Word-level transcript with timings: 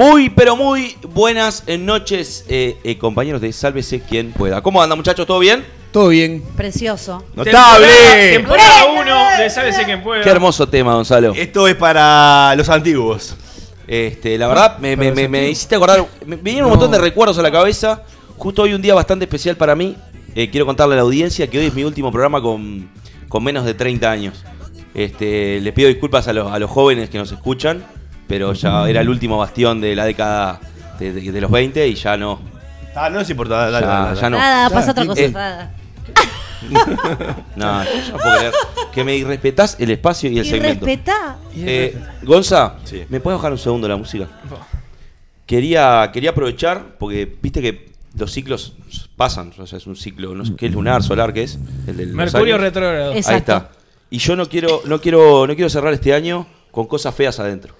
Muy, 0.00 0.30
pero 0.30 0.56
muy 0.56 0.96
buenas 1.12 1.62
noches, 1.78 2.46
eh, 2.48 2.78
eh, 2.84 2.96
compañeros 2.96 3.38
de 3.42 3.52
Sálvese 3.52 4.00
quien 4.00 4.32
pueda. 4.32 4.62
¿Cómo 4.62 4.80
anda, 4.82 4.96
muchachos? 4.96 5.26
¿Todo 5.26 5.38
bien? 5.40 5.62
Todo 5.92 6.08
bien. 6.08 6.42
Precioso. 6.56 7.22
¡Notable! 7.34 7.86
Temporada 8.32 8.86
1 8.98 9.42
de 9.42 9.50
Sálvese 9.50 9.84
quien 9.84 10.02
pueda. 10.02 10.22
Qué 10.22 10.30
hermoso 10.30 10.66
tema, 10.66 10.94
Gonzalo. 10.94 11.34
Esto 11.36 11.68
es 11.68 11.74
para 11.74 12.54
los 12.56 12.70
antiguos. 12.70 13.36
Este, 13.86 14.38
la 14.38 14.48
verdad, 14.48 14.78
me, 14.78 14.96
me- 14.96 15.12
me- 15.12 15.28
me 15.28 15.50
hiciste 15.50 15.74
acordar. 15.74 16.02
Me 16.24 16.36
vinieron 16.36 16.70
un 16.70 16.78
montón 16.78 16.90
de 16.92 16.96
recuerdos 16.98 17.36
a 17.36 17.42
la 17.42 17.52
cabeza. 17.52 18.02
Justo 18.38 18.62
hoy 18.62 18.72
un 18.72 18.80
día 18.80 18.94
bastante 18.94 19.26
especial 19.26 19.56
para 19.58 19.76
mí. 19.76 19.96
Eh, 20.34 20.48
quiero 20.48 20.64
contarle 20.64 20.94
a 20.94 20.96
la 20.96 21.02
audiencia 21.02 21.46
que 21.50 21.58
hoy 21.58 21.66
es 21.66 21.74
mi 21.74 21.84
último 21.84 22.10
programa 22.10 22.40
con, 22.40 22.88
con 23.28 23.44
menos 23.44 23.66
de 23.66 23.74
30 23.74 24.10
años. 24.10 24.44
Este, 24.94 25.60
les 25.60 25.74
pido 25.74 25.88
disculpas 25.88 26.26
a 26.26 26.32
los, 26.32 26.50
a 26.50 26.58
los 26.58 26.70
jóvenes 26.70 27.10
que 27.10 27.18
nos 27.18 27.30
escuchan, 27.32 27.84
pero 28.30 28.52
ya 28.52 28.88
era 28.88 29.00
el 29.00 29.08
último 29.08 29.36
bastión 29.38 29.80
de 29.80 29.96
la 29.96 30.04
década 30.04 30.60
de, 31.00 31.12
de- 31.12 31.32
de 31.32 31.40
los 31.40 31.50
20 31.50 31.86
y 31.88 31.94
ya 31.96 32.16
no. 32.16 32.40
Ah, 32.94 33.10
no 33.10 33.18
nos 33.18 33.28
importa, 33.28 33.56
dale, 33.56 33.72
Ya- 33.80 33.86
dale, 33.92 34.06
dale. 34.08 34.20
ya 34.20 34.30
no. 34.30 34.38
Nada, 34.38 34.70
pasa 34.70 34.92
otra 34.92 35.04
cosa. 35.06 35.20
Eh, 35.20 35.30
nada. 35.30 35.74
No, 37.56 37.82
yo 37.84 38.12
no 38.12 38.18
puedo 38.18 38.36
creer. 38.38 38.52
Que 38.92 39.02
me 39.04 39.16
irrespetás 39.16 39.76
el 39.80 39.90
espacio 39.90 40.30
y 40.30 40.38
el 40.38 40.44
segmento. 40.46 40.86
respetá. 40.86 41.36
Eh, 41.56 41.98
Gonza, 42.22 42.74
Sí. 42.84 43.04
¿me 43.08 43.18
puedes 43.20 43.38
bajar 43.38 43.50
un 43.52 43.58
segundo 43.58 43.88
la 43.88 43.96
música? 43.96 44.28
Quería, 45.46 46.10
quería 46.12 46.30
aprovechar, 46.30 46.96
porque 46.98 47.36
viste 47.42 47.60
que 47.60 47.90
los 48.16 48.30
ciclos 48.32 48.74
pasan, 49.16 49.52
o 49.58 49.66
sea, 49.66 49.78
es 49.78 49.86
un 49.86 49.96
ciclo, 49.96 50.34
no 50.34 50.44
sé 50.44 50.54
qué 50.56 50.66
es 50.66 50.72
lunar, 50.72 51.02
solar, 51.02 51.32
¿qué 51.32 51.42
es? 51.44 51.58
El 51.86 51.96
del 51.96 52.08
Mercurio 52.12 52.56
retrógrado. 52.58 53.12
Es- 53.12 53.26
Ahí 53.26 53.36
está. 53.38 53.70
Y 54.10 54.18
yo 54.18 54.36
no 54.36 54.46
quiero, 54.46 54.82
no 54.84 55.00
quiero, 55.00 55.46
no 55.46 55.54
quiero 55.54 55.70
cerrar 55.70 55.92
este 55.94 56.12
año 56.14 56.46
con 56.70 56.86
cosas 56.86 57.14
feas 57.14 57.40
adentro. 57.40 57.74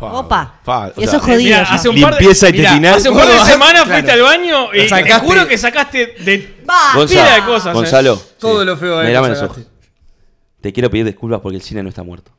Opa. 0.00 0.54
Fa, 0.64 0.86
o 0.88 0.92
y 1.00 1.04
eso 1.04 1.10
sea, 1.12 1.18
es 1.18 1.24
jodido. 1.24 1.58
Hace 1.68 1.88
un 1.88 2.00
par 2.00 2.14
de, 2.14 2.20
Limpieza 2.20 2.46
mirá, 2.46 2.58
intestinal. 2.58 2.94
hace 2.94 3.10
un 3.10 3.16
par 3.16 3.26
de 3.26 3.32
Claro. 3.36 3.50
semanas 3.52 3.84
fuiste 3.84 4.12
al 4.12 4.22
baño 4.22 4.74
y 4.74 4.86
te 4.88 5.12
juro 5.14 5.46
que 5.48 5.58
sacaste 5.58 6.14
de 6.20 6.62
Va, 6.68 6.94
Gonza, 6.94 7.14
pila 7.14 7.34
de 7.34 7.44
cosas. 7.44 7.66
eh. 7.66 7.72
Gonzalo, 7.74 8.22
Todo 8.38 8.64
lo 8.64 8.76
feo 8.76 8.98
ahí. 8.98 9.08
mirame 9.08 9.28
lo 9.28 9.34
los 9.34 9.42
ojos. 9.42 9.58
Te 10.60 10.72
quiero 10.72 10.90
pedir 10.90 11.04
disculpas 11.06 11.40
porque 11.40 11.56
el 11.56 11.62
cine 11.62 11.82
no 11.82 11.88
está 11.90 12.02
muerto. 12.02 12.30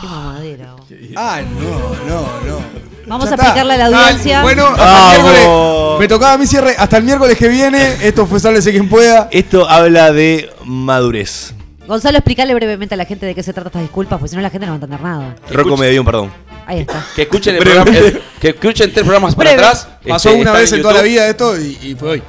Qué 0.00 0.06
mamadera. 0.06 0.74
Ah, 1.16 1.40
no, 1.42 1.70
no, 2.06 2.20
no. 2.46 2.60
Vamos 3.06 3.24
Ya 3.26 3.30
a 3.30 3.34
está. 3.34 3.44
explicarle 3.46 3.74
a 3.74 3.76
la 3.76 3.86
audiencia. 3.86 4.40
Ah, 4.40 4.42
bueno, 4.42 4.66
hasta 4.66 4.84
Vamos. 4.84 5.14
el 5.16 5.22
miércoles. 5.22 6.00
Me 6.00 6.08
tocaba 6.08 6.38
mi 6.38 6.46
cierre. 6.46 6.74
Hasta 6.78 6.96
el 6.98 7.04
miércoles 7.04 7.38
que 7.38 7.48
viene. 7.48 7.96
Esto 8.06 8.26
fue 8.26 8.40
Sálvese 8.40 8.72
quien 8.72 8.88
pueda. 8.90 9.28
Esto 9.30 9.66
habla 9.68 10.12
de 10.12 10.50
madurez. 10.64 11.54
Gonzalo, 11.86 12.18
explicarle 12.18 12.52
brevemente 12.52 12.94
a 12.94 12.98
la 12.98 13.04
gente 13.04 13.26
de 13.26 13.34
qué 13.34 13.42
se 13.44 13.52
trata 13.52 13.68
estas 13.68 13.82
disculpas, 13.82 14.18
porque 14.18 14.30
si 14.30 14.36
no 14.36 14.42
la 14.42 14.50
gente 14.50 14.66
no 14.66 14.72
va 14.72 14.74
a 14.74 14.80
entender 14.82 15.00
nada. 15.00 15.36
Rocco 15.50 15.76
me 15.76 15.88
dio 15.88 16.00
un 16.00 16.04
perdón. 16.06 16.32
Ahí 16.66 16.80
está. 16.80 17.06
Que 17.14 17.22
escuchen 17.22 17.54
el 17.54 17.60
Breve. 17.60 17.80
programa, 17.82 17.98
el- 18.08 18.22
que 18.40 18.48
escuchen 18.48 18.92
tres 18.92 19.04
programas 19.04 19.34
para 19.34 19.50
Breve. 19.50 19.62
atrás. 19.64 19.88
Pasó 20.06 20.30
Este, 20.30 20.40
una 20.42 20.52
vez 20.52 20.72
en 20.72 20.82
toda 20.82 20.94
la 20.94 21.02
vida 21.02 21.28
esto 21.28 21.58
y, 21.60 21.78
y 21.82 21.94
fue 21.94 22.10
hoy. 22.10 22.22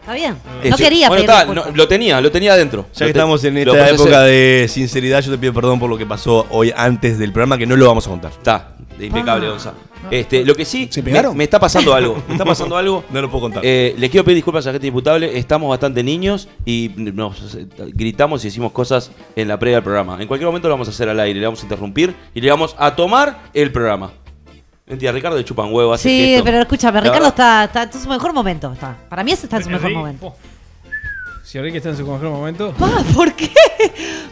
¿Está 0.00 0.14
bien? 0.14 0.36
No 0.62 0.62
Este, 0.70 0.82
quería 0.84 1.08
bueno, 1.08 1.24
pedir 1.26 1.40
está, 1.40 1.52
no, 1.52 1.64
lo 1.74 1.88
tenía, 1.88 2.20
lo 2.20 2.30
tenía 2.30 2.52
adentro. 2.52 2.86
Ya 2.94 3.06
que 3.06 3.10
estamos 3.10 3.42
en 3.44 3.58
esta 3.58 3.90
época 3.90 4.20
de 4.22 4.66
sinceridad, 4.68 5.20
yo 5.20 5.32
te 5.32 5.38
pido 5.38 5.52
perdón 5.52 5.80
por 5.80 5.90
lo 5.90 5.98
que 5.98 6.06
pasó 6.06 6.46
hoy 6.50 6.72
antes 6.76 7.18
del 7.18 7.32
programa, 7.32 7.58
que 7.58 7.66
no 7.66 7.74
lo 7.76 7.86
vamos 7.88 8.06
a 8.06 8.10
contar. 8.10 8.30
Está, 8.30 8.68
impecable, 9.00 9.46
Ah. 9.46 9.50
Gonza. 9.50 9.74
Este, 10.10 10.44
lo 10.44 10.54
que 10.54 10.64
sí, 10.64 10.88
¿Se 10.90 11.02
me, 11.02 11.06
pegaron? 11.10 11.36
me 11.36 11.44
está 11.44 11.58
pasando 11.58 11.92
algo. 11.94 12.22
Me 12.28 12.34
está 12.34 12.44
pasando 12.46 12.76
algo. 12.76 13.04
No 13.10 13.20
lo 13.20 13.28
puedo 13.30 13.42
contar. 13.42 13.62
Eh, 13.64 13.94
le 13.98 14.08
quiero 14.08 14.24
pedir 14.24 14.36
disculpas 14.36 14.64
a 14.66 14.68
la 14.68 14.72
gente 14.74 14.86
imputable. 14.86 15.36
Estamos 15.36 15.68
bastante 15.68 16.02
niños 16.04 16.48
y 16.64 16.92
nos 16.96 17.54
eh, 17.56 17.66
gritamos 17.92 18.44
y 18.44 18.48
decimos 18.48 18.72
cosas 18.72 19.10
en 19.34 19.48
la 19.48 19.58
previa 19.58 19.76
del 19.78 19.84
programa. 19.84 20.16
En 20.20 20.28
cualquier 20.28 20.46
momento 20.46 20.68
lo 20.68 20.74
vamos 20.74 20.88
a 20.88 20.92
hacer 20.92 21.08
al 21.08 21.18
aire, 21.20 21.38
le 21.40 21.46
vamos 21.46 21.60
a 21.60 21.62
interrumpir 21.64 22.14
y 22.34 22.40
le 22.40 22.50
vamos 22.50 22.76
a 22.78 22.94
tomar 22.94 23.42
el 23.52 23.72
programa. 23.72 24.12
Mentira, 24.86 25.10
Ricardo 25.10 25.36
de 25.36 25.44
chupan 25.44 25.72
huevo. 25.72 25.92
hace 25.92 26.08
Sí, 26.08 26.26
gesto. 26.28 26.44
pero 26.44 26.60
escúchame, 26.60 27.00
La 27.00 27.06
Ricardo 27.08 27.26
está, 27.28 27.64
está 27.64 27.82
en 27.82 27.92
su 27.92 28.08
mejor 28.08 28.32
momento. 28.32 28.72
Está. 28.72 28.96
Para 29.08 29.24
mí 29.24 29.32
ese 29.32 29.46
está 29.46 29.56
en 29.56 29.64
su 29.64 29.70
mejor 29.70 29.90
momento. 29.92 30.32
Si 31.46 31.60
Ricky 31.60 31.76
está 31.76 31.90
en 31.90 31.96
su 31.96 32.02
mejor 32.04 32.28
momento. 32.28 32.72
Pa, 32.76 33.04
¿Por 33.14 33.32
qué? 33.34 33.48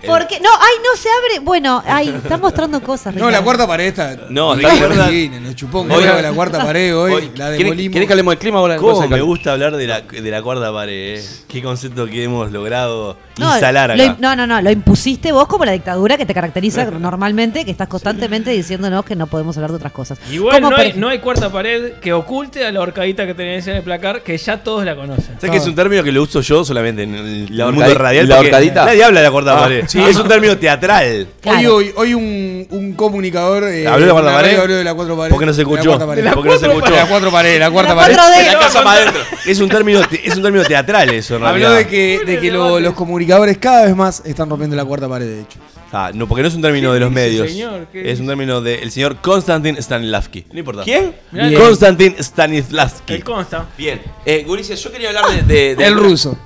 ¿Por 0.05 0.27
qué? 0.27 0.41
No, 0.41 0.49
ay, 0.51 0.75
no 0.83 1.01
se 1.01 1.09
abre. 1.09 1.39
Bueno, 1.45 1.81
ay, 1.87 2.09
está 2.09 2.37
mostrando 2.39 2.83
cosas. 2.83 3.15
No, 3.15 3.29
Ricardo. 3.29 3.31
la 3.31 3.43
cuarta 3.45 3.67
pared 3.69 3.85
está. 3.87 4.17
No, 4.31 4.57
Nos 4.57 5.55
chupó 5.55 5.83
un 5.83 5.93
Hoy- 5.93 6.03
huevo 6.03 6.21
la 6.21 6.33
cuarta 6.33 6.65
pared 6.65 6.97
hoy. 6.97 7.13
Hoy, 7.13 7.31
la 7.37 7.51
¿querés- 7.53 7.59
demolimos. 7.59 7.93
¿Querés 7.93 8.07
que 8.09 8.13
hablemos 8.15 8.33
del 8.33 8.39
clima 8.41 8.61
o 8.61 8.67
la 8.67 8.77
¿Cómo 8.79 9.07
me 9.07 9.21
gusta 9.23 9.53
hablar 9.53 9.77
de 9.77 9.87
la, 9.87 10.01
de 10.01 10.29
la 10.31 10.43
cuarta 10.43 10.73
pared? 10.73 11.21
eh? 11.21 11.25
Qué 11.47 11.63
concepto 11.63 12.07
que 12.07 12.25
hemos 12.25 12.51
logrado 12.51 13.17
No, 13.39 13.51
instalar 13.53 13.97
lo 13.97 14.03
acá. 14.03 14.13
im- 14.13 14.17
no, 14.21 14.37
no, 14.37 14.47
no, 14.47 14.61
lo 14.63 14.71
impusiste 14.71 15.33
vos 15.33 15.47
como 15.49 15.65
la 15.65 15.73
dictadura 15.73 16.17
que 16.17 16.25
te 16.27 16.35
caracteriza 16.35 16.85
normalmente, 16.91 17.65
que 17.65 17.71
estás 17.71 17.89
constantemente 17.89 18.51
diciéndonos 18.51 19.05
que 19.05 19.17
no 19.17 19.27
podemos 19.27 19.57
hablar 19.57 19.71
de 19.71 19.77
otras 19.77 19.93
cosas. 19.93 20.19
Igual 20.31 20.61
no 20.63 20.77
hay, 20.77 20.93
no 20.95 21.09
hay 21.09 21.19
cuarta 21.19 21.51
pared 21.51 21.93
que 22.01 22.13
oculte 22.13 22.65
a 22.65 22.71
la 22.73 22.81
horcadita 22.81 23.27
que 23.27 23.35
tenés 23.35 23.67
en 23.67 23.77
el 23.77 23.83
placar, 23.83 24.23
que 24.23 24.37
ya 24.39 24.59
todos 24.63 24.85
la 24.85 24.95
conocen. 24.95 25.35
¿Sabes 25.41 25.51
que 25.51 25.57
es 25.57 25.67
un 25.67 25.75
término 25.75 26.03
que 26.05 26.13
lo 26.13 26.23
uso 26.23 26.41
yo 26.43 26.65
solamente 26.65 27.03
en 27.03 27.15
el 27.15 27.57
La 27.57 27.67
mundo 27.71 27.93
radial? 27.95 28.29
la 28.29 28.37
porque 28.37 28.49
horcadita. 28.51 28.85
Nadie 28.85 29.05
habla 29.05 29.21
de 29.21 29.27
la 29.27 29.33
cuarta 29.33 29.57
Ah, 29.57 29.61
pared. 29.63 29.85
sí. 29.89 30.01
Es 30.01 30.17
un 30.17 30.29
término 30.29 30.57
teatral. 30.57 31.27
Claro. 31.41 31.59
Hoy, 31.59 31.67
hoy, 31.67 31.93
hoy 31.97 32.15
un, 32.15 32.67
un 32.71 32.93
comunicador. 32.95 33.65
eh, 33.65 33.87
¿Habló 33.89 34.07
de 34.07 34.07
la 34.07 34.13
cuarta 34.13 34.33
pared? 34.33 34.59
Habló 34.61 34.75
de 34.77 34.85
la 34.85 34.95
cuatro 34.95 35.17
pared. 35.17 35.31
¿Por 35.31 35.41
qué 35.41 35.47
no 35.47 35.53
se 35.53 35.63
escuchó? 35.63 35.85
cuarta 35.87 36.07
pared. 36.07 36.23
De 36.23 36.29
la 36.29 36.35
¿Por 36.35 36.43
qué 36.45 36.49
no 36.51 36.59
se 36.59 36.67
escuchó? 36.67 36.91
La 36.95 37.07
cuatro 37.07 37.31
pared, 37.33 37.59
la 37.59 37.71
cuarta 37.71 37.97
pared. 37.97 38.15
4D. 38.17 38.47
La 38.53 38.59
casa 38.61 38.83
más 38.83 38.97
adentro. 39.01 39.23
Es 39.47 39.61
un 39.61 39.69
término, 39.69 40.01
es 40.23 40.37
un 40.37 40.43
término 40.43 40.65
teatral 40.65 41.11
eso, 41.11 41.37
en 41.37 41.45
Habló 41.45 41.69
realidad. 41.69 41.79
de 41.79 41.87
que, 41.89 42.21
de 42.25 42.39
que 42.39 42.51
lo- 42.53 42.79
los 42.81 42.95
comunicadores 42.95 43.24
cada 43.27 43.85
vez 43.87 43.97
más 43.97 44.23
están 44.25 44.49
rompiendo 44.49 44.77
la 44.77 44.85
cuarta 44.85 45.09
pared, 45.09 45.27
de 45.27 45.41
hecho. 45.43 45.59
Ah, 45.93 46.11
no, 46.13 46.27
porque 46.27 46.43
no 46.43 46.49
es 46.49 46.55
un 46.55 46.63
término 46.63 46.89
¿Qué 46.91 46.95
de 46.95 47.01
los 47.01 47.11
dice, 47.11 47.21
medios. 47.23 47.51
señor? 47.51 47.87
¿Qué 47.93 48.11
Es 48.11 48.19
un 48.19 48.27
término 48.27 48.61
del 48.61 48.91
señor 48.91 49.17
Konstantin 49.21 49.77
Stanislavski. 49.81 50.45
No 50.53 50.59
importa. 50.59 50.83
¿Quién? 50.83 51.15
Mirá. 51.31 51.59
Konstantin 51.61 52.17
Stanislavski. 52.19 53.15
El 53.15 53.25
consta. 53.25 53.67
Bien. 53.79 54.01
Eh, 54.27 54.43
Gurises, 54.47 54.83
yo 54.83 54.91
quería 54.91 55.09
hablar 55.09 55.27
de, 55.31 55.43
de- 55.43 55.77
de- 55.77 55.87
El 55.87 55.95
ruso. 55.95 56.37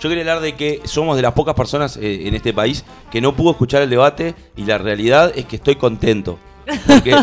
Yo 0.00 0.08
quería 0.08 0.22
hablar 0.22 0.40
de 0.40 0.54
que 0.54 0.80
somos 0.84 1.16
de 1.16 1.22
las 1.22 1.32
pocas 1.32 1.54
personas 1.54 1.96
eh, 1.96 2.28
en 2.28 2.34
este 2.34 2.52
país 2.52 2.84
que 3.10 3.20
no 3.20 3.34
pudo 3.34 3.50
escuchar 3.52 3.82
el 3.82 3.90
debate 3.90 4.34
y 4.54 4.64
la 4.64 4.78
realidad 4.78 5.32
es 5.34 5.46
que 5.46 5.56
estoy 5.56 5.76
contento. 5.76 6.38
Porque, 6.86 7.16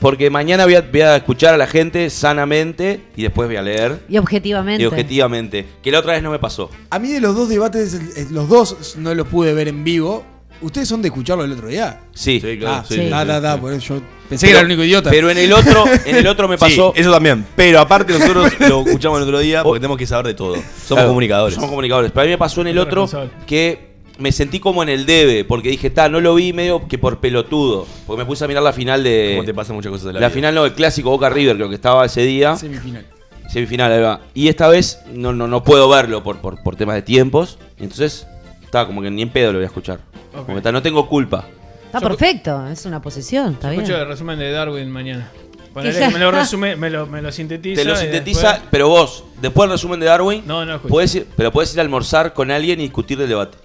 porque 0.00 0.30
mañana 0.30 0.64
voy 0.64 0.74
a, 0.76 0.82
voy 0.82 1.00
a 1.00 1.16
escuchar 1.16 1.54
a 1.54 1.56
la 1.56 1.66
gente 1.66 2.10
sanamente 2.10 3.00
y 3.16 3.22
después 3.22 3.48
voy 3.48 3.56
a 3.56 3.62
leer 3.62 4.00
Y 4.08 4.18
objetivamente. 4.18 4.82
y 4.82 4.86
objetivamente. 4.86 5.66
Que 5.82 5.90
la 5.90 6.00
otra 6.00 6.12
vez 6.14 6.22
no 6.22 6.30
me 6.30 6.38
pasó. 6.38 6.70
A 6.90 6.98
mí 6.98 7.08
de 7.10 7.20
los 7.20 7.34
dos 7.34 7.48
debates, 7.48 8.30
los 8.30 8.48
dos 8.48 8.96
no 8.98 9.14
los 9.14 9.26
pude 9.28 9.54
ver 9.54 9.68
en 9.68 9.84
vivo. 9.84 10.24
¿Ustedes 10.62 10.88
son 10.88 11.02
de 11.02 11.08
escucharlo 11.08 11.44
el 11.44 11.52
otro 11.52 11.68
día? 11.68 12.00
Sí. 12.14 12.40
Sí, 12.40 12.56
claro. 12.58 12.76
Ah, 12.76 12.84
sí, 12.88 12.94
sí, 12.94 13.00
sí, 13.04 13.10
ta, 13.10 13.26
ta, 13.26 13.36
sí. 13.36 13.42
ta, 13.42 13.60
por 13.60 13.72
eso 13.74 13.96
yo 13.96 14.02
pensé 14.26 14.46
que 14.46 14.52
era 14.52 14.60
el 14.60 14.66
único 14.66 14.82
idiota. 14.84 15.10
Pero 15.10 15.28
en 15.30 15.36
el 15.36 15.52
otro, 15.52 15.84
en 16.06 16.16
el 16.16 16.26
otro 16.26 16.48
me 16.48 16.56
pasó. 16.58 16.92
Sí, 16.94 17.02
eso 17.02 17.12
también. 17.12 17.44
Pero 17.54 17.78
aparte 17.78 18.14
nosotros 18.14 18.52
lo 18.60 18.80
escuchamos 18.86 19.18
el 19.18 19.24
otro 19.24 19.38
día 19.40 19.62
porque 19.62 19.80
tenemos 19.80 19.98
que 19.98 20.06
saber 20.06 20.26
de 20.28 20.34
todo. 20.34 20.54
Somos 20.54 20.64
Claro, 20.88 21.08
comunicadores. 21.08 21.54
Somos 21.54 21.68
comunicadores. 21.68 22.10
Pero 22.10 22.22
a 22.22 22.24
mí 22.24 22.30
me 22.30 22.38
pasó 22.38 22.62
en 22.62 22.68
el 22.68 22.78
otro 22.78 23.06
que 23.46 23.95
me 24.18 24.32
sentí 24.32 24.60
como 24.60 24.82
en 24.82 24.88
el 24.88 25.06
debe, 25.06 25.44
porque 25.44 25.68
dije, 25.70 25.90
ta, 25.90 26.08
no 26.08 26.20
lo 26.20 26.34
vi 26.34 26.52
medio 26.52 26.86
que 26.88 26.98
por 26.98 27.18
pelotudo. 27.20 27.86
Porque 28.06 28.22
me 28.22 28.26
puse 28.26 28.44
a 28.44 28.48
mirar 28.48 28.62
la 28.62 28.72
final 28.72 29.02
de. 29.04 29.34
Como 29.36 29.44
te 29.46 29.54
pasan 29.54 29.76
muchas 29.76 29.90
cosas 29.90 30.06
de 30.08 30.12
la, 30.14 30.20
La 30.20 30.28
vida. 30.28 30.34
final 30.34 30.54
no, 30.54 30.64
el 30.64 30.72
clásico 30.72 31.10
Boca 31.10 31.28
River, 31.28 31.56
creo 31.56 31.68
que 31.68 31.74
estaba 31.74 32.04
ese 32.04 32.22
día. 32.22 32.56
Semifinal. 32.56 33.06
Semifinal, 33.48 33.92
ahí 33.92 34.00
va. 34.02 34.20
Y 34.34 34.48
esta 34.48 34.68
vez 34.68 35.00
no, 35.12 35.32
no, 35.32 35.46
no 35.46 35.62
puedo 35.62 35.88
verlo 35.88 36.22
por, 36.22 36.38
por, 36.38 36.62
por 36.62 36.76
temas 36.76 36.96
de 36.96 37.02
tiempos. 37.02 37.58
Entonces, 37.78 38.26
estaba 38.62 38.86
como 38.86 39.02
que 39.02 39.10
ni 39.10 39.22
en 39.22 39.30
pedo 39.30 39.52
lo 39.52 39.58
voy 39.58 39.64
a 39.64 39.68
escuchar. 39.68 40.00
Como 40.32 40.56
que 40.56 40.60
ta, 40.62 40.72
no 40.72 40.82
tengo 40.82 41.08
culpa. 41.08 41.44
Está 41.86 42.00
perfecto, 42.00 42.66
es 42.66 42.84
una 42.84 43.00
posición, 43.00 43.52
está 43.54 43.70
bien. 43.70 43.82
Escucho 43.82 44.00
el 44.00 44.08
resumen 44.08 44.38
de 44.38 44.50
Darwin 44.50 44.90
mañana. 44.90 45.30
Ponele 45.72 46.08
me 46.10 46.18
lo 46.18 46.30
resume, 46.30 46.74
me 46.74 46.88
lo, 46.90 47.06
me 47.06 47.20
lo 47.22 47.30
sintetiza. 47.30 47.82
Te 47.82 47.86
lo 47.88 47.96
sintetiza, 47.96 48.48
después- 48.52 48.68
pero 48.70 48.88
vos, 48.88 49.24
después 49.40 49.68
del 49.68 49.76
resumen 49.78 50.00
de 50.00 50.06
Darwin, 50.06 50.42
No, 50.46 50.64
no 50.64 50.80
podés 50.80 51.14
ir, 51.14 51.26
pero 51.36 51.52
podés 51.52 51.72
ir 51.74 51.80
a 51.80 51.82
almorzar 51.82 52.32
con 52.32 52.50
alguien 52.50 52.80
y 52.80 52.84
discutir 52.84 53.18
del 53.18 53.28
debate. 53.28 53.58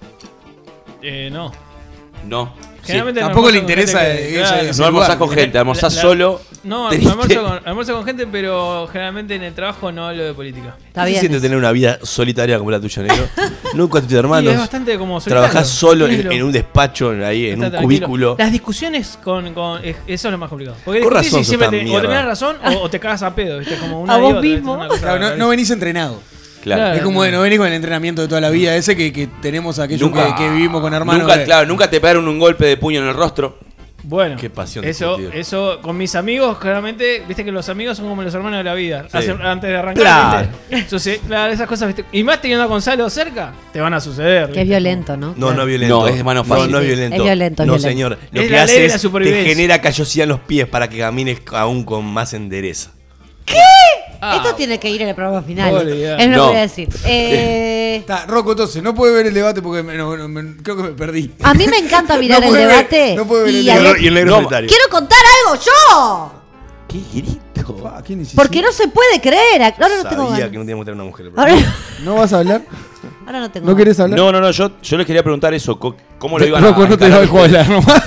Eh, 1.02 1.28
no. 1.32 1.52
No. 2.28 2.54
Generalmente 2.84 3.20
no 3.20 3.28
Tampoco 3.28 3.50
le 3.50 3.58
almuerzo 3.58 3.74
con 3.74 3.80
interesa 3.80 4.00
gente 4.00 4.28
que- 4.28 4.38
claro. 4.38 4.56
ese- 4.68 4.80
No 4.80 4.86
almorzás 4.86 5.08
lugar. 5.14 5.18
con 5.28 5.30
gente, 5.36 5.58
almorzás 5.58 5.94
La- 5.94 6.02
la- 6.02 6.08
solo. 6.08 6.40
No, 6.64 6.88
triste. 6.90 7.10
almuerzo 7.10 7.42
con, 7.44 7.60
almuerzo 7.68 7.94
con 7.94 8.04
gente, 8.04 8.26
pero 8.26 8.88
generalmente 8.92 9.34
en 9.36 9.42
el 9.44 9.54
trabajo 9.54 9.92
no 9.92 10.08
hablo 10.08 10.24
de 10.24 10.34
política. 10.34 10.76
Está 10.88 11.02
¿Qué 11.02 11.06
se 11.06 11.10
bien. 11.10 11.20
siente 11.20 11.40
tener 11.40 11.56
una 11.58 11.70
vida 11.70 11.98
solitaria 12.02 12.58
como 12.58 12.70
la 12.72 12.80
tuya, 12.80 13.02
negro? 13.02 13.24
Nunca 13.74 14.02
Y 14.08 14.14
hermanos. 14.14 14.52
es 14.52 14.58
bastante 14.58 14.98
como 14.98 15.20
solitario. 15.20 15.48
Trabajás 15.48 15.68
solo 15.68 16.06
en, 16.06 16.10
Tranquilo. 16.12 16.32
en 16.34 16.42
un 16.42 16.52
despacho, 16.52 17.10
ahí, 17.24 17.46
en 17.46 17.52
Está 17.54 17.66
un 17.66 17.70
tranquilo. 17.72 17.86
cubículo. 18.06 18.36
Las 18.38 18.50
discusiones 18.52 19.18
con. 19.22 19.54
con- 19.54 19.84
es- 19.84 19.96
eso 20.08 20.28
es 20.28 20.32
lo 20.32 20.38
más 20.38 20.48
complicado. 20.48 20.76
Porque 20.84 21.00
Con 21.02 21.10
discutís 21.10 21.30
razón 21.30 21.40
y 21.40 21.44
sos 21.44 21.48
siempre 21.48 21.66
tan 21.66 21.70
te, 21.72 21.80
o 21.80 21.84
mierda. 21.88 22.08
tenés 22.08 22.24
razón 22.24 22.56
o, 22.64 22.80
o 22.82 22.90
te 22.90 22.98
cagas 23.00 23.22
a 23.22 23.32
pedo, 23.34 23.58
¿viste? 23.60 23.76
Como 23.76 24.00
una 24.02 24.14
A 24.14 24.18
y 24.18 24.20
vos 24.20 24.30
otra, 24.30 24.40
¿viste? 24.40 24.56
mismo. 24.56 24.74
Una 24.74 24.88
cosa 24.88 25.00
Claro, 25.02 25.18
no, 25.20 25.36
no 25.36 25.48
venís 25.48 25.70
entrenado. 25.70 26.20
Claro. 26.62 26.94
Es 26.96 27.02
como, 27.02 27.24
no 27.26 27.40
venís 27.42 27.58
con 27.58 27.66
el 27.66 27.72
entrenamiento 27.74 28.22
de 28.22 28.28
toda 28.28 28.40
la 28.40 28.50
vida 28.50 28.74
ese 28.76 28.96
que, 28.96 29.12
que 29.12 29.26
tenemos 29.42 29.78
aquellos 29.78 30.08
Nunca- 30.08 30.34
que, 30.36 30.44
que 30.44 30.50
vivimos 30.50 30.80
con 30.80 30.94
hermanos. 30.94 31.22
Nunca, 31.22 31.36
de- 31.36 31.44
claro, 31.44 31.66
nunca 31.66 31.90
te 31.90 32.00
pegaron 32.00 32.26
un 32.28 32.38
golpe 32.38 32.64
de 32.66 32.76
puño 32.76 33.00
en 33.02 33.08
el 33.08 33.14
rostro. 33.14 33.58
Bueno, 34.04 34.34
Qué 34.36 34.50
pasión 34.50 34.84
Eso, 34.84 35.16
discutir. 35.16 35.38
eso 35.40 35.78
con 35.80 35.96
mis 35.96 36.16
amigos, 36.16 36.58
claramente, 36.58 37.22
viste 37.28 37.44
que 37.44 37.52
los 37.52 37.68
amigos 37.68 37.96
son 37.96 38.08
como 38.08 38.20
los 38.22 38.34
hermanos 38.34 38.58
de 38.58 38.64
la 38.64 38.74
vida. 38.74 39.02
Sí. 39.08 39.16
Hace- 39.16 39.30
antes 39.30 39.70
de 39.70 39.76
arrancar, 39.76 40.02
Claro. 40.02 40.48
¿viste? 40.68 40.76
Entonces, 40.76 41.20
claro, 41.24 41.52
esas 41.52 41.68
cosas, 41.68 41.86
¿viste? 41.86 42.04
Y 42.10 42.24
más 42.24 42.40
teniendo 42.40 42.64
a 42.64 42.66
Gonzalo 42.66 43.08
cerca, 43.10 43.52
te 43.72 43.80
van 43.80 43.94
a 43.94 44.00
suceder. 44.00 44.42
Que 44.46 44.46
¿viste? 44.48 44.62
es 44.62 44.68
violento, 44.68 45.16
¿no? 45.16 45.34
No, 45.36 45.52
no 45.52 45.62
es 45.62 45.68
violento. 45.68 46.00
No, 46.00 46.08
es 46.08 46.16
de 46.16 46.24
mano 46.24 46.42
fácil. 46.42 46.64
No, 46.66 46.70
no 46.72 46.78
es 46.78 46.84
Sí, 46.84 46.88
sí, 46.90 46.94
violento. 46.96 47.16
es 47.16 47.22
violento, 47.22 47.62
es 47.62 47.66
no, 47.68 47.72
violento. 47.74 47.88
señor. 47.88 48.18
Lo 48.32 48.40
Es 48.40 48.46
que 48.48 48.52
la 48.52 48.56
ley 48.56 48.64
hace 48.64 48.74
de 48.74 48.80
la 48.80 48.86
es 48.86 48.92
te 48.94 48.98
supervivencia. 48.98 49.54
genera 49.54 49.80
callosidad 49.80 50.22
en 50.24 50.28
los 50.30 50.40
pies 50.40 50.66
para 50.66 50.88
que 50.88 50.98
camines 50.98 51.38
aún 51.52 51.84
con 51.84 52.04
más 52.04 52.34
endereza. 52.34 52.90
Ah, 54.24 54.36
Esto 54.36 54.54
tiene 54.54 54.78
que 54.78 54.88
ir 54.88 55.02
en 55.02 55.08
el 55.08 55.14
programa 55.16 55.42
final. 55.42 55.68
Es 55.88 56.28
lo 56.28 56.34
que 56.34 56.38
voy 56.38 56.56
a 56.56 56.60
decir. 56.60 56.88
Eh, 57.06 57.96
Está, 57.96 58.24
Rocco, 58.26 58.52
entonces, 58.52 58.80
no 58.82 58.94
puede 58.94 59.12
ver 59.12 59.26
el 59.26 59.34
debate 59.34 59.60
porque 59.60 59.82
me- 59.82 59.96
no, 59.96 60.16
no, 60.16 60.28
me- 60.28 60.56
creo 60.62 60.76
que 60.76 60.82
me 60.84 60.90
perdí. 60.90 61.32
a 61.42 61.52
mí 61.54 61.66
me 61.66 61.78
encanta 61.78 62.16
mirar 62.18 62.40
No 62.40 62.46
el 62.46 62.52
ver- 62.52 62.68
debate. 62.68 63.14
no 63.16 63.26
puede 63.26 63.44
ver 63.44 63.54
el 63.56 63.60
y 63.62 63.70
a 63.70 63.76
el, 63.76 64.02
y 64.02 64.06
el 64.06 64.14
negro 64.14 64.30
No, 64.30 64.36
solitario. 64.36 64.68
quiero 64.68 64.84
contar 64.90 65.18
algo 65.48 65.60
yo. 65.62 66.32
¿Qué 66.88 67.00
grito? 67.12 67.76
Pa, 67.82 68.02
¿quién 68.02 68.20
es 68.20 68.32
Porque 68.34 68.60
no 68.62 68.70
se 68.72 68.88
puede 68.88 69.20
creer. 69.20 69.62
Ahora 69.62 69.96
no 70.02 70.08
tengo 70.08 70.22
Sabía 70.28 70.30
ganas. 70.46 70.50
que 70.50 70.56
no 70.58 70.62
teníamos 70.62 70.84
que 70.84 70.90
tener 70.90 70.94
una 70.94 71.04
mujer. 71.10 71.30
Ahora, 71.36 71.54
¿No 72.04 72.14
vas 72.16 72.32
a 72.32 72.38
hablar? 72.38 72.62
ahora 73.26 73.40
no 73.40 73.50
tengo 73.50 73.66
¿No 73.66 73.72
ganas. 73.72 73.84
querés 73.84 74.00
hablar? 74.00 74.18
No, 74.18 74.32
no, 74.32 74.40
no, 74.40 74.50
yo, 74.52 74.70
yo 74.82 74.96
les 74.98 75.06
quería 75.06 75.22
preguntar 75.22 75.52
eso. 75.54 75.78
¿Cómo 75.78 76.38
lo 76.38 76.46
iban 76.46 76.62
Rocco, 76.62 76.82
a 76.84 76.88
no 76.88 76.96
te 76.98 77.08
dejo 77.08 77.40
hablar 77.42 77.68
nomás. 77.68 78.02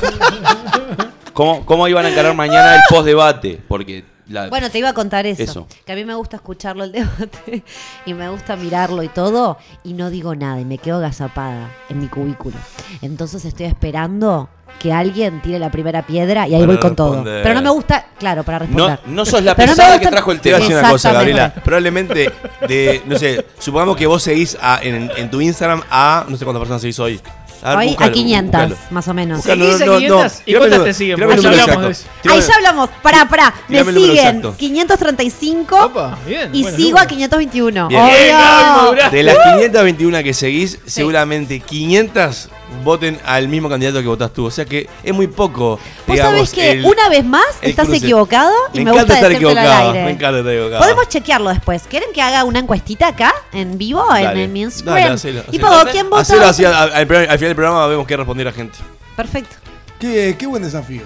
¿Cómo, 1.33 1.65
¿Cómo 1.65 1.87
iban 1.87 2.05
a 2.05 2.09
encarar 2.09 2.33
mañana 2.35 2.75
el 2.75 2.81
post-debate? 2.89 3.59
Porque 3.67 4.05
la- 4.27 4.49
Bueno, 4.49 4.69
te 4.69 4.79
iba 4.79 4.89
a 4.89 4.93
contar 4.93 5.25
eso, 5.25 5.43
Eso. 5.43 5.67
Que 5.85 5.91
a 5.93 5.95
mí 5.95 6.05
me 6.05 6.15
gusta 6.15 6.37
escucharlo 6.37 6.83
el 6.83 6.91
debate 6.91 7.63
y 8.05 8.13
me 8.13 8.29
gusta 8.29 8.55
mirarlo 8.55 9.03
y 9.03 9.09
todo 9.09 9.57
y 9.83 9.93
no 9.93 10.09
digo 10.09 10.35
nada 10.35 10.59
y 10.59 10.65
me 10.65 10.77
quedo 10.77 10.97
agazapada 10.97 11.71
en 11.89 11.99
mi 11.99 12.07
cubículo. 12.07 12.55
Entonces 13.01 13.45
estoy 13.45 13.65
esperando 13.67 14.49
que 14.79 14.91
alguien 14.91 15.41
tire 15.41 15.57
la 15.57 15.71
primera 15.71 16.05
piedra 16.05 16.47
y 16.49 16.53
ahí 16.53 16.59
Para 16.61 16.73
voy 16.73 16.79
con 16.81 16.95
todo. 16.97 17.23
Pero 17.23 17.53
no 17.53 17.61
me 17.61 17.69
gusta, 17.69 18.07
claro, 18.19 18.43
para 18.43 18.59
responder. 18.59 18.99
no 19.05 19.25
sos 19.25 19.41
la 19.41 19.55
Pero 19.55 19.67
no 19.67 19.71
me 19.71 19.75
pesada 19.77 19.93
gusta- 19.95 20.09
que 20.09 20.11
trajo 20.15 20.31
el 20.33 20.41
Te 20.41 20.49
voy 20.49 20.53
a 20.53 20.57
tema. 20.57 20.67
decir 20.67 20.79
una 20.83 20.91
cosa. 20.91 21.13
Gabriela. 21.13 21.53
Probablemente, 21.63 22.31
de, 22.67 23.01
no 23.05 23.17
sé, 23.17 23.45
supongamos 23.57 23.95
que 23.95 24.05
vos 24.05 24.21
seguís 24.21 24.57
a- 24.61 24.79
en, 24.83 25.09
en 25.15 25.31
tu 25.31 25.39
Instagram 25.39 25.81
a, 25.89 26.25
no 26.27 26.35
sé 26.35 26.43
cuántas 26.43 26.59
personas 26.59 26.81
seguís 26.81 26.99
hoy. 26.99 27.21
A 27.61 27.69
ver, 27.71 27.77
Hoy 27.79 27.87
búscalo, 27.89 28.09
a 28.09 28.13
500, 28.13 28.61
búscalo. 28.69 28.77
más 28.91 29.07
o 29.07 29.13
menos. 29.13 29.37
Búscalo, 29.37 29.65
¿Seguís 29.65 29.81
a 29.81 29.85
no, 29.85 29.91
no, 29.93 29.97
500? 29.99 30.33
no. 30.33 30.41
¿Y 30.45 30.53
cuántas 30.55 30.83
te 30.83 30.93
siguen? 30.93 31.15
tirame 31.15 31.33
el 31.33 31.41
Porque 31.41 31.43
ya 31.43 31.49
número 31.49 31.63
hablamos 31.73 31.85
de 31.85 31.91
exacto. 31.91 32.09
eso. 32.21 32.33
Ahí 32.33 32.39
Tirame- 32.39 32.47
ya 32.47 32.55
hablamos. 32.55 32.89
Pará, 33.01 33.27
pará. 33.29 33.53
Me 33.67 33.67
Tirame 33.67 33.89
el 33.89 33.95
número 33.95 34.13
siguen 34.13 34.27
exacto. 34.37 34.57
535 34.57 35.85
Opa, 35.85 36.17
bien, 36.27 36.49
y 36.53 36.61
bueno, 36.63 36.77
sigo 36.77 36.99
a 36.99 37.05
521. 37.07 37.87
Bien. 37.87 38.05
Bien, 38.05 38.15
Gaby, 38.29 38.63
Obvio. 38.63 38.81
maduraste. 38.83 39.17
De 39.17 39.23
las 39.23 39.37
521 39.37 40.23
que 40.23 40.33
seguís, 40.33 40.79
seguramente 40.85 41.59
500 41.59 42.49
voten 42.83 43.19
al 43.25 43.47
mismo 43.47 43.69
candidato 43.69 44.01
que 44.01 44.07
votás 44.07 44.31
tú. 44.33 44.45
O 44.45 44.51
sea 44.51 44.65
que 44.65 44.87
es 45.03 45.13
muy 45.13 45.27
poco. 45.27 45.79
Vos 46.07 46.15
digamos, 46.15 46.33
sabés 46.49 46.51
que 46.51 46.71
el- 46.71 46.85
una 46.85 47.09
vez 47.09 47.23
más 47.25 47.43
estás 47.61 47.85
cruce. 47.87 48.03
equivocado 48.03 48.51
y 48.73 48.77
me, 48.77 48.81
encanta 48.91 49.01
gusta 49.01 49.13
estar 49.15 49.25
al 49.29 49.35
equivocado. 49.35 49.87
aire. 49.91 50.03
Me 50.05 50.11
encanta 50.11 50.37
estar 50.39 50.53
equivocado. 50.53 50.81
Podemos 50.83 51.09
chequearlo 51.09 51.49
después. 51.49 51.83
¿Quieren 51.89 52.09
que 52.13 52.21
haga 52.21 52.43
una 52.43 52.59
encuestita 52.59 53.07
acá, 53.07 53.33
en 53.53 53.77
vivo, 53.77 54.03
en, 54.15 54.23
Dale. 54.23 54.43
en 54.43 54.53
mi 54.53 54.59
Dale, 54.61 54.73
Instagram? 54.75 55.13
hacelo, 55.13 55.41
tipo, 55.43 55.67
hacelo. 55.67 55.91
¿quién 55.91 56.09
vota? 56.09 56.21
Hacelo 56.21 56.45
así, 56.45 56.65
al, 56.65 56.73
al- 56.73 56.91
al 56.93 57.05
final 57.07 57.39
del 57.39 57.55
programa 57.55 57.87
vemos 57.87 58.05
qué 58.07 58.17
responder 58.17 58.47
a 58.47 58.51
gente. 58.51 58.77
Perfecto. 59.15 59.55
Qué, 59.99 60.35
qué 60.37 60.45
buen 60.45 60.61
desafío. 60.63 61.03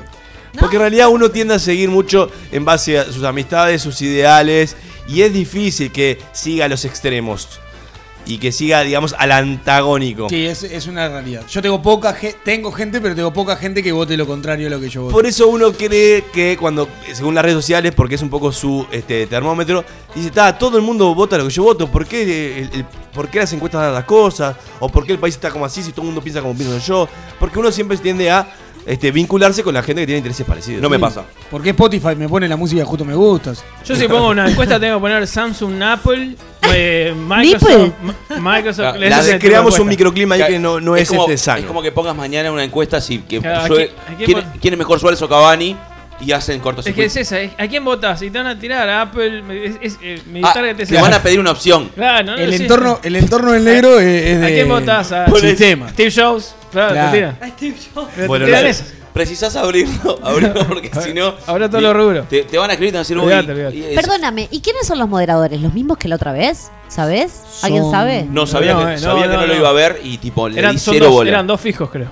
No. 0.54 0.62
Porque 0.62 0.78
en 0.78 0.82
realidad 0.82 1.10
uno 1.10 1.30
tiende 1.30 1.54
a 1.54 1.60
seguir 1.60 1.90
mucho 1.90 2.32
en 2.52 2.66
base 2.66 2.98
a 2.98 3.06
sus 3.06 3.24
amistades, 3.24 3.84
sus 3.84 4.02
ideales, 4.02 4.76
y 5.08 5.22
es 5.22 5.32
difícil 5.32 5.92
que 5.92 6.20
siga 6.32 6.68
los 6.68 6.86
extremos 6.86 7.60
y 8.26 8.38
que 8.38 8.52
siga, 8.52 8.82
digamos, 8.82 9.16
al 9.18 9.32
antagónico. 9.32 10.28
Sí, 10.30 10.46
es, 10.46 10.64
es 10.64 10.88
una 10.88 11.08
realidad. 11.10 11.44
Yo 11.50 11.62
tengo 11.62 11.82
poca 11.82 12.14
ge- 12.14 12.36
tengo 12.44 12.72
gente, 12.72 13.02
pero 13.02 13.16
tengo 13.16 13.34
poca 13.34 13.56
gente 13.56 13.82
que 13.82 13.92
vote 13.92 14.16
lo 14.18 14.28
contrario 14.28 14.68
a 14.68 14.70
lo 14.70 14.80
que 14.80 14.90
yo 14.90 15.02
voto. 15.04 15.14
Por 15.14 15.26
eso 15.26 15.48
uno 15.48 15.72
cree 15.74 16.24
que 16.34 16.58
cuando, 16.58 16.88
según 17.14 17.34
las 17.36 17.44
redes 17.44 17.56
sociales, 17.58 17.94
porque 17.96 18.16
es 18.16 18.22
un 18.22 18.30
poco 18.30 18.52
su 18.52 18.86
este, 18.92 19.26
termómetro, 19.28 19.84
dice, 20.14 20.28
está, 20.28 20.58
todo 20.58 20.78
el 20.78 20.84
mundo 20.84 21.14
vota 21.16 21.38
lo 21.38 21.46
que 21.48 21.52
yo 21.54 21.64
voto, 21.64 21.88
¿por 21.90 22.06
qué, 22.06 22.60
el- 22.60 22.70
el- 22.74 22.86
¿por 23.14 23.30
qué 23.30 23.40
las 23.40 23.52
encuestas 23.54 23.82
dan 23.82 23.94
las 23.94 24.04
cosas? 24.06 24.56
¿O 24.80 24.90
por 24.90 25.06
qué 25.06 25.14
el 25.14 25.20
país 25.20 25.36
está 25.36 25.50
como 25.50 25.66
así 25.66 25.82
si 25.82 25.92
todo 25.92 26.02
el 26.04 26.08
mundo 26.08 26.22
piensa 26.22 26.42
como 26.42 26.54
pienso 26.56 26.78
yo? 26.80 27.10
Porque 27.40 27.58
uno 27.60 27.72
siempre 27.72 27.98
tiende 27.98 28.30
a 28.30 28.48
este, 28.90 29.12
vincularse 29.12 29.64
con 29.64 29.74
la 29.74 29.84
gente 29.84 30.02
que 30.02 30.08
tiene 30.08 30.18
intereses 30.18 30.46
parecidos. 30.46 30.82
No 30.82 30.90
me 30.90 30.98
pasa. 31.00 31.24
Porque 31.52 31.70
Spotify 31.70 32.16
me 32.18 32.28
pone 32.28 32.48
la 32.48 32.56
música 32.58 32.84
justo 32.86 33.06
me 33.06 33.14
gustas. 33.16 33.64
Yo 33.86 33.96
si 33.96 34.08
pongo 34.08 34.30
una 34.30 34.50
encuesta 34.50 34.80
tengo 34.80 34.96
que 34.98 35.02
poner 35.02 35.28
Samsung, 35.28 35.82
Apple, 35.84 36.36
eh, 36.74 37.14
Microsoft. 37.16 37.92
Ma- 38.02 38.56
Microsoft. 38.56 38.96
Ese 38.96 39.10
la 39.10 39.20
es 39.20 39.26
de- 39.28 39.40
creamos 39.40 39.74
un 39.76 39.82
encuesta. 39.82 39.90
microclima 39.90 40.36
ahí 40.36 40.44
que 40.54 40.60
no, 40.60 40.80
no 40.82 40.96
es, 40.96 41.08
como, 41.08 41.22
este 41.24 41.38
sano. 41.38 41.60
es 41.60 41.66
como 41.66 41.82
que 41.82 41.92
pongas 41.92 42.16
mañana 42.16 42.52
una 42.52 42.64
encuesta 42.64 42.98
así 42.98 43.20
que 43.20 43.40
Claro, 43.40 43.62
¿a 43.62 43.68
llueve- 43.68 43.92
quién- 43.92 44.00
a 44.00 44.18
quién 44.18 44.26
¿quién, 44.26 44.38
vot- 44.40 44.60
quién 44.62 44.74
es 44.74 44.78
mejor 44.78 45.00
Suárez 45.00 45.22
o 45.22 45.30
Cavani? 45.30 45.76
Y 46.22 46.34
hacen 46.34 46.56
Es 46.56 46.60
que 46.60 46.64
cortocircuito. 46.64 47.08
es 47.08 47.16
esa, 47.16 47.40
es- 47.40 47.52
¿a 47.58 47.66
quién 47.68 47.86
votas? 47.86 48.20
Si 48.20 48.30
te 48.30 48.38
van 48.40 48.48
a 48.48 48.60
tirar 48.60 48.90
a 48.90 49.04
Apple, 49.04 49.42
es, 49.66 49.76
es- 49.82 50.00
eh, 50.02 50.22
mi 50.30 50.42
Ah, 50.44 50.52
target 50.54 50.78
es 50.82 50.90
te 50.90 51.00
van 51.00 51.14
a 51.14 51.22
pedir 51.24 51.40
una 51.40 51.52
opción. 51.52 51.90
Claro, 51.96 52.26
no, 52.26 52.36
no 52.36 52.44
el, 52.44 52.54
entorno, 52.54 53.00
el 53.04 53.16
entorno 53.16 53.52
del 53.54 53.64
negro 53.64 54.00
es, 54.02 54.24
es 54.26 54.40
de 54.42 54.46
¿A 54.46 54.50
quién 54.50 54.68
votás? 54.68 55.12
A 55.14 55.28
sistema. 55.40 55.88
Steve 55.90 56.12
Jobs. 56.14 56.56
Claro, 56.72 56.94
Claro. 56.94 57.12
te 57.12 57.18
tiran. 57.18 58.10
Te 58.16 58.28
Bueno, 58.28 58.46
tiran 58.46 58.64
la- 58.64 58.70
esas. 58.70 58.94
Precisás 59.14 59.56
abrirlo, 59.56 60.20
abrirlo 60.24 60.68
porque 60.68 60.92
si 61.02 61.14
no. 61.14 61.34
Ahora 61.48 61.68
todos 61.68 61.82
los 61.84 61.96
rubros. 61.96 62.30
Te, 62.30 62.44
te 62.44 62.58
van 62.58 62.70
a 62.70 62.74
escribir 62.74 62.90
y 62.90 62.92
te 62.92 62.98
van 62.98 63.00
a 63.00 63.04
decir, 63.04 63.18
uy, 63.18 63.24
Olvídate, 63.24 63.52
olvídate. 63.52 63.76
y 63.78 63.84
es- 63.84 63.96
Perdóname, 63.96 64.48
¿y 64.52 64.62
quiénes 64.62 64.86
son 64.88 65.00
los 65.00 65.10
moderadores? 65.10 65.60
¿Los 65.62 65.74
mismos 65.74 65.98
que 65.98 66.08
la 66.08 66.16
otra 66.16 66.32
vez? 66.32 66.70
¿Sabes? 66.88 67.42
¿Alguien 67.64 67.84
Son- 67.84 67.92
sabe? 67.92 68.26
No, 68.30 68.46
sabía, 68.46 68.74
No, 68.74 68.80
que, 68.86 68.94
eh, 68.94 68.96
no, 68.96 69.00
sabía 69.02 69.24
que 69.24 69.28
no, 69.30 69.42
no 69.42 69.48
lo 69.48 69.54
no. 69.54 69.60
iba 69.60 69.70
a 69.70 69.74
ver 69.74 70.00
y 70.04 70.18
tipo 70.20 70.48
le 70.48 70.60
Eran, 70.60 70.74
di 70.74 70.80
son 70.80 70.94
cero 70.94 71.06
dos, 71.08 71.14
bola. 71.16 71.30
eran 71.30 71.48
dos 71.48 71.60
fijos, 71.60 71.90
creo. 71.90 72.08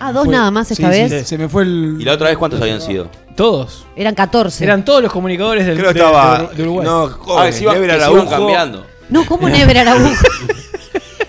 Ah, 0.00 0.12
dos 0.12 0.24
Fue- 0.24 0.34
nada 0.34 0.50
más 0.50 0.70
esta 0.70 0.90
sí, 0.92 0.94
sí, 1.08 1.14
vez. 1.14 1.28
Se 1.28 1.38
me 1.38 1.48
fue 1.48 1.62
el. 1.62 1.96
¿Y 2.00 2.04
la 2.04 2.14
otra 2.14 2.28
vez 2.28 2.36
cuántos 2.38 2.60
habían 2.60 2.80
sido? 2.80 3.08
Todos. 3.36 3.86
Eran 3.96 4.14
14. 4.14 4.64
Eran 4.64 4.84
todos 4.84 5.02
los 5.02 5.12
comunicadores 5.12 5.64
del, 5.66 5.78
Creo 5.78 5.92
que 5.92 5.98
de- 6.00 6.04
estaba. 6.04 6.38
de, 6.50 6.54
de 6.56 6.62
Uruguay. 6.64 6.84
No, 6.86 7.04
Ah, 7.04 7.10
joven, 7.18 7.46
que 7.46 7.52
se 7.52 7.62
iban, 7.62 7.74
Never 7.76 7.90
que 7.90 7.96
se 7.96 8.02
Araujo. 8.02 8.22
iban 8.22 8.28
cambiando. 8.38 8.86
No, 9.08 9.24
¿cómo 9.26 9.48
Never 9.48 9.78
Araújo? 9.78 10.10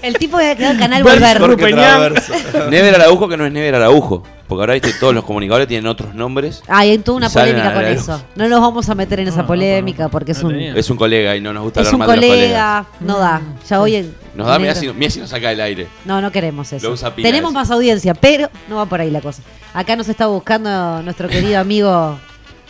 El 0.02 0.18
tipo 0.18 0.38
que 0.38 0.56
quedó 0.56 0.72
en 0.72 0.78
Canal 0.80 1.04
Volver. 1.04 1.40
Never 2.70 2.96
Araujo 2.96 3.28
que 3.30 3.38
no 3.38 3.46
es 3.46 3.52
Never 3.52 3.76
Araujo. 3.76 4.24
Porque 4.48 4.64
ahora 4.64 4.74
viste, 4.74 4.92
todos 5.00 5.14
los 5.14 5.24
comunicadores 5.24 5.68
tienen 5.68 5.88
otros 5.88 6.14
nombres. 6.14 6.62
Ay, 6.68 6.90
hay 6.90 6.98
toda 6.98 7.18
una 7.18 7.30
polémica 7.30 7.74
con 7.74 7.86
eso. 7.86 8.22
No 8.36 8.50
nos 8.50 8.60
vamos 8.60 8.90
a 8.90 8.96
meter 8.96 9.20
en 9.22 9.30
esa 9.30 9.46
polémica 9.48 10.10
porque 10.10 10.34
es 10.34 10.44
un. 10.44 10.56
Es 10.56 10.90
un 10.90 10.98
colega 10.98 11.36
y 11.36 11.42
no 11.42 11.54
nos 11.54 11.64
gusta 11.64 11.82
es 11.82 11.88
hablar 11.88 11.94
un 11.96 12.00
mal 12.08 12.20
de 12.20 12.28
los 12.28 12.36
colegas. 12.36 12.86
colega. 12.88 13.14
No 13.14 13.20
da. 13.20 13.42
Ya 13.70 13.82
hoy 13.82 13.96
en- 13.96 14.16
Nos 14.36 14.48
da, 14.48 14.60
mira 14.60 14.76
si, 14.76 14.92
si 15.10 15.20
nos 15.20 15.30
saca 15.30 15.52
el 15.52 15.62
aire. 15.62 15.88
No, 16.06 16.20
no 16.22 16.32
queremos 16.32 16.72
eso. 16.74 16.86
Lo 16.88 16.94
usa 16.94 17.16
pila 17.16 17.28
Tenemos 17.30 17.52
eso. 17.52 17.60
más 17.60 17.72
audiencia, 17.72 18.14
pero 18.14 18.50
no 18.68 18.76
va 18.78 18.86
por 18.86 19.00
ahí 19.00 19.10
la 19.12 19.22
cosa. 19.22 19.42
Acá 19.74 19.96
nos 19.96 20.10
está 20.10 20.28
buscando 20.28 21.02
nuestro 21.04 21.30
querido 21.30 21.60
amigo 21.60 22.18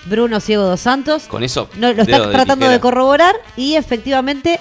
Bruno 0.05 0.39
Ciego 0.39 0.63
dos 0.63 0.79
Santos. 0.81 1.23
Con 1.23 1.43
eso. 1.43 1.67
No, 1.77 1.91
lo 1.93 2.03
está 2.03 2.29
tratando 2.31 2.69
de 2.69 2.79
corroborar 2.79 3.35
y 3.55 3.75
efectivamente. 3.75 4.59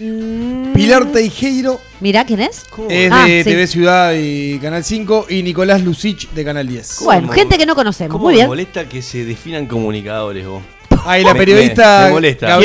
Mm, 0.00 0.72
Pilar 0.74 1.06
Teijeiro 1.06 1.80
Mirá 2.00 2.24
quién 2.24 2.40
es. 2.40 2.64
es 2.88 3.12
Ah, 3.12 3.24
de 3.26 3.42
sí. 3.44 3.50
TV 3.50 3.66
Ciudad 3.66 4.12
y 4.16 4.58
Canal 4.58 4.84
5 4.84 5.26
y 5.28 5.42
Nicolás 5.42 5.82
Lucich 5.82 6.28
de 6.30 6.44
Canal 6.44 6.68
10. 6.68 7.00
Bueno, 7.04 7.22
¿Cómo? 7.22 7.32
gente 7.32 7.58
que 7.58 7.66
no 7.66 7.74
conocemos. 7.74 8.12
¿Cómo 8.12 8.24
Muy 8.24 8.34
me 8.34 8.38
bien. 8.38 8.48
molesta 8.48 8.88
que 8.88 9.02
se 9.02 9.24
definan 9.24 9.66
comunicadores 9.66 10.46
vos? 10.46 10.62
Ah, 11.04 11.18
y 11.18 11.24
la 11.24 11.32
Me- 11.32 11.38
periodista 11.38 12.00
me- 12.02 12.06
me 12.08 12.12
molesta. 12.12 12.58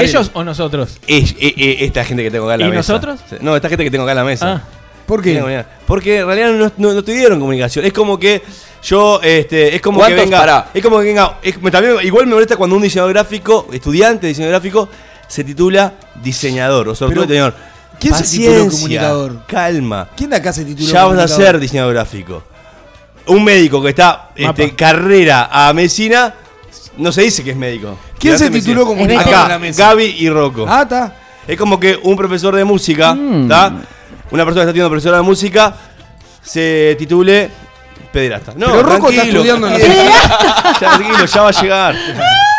¿Ellos 0.00 0.30
o 0.34 0.44
nosotros? 0.44 0.98
Es, 1.06 1.32
eh, 1.32 1.54
eh, 1.56 1.76
esta 1.80 2.04
gente 2.04 2.22
que 2.22 2.30
tengo 2.30 2.46
acá 2.46 2.54
en 2.54 2.60
la 2.60 2.66
¿Y 2.66 2.70
mesa. 2.70 2.92
nosotros? 2.92 3.20
No, 3.40 3.56
esta 3.56 3.68
gente 3.68 3.84
que 3.84 3.90
tengo 3.90 4.04
acá 4.04 4.12
en 4.12 4.18
la 4.18 4.24
mesa. 4.24 4.52
Ah. 4.52 4.68
¿Por 5.06 5.22
qué? 5.22 5.64
Porque 5.86 6.18
en 6.20 6.26
realidad 6.26 6.52
no, 6.52 6.72
no, 6.76 6.92
no 6.92 6.98
estudiaron 7.00 7.40
comunicación. 7.40 7.84
Es 7.84 7.92
como 7.92 8.16
que 8.18 8.42
yo, 8.84 9.20
este, 9.22 9.74
es 9.74 9.82
como 9.82 10.04
que 10.06 10.14
venga. 10.14 10.38
Pará. 10.38 10.70
Es 10.72 10.82
como 10.82 11.00
que 11.00 11.06
venga. 11.06 11.38
es- 11.42 11.60
me- 11.60 11.70
también, 11.70 11.96
igual 12.04 12.26
me 12.26 12.34
molesta 12.34 12.56
cuando 12.56 12.76
un 12.76 12.82
diseñador 12.82 13.12
gráfico, 13.12 13.66
estudiante 13.72 14.22
de 14.22 14.28
diseño 14.28 14.48
gráfico, 14.48 14.88
se 15.30 15.44
titula 15.44 15.92
diseñador 16.20 16.88
o 16.88 16.94
todo 16.94 17.08
diseñador. 17.08 17.54
¿quién 18.00 18.14
se 18.14 18.20
Paciencia, 18.22 18.50
tituló 18.52 18.70
comunicador? 18.72 19.46
Calma. 19.46 20.08
¿Quién 20.16 20.30
de 20.30 20.36
acá 20.36 20.52
se 20.52 20.64
tituló? 20.64 20.88
Ya 20.90 21.04
vas 21.04 21.18
a 21.20 21.28
ser 21.28 21.60
diseñador 21.60 21.94
gráfico. 21.94 22.42
Un 23.26 23.44
médico 23.44 23.80
que 23.80 23.90
está 23.90 24.30
este, 24.34 24.74
carrera 24.74 25.48
a 25.52 25.72
medicina, 25.72 26.34
no 26.96 27.12
se 27.12 27.22
dice 27.22 27.44
que 27.44 27.50
es 27.50 27.56
médico. 27.56 27.96
¿Quién 28.18 28.36
se 28.36 28.50
tituló 28.50 28.84
comunicador 28.84 29.52
Acá? 29.52 29.58
Gaby 29.76 30.16
y 30.18 30.28
Rocco. 30.28 30.66
Ah, 30.68 30.82
está. 30.82 31.14
Es 31.46 31.56
como 31.56 31.78
que 31.78 31.96
un 32.02 32.16
profesor 32.16 32.56
de 32.56 32.64
música, 32.64 33.16
¿está? 33.42 33.72
Una 34.32 34.44
persona 34.44 34.64
que 34.64 34.70
está 34.70 34.70
estudiando 34.70 34.90
profesora 34.90 35.16
de 35.18 35.22
música 35.22 35.74
se 36.42 36.96
titule 36.98 37.50
pederasta. 38.12 38.52
No, 38.56 38.66
Pero 38.66 38.82
Rocco 38.82 39.10
está 39.10 39.22
estudiando 39.22 39.68
en 39.68 39.74
la- 39.74 39.78
Ya, 40.72 40.78
tranquilo, 40.80 41.24
ya 41.24 41.42
va 41.42 41.48
a 41.50 41.52
llegar. 41.62 41.94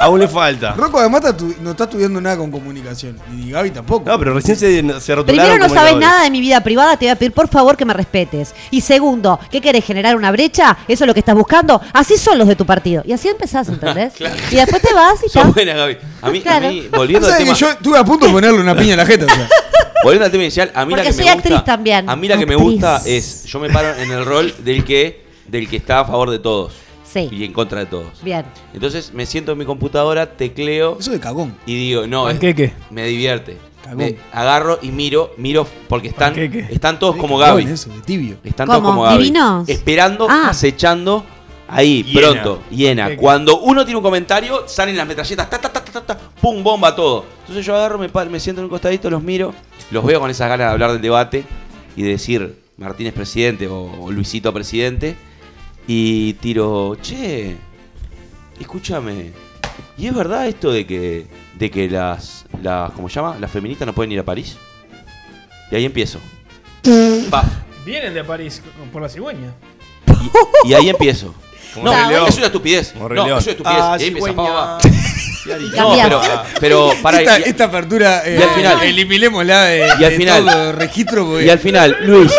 Aún 0.00 0.18
le 0.20 0.28
falta. 0.28 0.72
Rocco 0.72 0.98
además 0.98 1.20
está 1.24 1.36
tu- 1.36 1.54
no 1.60 1.70
está 1.72 1.84
estudiando 1.84 2.20
nada 2.20 2.36
con 2.36 2.50
comunicación. 2.50 3.18
Y 3.36 3.50
Gaby 3.50 3.70
tampoco. 3.70 4.08
No, 4.10 4.18
pero 4.18 4.34
recién 4.34 4.56
se, 4.56 4.68
se 5.00 5.14
rotularon 5.14 5.24
Primero, 5.24 5.58
no 5.58 5.64
sabes 5.68 5.92
comunicadores. 5.92 6.00
nada 6.00 6.22
de 6.24 6.30
mi 6.30 6.40
vida 6.40 6.60
privada, 6.62 6.96
te 6.96 7.04
voy 7.06 7.10
a 7.12 7.16
pedir 7.16 7.32
por 7.32 7.48
favor 7.48 7.76
que 7.76 7.84
me 7.84 7.92
respetes. 7.94 8.54
Y 8.70 8.80
segundo, 8.80 9.38
¿qué 9.50 9.60
querés 9.60 9.84
generar 9.84 10.16
una 10.16 10.30
brecha? 10.32 10.76
¿Eso 10.88 11.04
es 11.04 11.06
lo 11.08 11.14
que 11.14 11.20
estás 11.20 11.34
buscando? 11.34 11.80
Así 11.92 12.16
son 12.16 12.38
los 12.38 12.48
de 12.48 12.56
tu 12.56 12.64
partido. 12.66 13.02
Y 13.06 13.12
así 13.12 13.28
empezás, 13.28 13.68
¿entendés? 13.68 14.14
Y 14.50 14.56
después 14.56 14.82
te 14.82 14.92
vas 14.94 15.14
y 15.24 15.28
ya. 15.30 15.44
buena, 15.44 15.74
Gaby. 15.74 15.98
A 16.22 16.30
mí, 16.30 16.40
Claro. 16.40 16.66
a 16.68 16.70
mí 16.70 16.88
volviendo 16.90 17.28
¿Sabes 17.28 17.40
al 17.40 17.44
tema. 17.46 17.54
que 17.54 17.60
yo 17.60 17.70
estuve 17.70 17.98
a 17.98 18.04
punto 18.04 18.26
de 18.26 18.32
ponerle 18.32 18.60
una 18.60 18.74
piña 18.76 18.92
en 18.92 18.98
la 18.98 19.06
jeta? 19.06 19.26
o 19.26 19.28
sea. 19.28 19.48
Volviendo 20.02 20.24
al 20.24 20.30
tema 20.32 20.44
inicial, 20.44 20.70
a 20.74 20.86
mí 20.86 20.92
Porque 20.94 21.04
la 21.04 21.10
que 21.10 21.12
soy 21.14 21.24
me 21.26 21.32
gusta, 21.34 21.48
actriz 21.50 21.64
también. 21.64 22.08
A 22.08 22.16
mí 22.16 22.26
la 22.26 22.38
que 22.38 22.46
me 22.46 22.54
Actriz. 22.54 22.70
gusta 22.72 23.02
es, 23.04 23.44
yo 23.44 23.60
me 23.60 23.68
paro 23.68 23.94
en 23.96 24.10
el 24.10 24.24
rol 24.24 24.54
del 24.64 24.82
que, 24.82 25.26
del 25.46 25.68
que 25.68 25.76
está 25.76 26.00
a 26.00 26.04
favor 26.06 26.30
de 26.30 26.38
todos. 26.38 26.72
Sí. 27.12 27.28
y 27.32 27.44
en 27.44 27.52
contra 27.52 27.80
de 27.80 27.86
todos. 27.86 28.22
Bien. 28.22 28.44
Entonces 28.72 29.12
me 29.12 29.26
siento 29.26 29.52
en 29.52 29.58
mi 29.58 29.64
computadora, 29.64 30.26
tecleo 30.36 30.96
Eso 31.00 31.10
de 31.10 31.18
cagón. 31.20 31.56
y 31.66 31.74
digo, 31.74 32.06
no, 32.06 32.28
es- 32.28 32.34
Panqueque. 32.34 32.72
me 32.90 33.04
divierte. 33.06 33.56
Cagón. 33.82 33.96
Me 33.98 34.16
agarro 34.32 34.78
y 34.82 34.90
miro, 34.92 35.32
miro 35.38 35.66
porque 35.88 36.08
están, 36.08 36.34
Panqueque. 36.34 36.68
están 36.72 36.98
todos 36.98 37.16
como 37.16 37.38
Gaby. 37.38 37.64
Eso, 37.64 37.90
de 37.90 38.00
tibio. 38.02 38.36
Están 38.44 38.66
¿Cómo? 38.66 38.78
todos 38.78 38.90
como 38.90 39.02
Gaby. 39.02 39.18
¿Divinos? 39.24 39.68
Esperando, 39.68 40.26
Ah. 40.30 40.48
acechando. 40.50 41.24
Ahí, 41.72 42.02
Hiena. 42.02 42.20
pronto, 42.20 42.62
hiena. 42.70 43.02
Panqueque. 43.04 43.20
Cuando 43.22 43.60
uno 43.60 43.84
tiene 43.84 43.96
un 43.96 44.02
comentario, 44.02 44.64
salen 44.66 44.96
las 44.96 45.06
metralletas, 45.06 45.48
ta, 45.48 45.58
ta, 45.60 45.68
ta, 45.72 45.84
ta, 45.84 45.92
ta, 45.92 46.00
ta, 46.06 46.18
pum, 46.40 46.62
bomba, 46.64 46.94
todo. 46.96 47.24
Entonces 47.42 47.64
yo 47.64 47.74
agarro, 47.76 47.96
me, 47.98 48.40
siento 48.40 48.60
en 48.60 48.64
un 48.64 48.70
costadito, 48.70 49.08
los 49.08 49.22
miro, 49.22 49.54
los 49.92 50.04
veo 50.04 50.18
con 50.20 50.30
esas 50.30 50.48
ganas 50.48 50.66
de 50.68 50.72
hablar 50.72 50.92
del 50.92 51.00
debate 51.00 51.44
y 51.96 52.02
de 52.02 52.08
decir 52.10 52.56
Martínez 52.76 53.12
presidente 53.14 53.68
o, 53.68 53.90
o 54.00 54.10
Luisito 54.10 54.52
presidente. 54.52 55.14
Y 55.92 56.34
tiro, 56.34 56.96
che, 57.02 57.56
escúchame, 58.60 59.32
¿y 59.98 60.06
es 60.06 60.14
verdad 60.14 60.46
esto 60.46 60.70
de 60.70 60.86
que, 60.86 61.26
de 61.58 61.68
que 61.68 61.90
las, 61.90 62.44
las, 62.62 62.92
¿cómo 62.92 63.08
se 63.08 63.16
llama? 63.16 63.36
Las 63.40 63.50
feministas 63.50 63.86
no 63.86 63.92
pueden 63.92 64.12
ir 64.12 64.20
a 64.20 64.24
París? 64.24 64.56
Y 65.68 65.74
ahí 65.74 65.84
empiezo. 65.84 66.20
Vienen 67.84 68.14
de 68.14 68.22
París 68.22 68.62
por 68.92 69.02
la 69.02 69.08
cigüeña. 69.08 69.52
Y, 70.64 70.68
y 70.70 70.74
ahí 70.74 70.88
empiezo. 70.90 71.34
No, 71.82 71.92
es 72.28 72.36
una 72.36 72.46
estupidez. 72.46 72.94
No, 72.94 73.06
es 73.06 73.20
una 73.24 73.38
estupidez. 73.38 73.64
Ah, 73.66 73.96
y 73.98 74.02
ahí 74.02 74.08
empieza, 74.10 74.28
cigüeña. 74.28 74.48
pa, 74.48 74.78
pa, 74.78 74.78
pa. 74.78 74.88
Y 75.58 75.70
No, 75.76 75.96
cambias. 75.96 76.08
pero, 76.08 76.20
pero 76.60 76.92
para 77.02 77.18
esta, 77.20 77.40
y, 77.40 77.42
esta 77.46 77.64
apertura. 77.64 78.22
eh, 78.24 78.38
y 78.38 78.42
al 78.44 78.50
final- 78.50 78.82
Eliminémosla 78.84 79.64
de, 79.64 79.78
Y 79.78 79.82
al 79.82 79.98
de 79.98 80.10
final- 80.16 80.44
todo 80.46 80.72
registro. 80.72 81.26
Porque... 81.26 81.46
y 81.46 81.50
al 81.50 81.58
final, 81.58 81.96
Luis, 82.02 82.32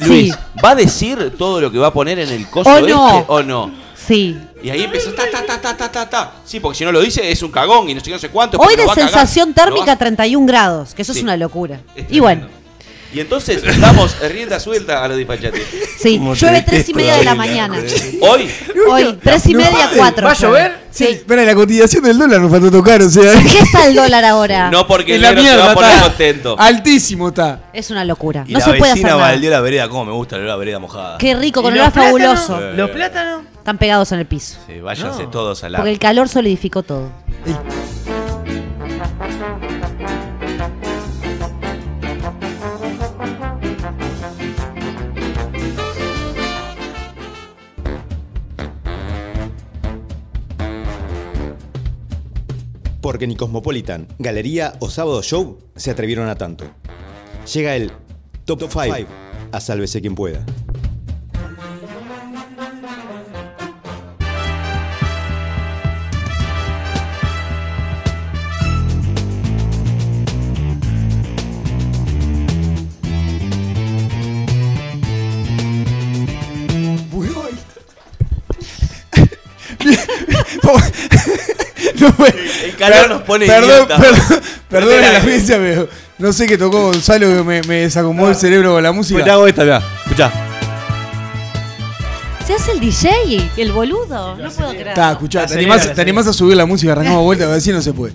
Luis, 0.00 0.32
Sí. 0.34 0.40
¿va 0.64 0.70
a 0.70 0.74
decir 0.74 1.34
todo 1.38 1.60
lo 1.60 1.70
que 1.70 1.78
va 1.78 1.88
a 1.88 1.92
poner 1.92 2.18
en 2.18 2.28
el 2.30 2.48
coso 2.48 2.70
¿O 2.70 2.76
este 2.76 2.90
no? 2.90 3.18
o 3.28 3.42
no? 3.42 3.70
Sí. 3.94 4.38
Y 4.62 4.70
ahí 4.70 4.82
empieza 4.82 5.10
ta 5.14 5.24
ta 5.30 5.44
ta 5.44 5.60
ta 5.60 5.76
ta 5.76 5.90
ta 5.92 6.08
ta. 6.10 6.32
Sí, 6.44 6.60
porque 6.60 6.78
si 6.78 6.84
no 6.84 6.90
lo 6.92 7.00
dice 7.00 7.30
es 7.30 7.42
un 7.42 7.50
cagón 7.50 7.88
y 7.90 7.94
no 7.94 8.00
sé 8.00 8.06
qué, 8.06 8.12
no 8.12 8.18
sé 8.18 8.28
cuánto. 8.30 8.58
Hoy 8.58 8.74
de 8.76 8.82
a 8.82 8.86
cagar. 8.86 8.96
sensación 9.08 9.48
Lo 9.50 9.54
térmica 9.54 9.86
va- 9.86 9.96
31 9.96 10.46
grados, 10.46 10.94
que 10.94 11.02
eso 11.02 11.12
Sí. 11.12 11.20
es 11.20 11.22
una 11.22 11.36
locura. 11.36 11.80
es 11.94 12.06
Y 12.10 12.20
bueno. 12.20 12.46
Y 13.12 13.20
entonces 13.20 13.62
damos 13.80 14.16
rienda 14.20 14.60
suelta 14.60 15.02
a 15.02 15.08
los 15.08 15.16
dispachates. 15.16 15.62
sí, 15.98 16.18
Como 16.18 16.34
llueve 16.34 16.62
3 16.62 16.88
y 16.90 16.94
media 16.94 17.16
de 17.16 17.24
la 17.24 17.34
mañana. 17.34 17.78
Hoy, 18.20 18.50
Hoy, 18.90 19.18
3 19.22 19.46
y 19.46 19.54
media. 19.54 19.90
4. 19.96 20.26
¿Va 20.26 20.32
a 20.32 20.34
llover? 20.34 20.78
Sí. 20.90 21.04
Espera, 21.06 21.44
la 21.44 21.54
cotización 21.54 22.02
del 22.04 22.18
dólar 22.18 22.40
nos 22.40 22.50
faltó 22.50 22.70
tocar, 22.70 23.00
o 23.02 23.08
sea. 23.08 23.32
¿Qué 23.42 23.58
está 23.60 23.86
el 23.86 23.94
dólar 23.94 24.24
ahora? 24.24 24.70
no 24.70 24.86
porque 24.86 25.14
el 25.14 25.22
negro 25.22 25.42
se 25.42 25.48
va 25.48 25.52
a 25.52 25.56
mierda, 25.58 25.74
poner 25.74 25.90
está. 25.92 26.02
contento. 26.08 26.56
Altísimo 26.58 27.28
está. 27.28 27.60
Es 27.72 27.90
una 27.90 28.04
locura. 28.04 28.44
Y 28.46 28.52
no 28.52 28.58
la 28.58 28.64
se 28.64 28.70
puede 28.72 28.92
vecina 28.92 29.08
hacer 29.08 29.18
nada. 29.18 29.32
Valdió 29.32 29.50
la 29.50 29.60
vereda, 29.60 29.88
como 29.88 30.04
me 30.06 30.12
gusta 30.12 30.36
la 30.38 30.56
vereda 30.56 30.78
mojada. 30.78 31.18
Qué 31.18 31.34
rico, 31.34 31.62
con 31.62 31.74
¿Y 31.74 31.78
olor 31.78 31.86
los 31.94 31.94
fabuloso. 32.04 32.46
plátanos? 32.56 32.76
¿Los 32.76 32.90
plátanos? 32.90 33.42
Están 33.58 33.78
pegados 33.78 34.12
en 34.12 34.18
el 34.18 34.26
piso. 34.26 34.56
Sí, 34.66 34.80
váyanse 34.80 35.22
No. 35.24 35.28
todos 35.30 35.62
a 35.64 35.68
la. 35.68 35.78
Porque 35.78 35.92
el 35.92 35.98
calor 35.98 36.28
solidificó 36.28 36.82
todo. 36.82 37.10
Porque 53.08 53.26
ni 53.26 53.36
Cosmopolitan, 53.36 54.06
Galería 54.18 54.74
o 54.80 54.90
Sábado 54.90 55.22
Show 55.22 55.56
se 55.76 55.90
atrevieron 55.90 56.28
a 56.28 56.34
tanto. 56.34 56.66
Llega 57.54 57.74
el 57.74 57.90
Top 58.44 58.60
5 58.60 59.08
a 59.50 59.60
Sálvese 59.60 60.02
quien 60.02 60.14
pueda. 60.14 60.44
No, 82.00 82.14
pues, 82.14 82.34
El 82.64 82.76
calor 82.76 83.08
nos 83.08 83.22
pone 83.22 83.46
Perdón, 83.46 83.88
perdón, 83.88 84.40
perdón 84.68 85.00
la 85.00 85.18
audiencia, 85.20 85.56
pero 85.58 85.88
no 86.18 86.32
sé 86.32 86.46
qué 86.46 86.56
tocó 86.58 86.82
Gonzalo 86.86 87.26
que 87.28 87.42
me, 87.42 87.62
me 87.62 87.74
desacomodó 87.82 88.30
el 88.30 88.36
cerebro 88.36 88.74
con 88.74 88.82
la 88.82 88.92
Pues 88.92 89.08
te 89.08 89.14
música. 89.14 89.32
hago 89.32 89.46
esta, 89.46 89.62
mirá. 89.64 89.82
Escuchá. 90.04 90.32
Se 92.46 92.54
hace 92.54 92.72
el 92.72 92.80
DJ, 92.80 93.50
el 93.58 93.72
boludo. 93.72 94.36
No 94.36 94.50
puedo 94.50 94.70
creer. 94.70 94.88
Está, 94.88 95.12
escuchá, 95.12 95.44
animás, 95.50 95.92
te 95.94 96.00
animás 96.00 96.26
a 96.28 96.32
subir 96.32 96.56
la 96.56 96.64
música, 96.66 96.92
arrancamos 96.92 97.22
vuelta, 97.24 97.44
a 97.44 97.48
ver 97.48 97.60
si 97.60 97.72
no 97.72 97.82
se 97.82 97.92
puede. 97.92 98.14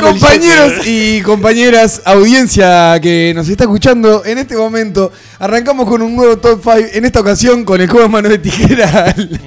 Compañeros 0.00 0.86
y 0.86 1.20
compañeras, 1.20 2.00
audiencia 2.06 2.98
que 3.02 3.32
nos 3.34 3.48
está 3.48 3.64
escuchando 3.64 4.24
en 4.24 4.38
este 4.38 4.56
momento, 4.56 5.12
arrancamos 5.38 5.86
con 5.86 6.00
un 6.00 6.16
nuevo 6.16 6.38
top 6.38 6.60
5, 6.62 6.78
en 6.94 7.04
esta 7.04 7.20
ocasión 7.20 7.64
con 7.64 7.80
el 7.80 7.88
joven 7.90 8.10
mano 8.10 8.28
de 8.30 8.38
tijera 8.38 9.14
el- 9.16 9.40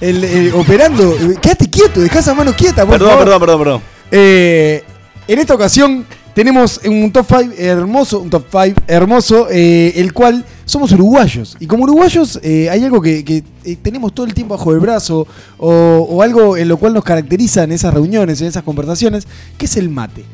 el- 0.00 0.24
el- 0.24 0.54
operando. 0.54 1.14
Quédate 1.42 1.68
quieto, 1.68 2.00
dejá 2.00 2.20
esa 2.20 2.34
mano 2.34 2.54
quieta, 2.56 2.86
por 2.86 2.94
Perdón, 2.94 3.08
favor. 3.10 3.24
perdón, 3.24 3.40
perdón, 3.40 3.58
perdón. 3.58 3.82
Eh, 4.10 4.82
en 5.28 5.38
esta 5.38 5.54
ocasión 5.54 6.06
tenemos 6.34 6.80
un 6.84 7.12
top 7.12 7.26
5 7.28 7.54
hermoso, 7.58 8.20
un 8.20 8.30
top 8.30 8.44
5 8.50 8.82
hermoso, 8.86 9.48
eh, 9.50 9.92
el 9.96 10.12
cual 10.12 10.44
somos 10.64 10.92
uruguayos. 10.92 11.56
Y 11.60 11.66
como 11.66 11.84
uruguayos 11.84 12.40
eh, 12.42 12.70
hay 12.70 12.84
algo 12.84 13.00
que, 13.02 13.44
eh, 13.64 13.76
tenemos 13.82 14.14
todo 14.14 14.26
el 14.26 14.34
tiempo 14.34 14.56
bajo 14.56 14.72
el 14.72 14.80
brazo 14.80 15.26
o, 15.58 15.70
o 16.08 16.22
algo 16.22 16.56
en 16.56 16.68
lo 16.68 16.76
cual 16.78 16.94
nos 16.94 17.04
caracteriza 17.04 17.64
en 17.64 17.72
esas 17.72 17.92
reuniones, 17.92 18.40
en 18.40 18.46
esas 18.48 18.62
conversaciones, 18.62 19.26
que 19.58 19.66
es 19.66 19.76
el 19.76 19.88
mate. 19.88 20.24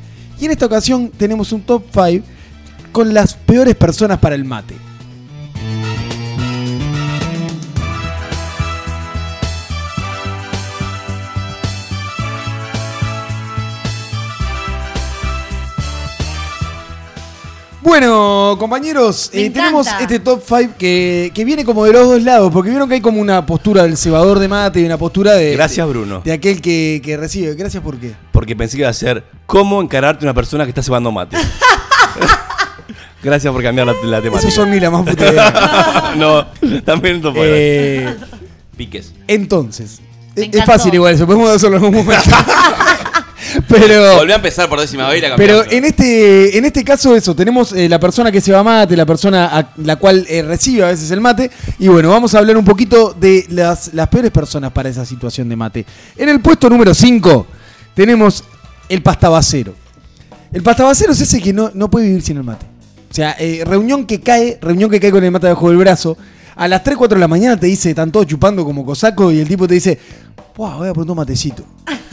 Y 0.40 0.44
en 0.44 0.52
esta 0.52 0.66
ocasión 0.66 1.10
tenemos 1.16 1.52
un 1.52 1.62
top 1.62 1.82
5 1.92 2.24
con 2.92 3.12
las 3.12 3.34
peores 3.34 3.74
personas 3.74 4.18
para 4.18 4.34
el 4.34 4.44
mate. 4.44 4.87
Bueno, 17.88 18.56
compañeros, 18.58 19.30
eh, 19.32 19.48
tenemos 19.48 19.86
este 19.98 20.20
top 20.20 20.42
5 20.46 20.74
que, 20.78 21.32
que 21.34 21.42
viene 21.42 21.64
como 21.64 21.86
de 21.86 21.94
los 21.94 22.06
dos 22.06 22.22
lados, 22.22 22.52
porque 22.52 22.68
vieron 22.68 22.86
que 22.86 22.96
hay 22.96 23.00
como 23.00 23.18
una 23.18 23.46
postura 23.46 23.84
del 23.84 23.96
cebador 23.96 24.40
de 24.40 24.46
mate 24.46 24.80
y 24.80 24.84
una 24.84 24.98
postura 24.98 25.32
de, 25.32 25.54
Gracias, 25.54 25.88
Bruno. 25.88 26.20
de 26.22 26.32
aquel 26.32 26.60
que, 26.60 27.00
que 27.02 27.16
recibe. 27.16 27.54
Gracias, 27.54 27.82
¿por 27.82 27.96
qué? 27.96 28.12
Porque 28.30 28.54
pensé 28.54 28.76
que 28.76 28.82
iba 28.82 28.90
a 28.90 28.92
ser 28.92 29.24
cómo 29.46 29.80
encararte 29.80 30.26
a 30.26 30.26
una 30.26 30.34
persona 30.34 30.64
que 30.64 30.68
está 30.68 30.82
cebando 30.82 31.10
mate. 31.10 31.38
Gracias 33.22 33.50
por 33.50 33.62
cambiar 33.62 33.86
la, 33.86 33.94
la 34.04 34.20
temática. 34.20 34.48
Esos 34.48 34.52
son 34.52 34.70
ni 34.70 34.80
la 34.80 34.90
más 34.90 35.08
puta 35.08 35.26
idea. 35.26 36.12
no, 36.18 36.46
también 36.82 37.22
no 37.22 37.32
puedo. 37.32 37.46
Eh, 37.50 38.14
Piques. 38.76 39.14
entonces, 39.26 40.02
es, 40.36 40.64
fácil 40.66 40.92
igual 40.92 41.14
eso, 41.14 41.24
podemos 41.24 41.48
hacerlo 41.48 41.78
en 41.78 41.84
algún 41.86 42.04
momento. 42.04 42.30
Pero... 43.68 44.16
Volví 44.16 44.32
a 44.32 44.36
empezar 44.36 44.68
por 44.68 44.80
décima 44.80 45.08
vez 45.08 45.22
Pero 45.36 45.64
en 45.70 45.84
este, 45.84 46.56
en 46.58 46.64
este 46.64 46.84
caso, 46.84 47.14
eso, 47.14 47.34
tenemos 47.34 47.72
eh, 47.72 47.88
la 47.88 47.98
persona 47.98 48.32
que 48.32 48.40
se 48.40 48.52
va 48.52 48.62
mate, 48.62 48.96
la 48.96 49.06
persona 49.06 49.46
a 49.46 49.72
la 49.76 49.96
cual 49.96 50.26
eh, 50.28 50.42
recibe 50.42 50.84
a 50.84 50.88
veces 50.88 51.10
el 51.10 51.20
mate. 51.20 51.50
Y 51.78 51.88
bueno, 51.88 52.10
vamos 52.10 52.34
a 52.34 52.38
hablar 52.38 52.56
un 52.56 52.64
poquito 52.64 53.14
de 53.18 53.46
las, 53.50 53.94
las 53.94 54.08
peores 54.08 54.30
personas 54.30 54.72
para 54.72 54.88
esa 54.88 55.04
situación 55.04 55.48
de 55.48 55.56
mate. 55.56 55.86
En 56.16 56.28
el 56.28 56.40
puesto 56.40 56.68
número 56.68 56.94
5 56.94 57.46
tenemos 57.94 58.44
el 58.88 59.02
pastabacero. 59.02 59.74
El 60.52 60.62
pastabacero 60.62 61.12
es 61.12 61.20
ese 61.20 61.40
que 61.40 61.52
no, 61.52 61.70
no 61.74 61.90
puede 61.90 62.06
vivir 62.06 62.22
sin 62.22 62.38
el 62.38 62.44
mate. 62.44 62.66
O 63.10 63.14
sea, 63.14 63.36
eh, 63.38 63.62
reunión 63.66 64.06
que 64.06 64.20
cae, 64.20 64.58
reunión 64.60 64.90
que 64.90 65.00
cae 65.00 65.10
con 65.10 65.24
el 65.24 65.30
mate 65.30 65.46
debajo 65.46 65.68
del 65.68 65.78
brazo. 65.78 66.16
A 66.58 66.68
las 66.68 66.82
3, 66.84 66.96
4 66.96 67.16
de 67.16 67.20
la 67.20 67.28
mañana 67.28 67.56
te 67.58 67.66
dice, 67.66 67.90
están 67.90 68.10
todos 68.12 68.26
chupando 68.26 68.64
como 68.64 68.84
cosaco 68.84 69.30
y 69.32 69.38
el 69.38 69.46
tipo 69.48 69.66
te 69.68 69.74
dice, 69.74 69.98
wow, 70.56 70.78
voy 70.78 70.88
a 70.88 70.92
poner 70.92 71.10
un 71.10 71.16
matecito. 71.16 71.62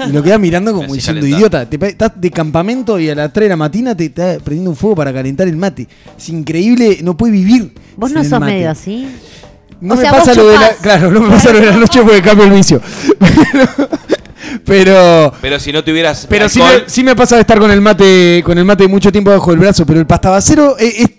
Y 0.08 0.12
lo 0.12 0.22
queda 0.22 0.38
mirando 0.38 0.72
como 0.72 0.84
Así 0.86 0.94
diciendo, 0.96 1.22
calentado. 1.22 1.40
idiota, 1.40 1.70
te 1.70 1.88
estás 1.88 2.12
de 2.16 2.32
campamento 2.32 3.00
y 3.00 3.10
a 3.10 3.16
las 3.16 3.34
3 3.34 3.46
de 3.46 3.50
la 3.50 3.56
mañana 3.58 3.98
te 3.98 4.06
está 4.06 4.38
prendiendo 4.44 4.70
un 4.70 4.76
fuego 4.78 4.96
para 4.96 5.12
calentar 5.12 5.48
el 5.48 5.58
mate. 5.58 5.88
Es 6.18 6.30
increíble, 6.30 7.00
no 7.02 7.18
puede 7.18 7.34
vivir. 7.34 7.74
Vos 7.98 8.10
sin 8.10 8.16
no 8.16 8.22
el 8.22 8.30
sos 8.30 8.40
mate. 8.40 8.52
medio 8.54 8.70
así. 8.70 9.08
No 9.82 9.94
O 9.94 9.98
me 9.98 10.04
sea, 10.04 10.12
pasa 10.12 10.34
lo 10.36 10.48
de 10.48 10.58
la. 10.58 10.70
Claro, 10.82 11.12
no 11.12 11.20
me 11.22 11.30
pasa 11.30 11.52
lo 11.52 11.60
de 11.60 11.66
la 11.66 11.78
noche 11.78 12.02
porque 12.02 12.22
cambio 12.22 12.46
el 12.46 12.52
vicio. 12.54 12.82
Pero. 14.66 15.34
Pero 15.42 15.60
si 15.60 15.72
no 15.72 15.84
tuvieras. 15.84 16.26
Pero 16.30 16.48
sí 16.50 16.60
me, 16.60 16.88
sí 16.90 17.04
me 17.04 17.16
pasa 17.16 17.36
de 17.36 17.42
estar 17.42 17.60
con 17.60 17.70
el 17.72 17.82
mate 17.82 18.42
con 18.46 18.58
el 18.58 18.66
mate 18.66 18.88
mucho 18.88 19.12
tiempo 19.12 19.32
bajo 19.32 19.52
el 19.52 19.60
brazo, 19.60 19.86
pero 19.86 20.00
el 20.00 20.06
pastabacero 20.08 20.78
es, 20.78 21.00
es- 21.02 21.10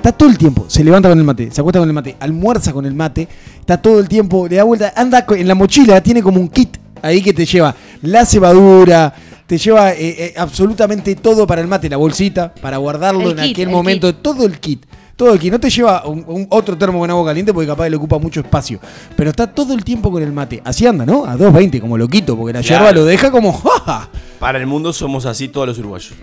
Está 0.00 0.12
todo 0.12 0.30
el 0.30 0.38
tiempo, 0.38 0.64
se 0.66 0.82
levanta 0.82 1.10
con 1.10 1.18
el 1.18 1.24
mate, 1.24 1.50
se 1.50 1.60
acuesta 1.60 1.78
con 1.78 1.86
el 1.86 1.92
mate, 1.92 2.16
almuerza 2.20 2.72
con 2.72 2.86
el 2.86 2.94
mate, 2.94 3.28
está 3.60 3.82
todo 3.82 4.00
el 4.00 4.08
tiempo, 4.08 4.48
le 4.48 4.56
da 4.56 4.64
vuelta, 4.64 4.94
anda 4.96 5.26
en 5.28 5.46
la 5.46 5.54
mochila, 5.54 6.00
tiene 6.02 6.22
como 6.22 6.40
un 6.40 6.48
kit 6.48 6.78
ahí 7.02 7.20
que 7.22 7.34
te 7.34 7.44
lleva 7.44 7.74
la 8.00 8.24
cebadura, 8.24 9.12
te 9.46 9.58
lleva 9.58 9.92
eh, 9.92 9.98
eh, 10.00 10.34
absolutamente 10.38 11.14
todo 11.16 11.46
para 11.46 11.60
el 11.60 11.66
mate, 11.66 11.90
la 11.90 11.98
bolsita, 11.98 12.54
para 12.54 12.78
guardarlo 12.78 13.30
El 13.30 13.38
en 13.38 13.44
kit, 13.44 13.52
aquel 13.56 13.68
el 13.68 13.74
momento, 13.74 14.14
todo 14.14 14.46
el 14.46 14.58
kit. 14.58 14.86
Todo 15.16 15.34
el 15.34 15.38
kit, 15.38 15.52
no 15.52 15.60
te 15.60 15.68
lleva 15.68 16.06
un, 16.06 16.24
un 16.26 16.46
otro 16.48 16.78
termo 16.78 16.98
con 16.98 17.10
agua 17.10 17.26
caliente 17.26 17.52
porque 17.52 17.66
capaz 17.66 17.90
le 17.90 17.96
ocupa 17.96 18.16
mucho 18.18 18.40
espacio. 18.40 18.80
Pero 19.16 19.28
está 19.28 19.46
todo 19.52 19.74
el 19.74 19.84
tiempo 19.84 20.10
con 20.10 20.22
el 20.22 20.32
mate. 20.32 20.62
Así 20.64 20.86
anda, 20.86 21.04
¿no? 21.04 21.26
A 21.26 21.36
2.20 21.36 21.78
como 21.78 21.98
loquito, 21.98 22.38
porque 22.38 22.54
la 22.54 22.62
Claro. 22.62 22.84
yerba 22.86 22.98
lo 22.98 23.04
deja 23.04 23.30
como 23.30 23.52
¡ja, 23.60 23.68
ja! 23.84 24.08
Para 24.38 24.58
el 24.58 24.66
mundo 24.66 24.94
somos 24.94 25.26
así 25.26 25.48
todos 25.48 25.66
los 25.66 25.78
uruguayos. 25.78 26.14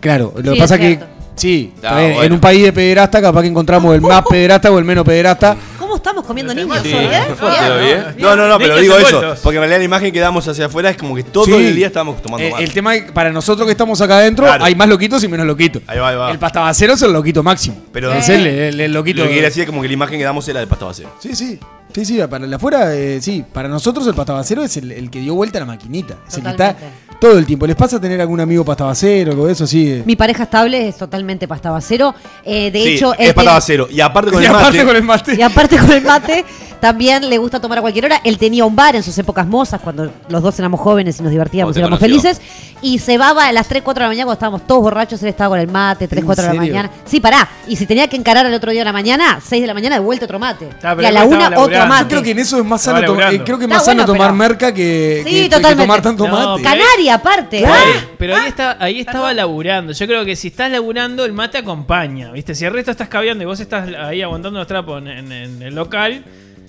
Claro, 0.00 0.32
lo 0.36 0.52
Sí, 0.52 0.54
que 0.56 0.62
pasa 0.62 0.76
es 0.76 0.80
que. 0.80 1.21
Sí, 1.34 1.72
Ah, 1.82 2.02
en 2.02 2.14
bueno. 2.14 2.34
un 2.36 2.40
país 2.40 2.62
de 2.62 2.72
pederasta 2.72 3.20
capaz 3.20 3.42
que 3.42 3.48
encontramos 3.48 3.94
el 3.94 4.00
más 4.00 4.22
pederasta 4.28 4.70
o 4.70 4.78
el 4.78 4.84
menos 4.84 5.04
pederasta. 5.04 5.56
¿Cómo 5.78 5.96
estamos 5.96 6.24
comiendo 6.24 6.54
niños 6.54 6.80
hoy, 6.82 6.88
eh? 6.94 8.04
No, 8.18 8.34
no, 8.34 8.48
no, 8.48 8.58
pero 8.58 8.76
digo 8.78 8.96
eso. 8.96 9.34
Porque 9.42 9.56
en 9.56 9.60
realidad 9.62 9.78
la 9.78 9.84
imagen 9.84 10.12
que 10.12 10.20
damos 10.20 10.46
hacia 10.48 10.66
afuera 10.66 10.88
es 10.90 10.96
como 10.96 11.14
que 11.14 11.22
todo 11.22 11.44
Sí. 11.44 11.52
el 11.52 11.76
día 11.76 11.88
estamos 11.88 12.22
tomando 12.22 12.44
Eh, 12.46 12.52
el 12.60 12.72
tema 12.72 12.94
es 12.94 13.04
que 13.04 13.12
para 13.12 13.30
nosotros 13.30 13.66
que 13.66 13.72
estamos 13.72 14.00
acá 14.00 14.18
adentro 14.18 14.46
Claro. 14.46 14.64
hay 14.64 14.74
más 14.74 14.88
loquitos 14.88 15.22
y 15.24 15.28
menos 15.28 15.46
loquitos. 15.46 15.82
Ahí 15.86 15.98
va, 15.98 16.08
ahí 16.08 16.16
va. 16.16 16.30
El 16.30 16.38
pastabacero 16.38 16.94
es 16.94 17.02
el 17.02 17.12
loquito 17.12 17.42
máximo. 17.42 17.76
Pero 17.92 18.12
es 18.12 18.28
el, 18.28 18.46
el- 18.46 18.80
el 18.80 18.92
loquito. 18.92 19.18
lo 19.18 19.24
que 19.24 19.32
quiere 19.32 19.48
decir 19.48 19.62
es 19.64 19.68
como 19.68 19.82
que 19.82 19.88
la 19.88 19.94
imagen 19.94 20.18
que 20.18 20.24
damos 20.24 20.48
era 20.48 20.60
de 20.60 20.66
pasta 20.66 20.86
base. 20.86 21.04
Sí, 21.20 21.34
sí. 21.36 21.58
Sí, 21.94 22.04
sí, 22.04 22.18
para 22.30 22.44
el 22.44 22.54
afuera, 22.54 22.94
eh, 22.94 23.20
sí. 23.20 23.44
Para 23.52 23.68
nosotros 23.68 24.06
el 24.06 24.14
pastabacero 24.14 24.62
es 24.62 24.76
el, 24.78 24.92
el 24.92 25.10
que 25.10 25.20
dio 25.20 25.34
vuelta 25.34 25.58
a 25.58 25.60
la 25.60 25.66
maquinita. 25.66 26.16
Es 26.26 26.36
el 26.38 26.42
que 26.42 26.50
está 26.50 26.76
todo 27.20 27.38
el 27.38 27.44
tiempo. 27.46 27.66
¿Les 27.66 27.76
pasa 27.76 28.00
tener 28.00 28.20
algún 28.20 28.40
amigo 28.40 28.64
pastabacero 28.64 29.30
o 29.30 29.34
algo 29.34 29.46
de 29.46 29.52
eso? 29.52 29.66
Sí. 29.66 29.90
eh? 29.90 30.02
Mi 30.06 30.16
pareja 30.16 30.44
estable 30.44 30.88
es 30.88 30.96
totalmente 30.96 31.46
pastabacero. 31.46 32.14
Eh, 32.44 32.70
de 32.70 32.82
sí, 32.82 32.88
hecho, 32.94 33.12
es 33.14 33.20
él 33.28 33.34
pasta 33.34 33.50
ten- 33.50 33.54
basero. 33.56 33.88
Y 33.90 34.00
aparte 34.00 34.30
con 34.32 34.42
y 34.42 34.46
el 34.46 34.50
aparte 34.50 34.78
mate. 34.78 34.86
con 34.86 34.96
el 34.96 35.02
mate. 35.02 35.34
Y 35.36 35.42
aparte 35.42 35.78
con 35.78 35.92
el 35.92 36.02
mate, 36.02 36.44
también 36.82 37.30
le 37.30 37.38
gusta 37.38 37.60
tomar 37.60 37.78
a 37.78 37.80
cualquier 37.80 38.06
hora. 38.06 38.20
Él 38.24 38.38
tenía 38.38 38.64
un 38.64 38.74
bar 38.74 38.96
en 38.96 39.04
sus 39.04 39.16
épocas 39.16 39.46
mozas, 39.46 39.80
cuando 39.80 40.10
los 40.28 40.42
dos 40.42 40.58
éramos 40.58 40.80
jóvenes 40.80 41.20
y 41.20 41.22
nos 41.22 41.30
divertíamos 41.30 41.76
y 41.76 41.78
éramos 41.78 42.00
conoció. 42.00 42.20
felices. 42.20 42.42
Y 42.82 42.98
se 42.98 43.16
baba 43.18 43.46
a 43.46 43.52
las 43.52 43.68
3, 43.68 43.82
4 43.84 44.00
de 44.00 44.04
la 44.06 44.08
mañana 44.08 44.24
cuando 44.24 44.32
estábamos 44.34 44.66
todos 44.66 44.82
borrachos, 44.82 45.22
él 45.22 45.28
estaba 45.28 45.50
con 45.50 45.60
el 45.60 45.68
mate, 45.68 46.08
3, 46.08 46.18
¿En 46.18 46.26
4 46.26 46.42
de 46.42 46.48
la 46.48 46.54
mañana. 46.60 46.90
Sí, 47.04 47.20
pará. 47.20 47.48
Y 47.68 47.76
si 47.76 47.86
tenía 47.86 48.08
que 48.08 48.16
encarar 48.16 48.44
al 48.46 48.52
otro 48.54 48.72
día 48.72 48.80
de 48.80 48.84
la 48.86 48.92
mañana, 48.92 49.38
6 49.40 49.60
de 49.62 49.66
la 49.68 49.74
mañana, 49.74 49.94
de 49.94 50.00
vuelta 50.00 50.24
otro 50.24 50.40
mate. 50.40 50.68
Ah, 50.82 50.96
y 51.00 51.04
a 51.04 51.12
la 51.12 51.22
estaba 51.22 51.48
1 51.48 51.60
otro 51.62 51.86
mate. 51.86 52.02
Yo 52.02 52.08
creo 52.08 52.22
que 52.24 52.30
en 52.32 52.38
eso 52.40 52.58
es 52.58 52.64
más 52.64 52.82
sano, 52.82 52.98
eh, 52.98 53.42
creo 53.44 53.58
que 53.58 53.64
es 53.66 53.70
más 53.70 53.84
sano 53.84 54.02
bueno, 54.02 54.06
tomar 54.12 54.28
pero- 54.30 54.34
merca 54.34 54.74
que, 54.74 55.22
Sí, 55.24 55.30
que- 55.32 55.42
que 55.44 55.48
totalmente. 55.50 55.82
tomar 55.84 56.02
tanto 56.02 56.26
No, 56.26 56.32
mate. 56.56 56.62
Canaria, 56.64 57.14
aparte. 57.14 57.58
Pero, 57.60 57.72
¿ah? 57.72 57.76
ahí, 57.76 58.08
pero 58.18 58.36
ahí, 58.36 58.48
está, 58.48 58.76
ahí 58.80 58.98
estaba 58.98 59.32
laburando. 59.32 59.92
Yo 59.92 60.06
creo 60.08 60.24
que 60.24 60.34
si 60.34 60.48
estás 60.48 60.68
laburando, 60.68 61.24
el 61.24 61.32
mate 61.32 61.58
acompaña. 61.58 62.32
¿Viste? 62.32 62.56
Si 62.56 62.64
el 62.64 62.72
resto 62.72 62.90
estás 62.90 63.06
caviando 63.06 63.44
y 63.44 63.46
vos 63.46 63.60
estás 63.60 63.88
ahí 63.96 64.22
aguantando 64.22 64.58
los 64.58 64.66
trapos 64.66 65.00
en, 65.00 65.06
en- 65.06 65.30
en 65.30 65.62
el 65.62 65.74
local, 65.76 66.24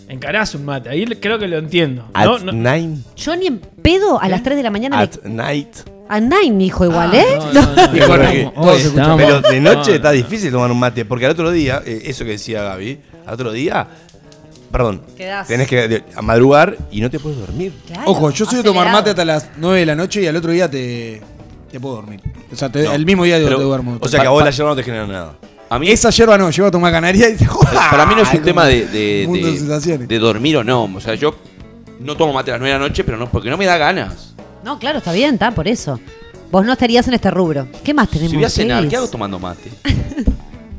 encarás 0.10 0.54
un 0.56 0.66
mate. 0.66 0.90
Ahí 0.90 1.06
creo 1.06 1.40
que 1.40 1.48
lo 1.48 1.58
entiendo. 1.58 2.08
No, 2.14 2.40
no- 2.40 2.52
nine. 2.52 2.98
Yo 3.16 3.36
ni 3.36 3.48
en 3.48 3.60
pedo 3.60 4.22
a 4.22 4.28
las 4.30 4.44
3 4.44 4.58
de 4.58 4.64
la 4.64 4.70
mañana 4.70 4.98
me... 4.98 5.04
At 5.04 5.24
night. 5.24 5.76
A 6.10 6.20
Nine, 6.20 6.64
hijo, 6.66 6.84
igual, 6.86 7.16
¿eh? 7.16 7.26
no, 7.54 7.64
no, 9.08 9.18
Pero 9.18 9.42
de 9.42 9.60
noche 9.62 9.90
no, 9.92 9.96
está 9.96 10.10
no. 10.10 10.16
difícil 10.16 10.52
tomar 10.52 10.70
un 10.70 10.78
mate. 10.78 11.06
Porque 11.06 11.26
al 11.26 11.32
otro 11.32 11.50
día, 11.50 11.82
eh, 11.86 12.04
eso 12.06 12.26
que 12.26 12.32
decía 12.32 12.62
Gaby, 12.62 13.00
al 13.26 13.34
otro 13.34 13.52
día, 13.54 13.88
perdón, 14.72 15.02
Quedás. 15.18 15.48
tenés 15.48 15.68
que 15.68 16.04
a 16.14 16.22
madrugar 16.22 16.78
y 16.92 17.00
no 17.02 17.10
te 17.10 17.20
puedes 17.20 17.40
dormir. 17.40 17.72
Claro, 17.88 18.04
Ojo, 18.12 18.30
yo 18.32 18.46
soy 18.46 18.58
de 18.58 18.64
tomar 18.64 18.92
mate 18.92 19.12
hasta 19.12 19.24
las 19.26 19.50
9 19.58 19.80
de 19.80 19.86
la 19.86 19.96
noche 19.96 20.22
y 20.22 20.28
al 20.28 20.36
otro 20.36 20.52
día 20.52 20.70
te, 20.70 21.22
te 21.72 21.80
puedo 21.80 21.96
dormir. 21.96 22.20
O 22.52 22.56
sea, 22.56 22.70
te- 22.70 22.84
No. 22.84 22.94
el 22.94 23.06
mismo 23.06 23.24
día 23.24 23.38
Pero- 23.42 23.58
te 23.58 23.64
duermo. 23.64 23.98
O 24.02 24.08
sea 24.08 24.20
que 24.20 24.28
a 24.28 24.32
vos 24.32 24.44
la 24.44 24.52
yerba 24.52 24.70
no 24.72 24.76
te 24.76 24.84
genera 24.84 25.08
nada. 25.08 25.34
A 25.74 25.80
mí, 25.80 25.90
Esa 25.90 26.10
yerba 26.12 26.38
no, 26.38 26.50
llevo 26.52 26.68
a 26.68 26.72
tomar 26.72 26.92
canaria 26.92 27.30
y 27.30 27.36
te 27.36 27.48
para 27.92 28.06
mí 28.06 28.14
no 28.16 28.22
es 28.22 28.34
un 28.34 28.42
tema 28.44 28.66
de, 28.66 28.86
de, 28.86 29.24
mundo 29.28 29.48
de 29.48 29.54
de- 29.54 29.60
sensaciones. 29.60 30.08
de 30.08 30.20
dormir 30.20 30.58
o 30.58 30.64
no. 30.64 30.84
O 30.84 31.00
sea, 31.02 31.16
yo 31.16 31.36
no 32.00 32.16
tomo 32.16 32.32
mate 32.34 32.52
a 32.52 32.56
las 32.56 32.62
9 32.62 32.74
de 32.74 32.80
la 32.80 32.88
noche, 32.88 33.04
pero 33.04 33.18
no 33.18 33.28
porque 33.30 33.50
no 33.50 33.58
me 33.58 33.66
da 33.66 33.78
ganas. 33.78 34.36
No, 34.64 34.78
claro, 34.78 35.00
está 35.00 35.12
bien, 35.14 35.34
está, 35.34 35.52
por 35.52 35.68
eso. 35.68 36.00
Vos 36.52 36.64
no 36.66 36.74
estarías 36.74 37.08
en 37.08 37.16
este 37.16 37.32
rubro. 37.32 37.68
¿Qué 37.84 37.94
más 37.94 38.08
tenemos? 38.10 38.30
Si 38.32 38.36
voy 38.38 38.46
a 38.46 38.50
cenar? 38.50 38.88
¿qué 38.88 38.96
hago 38.98 39.08
tomando 39.08 39.40
mate? 39.40 39.72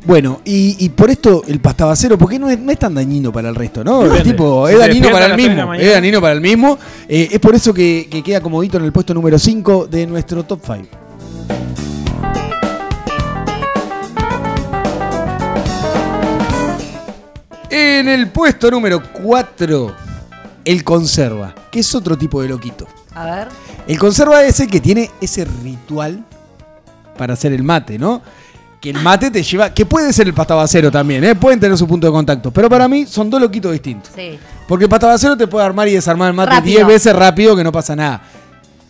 Bueno, 0.07 0.43
y, 0.45 0.77
y 0.85 0.91
por 0.91 1.09
esto 1.11 1.45
el 1.49 1.61
pastabacero, 1.61 2.19
porque 2.19 2.39
no 2.39 2.51
es, 2.51 2.59
no 2.59 2.71
es 2.71 2.79
tan 2.79 2.95
dañino 2.95 3.33
para 3.33 3.49
el 3.49 3.55
resto, 3.55 3.83
¿no? 3.83 4.03
Depende. 4.03 4.23
tipo, 4.33 4.67
Si 4.69 4.75
es 4.75 4.79
te 4.79 4.87
dañino 4.87 5.07
despiertas 5.09 5.13
para 5.13 5.25
a 5.25 5.27
el 5.27 5.31
las 5.31 5.37
tres 5.39 5.49
de 5.49 5.49
la 5.49 5.55
mismo. 5.57 5.69
mañana. 5.71 5.89
Es 5.89 5.95
dañino 5.95 6.21
para 6.21 6.35
el 6.35 6.41
mismo. 6.43 6.79
Eh, 7.09 7.29
es 7.33 7.41
por 7.41 7.55
eso 7.55 7.73
que, 7.73 8.07
que 8.11 8.23
queda 8.23 8.43
comodito 8.43 8.77
en 8.77 8.85
el 8.85 8.93
puesto 8.93 9.15
número 9.15 9.39
5 9.39 9.87
de 9.91 10.07
nuestro 10.07 10.45
top 10.45 10.61
5. 10.63 10.89
En 17.71 18.09
el 18.09 18.29
puesto 18.29 18.71
número 18.71 19.03
4, 19.13 19.95
el 20.65 20.85
conserva, 20.85 21.55
que 21.71 21.81
es 21.81 21.95
otro 21.95 22.17
tipo 22.17 22.41
de 22.43 22.49
loquito. 22.49 22.87
A 23.15 23.25
ver. 23.25 23.49
El 23.87 23.99
conserva 23.99 24.43
es 24.45 24.61
el 24.61 24.69
que 24.69 24.81
tiene 24.81 25.11
ese 25.21 25.45
ritual 25.45 26.25
para 27.17 27.35
hacer 27.35 27.53
el 27.53 27.63
mate, 27.63 27.99
¿no? 27.99 28.23
Que 28.81 28.91
el 28.91 28.99
mate 29.01 29.31
te 29.31 29.43
lleva, 29.43 29.73
que 29.73 29.87
puede 29.87 30.13
ser 30.13 30.27
el 30.27 30.35
pastabacero 30.35 30.91
también, 30.91 31.25
¿eh? 31.25 31.35
pueden 31.35 31.59
tener 31.59 31.77
su 31.79 31.87
punto 31.87 32.07
de 32.07 32.13
contacto, 32.13 32.51
pero 32.51 32.69
para 32.69 32.87
mí 32.87 33.07
son 33.07 33.31
dos 33.31 33.41
loquitos 33.41 33.73
distintos. 33.73 34.13
Sí. 34.15 34.39
Porque 34.69 34.85
el 34.85 34.91
pastabacero 34.91 35.37
te 35.37 35.47
puede 35.47 35.65
armar 35.65 35.89
y 35.89 35.93
desarmar 35.93 36.29
el 36.29 36.35
mate 36.35 36.57
Rápido. 36.57 36.77
10 36.77 36.87
veces 36.87 37.17
rápido 37.17 37.57
que 37.57 37.65
no 37.65 37.73
pasa 37.73 37.97
nada. 37.97 38.23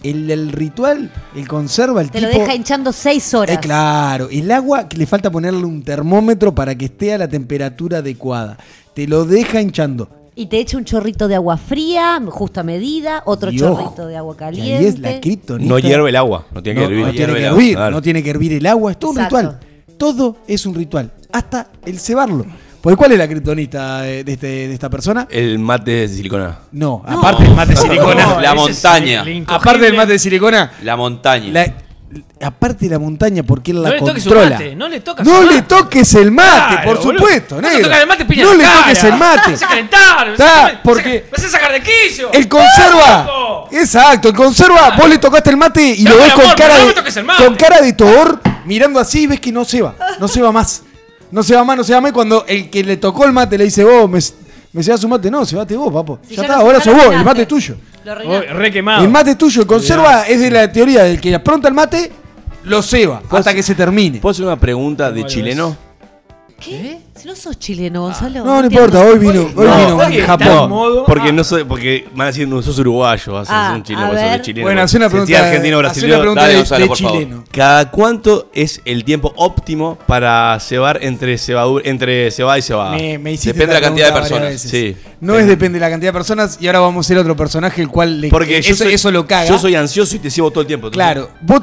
El, 0.04 0.30
el 0.30 0.52
ritual, 0.52 1.10
el 1.34 1.48
conserva, 1.48 2.00
el 2.02 2.10
Te 2.10 2.20
tipo... 2.20 2.30
lo 2.30 2.38
deja 2.38 2.54
hinchando 2.54 2.92
6 2.92 3.34
horas. 3.34 3.56
Eh, 3.56 3.60
claro, 3.60 4.28
el 4.30 4.50
agua 4.52 4.88
que 4.88 4.96
le 4.98 5.06
falta 5.06 5.30
ponerle 5.30 5.64
un 5.64 5.82
termómetro 5.82 6.54
para 6.54 6.74
que 6.76 6.84
esté 6.84 7.14
a 7.14 7.18
la 7.18 7.26
temperatura 7.28 7.98
adecuada. 7.98 8.56
Te 8.94 9.06
lo 9.08 9.24
deja 9.24 9.60
hinchando. 9.60 10.08
Y 10.36 10.46
te 10.46 10.58
echa 10.58 10.76
un 10.76 10.84
chorrito 10.84 11.26
de 11.28 11.36
agua 11.36 11.56
fría, 11.56 12.20
justo 12.28 12.60
a 12.60 12.62
medida, 12.64 13.22
otro 13.24 13.50
Y 13.50 13.62
ojo, 13.62 13.80
chorrito 13.82 14.06
de 14.06 14.16
agua 14.16 14.36
caliente. 14.36 14.76
ahí 14.78 14.84
es 14.86 14.98
la 14.98 15.20
kriptonita. 15.20 15.68
No 15.68 15.78
hierve 15.78 16.08
el 16.10 16.16
agua, 16.16 16.46
no 16.52 16.62
tiene 16.62 16.80
No, 16.82 16.86
que 16.88 16.92
hervir. 16.92 17.06
no 17.06 17.12
tiene 17.12 17.26
hierve 17.26 17.34
que 17.34 17.38
el 17.40 17.46
agua, 17.50 17.62
hervir, 17.62 17.78
no 17.94 18.02
tiene 18.02 18.22
que 18.22 18.30
hervir 18.30 18.52
el 18.52 18.66
agua, 18.66 18.90
es 18.90 18.98
todo 18.98 19.10
un 19.12 19.18
ritual. 19.18 19.60
Todo 19.96 20.36
es 20.48 20.66
un 20.66 20.74
ritual, 20.74 21.12
hasta 21.32 21.68
el 21.86 21.98
cebarlo. 22.00 22.44
Porque 22.84 22.96
¿cuál 22.98 23.12
es 23.12 23.18
la 23.18 23.26
kriptonita 23.26 24.02
de, 24.02 24.20
este- 24.26 24.46
de 24.68 24.74
esta 24.74 24.90
persona? 24.90 25.26
El 25.30 25.58
mate 25.58 25.90
de 25.90 26.08
silicona. 26.08 26.58
No, 26.72 27.02
aparte 27.06 27.44
del 27.44 27.54
mate 27.54 27.70
de 27.72 27.76
silicona. 27.78 28.26
No, 28.26 28.40
La 28.42 28.54
montaña. 28.54 29.24
aparte 29.48 29.84
del 29.86 29.94
mate 29.96 30.12
de 30.12 30.18
silicona, 30.18 30.70
La 30.82 30.94
montaña. 30.94 31.50
la- 31.50 31.74
aparte 32.46 32.84
de 32.84 32.90
la 32.90 32.98
montaña, 32.98 33.42
porque 33.42 33.70
él 33.70 33.78
No 33.78 33.84
la 33.84 33.90
le 33.94 33.98
toques 34.00 34.22
su 34.22 34.28
controla. 34.28 34.50
mate, 34.56 34.76
no 34.76 34.88
le 34.88 35.00
tocas 35.00 35.26
No 35.26 35.34
su 35.36 35.42
le 35.44 35.54
mate. 35.56 35.62
toques 35.62 36.14
el 36.14 36.30
mate, 36.30 36.74
Claro, 36.74 36.90
por 36.92 37.02
supuesto, 37.02 37.54
No 37.56 37.62
negro. 37.62 37.82
toques 37.88 38.00
el 38.02 38.06
mate, 38.06 38.24
no 38.36 38.54
le 38.54 38.64
toques 38.64 38.98
cara. 38.98 39.08
el 39.08 39.18
mate. 39.18 39.48
Me 39.48 39.54
hace 39.54 39.66
calentar. 39.66 40.28
Está, 40.28 40.80
porque- 40.84 41.24
Me 41.32 41.36
hace 41.38 41.48
sacar 41.48 41.72
de 41.72 41.80
quicio. 41.82 42.30
El 42.34 42.48
conserva. 42.50 43.24
¡Loco! 43.26 43.68
Exacto, 43.72 44.28
el 44.28 44.34
conserva. 44.34 44.90
Vos 44.96 45.08
le 45.08 45.16
tocaste 45.16 45.48
el 45.48 45.56
mate 45.56 45.82
y 45.82 46.02
lo 46.04 46.18
ves 46.18 46.34
con 46.34 46.44
amor, 46.44 46.56
cara 46.56 46.78
no 46.80 46.86
de, 46.88 46.92
toques 46.92 47.24
mate. 47.24 47.44
con 47.46 47.54
cara 47.56 47.80
de 47.80 47.94
toor, 47.94 48.40
mirando 48.66 49.00
así 49.00 49.22
y 49.22 49.26
ves 49.26 49.40
que 49.40 49.50
no 49.50 49.64
se 49.64 49.80
va. 49.80 49.94
No 50.20 50.28
se 50.28 50.42
va 50.42 50.52
más. 50.52 50.82
No 51.34 51.42
se 51.42 51.52
va 51.56 51.64
más, 51.64 51.76
no 51.76 51.82
se 51.82 51.92
va 51.92 52.00
más. 52.00 52.10
Y 52.10 52.14
cuando 52.14 52.44
el 52.46 52.70
que 52.70 52.84
le 52.84 52.96
tocó 52.96 53.24
el 53.24 53.32
mate 53.32 53.58
le 53.58 53.64
dice, 53.64 53.82
vos, 53.82 54.08
me, 54.08 54.20
me 54.72 54.82
llevas 54.84 55.02
un 55.02 55.10
mate. 55.10 55.28
No, 55.32 55.44
se 55.44 55.56
bate 55.56 55.76
vos, 55.76 55.92
papo. 55.92 56.20
Si 56.22 56.36
ya 56.36 56.42
ya 56.42 56.42
está, 56.42 56.58
ahora 56.60 56.80
sos 56.80 56.94
vos. 56.94 57.12
El 57.12 57.24
mate 57.24 57.42
es 57.42 57.48
tuyo. 57.48 57.74
Lo 58.04 58.12
Oh, 58.12 58.40
re 58.52 58.70
quemado. 58.70 59.02
El 59.02 59.10
mate 59.10 59.32
es 59.32 59.38
tuyo. 59.38 59.66
Conserva 59.66 60.22
es 60.28 60.38
de 60.38 60.48
la 60.48 60.70
teoría 60.70 61.02
del 61.02 61.20
que 61.20 61.34
apronta 61.34 61.66
el 61.66 61.74
mate, 61.74 62.12
lo 62.62 62.82
ceba 62.82 63.20
hasta 63.30 63.52
que 63.52 63.64
se 63.64 63.74
termine. 63.74 64.20
¿Puedo 64.20 64.30
hacer 64.30 64.44
una 64.44 64.60
pregunta 64.60 65.10
de 65.10 65.22
¿Cómo 65.22 65.24
lo 65.24 65.28
chileno? 65.28 65.76
¿Qué? 66.64 66.98
Si 67.14 67.26
no 67.28 67.36
sos 67.36 67.58
chileno, 67.58 68.02
Gonzalo. 68.02 68.44
No, 68.44 68.60
no 68.60 68.66
importa, 68.66 69.00
hoy 69.04 69.18
vino, 69.18 69.42
hoy 69.54 69.66
No, 69.66 69.96
vino 69.96 70.02
en 70.20 70.26
Japón. 70.26 70.70
modo- 70.70 71.04
Porque 71.04 71.28
Ah. 71.28 71.32
no 71.32 71.44
soy, 71.44 71.64
porque 71.64 72.06
van 72.14 72.22
a 72.22 72.26
decir 72.26 72.48
no 72.48 72.60
sos 72.62 72.78
uruguayo, 72.78 73.32
vas 73.32 73.48
a 73.50 73.66
Ah, 73.66 73.68
ser 73.68 73.76
un 73.76 73.82
chileno, 73.84 74.04
a 74.04 74.08
vos 74.08 74.14
sos 74.16 74.24
de 74.24 74.30
ver. 74.30 74.42
chileno. 74.42 74.66
Bueno, 74.66 74.82
hace 74.82 74.96
una 74.96 75.06
Si 75.06 75.10
pregunta, 75.10 75.32
decís 75.32 75.46
argentino 75.46 75.76
hace 75.78 75.82
brasileño. 75.84 76.14
una 76.14 76.20
pregunta 76.22 76.40
Dale, 76.42 76.52
de, 76.52 76.58
Gonzalo, 76.60 76.80
de 76.82 76.88
por 76.88 76.98
favor. 76.98 77.12
chileno. 77.18 77.44
¿Cada 77.52 77.90
cuánto 77.90 78.50
es 78.54 78.80
el 78.84 79.04
tiempo 79.04 79.32
óptimo 79.36 79.98
para 80.06 80.58
cebar 80.60 80.98
entre 81.02 81.38
cebadura, 81.38 81.82
entre 81.88 82.30
cebada 82.30 82.58
y 82.58 82.62
cebada? 82.62 82.90
Me, 82.96 83.18
me 83.18 83.32
hiciste 83.32 83.52
Depende 83.52 83.66
de 83.66 83.72
esta 83.76 83.80
la 83.80 83.86
cantidad 83.88 84.06
de 84.06 84.12
pregunta 84.12 84.34
varias 84.34 84.62
personas, 84.62 84.72
veces. 84.94 85.16
No 85.20 85.38
es 85.38 85.46
depende 85.46 85.76
de 85.78 85.80
la 85.84 85.90
cantidad 85.90 86.08
de 86.12 86.18
personas 86.18 86.58
y 86.60 86.66
ahora 86.66 86.80
vamos 86.80 87.06
a 87.06 87.08
ser 87.08 87.18
otro 87.18 87.36
personaje 87.36 87.80
el 87.82 87.88
cual 87.88 88.20
le 88.20 88.28
Porque 88.30 88.60
yo 88.62 88.72
eso, 88.74 88.84
soy, 88.84 88.94
eso 88.94 89.10
lo 89.10 89.26
caga. 89.26 89.48
Yo 89.48 89.58
soy 89.58 89.74
ansioso 89.74 90.16
y 90.16 90.18
te 90.18 90.30
cebo 90.30 90.50
todo 90.50 90.62
el 90.62 90.66
tiempo. 90.66 90.88
entonces- 90.88 90.96
claro, 90.96 91.30
vos, 91.40 91.62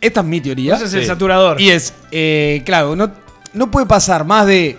esta 0.00 0.20
es 0.20 0.26
mi 0.26 0.40
teoría. 0.40 0.74
Ese 0.76 0.84
es 0.86 0.94
el 0.94 1.00
Sí. 1.02 1.06
saturador. 1.06 1.60
Y 1.60 1.70
es, 1.70 1.92
eh, 2.10 2.62
claro, 2.64 2.96
no, 2.96 3.10
no 3.52 3.70
puede 3.70 3.86
pasar 3.86 4.24
más 4.24 4.46
de 4.46 4.78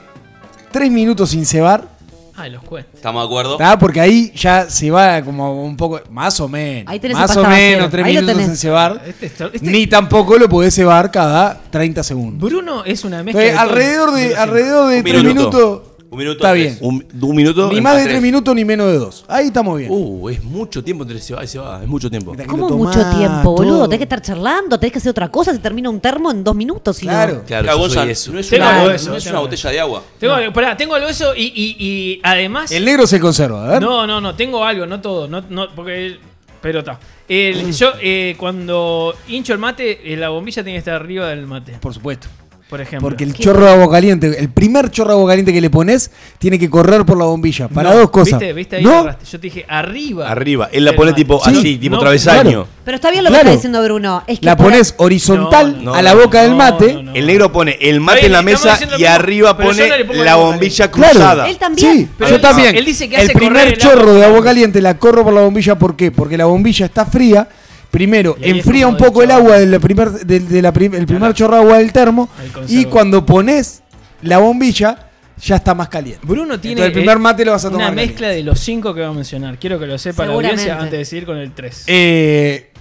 tres 0.72 0.92
minutos 0.92 1.30
sin 1.32 1.46
cebar, 1.46 1.90
Ay, 2.34 2.50
los 2.50 2.64
cuentos. 2.64 2.96
¿Estamos 2.96 3.22
de 3.22 3.26
acuerdo? 3.28 3.58
¿tá? 3.58 3.78
porque 3.78 4.00
ahí 4.02 4.32
ya 4.34 4.68
se 4.68 4.90
va 4.90 5.22
como 5.22 5.64
un 5.64 5.78
poco, 5.78 6.00
más 6.10 6.40
o 6.40 6.48
menos. 6.48 6.92
Ahí 6.92 7.00
tenés 7.00 7.16
más 7.18 7.36
o 7.38 7.44
menos 7.46 7.92
tres 7.92 8.06
Ahí 8.06 8.16
minutos 8.16 8.42
sin 8.44 8.56
cebar. 8.58 9.02
Este, 9.06 9.26
este- 9.28 9.60
Ni 9.62 9.86
tampoco 9.86 10.38
lo 10.38 10.50
podés 10.50 10.74
cebar 10.74 11.12
cada 11.12 11.60
30 11.70 12.04
segundos. 12.04 12.50
Bruno 12.50 12.84
es 12.84 13.04
una 13.04 13.22
mezcla 13.22 13.44
Entonces, 13.44 13.52
de 13.52 13.52
todo. 13.52 13.70
alrededor 13.70 14.12
de, 14.14 14.36
alrededor 14.38 14.90
de 14.90 14.98
Un 14.98 15.04
tres 15.04 15.24
minuto. 15.24 15.36
minutos, 15.36 15.82
Un 16.12 16.18
minuto. 16.18 16.40
Está 16.44 16.52
tres. 16.52 16.78
bien. 16.80 16.94
Un, 16.94 17.06
un 17.30 17.36
minuto. 17.36 17.72
Ni 17.72 17.80
más 17.80 17.94
de 17.96 18.02
tres. 18.04 18.14
tres 18.16 18.22
minutos 18.22 18.54
ni 18.54 18.66
menos 18.66 18.88
de 18.92 18.98
dos. 18.98 19.24
Ahí 19.30 19.48
estamos 19.48 19.78
bien. 19.80 19.90
Uh, 19.92 20.28
es 20.30 20.44
mucho 20.44 20.84
tiempo 20.84 21.04
entre 21.04 21.20
se 21.22 21.34
va 21.34 21.44
y 21.44 21.48
se 21.48 21.58
va. 21.58 21.82
Es 21.82 21.88
mucho 21.88 22.10
tiempo. 22.10 22.36
¿Cómo 22.48 22.70
mucho 22.70 23.00
tiempo, 23.18 23.54
boludo? 23.54 23.78
todo. 23.78 23.84
Tenés 23.86 23.98
que 24.00 24.04
estar 24.04 24.22
charlando, 24.22 24.78
tenés 24.78 24.92
que 24.92 25.00
hacer 25.00 25.10
otra 25.12 25.30
cosa, 25.30 25.54
se 25.54 25.60
termina 25.60 25.90
un 25.90 26.02
termo 26.02 26.30
en 26.30 26.44
dos 26.44 26.54
minutos. 26.54 26.98
si. 26.98 27.06
Claro. 27.06 27.44
Claro, 27.48 27.64
Claro, 27.64 27.78
yo 27.80 27.90
soy 27.90 28.10
eso. 28.10 28.32
no 28.34 28.40
es 28.40 28.50
Tengo 28.50 28.64
una, 28.66 28.72
algo 28.74 28.84
no 28.84 28.90
de 28.90 28.96
eso, 28.98 29.16
es 29.16 29.24
tengo 29.24 29.38
una 29.38 29.42
botella 29.48 29.70
de 29.70 29.80
agua. 29.80 30.04
Tengo, 30.20 30.54
pará, 30.54 30.76
tengo 30.78 30.94
algo 30.96 31.08
de 31.08 31.14
eso 31.14 31.34
y, 31.36 31.44
y- 31.46 31.76
y 31.80 32.20
además. 32.24 32.72
El 32.74 32.84
negro 32.84 33.08
se 33.08 33.18
conserva, 33.20 33.66
a 33.66 33.70
ver. 33.72 33.82
No, 33.82 34.06
no, 34.06 34.20
no, 34.20 34.36
tengo 34.36 34.66
algo, 34.66 34.86
no 34.86 35.00
todo. 35.00 35.28
No, 35.30 35.42
no, 35.50 35.68
porque. 35.74 36.18
Pero 36.62 36.80
está. 36.80 37.00
Yo, 37.30 37.94
eh, 38.02 38.36
cuando 38.38 39.16
hincho 39.30 39.54
el 39.54 39.60
mate, 39.60 40.14
eh, 40.14 40.18
la 40.18 40.28
bombilla 40.30 40.62
tiene 40.62 40.74
que 40.76 40.80
estar 40.80 40.96
arriba 40.96 41.30
del 41.30 41.48
mate, 41.48 41.78
Por 41.80 41.94
supuesto. 41.94 42.28
Por 42.72 42.82
ejemplo. 42.82 43.08
Porque 43.10 43.24
el 43.26 43.34
chorro 43.36 43.66
de 43.66 43.72
agua 43.72 43.92
caliente, 43.92 44.34
el 44.40 44.50
primer 44.50 44.90
chorro 44.90 45.10
de 45.10 45.16
agua 45.18 45.30
caliente 45.30 45.52
que 45.54 45.60
le 45.62 45.70
pones, 45.70 46.10
tiene 46.40 46.58
que 46.58 46.70
correr 46.70 47.06
por 47.06 47.18
la 47.18 47.26
bombilla. 47.26 47.68
Para 47.68 47.92
No, 47.92 47.98
dos 47.98 48.10
cosas. 48.10 48.40
¿Viste? 48.40 48.54
¿Viste? 48.54 48.76
Ahí 48.78 48.84
¿No? 48.84 49.06
Yo 49.10 49.16
te 49.32 49.38
dije 49.40 49.66
arriba. 49.68 50.28
Arriba. 50.32 50.70
Él 50.72 50.86
la 50.86 50.94
pone 50.96 51.12
tipo 51.14 51.40
Sí. 51.44 51.52
así, 51.56 51.78
tipo 51.78 51.96
No, 51.98 52.02
travesaño. 52.02 52.42
claro. 52.42 52.68
Pero 52.86 52.96
está 52.96 53.12
bien 53.12 53.24
lo 53.26 53.30
que 53.30 53.38
está 53.38 53.52
diciendo 53.52 53.84
Bruno. 53.84 54.24
Es 54.26 54.40
que 54.40 54.46
La 54.46 54.56
pones 54.58 54.96
horizontal 54.98 55.84
No, 55.84 55.94
a 55.94 56.02
la 56.02 56.16
boca 56.16 56.42
del 56.44 56.56
mate. 56.56 56.94
no, 56.94 57.04
no. 57.04 57.14
El 57.14 57.28
negro 57.28 57.52
pone 57.52 57.78
el 57.82 58.00
mate 58.00 58.26
en 58.26 58.32
la 58.32 58.42
mesa 58.42 58.80
y 58.98 59.04
arriba 59.04 59.56
pone 59.58 60.06
la 60.16 60.38
bombilla 60.38 60.90
Claro. 60.90 61.12
cruzada. 61.14 61.50
Él 61.50 61.58
también. 61.58 61.94
Sí, 61.98 62.08
Pero 62.18 62.30
yo 62.30 62.36
él 62.38 62.42
también. 62.42 62.76
él 62.76 62.86
dice 62.86 63.10
que 63.10 63.16
el 63.18 63.22
hace 63.24 63.34
primer 63.34 63.68
el 63.68 63.78
chorro 63.78 64.14
de 64.14 64.24
agua 64.26 64.42
caliente 64.44 64.82
la 64.82 64.98
corro 64.98 65.24
por 65.26 65.34
la 65.34 65.42
bombilla, 65.42 65.78
¿por 65.78 65.96
qué? 65.98 66.10
Porque 66.12 66.38
la 66.38 66.46
bombilla 66.46 66.86
está 66.86 67.06
fría. 67.06 67.48
Primero, 67.92 68.38
enfría 68.42 68.88
un 68.88 68.96
poco 68.98 69.22
el 69.22 69.32
agua 69.32 69.60
del 69.60 69.80
primer, 69.82 70.12
del- 70.12 70.48
de 70.48 70.62
la 70.62 70.72
prim- 70.72 70.96
el 70.96 71.06
primer 71.06 71.34
chorro 71.34 71.56
de 71.58 71.62
agua 71.62 71.78
del 71.78 71.92
termo. 71.92 72.30
Y 72.68 72.86
cuando 72.86 73.26
pones 73.26 73.84
la 74.22 74.38
bombilla, 74.38 75.10
ya 75.44 75.56
está 75.58 75.74
más 75.76 75.90
caliente. 75.90 76.22
Bruno 76.26 76.60
tiene 76.60 76.74
Entonces, 76.82 76.88
el 76.88 76.94
primer 76.94 77.18
eh, 77.18 77.20
mate 77.20 77.44
lo 77.46 77.52
vas 77.52 77.66
a 77.66 77.70
una 77.70 77.92
mezcla 77.92 78.30
de 78.30 78.44
los 78.44 78.60
cinco 78.60 78.94
que 78.94 79.02
va 79.02 79.08
a 79.10 79.14
mencionar. 79.14 79.58
Quiero 79.60 79.78
que 79.80 79.88
lo 79.88 79.98
sepa 79.98 80.26
la 80.26 80.34
audiencia 80.34 80.78
antes 80.80 81.00
de 81.00 81.06
seguir 81.06 81.26
con 81.26 81.38
el 81.38 81.52
3. 81.52 81.84
Eh, 81.88 82.72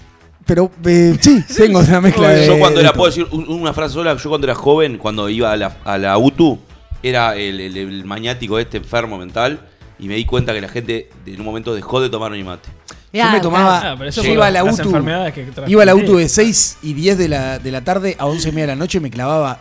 pero 0.46 0.70
eh, 0.84 1.16
sí, 1.20 1.42
tengo 1.56 1.80
una 1.80 2.00
mezcla 2.00 2.28
de. 2.28 2.46
Yo 2.46 2.58
cuando 2.58 2.76
de 2.78 2.82
era, 2.84 2.92
todo. 2.92 2.98
puedo 3.02 3.10
decir 3.10 3.26
un- 3.32 3.48
una 3.60 3.72
frase 3.72 3.94
sola, 3.94 4.16
yo 4.16 4.28
cuando 4.28 4.46
era 4.46 4.54
joven, 4.54 4.98
cuando 4.98 5.28
iba 5.28 5.50
a 5.50 5.56
la, 5.56 5.76
a 5.84 5.98
la 5.98 6.16
UTU, 6.18 6.58
era 7.02 7.34
el, 7.34 7.60
el- 7.60 7.76
el 7.76 8.04
maniático 8.04 8.58
este 8.58 8.76
enfermo 8.76 9.16
mental 9.18 9.60
y 9.98 10.06
me 10.06 10.14
di 10.16 10.24
cuenta 10.24 10.52
que 10.52 10.60
la 10.60 10.68
gente 10.68 11.08
en 11.26 11.40
un 11.40 11.46
momento 11.46 11.74
dejó 11.74 12.00
de 12.00 12.10
tomar 12.10 12.30
mi 12.32 12.44
mate. 12.44 12.68
Yo 13.12 13.30
me 13.32 13.40
tomaba. 13.40 13.92
Ah, 13.92 14.10
yo 14.10 14.24
iba 14.24 14.46
a 14.46 14.50
la 14.50 14.64
UTU. 14.64 14.82
enfermedades 14.82 15.34
que 15.34 15.42
transmití. 15.42 15.72
Iba 15.72 15.82
a 15.82 15.86
la 15.86 15.94
UTU 15.94 16.16
de 16.16 16.28
6 16.28 16.78
y 16.82 16.92
10 16.94 17.18
de 17.18 17.28
la, 17.28 17.58
de 17.58 17.70
la 17.72 17.82
tarde 17.82 18.16
a 18.18 18.26
11 18.26 18.48
y 18.48 18.52
media 18.52 18.66
de 18.68 18.72
la 18.72 18.76
noche. 18.76 19.00
Me 19.00 19.10
clavaba 19.10 19.58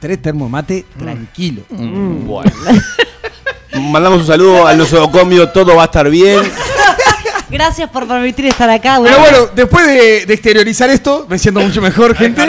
tres 0.00 0.22
termos 0.22 0.48
mate 0.48 0.84
tranquilo. 0.96 1.62
Bueno. 1.70 2.50
Mandamos 3.90 4.20
un 4.20 4.26
saludo 4.26 4.66
al 4.66 4.78
nosocomio, 4.78 5.48
todo 5.50 5.76
va 5.76 5.82
a 5.82 5.86
estar 5.86 6.08
bien. 6.08 6.40
Gracias 7.50 7.88
por 7.90 8.06
permitir 8.06 8.46
estar 8.46 8.68
acá, 8.68 8.98
Pero 9.02 9.16
güey. 9.18 9.30
bueno, 9.30 9.48
después 9.54 9.86
de, 9.86 10.26
de 10.26 10.34
exteriorizar 10.34 10.90
esto, 10.90 11.26
me 11.28 11.38
siento 11.38 11.60
mucho 11.60 11.80
mejor, 11.80 12.14
gente. 12.14 12.42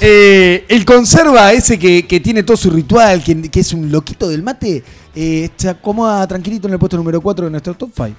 Eh, 0.00 0.64
el 0.68 0.84
conserva 0.84 1.52
ese 1.52 1.78
que, 1.78 2.06
que 2.06 2.20
tiene 2.20 2.42
todo 2.44 2.56
su 2.56 2.70
ritual, 2.70 3.22
que, 3.24 3.42
que 3.50 3.60
es 3.60 3.72
un 3.72 3.90
loquito 3.90 4.28
del 4.28 4.42
mate, 4.44 4.84
eh, 5.16 5.48
se 5.56 5.68
acomoda 5.70 6.26
tranquilito 6.28 6.68
en 6.68 6.74
el 6.74 6.78
puesto 6.78 6.96
número 6.96 7.20
4 7.20 7.46
de 7.46 7.50
nuestro 7.50 7.74
top 7.74 7.90
5. 7.94 8.10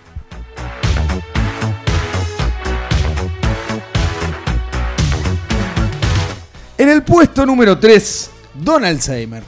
En 6.82 6.90
el 6.90 7.04
puesto 7.04 7.46
número 7.46 7.78
3, 7.78 8.30
Don 8.56 8.84
Alzheimer. 8.84 9.44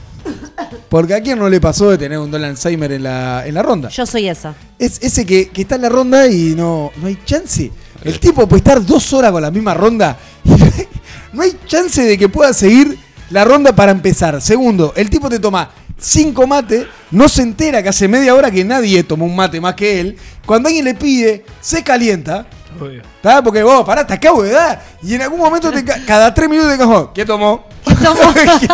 Porque 0.88 1.14
a 1.14 1.20
quién 1.20 1.36
no 1.36 1.48
le 1.48 1.60
pasó 1.60 1.90
de 1.90 1.98
tener 1.98 2.16
un 2.16 2.30
Don 2.30 2.44
Alzheimer 2.44 2.92
en 2.92 3.02
la, 3.02 3.44
en 3.44 3.54
la 3.54 3.60
ronda. 3.60 3.88
Yo 3.88 4.06
soy 4.06 4.28
esa. 4.28 4.54
Es 4.78 5.00
ese 5.02 5.26
que, 5.26 5.48
que 5.48 5.62
está 5.62 5.74
en 5.74 5.82
la 5.82 5.88
ronda 5.88 6.28
y 6.28 6.54
no, 6.54 6.92
no 6.94 7.08
hay 7.08 7.18
chance. 7.24 7.72
El 8.04 8.20
tipo 8.20 8.46
puede 8.46 8.58
estar 8.58 8.86
dos 8.86 9.12
horas 9.12 9.32
con 9.32 9.42
la 9.42 9.50
misma 9.50 9.74
ronda 9.74 10.16
y 10.44 10.50
no 11.32 11.42
hay 11.42 11.58
chance 11.66 12.04
de 12.04 12.16
que 12.16 12.28
pueda 12.28 12.54
seguir 12.54 12.96
la 13.30 13.44
ronda 13.44 13.74
para 13.74 13.90
empezar. 13.90 14.40
Segundo, 14.40 14.92
el 14.94 15.10
tipo 15.10 15.28
te 15.28 15.40
toma 15.40 15.68
cinco 15.98 16.46
mates, 16.46 16.86
no 17.10 17.28
se 17.28 17.42
entera 17.42 17.82
que 17.82 17.88
hace 17.88 18.06
media 18.06 18.32
hora 18.36 18.52
que 18.52 18.64
nadie 18.64 19.02
tomó 19.02 19.24
un 19.24 19.34
mate 19.34 19.60
más 19.60 19.74
que 19.74 19.98
él. 19.98 20.16
Cuando 20.46 20.68
alguien 20.68 20.84
le 20.84 20.94
pide, 20.94 21.44
se 21.60 21.82
calienta. 21.82 22.46
Obvio. 22.80 23.02
¿tá? 23.20 23.42
Porque 23.42 23.62
vos, 23.62 23.84
pará, 23.84 24.06
te 24.06 24.14
acabo 24.14 24.42
de 24.42 24.50
dar. 24.52 24.82
Y 25.02 25.14
en 25.14 25.22
algún 25.22 25.38
momento, 25.40 25.70
te 25.70 25.84
ca- 25.84 25.98
cada 26.06 26.32
tres 26.34 26.48
minutos 26.48 26.72
te 26.72 26.78
cajón. 26.78 27.10
¿Qué 27.14 27.24
tomó? 27.24 27.64
¿Qué 27.86 27.94
tomó? 27.94 28.34
¿Qué, 28.34 28.68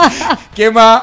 qué 0.54 0.70
más? 0.70 1.02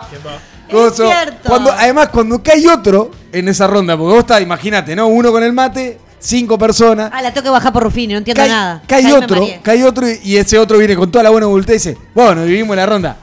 Es 0.68 0.74
Coso. 0.74 1.06
cierto. 1.08 1.48
Cuando, 1.50 1.72
además, 1.72 2.10
cuando 2.10 2.42
cae 2.44 2.68
otro 2.70 3.12
en 3.32 3.48
esa 3.48 3.68
ronda, 3.68 3.96
porque 3.98 4.12
vos 4.14 4.20
estás, 4.20 4.42
imagínate, 4.42 4.96
¿no? 4.96 5.08
Uno 5.08 5.32
con 5.32 5.42
el 5.44 5.54
mate, 5.54 5.98
cinco 6.20 6.58
personas. 6.58 7.10
Ah, 7.14 7.22
la 7.22 7.32
tengo 7.34 7.46
que 7.46 7.50
bajar 7.52 7.72
por 7.72 7.84
Rufino, 7.84 8.14
no 8.14 8.18
entiendo 8.18 8.42
cae, 8.42 8.50
nada. 8.50 8.82
cae 8.86 9.06
ahí 9.06 9.12
otro, 9.14 9.48
cae 9.64 9.84
otro 9.86 10.10
y- 10.10 10.20
y 10.24 10.38
ese 10.38 10.58
otro 10.60 10.78
viene 10.78 10.96
con 10.96 11.10
toda 11.10 11.24
la 11.24 11.30
buena 11.30 11.48
voluntad 11.48 11.72
y 11.72 11.78
dice, 11.78 11.98
bueno, 12.14 12.44
vivimos 12.44 12.76
la 12.76 12.86
ronda. 12.86 13.16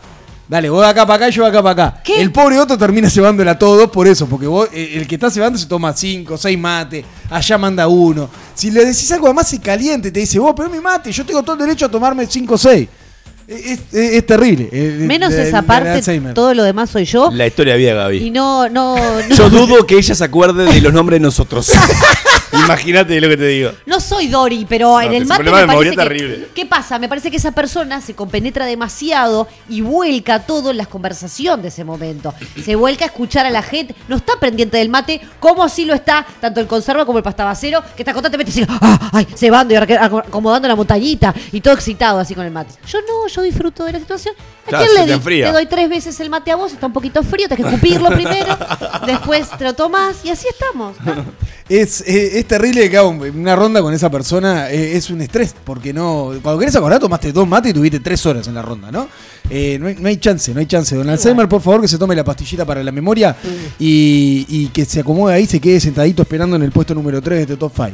Dale, 0.47 0.69
vos 0.69 0.83
de 0.83 0.89
acá 0.89 1.07
para 1.07 1.15
acá 1.17 1.29
y 1.29 1.33
yo 1.33 1.43
de 1.43 1.49
acá 1.49 1.63
para 1.63 1.87
acá. 1.89 2.03
¿Qué? 2.05 2.21
El 2.21 2.31
pobre 2.31 2.59
otro 2.59 2.77
termina 2.77 3.09
cebándola 3.09 3.53
a 3.53 3.59
todos 3.59 3.89
por 3.91 4.07
eso, 4.07 4.27
porque 4.27 4.47
vos, 4.47 4.69
eh, 4.75 4.93
el 4.97 5.07
que 5.07 5.15
está 5.15 5.31
cebando 5.31 5.59
se 5.59 5.65
toma 5.67 5.93
cinco, 5.95 6.37
seis 6.37 6.59
mates, 6.59 7.03
allá 7.31 7.57
manda 7.57 7.89
uno. 7.89 8.29
Si 8.55 8.71
le 8.71 8.85
decís 8.85 9.11
algo 9.13 9.27
además 9.27 9.49
se 9.49 9.59
caliente, 9.59 10.11
te 10.13 10.21
dice, 10.21 10.39
vos, 10.39 10.53
pero 10.55 10.69
mi 10.69 10.81
mate, 10.81 11.11
yo 11.13 11.25
tengo 11.25 11.43
todo 11.43 11.55
el 11.55 11.61
derecho 11.63 11.87
a 11.87 11.89
tomarme 11.91 12.27
cinco 12.27 12.55
o 12.55 12.59
seis. 12.59 12.89
Es, 13.49 13.67
es- 13.67 13.81
es 13.93 14.27
terrible. 14.27 14.69
eh, 14.73 14.97
Menos 15.01 15.31
de- 15.33 15.49
esa 15.49 15.63
parte, 15.63 16.03
todo 16.35 16.53
lo 16.55 16.63
demás 16.63 16.91
soy 16.91 17.05
yo. 17.07 17.31
La 17.31 17.47
historia 17.47 17.77
vía 17.77 17.93
Y 17.93 17.95
Gaby. 17.95 18.31
no, 18.31 18.69
no, 18.69 18.97
no. 18.97 19.35
Yo 19.35 19.49
dudo 19.51 19.87
que 19.87 19.97
ella 19.99 20.15
se 20.15 20.25
acuerde 20.25 20.65
de 20.71 20.81
los 20.83 20.93
nombres 20.93 21.21
de 21.21 21.25
nosotros. 21.25 21.71
Imagínate 22.65 23.21
lo 23.21 23.29
que 23.29 23.37
te 23.37 23.47
digo. 23.47 23.73
No 23.87 24.01
soy 24.01 24.29
Dori, 24.29 24.67
pero 24.69 25.01
en 25.01 25.13
el 25.13 25.27
mate 25.27 25.43
problema 25.43 25.67
me 25.67 25.75
parece 25.75 25.91
que, 25.91 26.03
terrible. 26.03 26.49
¿Qué 26.55 26.67
pasa? 26.67 26.99
Me 26.99 27.09
parece 27.09 27.31
que 27.31 27.37
esa 27.37 27.53
persona 27.53 28.01
se 28.01 28.15
compenetra 28.15 28.67
demasiado 28.67 29.49
y 29.69 29.81
vuelca 29.81 30.41
todo 30.47 30.71
en 30.71 30.77
la 30.77 30.87
conversación 30.87 31.63
de 31.63 31.69
ese 31.69 31.85
momento. 31.85 32.35
Se 32.63 32.77
vuelca 32.77 33.05
a 33.05 33.09
escuchar 33.09 33.47
a 33.47 33.51
la 33.51 33.63
gente. 33.63 33.95
No 34.09 34.17
está 34.17 34.39
pendiente 34.39 34.79
del 34.79 34.89
mate, 34.89 35.21
como 35.41 35.69
si 35.69 35.85
lo 35.85 35.95
está 35.95 36.27
tanto 36.41 36.61
el 36.61 36.67
conserva 36.67 37.05
como 37.05 37.19
el 37.19 37.25
pastabacero, 37.25 37.83
que 37.97 38.03
está 38.03 38.13
constantemente 38.13 38.51
así, 38.51 38.65
ah, 38.69 39.11
ay, 39.13 39.27
cebando 39.35 39.75
y 39.75 39.77
acomodando 39.77 40.69
la 40.69 40.77
montañita 40.77 41.35
y 41.53 41.61
todo 41.61 41.75
excitado 41.75 42.19
así 42.19 42.35
con 42.35 42.45
el 42.45 42.53
mate. 42.53 42.75
Yo 42.87 42.99
no, 43.01 43.27
yo 43.29 43.43
disfruto 43.43 43.85
de 43.85 43.93
la 43.93 43.99
situación. 43.99 44.35
¿A 44.67 44.69
Claro, 44.69 44.87
quién 44.87 45.09
le 45.09 45.19
te. 45.19 45.43
Te 45.43 45.53
doy 45.53 45.67
tres 45.67 45.89
veces 45.89 46.19
el 46.21 46.31
mate 46.31 46.51
a 46.51 46.57
vos, 46.57 46.73
está 46.73 46.87
un 46.87 46.93
poquito 46.93 47.23
frío, 47.23 47.49
tenés 47.49 47.67
que 47.67 47.71
escupirlo 47.71 48.11
primero, 48.11 48.57
después 49.07 49.49
te 49.57 49.65
lo 49.65 49.75
tomás 49.75 50.25
y 50.25 50.31
así 50.31 50.47
estamos. 50.49 50.97
Es, 51.69 52.03
eh, 52.03 52.39
es 52.39 52.44
terrible 52.47 52.89
que 52.91 52.97
haga 52.99 53.09
un- 53.09 53.21
una 53.21 53.57
ronda 53.57 53.81
con 53.83 53.93
esa 53.95 54.11
persona, 54.11 54.71
eh, 54.71 54.97
es 54.97 55.11
un 55.11 55.21
estrés, 55.21 55.55
porque 55.65 55.93
no. 55.93 56.33
Cuando 56.43 56.59
querés 56.59 56.77
acordar, 56.77 57.01
tomaste 57.01 57.33
dos 57.33 57.47
mates 57.49 57.71
y 57.71 57.75
tuviste 57.75 58.01
tres 58.01 58.25
horas 58.27 58.47
en 58.49 58.55
la 58.55 58.63
ronda, 58.63 58.91
¿no? 58.91 59.09
Eh, 59.51 59.79
no, 59.81 59.87
hay, 59.89 59.95
no 59.97 60.09
hay 60.09 60.17
chance, 60.19 60.53
no 60.55 60.61
hay 60.61 60.67
chance. 60.67 60.95
Don 60.97 61.09
Alzheimer, 61.11 61.49
por 61.49 61.61
favor, 61.61 61.81
que 61.81 61.89
se 61.89 61.99
tome 61.99 62.15
la 62.15 62.25
pastillita 62.25 62.65
para 62.65 62.83
la 62.83 62.93
memoria 62.93 63.37
y, 63.79 64.47
y 64.49 64.69
que 64.69 64.85
se 64.85 65.01
acomode 65.01 65.35
ahí, 65.35 65.47
se 65.47 65.61
quede 65.61 65.81
sentadito 65.81 66.23
esperando 66.23 66.57
en 66.57 66.63
el 66.63 66.73
puesto 66.73 66.95
número 66.95 67.21
3 67.21 67.37
de 67.39 67.43
este 67.43 67.57
top 67.57 67.73
5. 67.75 67.91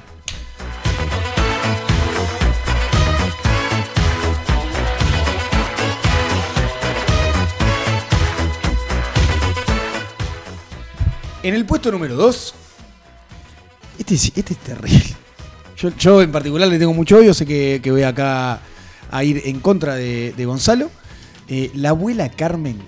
En 11.43 11.55
el 11.55 11.65
puesto 11.65 11.91
número 11.91 12.17
2, 12.17 12.55
este 14.01 14.15
es, 14.17 14.33
este 14.35 14.55
es 14.55 14.59
terrible. 14.59 15.05
Yo, 15.77 15.91
yo 15.97 16.21
en 16.23 16.33
particular 16.33 16.69
le 16.69 16.79
tengo 16.79 16.93
mucho 16.93 17.17
odio, 17.19 17.33
sé 17.33 17.47
que, 17.47 17.81
que 17.83 17.91
voy 17.91 18.03
acá 18.03 18.61
a 19.11 19.25
ir 19.25 19.43
en 19.45 19.61
contra 19.61 19.95
de, 19.95 20.35
de 20.37 20.45
Gonzalo. 20.45 20.91
Eh, 21.49 21.71
la 21.75 21.91
abuela 21.91 22.29
Carmen. 22.31 22.79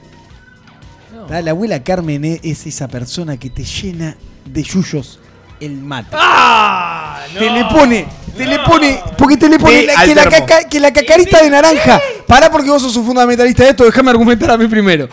La 1.28 1.50
abuela 1.52 1.82
Carmen 1.84 2.24
es, 2.24 2.40
es 2.42 2.66
esa 2.66 2.88
persona 2.88 3.36
que 3.36 3.48
te 3.50 3.64
llena 3.64 4.16
de 4.44 4.62
yuyos 4.62 5.20
el 5.60 5.76
mate. 5.76 6.08
¡Ah! 6.12 7.20
No. 7.32 7.38
Te 7.38 7.50
le 7.50 7.64
pone, 7.66 8.06
te 8.36 8.44
le 8.46 8.58
pone, 8.58 9.00
porque 9.16 9.36
te 9.36 9.48
le 9.48 9.58
pone 9.58 9.84
la- 9.86 10.04
que, 10.04 10.14
la 10.14 10.24
caca- 10.24 10.68
que 10.68 10.80
la 10.80 10.92
cacarita 10.92 11.42
de 11.42 11.50
naranja. 11.50 12.00
Pará 12.26 12.50
porque 12.50 12.68
vos 12.68 12.82
sos 12.82 12.96
un 12.96 13.06
fundamentalista 13.06 13.62
de 13.64 13.70
esto, 13.70 13.84
déjame 13.84 14.10
argumentar 14.10 14.50
a 14.50 14.58
mí 14.58 14.66
primero. 14.66 15.08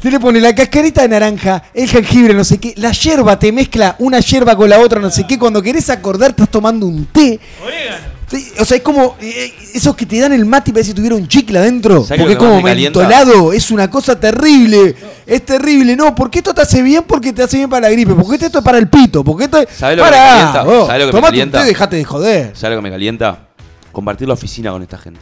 Te 0.00 0.10
le 0.10 0.20
pone 0.20 0.40
la 0.40 0.54
cascarita 0.54 1.02
de 1.02 1.08
naranja, 1.08 1.62
el 1.72 1.88
jengibre, 1.88 2.34
no 2.34 2.44
sé 2.44 2.58
qué, 2.58 2.74
la 2.76 2.92
yerba, 2.92 3.38
te 3.38 3.52
mezcla 3.52 3.96
una 3.98 4.20
yerba 4.20 4.56
con 4.56 4.68
la 4.68 4.78
otra, 4.80 5.00
no 5.00 5.10
sé 5.10 5.26
qué. 5.26 5.38
Cuando 5.38 5.62
querés 5.62 5.88
acordar, 5.88 6.30
estás 6.30 6.48
tomando 6.50 6.86
un 6.86 7.06
té. 7.06 7.38
Orégano. 7.64 8.14
Sí, 8.26 8.52
O 8.58 8.64
sea, 8.64 8.78
es 8.78 8.82
como 8.82 9.16
eh, 9.20 9.52
esos 9.74 9.94
que 9.94 10.06
te 10.06 10.18
dan 10.18 10.32
el 10.32 10.44
mate 10.46 10.70
y 10.70 10.72
parece 10.72 10.90
que 10.90 10.96
tuviera 10.96 11.14
un 11.14 11.28
chicle 11.28 11.58
adentro. 11.58 12.04
¿Sabes 12.04 12.20
Porque 12.20 12.32
es 12.32 12.38
como 12.38 12.56
me 12.56 12.62
calienta? 12.62 12.98
mentolado. 13.00 13.52
Es 13.52 13.70
una 13.70 13.90
cosa 13.90 14.18
terrible. 14.18 14.94
Es 15.26 15.44
terrible. 15.44 15.94
No, 15.94 16.14
porque 16.14 16.38
esto 16.38 16.54
te 16.54 16.62
hace 16.62 16.82
bien 16.82 17.04
porque 17.06 17.32
te 17.32 17.42
hace 17.42 17.58
bien 17.58 17.68
para 17.68 17.82
la 17.88 17.90
gripe. 17.90 18.14
Porque 18.14 18.46
esto 18.46 18.58
es 18.58 18.64
para 18.64 18.78
el 18.78 18.88
pito. 18.88 19.22
Porque 19.22 19.44
esto 19.44 19.58
es. 19.58 19.68
¿Sabes 19.76 19.98
lo 19.98 20.04
que 20.04 20.10
me 20.10 20.16
calienta? 20.16 20.64
¿Sabes 20.64 21.06
lo 21.06 21.10
que 21.10 21.16
me 21.16 21.22
calienta? 21.22 21.58
té 21.60 21.64
y 21.64 21.68
dejate 21.68 21.96
de 21.96 22.04
joder. 22.04 22.56
¿Sabes 22.56 22.76
lo 22.76 22.82
que 22.82 22.88
me 22.88 22.90
calienta? 22.90 23.48
Compartir 23.92 24.26
la 24.26 24.34
oficina 24.34 24.70
con 24.70 24.82
esta 24.82 24.98
gente. 24.98 25.20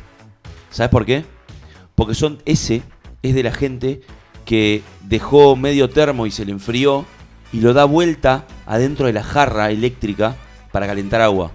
¿Sabes 0.71 0.91
por 0.91 1.05
qué? 1.05 1.25
Porque 1.95 2.15
son 2.15 2.41
ese 2.47 2.83
es 3.23 3.35
de 3.35 3.43
la 3.43 3.53
gente 3.53 4.01
que 4.45 4.83
dejó 5.03 5.57
medio 5.57 5.89
termo 5.91 6.27
y 6.27 6.31
se 6.31 6.45
le 6.45 6.53
enfrió 6.53 7.05
y 7.53 7.61
lo 7.61 7.73
da 7.75 7.85
vuelta 7.85 8.45
adentro 8.67 9.07
de 9.07 9.13
la 9.13 9.23
jarra 9.23 9.71
eléctrica 9.71 10.35
para 10.73 10.87
calentar 10.87 11.21
agua. 11.21 11.51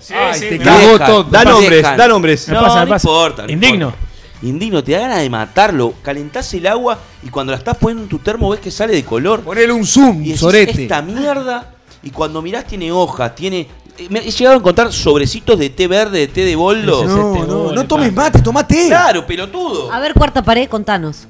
Sí, 0.00 0.12
Ay, 0.14 0.38
sí, 0.38 0.48
te 0.50 0.58
cagó 0.58 0.98
todo. 0.98 1.24
Da 1.24 1.44
nombres, 1.44 1.82
da 1.82 2.08
nombres. 2.08 2.48
Me 2.48 2.54
No, 2.54 2.62
pasa, 2.62 2.80
me 2.80 2.84
no 2.86 2.90
pasa. 2.90 3.08
importa, 3.08 3.42
no 3.46 3.52
Indigno. 3.52 3.86
importa. 3.86 4.06
Indigno, 4.42 4.82
te 4.82 4.92
da 4.92 4.98
ganas 5.00 5.20
de 5.20 5.30
matarlo. 5.30 5.94
Calentás 6.02 6.52
el 6.54 6.66
agua 6.66 6.98
y 7.22 7.28
cuando 7.28 7.52
la 7.52 7.58
estás 7.58 7.76
poniendo 7.76 8.02
en 8.02 8.08
tu 8.08 8.18
termo 8.18 8.50
ves 8.50 8.60
que 8.60 8.70
sale 8.72 8.92
de 8.92 9.04
color. 9.04 9.40
Ponele 9.42 9.72
un 9.72 9.86
zoom, 9.86 10.16
Y 10.22 10.26
decís, 10.26 10.40
sorete. 10.40 10.82
esta 10.82 11.00
mierda. 11.00 11.74
Y 12.02 12.10
cuando 12.10 12.42
mirás 12.42 12.66
tiene 12.66 12.90
hojas, 12.90 13.34
tiene... 13.36 13.68
eh, 13.96 14.08
Me 14.10 14.18
he 14.18 14.30
llegado 14.32 14.56
a 14.56 14.58
encontrar 14.58 14.92
sobrecitos 14.92 15.56
de 15.60 15.70
té 15.70 15.86
verde, 15.86 16.18
de 16.18 16.26
té 16.26 16.44
de 16.44 16.56
boldo. 16.56 17.04
No, 17.04 17.46
no, 17.46 17.72
no 17.72 17.86
tomes 17.86 18.12
mate, 18.12 18.42
toma 18.42 18.66
té. 18.66 18.88
Claro, 18.88 19.24
pelotudo. 19.24 19.92
A 19.92 20.00
ver, 20.00 20.12
cuarta 20.12 20.42
pared, 20.42 20.68
contanos. 20.68 21.28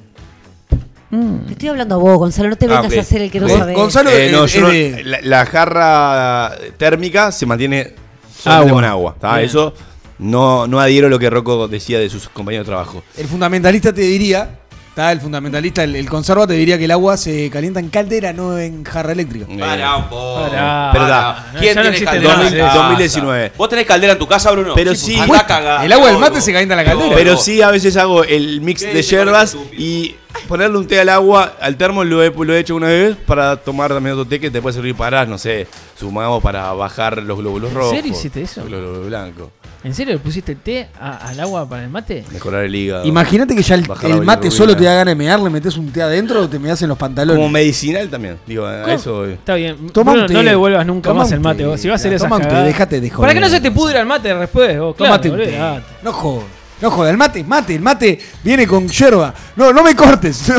Te 1.46 1.53
estoy 1.53 1.68
hablando 1.68 1.96
a 1.96 1.98
vos, 1.98 2.16
Gonzalo, 2.16 2.48
no 2.48 2.57
te 2.57 2.64
Ah, 2.66 2.81
vengas 2.81 2.96
a 2.96 3.01
hacer 3.03 3.20
el 3.20 3.31
que 3.31 3.38
no 3.38 3.46
Gon- 3.46 3.59
sabe. 3.59 3.75
Gonzalo 3.75 4.09
Eh, 4.11 4.31
no, 4.33 4.44
es- 4.46 4.53
yo 4.55 4.59
es 4.61 4.62
no- 4.62 4.68
de- 4.96 5.05
la, 5.05 5.18
la 5.22 5.44
jarra 5.46 6.53
térmica 6.79 7.31
se 7.33 7.44
mantiene 7.44 7.92
solamente 8.35 8.72
con 8.72 8.85
agua. 8.85 9.16
Eso 9.42 9.75
no, 10.18 10.66
no 10.66 10.81
adhiero 10.81 11.09
a 11.09 11.11
lo 11.11 11.18
que 11.18 11.29
Rocco 11.29 11.68
decía 11.68 11.98
de 11.98 12.09
sus 12.09 12.31
compañeros 12.31 12.66
de 12.66 12.70
trabajo. 12.70 13.03
El 13.18 13.27
fundamentalista 13.29 13.92
te 13.92 14.01
diría, 14.01 14.59
está 14.93 15.11
el 15.11 15.23
fundamentalista, 15.23 15.85
el, 15.85 15.97
el 15.97 16.07
conserva 16.07 16.47
te 16.47 16.53
diría 16.53 16.77
que 16.77 16.85
el 16.85 16.91
agua 16.91 17.17
se 17.17 17.49
calienta 17.49 17.81
en 17.81 17.89
caldera, 17.89 18.35
no 18.35 18.59
en 18.59 18.85
jarra 18.85 19.13
eléctrica. 19.13 19.47
Pará 19.59 19.97
un 19.97 20.09
poco. 20.11 20.43
Pará. 20.43 20.91
Pero 20.93 21.05
Pará. 21.05 21.17
da. 21.17 21.47
No, 21.55 21.61
¿Quién 21.61 21.75
ya 21.75 21.75
no 21.75 21.91
tiene 21.91 21.97
existe 21.97 22.05
caldera 22.13 22.37
más 22.37 22.47
en 22.53 22.59
eso. 22.59 22.67
casa? 22.67 22.79
2019. 22.79 23.53
¿Vos 23.57 23.69
tenés 23.71 23.87
caldera 23.87 24.13
en 24.13 24.19
tu 24.19 24.27
casa, 24.27 24.51
Bruno? 24.51 24.75
Pero 24.75 24.91
pues, 24.91 25.01
sí. 25.01 25.19
andá 25.19 25.47
cagá. 25.47 25.83
el 25.83 25.93
agua 25.93 26.09
del 26.09 26.19
mate 26.19 26.43
se 26.43 26.53
calienta 26.53 26.75
en 26.75 26.79
la 26.79 26.85
caldera. 26.85 27.17
Pero 27.17 27.37
sí, 27.39 27.63
a 27.63 27.71
veces 27.71 27.97
hago 27.97 28.23
el 28.23 28.61
mix 28.61 28.83
¿Qué 28.85 28.93
de 28.93 29.03
hierbas 29.03 29.57
y 29.79 30.15
ponerle 30.47 30.77
un 30.77 30.87
té 30.87 31.01
al 31.01 31.09
agua, 31.09 31.55
al 31.59 31.79
termo 31.79 32.05
lo 32.05 32.23
he, 32.23 32.31
lo 32.31 32.55
he 32.55 32.59
hecho 32.59 32.77
una 32.77 32.89
vez 32.89 33.17
para 33.27 33.57
tomar 33.57 33.93
también 33.93 34.13
otro 34.13 34.27
té 34.29 34.41
que 34.41 34.51
te 34.51 34.61
puede 34.61 34.75
servir 34.75 34.95
para, 34.95 35.25
no 35.25 35.39
sé, 35.39 35.67
sumamos 35.99 36.43
para 36.43 36.71
bajar 36.75 37.23
los 37.23 37.39
glóbulos 37.39 37.73
rojos. 37.73 37.97
serio 37.97 38.13
hiciste 38.13 38.43
eso? 38.43 38.61
Los 38.61 38.69
glóbulos 38.81 39.07
blancos. 39.07 39.49
¿En 39.85 39.95
serio 39.95 40.12
le 40.12 40.21
pusiste 40.21 40.55
té 40.55 40.88
a- 41.01 41.29
al 41.29 41.40
agua 41.40 41.68
para 41.68 41.83
el 41.83 41.90
mate? 41.90 42.25
Mejorar 42.33 42.64
el 42.64 42.75
hígado. 42.75 43.05
Imagínate 43.05 43.57
que 43.57 43.62
ya 43.62 43.75
el, 43.75 43.83
Bajar 43.83 44.11
la 44.11 44.16
el 44.16 44.23
mate 44.23 44.42
bilirrubina. 44.49 44.57
solo 44.64 44.77
te 44.77 44.85
da 44.85 44.95
ganas 44.95 45.12
de 45.12 45.16
mear, 45.16 45.40
le 45.40 45.51
metes 45.51 45.77
un 45.77 45.90
té 45.90 46.03
adentro 46.03 46.42
o 46.42 46.49
te 46.49 46.59
meas 46.61 46.81
en 46.83 46.88
los 46.88 46.97
pantalones. 46.99 47.37
Como 47.37 47.49
medicinal 47.49 48.09
también. 48.09 48.38
Digo, 48.47 48.64
a 48.64 48.83
¿Cómo? 48.83 48.95
eso. 48.95 49.27
eh. 49.27 49.33
Está 49.35 49.57
bien. 49.57 49.88
Toma 49.90 50.12
Bruno, 50.12 50.27
un 50.27 50.29
té. 50.29 50.35
no 50.35 50.42
le 50.42 50.51
devuelvas 50.51 50.87
nunca 50.87 51.09
Toma 51.11 51.21
más 51.23 51.29
un 51.29 51.35
el 51.35 51.40
mate. 51.40 51.59
té. 51.59 51.66
vos. 51.66 51.81
Si 51.81 51.88
va 51.88 51.95
a 51.95 51.97
hacer 51.97 52.16
toma 52.16 52.37
un 52.37 52.42
té, 52.42 52.55
déjate 52.55 53.01
de 53.01 53.11
joder. 53.11 53.21
Para 53.23 53.35
que 53.35 53.40
no 53.40 53.49
se 53.49 53.61
te 53.61 53.71
pudra 53.73 54.01
el 54.01 54.07
mate 54.07 54.33
después. 54.35 54.79
Vos, 54.79 54.95
claro, 54.95 55.12
Tómate 55.14 55.31
un 55.31 55.37
té. 55.37 55.42
olvidate. 55.45 55.83
No 56.05 56.12
jodas. 56.12 56.45
No 56.83 56.90
jodas, 56.90 57.12
el 57.12 57.16
mate 57.16 57.45
mate, 57.45 57.77
el 57.77 57.81
mate 57.81 58.18
viene 58.42 58.66
con 58.66 58.88
yerba. 58.88 59.33
No, 59.55 59.73
no 59.73 59.83
me 59.83 59.95
cortes. 59.95 60.42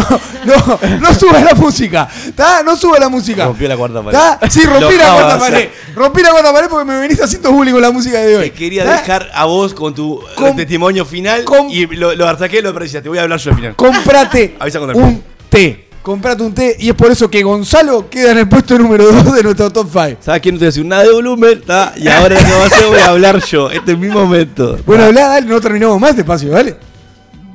No, 0.44 0.56
no, 0.56 1.00
no 1.00 1.40
la 1.40 1.54
música. 1.56 2.08
¿Tá? 2.36 2.64
No 2.64 2.76
suba 2.76 3.00
la 3.00 3.08
música. 3.08 3.46
Rompió 3.46 3.68
la 3.68 3.78
cuarta 3.78 4.02
pared. 4.04 4.18
¿Tá? 4.18 4.40
Sí, 4.50 4.62
rompí 4.66 4.96
la 4.98 5.14
cuarta 5.14 5.40
pared. 5.40 5.70
Rompí 5.96 6.22
la 6.22 6.32
cuarta 6.32 6.52
pared 6.54 6.68
porque 6.70 6.86
me 6.86 7.00
venís 7.00 7.22
haciendo 7.22 7.52
bullying 7.52 7.72
con 7.74 7.82
la 7.82 7.92
música 7.92 8.20
de 8.20 8.38
hoy. 8.38 8.50
Te 8.50 8.56
quería 8.56 8.84
¿Tá? 8.84 8.92
dejar 8.98 9.30
a 9.34 9.46
vos 9.46 9.74
con 9.74 9.94
tu 9.96 10.22
eh, 10.22 10.54
testimonio 10.56 11.06
final 11.06 11.44
com- 11.46 11.70
y 11.70 11.86
lo, 11.88 12.14
lo 12.16 12.38
saqué 12.38 12.62
lo 12.62 12.70
apreciaste. 12.70 13.04
Te 13.04 13.10
voy 13.10 13.20
a 13.20 13.24
hablar 13.24 13.40
yo 13.40 13.52
al 13.52 13.56
final. 13.56 13.76
Comprate 13.76 14.56
Avisa 14.60 14.82
un 14.82 15.24
té. 15.50 15.88
Comprate 16.04 16.44
un 16.44 16.54
té 16.54 16.76
y 16.80 16.90
es 16.90 16.96
por 16.96 17.10
eso 17.10 17.32
que 17.32 17.42
Gonzalo 17.44 18.10
queda 18.10 18.34
en 18.34 18.40
el 18.40 18.50
puesto 18.50 18.78
número 18.78 19.10
2 19.10 19.36
de 19.36 19.44
nuestro 19.44 19.72
top 19.72 19.88
5. 19.90 20.18
¿Sabes 20.20 20.42
quién 20.42 20.56
no 20.56 20.60
te 20.60 20.66
decir 20.66 20.84
nada 20.84 21.04
de 21.04 21.14
volumen? 21.14 21.62
¿tá? 21.62 21.94
Y 21.96 22.10
ahora 22.10 22.36
que 22.36 22.44
va 22.52 22.64
a 22.64 22.66
hacer 22.66 22.88
voy 22.88 23.00
a 23.00 23.08
hablar 23.08 23.42
yo. 23.46 23.72
Este 23.72 23.94
es 23.94 23.98
mi 23.98 24.10
momento. 24.10 24.78
Bueno, 24.86 25.06
hablá, 25.06 25.30
dale, 25.30 25.48
no 25.48 25.62
terminamos 25.62 25.98
más 26.02 26.14
despacio, 26.18 26.52
¿vale? 26.52 26.76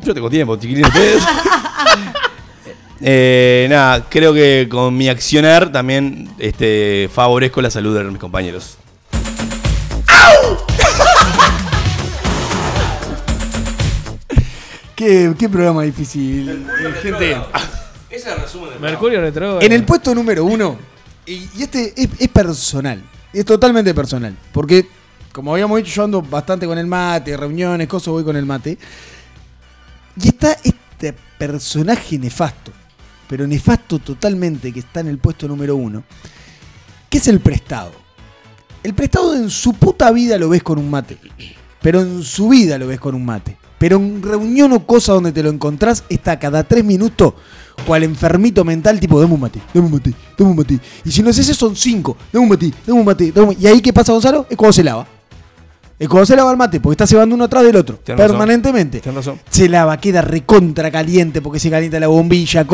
Yo 0.03 0.15
tengo 0.15 0.31
tiempo, 0.31 0.57
chiquilines. 0.57 0.89
ustedes. 0.89 1.23
Eh, 3.01 3.69
nada, 3.71 4.07
creo 4.09 4.35
que 4.35 4.67
con 4.69 4.97
mi 4.97 5.09
accionar 5.09 5.71
también 5.71 6.29
este, 6.37 7.09
favorezco 7.15 7.63
la 7.63 7.71
salud 7.71 7.97
de 7.97 8.03
mis 8.03 8.19
compañeros. 8.19 8.77
Qué, 14.97 15.33
qué 15.39 15.49
programa 15.49 15.85
difícil, 15.85 16.49
eh, 16.51 16.95
gente. 17.01 17.37
Ese 18.11 18.29
es 18.29 18.37
el 18.37 18.43
resumen 18.43 18.71
del 18.71 18.81
Mercurio 18.81 19.21
retro. 19.21 19.61
En 19.61 19.73
el 19.73 19.85
puesto 19.85 20.15
número 20.15 20.45
uno, 20.45 20.79
y, 21.27 21.49
y 21.57 21.63
este 21.63 21.93
es, 21.97 22.09
es 22.19 22.29
personal, 22.29 23.03
es 23.33 23.45
totalmente 23.45 23.93
personal, 23.95 24.37
porque 24.53 24.89
como 25.39 25.53
habíamos 25.53 25.79
dicho, 25.79 25.93
yo 25.93 26.05
ando 26.05 26.21
bastante 26.21 26.67
con 26.67 26.79
el 26.79 26.87
mate, 26.87 27.37
reuniones, 27.37 27.87
cosas, 27.87 28.09
voy 28.09 28.25
con 28.25 28.37
el 28.37 28.45
mate. 28.45 28.77
Y 30.21 30.29
está 30.29 30.57
este 30.65 31.15
personaje 31.39 32.19
nefasto, 32.19 32.73
pero 33.29 33.47
nefasto 33.47 34.01
totalmente, 34.01 34.73
que 34.73 34.81
está 34.81 34.99
en 34.99 35.07
el 35.07 35.19
puesto 35.19 35.47
número 35.47 35.77
uno, 35.77 36.03
que 37.09 37.19
es 37.19 37.29
el 37.29 37.39
prestado. 37.39 37.93
El 38.83 38.95
prestado 38.95 39.35
en 39.35 39.49
su 39.51 39.75
puta 39.75 40.11
vida 40.11 40.39
lo 40.39 40.49
ves 40.49 40.65
con 40.65 40.79
un 40.79 40.91
mate, 40.91 41.19
pero 41.81 42.01
en 42.01 42.23
su 42.25 42.49
vida 42.49 42.79
lo 42.79 42.89
ves 42.89 42.99
con 42.99 43.15
un 43.15 43.25
mate. 43.25 43.57
Pero 43.79 43.97
en 43.97 44.21
reunión 44.21 44.73
o 44.73 44.85
cosa 44.85 45.13
donde 45.13 45.31
te 45.31 45.43
lo 45.45 45.51
encontrás, 45.51 46.03
está 46.09 46.39
cada 46.41 46.65
tres 46.65 46.85
minutos, 46.85 47.35
cual 47.87 48.03
enfermito 48.03 48.65
mental, 48.65 49.01
tipo, 49.01 49.21
dame 49.21 49.35
un 49.35 49.41
mate, 49.41 49.61
dame 49.73 49.87
un 49.87 49.93
mate, 49.93 50.15
dame 50.37 50.51
un 50.51 50.57
mate. 50.57 50.79
Y 51.05 51.11
si 51.11 51.23
no 51.23 51.31
es 51.31 51.39
ese, 51.39 51.55
son 51.55 51.75
cinco, 51.77 52.17
dame 52.33 52.45
un 52.45 52.51
mate, 52.51 52.73
dame 52.87 53.01
un 53.01 53.07
mate, 53.07 53.33
dame 53.33 53.57
Y 53.59 53.67
ahí, 53.67 53.81
¿qué 53.81 53.93
pasa, 53.93 54.13
Gonzalo? 54.13 54.47
Es 54.49 54.57
cuando 54.57 54.73
se 54.73 54.85
lava. 54.85 55.18
Es 55.99 56.09
cuando 56.09 56.27
se 56.27 56.37
lava 56.37 56.53
el 56.53 56.57
mate, 56.57 56.79
porque 56.79 56.93
está 56.93 57.09
cebando 57.09 57.35
uno 57.35 57.45
atrás 57.45 57.65
del 57.65 57.75
otro, 57.75 57.99
permanentemente. 58.29 59.01
Se 59.51 59.69
lava, 59.69 59.97
queda 59.97 60.23
recontra 60.23 60.93
caliente 60.93 61.43
porque 61.43 61.59
se 61.59 61.71
calienta 61.71 61.99
la 61.99 62.07
bombilla. 62.07 62.65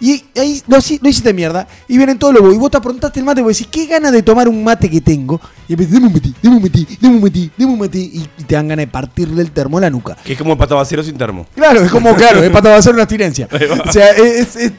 y 0.00 0.24
ahí 0.36 0.60
lo, 0.66 0.78
lo 0.78 1.08
hiciste 1.08 1.32
mierda. 1.32 1.68
Y 1.86 1.96
vienen 1.98 2.18
todos 2.18 2.34
los 2.34 2.52
Y 2.52 2.58
vos 2.58 2.72
te 2.72 2.76
aprontaste 2.78 3.20
el 3.20 3.26
mate 3.26 3.42
porque 3.42 3.54
decís, 3.56 3.68
qué 3.70 3.86
ganas 3.86 4.10
de 4.10 4.22
tomar 4.24 4.48
un 4.48 4.64
mate 4.64 4.90
que 4.90 5.00
tengo. 5.00 5.40
Y 5.68 5.74
empezás, 5.74 5.94
dame 5.94 6.06
un 6.08 6.12
mate, 6.14 6.32
dame 6.42 6.56
un 6.56 6.62
mate, 6.62 6.86
dame 7.00 7.14
un 7.16 7.22
mate, 7.22 7.50
dame 7.56 7.72
un 7.72 7.78
mate. 7.78 7.98
Y, 7.98 8.28
y 8.38 8.42
te 8.44 8.56
dan 8.56 8.66
ganas 8.66 8.82
de 8.86 8.90
partirle 8.90 9.40
el 9.42 9.52
termo 9.52 9.78
a 9.78 9.82
la 9.82 9.90
nuca. 9.90 10.16
Que 10.24 10.32
es 10.32 10.38
como 10.38 10.52
el 10.54 10.58
patabacero 10.58 11.04
sin 11.04 11.16
termo. 11.16 11.46
Claro, 11.54 11.80
es 11.80 11.92
como, 11.92 12.12
claro, 12.16 12.42
es 12.42 12.52
hacer 12.52 12.92
una 12.92 13.02
abstinencia. 13.04 13.48
O 13.88 13.92
sea, 13.92 14.10
es, 14.10 14.56
es- 14.56 14.72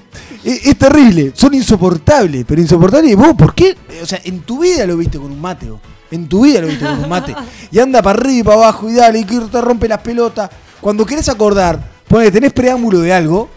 es- 0.44 0.66
es 0.68 0.78
terrible. 0.78 1.32
Son 1.34 1.54
insoportables, 1.54 2.44
pero 2.46 2.60
insoportables. 2.62 3.12
¿Y 3.12 3.16
vos 3.16 3.34
por 3.38 3.56
qué? 3.56 3.76
O 4.02 4.06
sea, 4.06 4.20
en 4.26 4.42
tu 4.42 4.60
vida 4.60 4.86
lo 4.86 4.98
viste 4.98 5.18
con 5.18 5.32
un 5.32 5.40
mate, 5.40 5.70
vos. 5.70 5.80
En 6.12 6.28
tu 6.28 6.44
vida 6.44 6.62
lo 6.62 6.68
viste 6.68 6.86
con 6.86 7.04
un 7.04 7.10
mate. 7.10 7.36
Y 7.72 7.80
anda 7.80 8.02
para 8.02 8.20
arriba 8.20 8.40
y 8.40 8.44
para 8.44 8.58
abajo 8.58 8.90
y 8.90 8.94
dale, 8.94 9.20
y 9.20 9.26
te 9.26 9.62
rompe 9.62 9.88
las 9.88 10.00
pelotas. 10.02 10.50
Cuando 10.82 11.06
querés 11.06 11.28
acordar, 11.30 11.80
pone, 12.08 12.30
tenés 12.32 12.54
preámbulo 12.54 13.00
de 13.02 13.14
algo. 13.14 13.50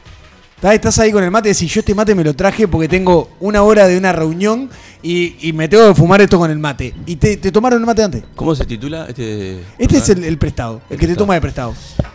¿tá? 0.60 0.74
Estás 0.74 0.98
ahí 0.98 1.12
con 1.12 1.22
el 1.22 1.30
mate 1.30 1.50
y 1.50 1.52
decís, 1.52 1.72
yo 1.72 1.80
este 1.80 1.94
mate 1.94 2.14
me 2.14 2.24
lo 2.24 2.34
traje 2.34 2.66
porque 2.66 2.88
tengo 2.88 3.30
una 3.40 3.62
hora 3.62 3.86
de 3.86 3.96
una 3.96 4.12
reunión 4.12 4.68
y, 5.02 5.36
y 5.48 5.52
me 5.52 5.68
tengo 5.68 5.88
que 5.88 5.94
fumar 5.94 6.20
esto 6.20 6.38
con 6.38 6.50
el 6.50 6.58
mate. 6.58 6.94
Y 7.06 7.16
te, 7.16 7.36
te 7.36 7.52
tomaron 7.52 7.80
el 7.80 7.86
mate 7.86 8.02
antes. 8.02 8.24
¿Cómo 8.34 8.54
se 8.54 8.64
titula 8.64 9.06
este? 9.06 9.62
Este 9.78 9.98
es 9.98 10.08
el, 10.08 10.24
el 10.24 10.38
prestado, 10.38 10.80
el 10.90 10.98
que 10.98 11.06
te 11.06 11.16
toma 11.16 11.34
de 11.34 11.40
prestado. 11.40 11.74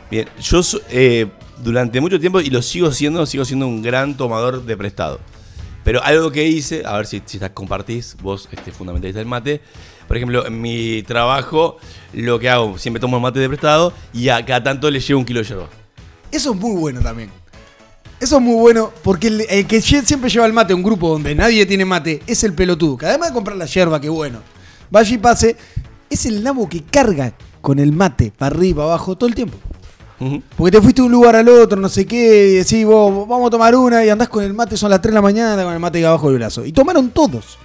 Bien, 0.10 0.28
yo 0.42 0.62
eh, 0.90 1.28
durante 1.64 2.02
mucho 2.02 2.20
tiempo, 2.20 2.42
y 2.42 2.50
lo 2.50 2.62
sigo 2.62 2.92
siendo, 2.92 3.26
sigo 3.26 3.46
siendo 3.46 3.68
un 3.68 3.82
gran 3.82 4.16
tomador 4.18 4.66
de 4.66 4.78
prestado. 4.78 5.20
Pero 5.84 6.02
algo 6.04 6.32
que 6.32 6.48
hice, 6.48 6.84
a 6.86 6.96
ver 6.98 7.08
si, 7.08 7.22
si 7.26 7.40
compartís, 7.54 8.16
vos, 8.22 8.48
este 8.52 8.72
fundamentalista 8.72 9.20
del 9.20 9.28
mate. 9.28 9.62
Por 10.08 10.18
ejemplo, 10.18 10.46
en 10.46 10.62
mi 10.62 11.04
trabajo, 11.04 11.78
lo 12.14 12.40
que 12.40 12.50
hago, 12.50 12.78
siempre 12.78 13.00
tomo 13.00 13.18
el 13.18 13.24
mate 13.24 13.40
de 13.40 13.48
prestado 13.48 13.94
y 14.14 14.30
a 14.30 14.46
cada 14.46 14.64
tanto 14.64 14.90
le 14.90 15.00
llevo 15.00 15.20
un 15.20 15.26
kilo 15.26 15.40
de 15.40 15.46
yerba. 15.48 15.70
Eso 16.32 16.54
es 16.54 16.60
muy 16.60 16.76
bueno 16.76 17.02
también. 17.02 17.30
Eso 18.20 18.38
es 18.38 18.42
muy 18.42 18.56
bueno 18.56 18.92
porque 19.04 19.28
el, 19.28 19.42
el 19.50 19.68
que 19.68 19.82
siempre 19.82 20.30
lleva 20.30 20.46
el 20.46 20.54
mate 20.54 20.74
a 20.74 20.76
un 20.76 20.84
grupo 20.84 21.10
donde 21.10 21.36
nadie 21.36 21.66
tiene 21.66 21.86
mate 21.86 22.22
es 22.26 22.44
el 22.44 22.54
pelotudo. 22.54 22.98
Que 22.98 23.06
además 23.06 23.30
de 23.30 23.34
comprar 23.34 23.58
la 23.58 23.66
yerba, 23.66 24.00
que 24.00 24.10
bueno, 24.10 24.40
vaya 24.90 25.14
y 25.14 25.18
pase, 25.18 25.58
es 26.10 26.26
el 26.26 26.44
nabo 26.44 26.70
que 26.70 26.84
carga 26.84 27.34
con 27.62 27.80
el 27.80 27.92
mate 27.92 28.32
para 28.38 28.56
arriba, 28.56 28.84
abajo, 28.84 29.16
todo 29.16 29.28
el 29.28 29.36
tiempo. 29.36 29.58
Porque 30.56 30.72
te 30.72 30.82
fuiste 30.82 31.02
de 31.02 31.08
un 31.08 31.12
lugar 31.12 31.36
al 31.36 31.50
otro, 31.50 31.80
no 31.80 31.90
sé 31.90 32.06
qué, 32.06 32.52
y 32.52 32.56
decís 32.56 32.86
vos, 32.86 33.28
vamos 33.28 33.48
a 33.48 33.50
tomar 33.50 33.76
una 33.76 34.06
y 34.06 34.10
andás 34.10 34.30
con 34.30 34.44
el 34.44 34.54
mate, 34.54 34.78
son 34.78 34.90
las 34.90 35.02
3 35.02 35.12
de 35.12 35.16
la 35.16 35.22
mañana 35.22 35.64
con 35.64 35.74
el 35.74 35.80
mate 35.80 36.06
abajo 36.06 36.30
del 36.30 36.38
brazo. 36.38 36.66
Y 36.66 36.72
tomaron 36.72 37.10
todos. 37.10 37.58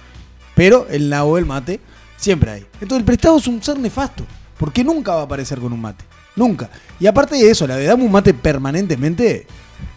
Pero 0.55 0.87
el 0.89 1.09
nabo 1.09 1.37
del 1.37 1.45
mate, 1.45 1.79
siempre 2.19 2.51
hay. 2.51 2.65
Entonces 2.73 2.99
el 2.99 3.05
prestado 3.05 3.37
es 3.37 3.47
un 3.47 3.61
ser 3.63 3.77
nefasto. 3.79 4.23
Porque 4.57 4.83
nunca 4.83 5.13
va 5.15 5.21
a 5.21 5.23
aparecer 5.23 5.57
con 5.59 5.71
un 5.71 5.81
mate. 5.81 6.03
Nunca. 6.35 6.69
Y 6.99 7.07
aparte 7.07 7.35
de 7.35 7.49
eso, 7.49 7.65
la 7.65 7.77
de 7.77 7.85
dame 7.85 8.03
un 8.03 8.11
mate 8.11 8.33
permanentemente, 8.33 9.47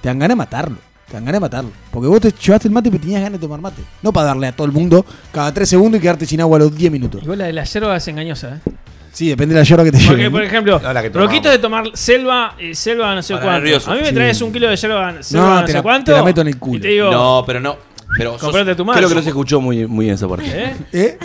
te 0.01 0.09
dan 0.09 0.19
ganas 0.19 0.31
de 0.31 0.37
matarlo. 0.37 0.77
Te 1.09 1.15
dan 1.15 1.25
ganas 1.25 1.37
de 1.37 1.41
matarlo. 1.41 1.71
Porque 1.91 2.09
vos 2.09 2.21
te 2.21 2.31
llevaste 2.33 2.69
el 2.69 2.75
mate 2.75 2.89
porque 2.91 3.03
tenías 3.03 3.23
ganas 3.23 3.41
de 3.41 3.45
tomar 3.47 3.61
mate. 3.61 3.83
No 4.03 4.13
para 4.13 4.29
darle 4.29 4.47
a 4.47 4.53
todo 4.53 4.67
el 4.67 4.73
mundo 4.73 5.05
cada 5.33 5.53
3 5.53 5.69
segundos 5.69 5.99
y 5.99 6.03
quedarte 6.03 6.25
sin 6.27 6.41
agua 6.41 6.57
a 6.59 6.61
los 6.61 6.75
10 6.77 6.93
minutos. 6.93 7.23
Igual 7.23 7.39
la 7.39 7.47
de 7.47 7.53
la 7.53 7.65
yerba 7.65 7.97
es 7.97 8.09
engañosa, 8.09 8.57
¿eh? 8.57 8.71
Sí, 9.13 9.29
depende 9.29 9.55
de 9.55 9.61
la 9.61 9.65
yerba 9.65 9.85
que 9.85 9.93
te 9.93 9.99
Porque, 9.99 10.17
lleve. 10.17 10.31
por 10.31 10.43
ejemplo, 10.43 10.81
No, 10.83 10.93
la 10.93 11.03
que. 11.03 11.09
Roquito 11.11 11.51
de 11.51 11.59
tomar 11.59 11.85
selva, 11.93 12.55
eh, 12.59 12.75
selva 12.75 13.15
no 13.15 13.23
sé 13.23 13.35
Para 13.35 13.45
cuánto. 13.47 13.61
nervioso. 13.65 13.91
A 13.91 13.95
mí 13.95 14.01
me 14.01 14.09
Sí. 14.09 14.15
traes 14.15 14.41
un 14.41 14.53
kilo 14.53 14.71
de 14.71 14.77
yerba, 14.77 15.23
selva 15.23 15.47
No, 15.47 15.55
no, 15.57 15.61
te 15.63 15.67
sé 15.73 15.73
la- 15.79 15.83
cuánto. 15.83 16.13
te 16.13 16.17
la 16.19 16.25
meto 16.25 16.41
en 16.41 16.47
el 16.49 16.59
culo. 16.59 16.79
Y 16.79 16.81
te 16.81 16.89
digo, 16.89 17.11
No, 17.11 17.43
pero 17.47 17.61
no. 17.61 17.77
Pero 18.16 18.33
sos- 18.33 18.42
comprate 18.42 18.75
tu 18.75 18.85
mano. 18.85 18.96
Creo 18.98 19.09
que 19.09 19.14
no 19.14 19.22
se 19.22 19.29
escuchó 19.29 19.61
muy, 19.61 19.87
muy 19.87 20.05
bien 20.07 20.14
esa 20.14 20.29
parte. 20.29 20.46
¿Eh? 20.46 20.77
¿Eh? 20.92 21.18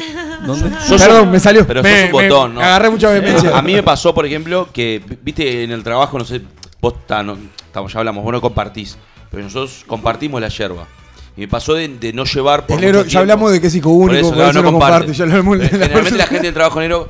¿Dónde? 0.45 0.69
sos 0.88 1.02
Perdón, 1.02 1.23
un- 1.23 1.32
me 1.32 1.39
salió. 1.39 1.65
Pero 1.67 1.84
me, 1.84 1.89
sos 2.08 2.13
un 2.13 2.17
me- 2.21 2.30
botón, 2.30 2.54
¿no? 2.56 2.62
Agarré 2.62 2.89
mucha 2.89 3.10
vehemencia. 3.10 3.58
A 3.58 3.62
mí 3.62 3.73
me 3.73 3.84
pasó, 3.84 4.13
por 4.13 4.26
ejemplo, 4.26 4.69
que, 4.71 5.02
viste, 5.21 5.63
en 5.63 5.71
el 5.71 5.84
trabajo, 5.84 6.17
no 6.17 6.26
sé, 6.26 6.41
vos 6.80 7.06
ta, 7.06 7.23
no, 7.23 7.38
estamos, 7.65 7.91
ya 7.91 8.00
hablamos, 8.00 8.23
vos 8.23 8.32
no 8.32 8.41
compartís, 8.41 8.97
pero 9.32 9.43
nosotros 9.43 9.84
compartimos 9.88 10.39
la 10.39 10.47
yerba. 10.50 10.88
Y 11.36 11.41
me 11.41 11.47
pasó 11.47 11.73
de, 11.76 11.88
de 11.88 12.13
no 12.13 12.23
llevar 12.23 12.65
por 12.65 12.76
El 12.78 12.82
negro, 12.82 13.00
mucho 13.00 13.08
ya 13.10 13.12
tiempo. 13.19 13.21
hablamos 13.21 13.52
de 13.52 13.62
que 13.62 13.67
es 13.67 13.76
hijo 13.76 13.89
único, 13.91 14.28
por 14.30 14.34
claro, 14.36 14.50
eso 14.52 14.62
no 14.63 14.71
comparte. 14.71 15.13
Ya 15.13 15.23
hablamos 15.26 15.58
de 15.58 15.63
la 15.65 15.69
Generalmente 15.69 16.02
persona- 16.02 16.23
la 16.23 16.28
gente 16.28 16.45
del 16.45 16.54
trabajo 16.54 16.80
negro 16.80 17.10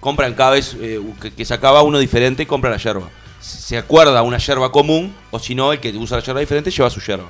compran 0.00 0.34
cada 0.34 0.50
vez 0.52 0.76
eh, 0.80 1.00
que, 1.20 1.32
que 1.32 1.44
sacaba 1.44 1.82
uno 1.82 1.98
diferente, 1.98 2.46
compra 2.46 2.70
la 2.70 2.76
yerba. 2.78 3.08
Se 3.40 3.76
acuerda 3.78 4.22
una 4.22 4.38
yerba 4.38 4.72
común, 4.72 5.14
o 5.30 5.38
si 5.38 5.54
no, 5.54 5.72
el 5.72 5.78
que 5.78 5.90
usa 5.96 6.16
la 6.16 6.24
yerba 6.24 6.40
diferente 6.40 6.70
lleva 6.72 6.90
su 6.90 7.00
yerba. 7.00 7.26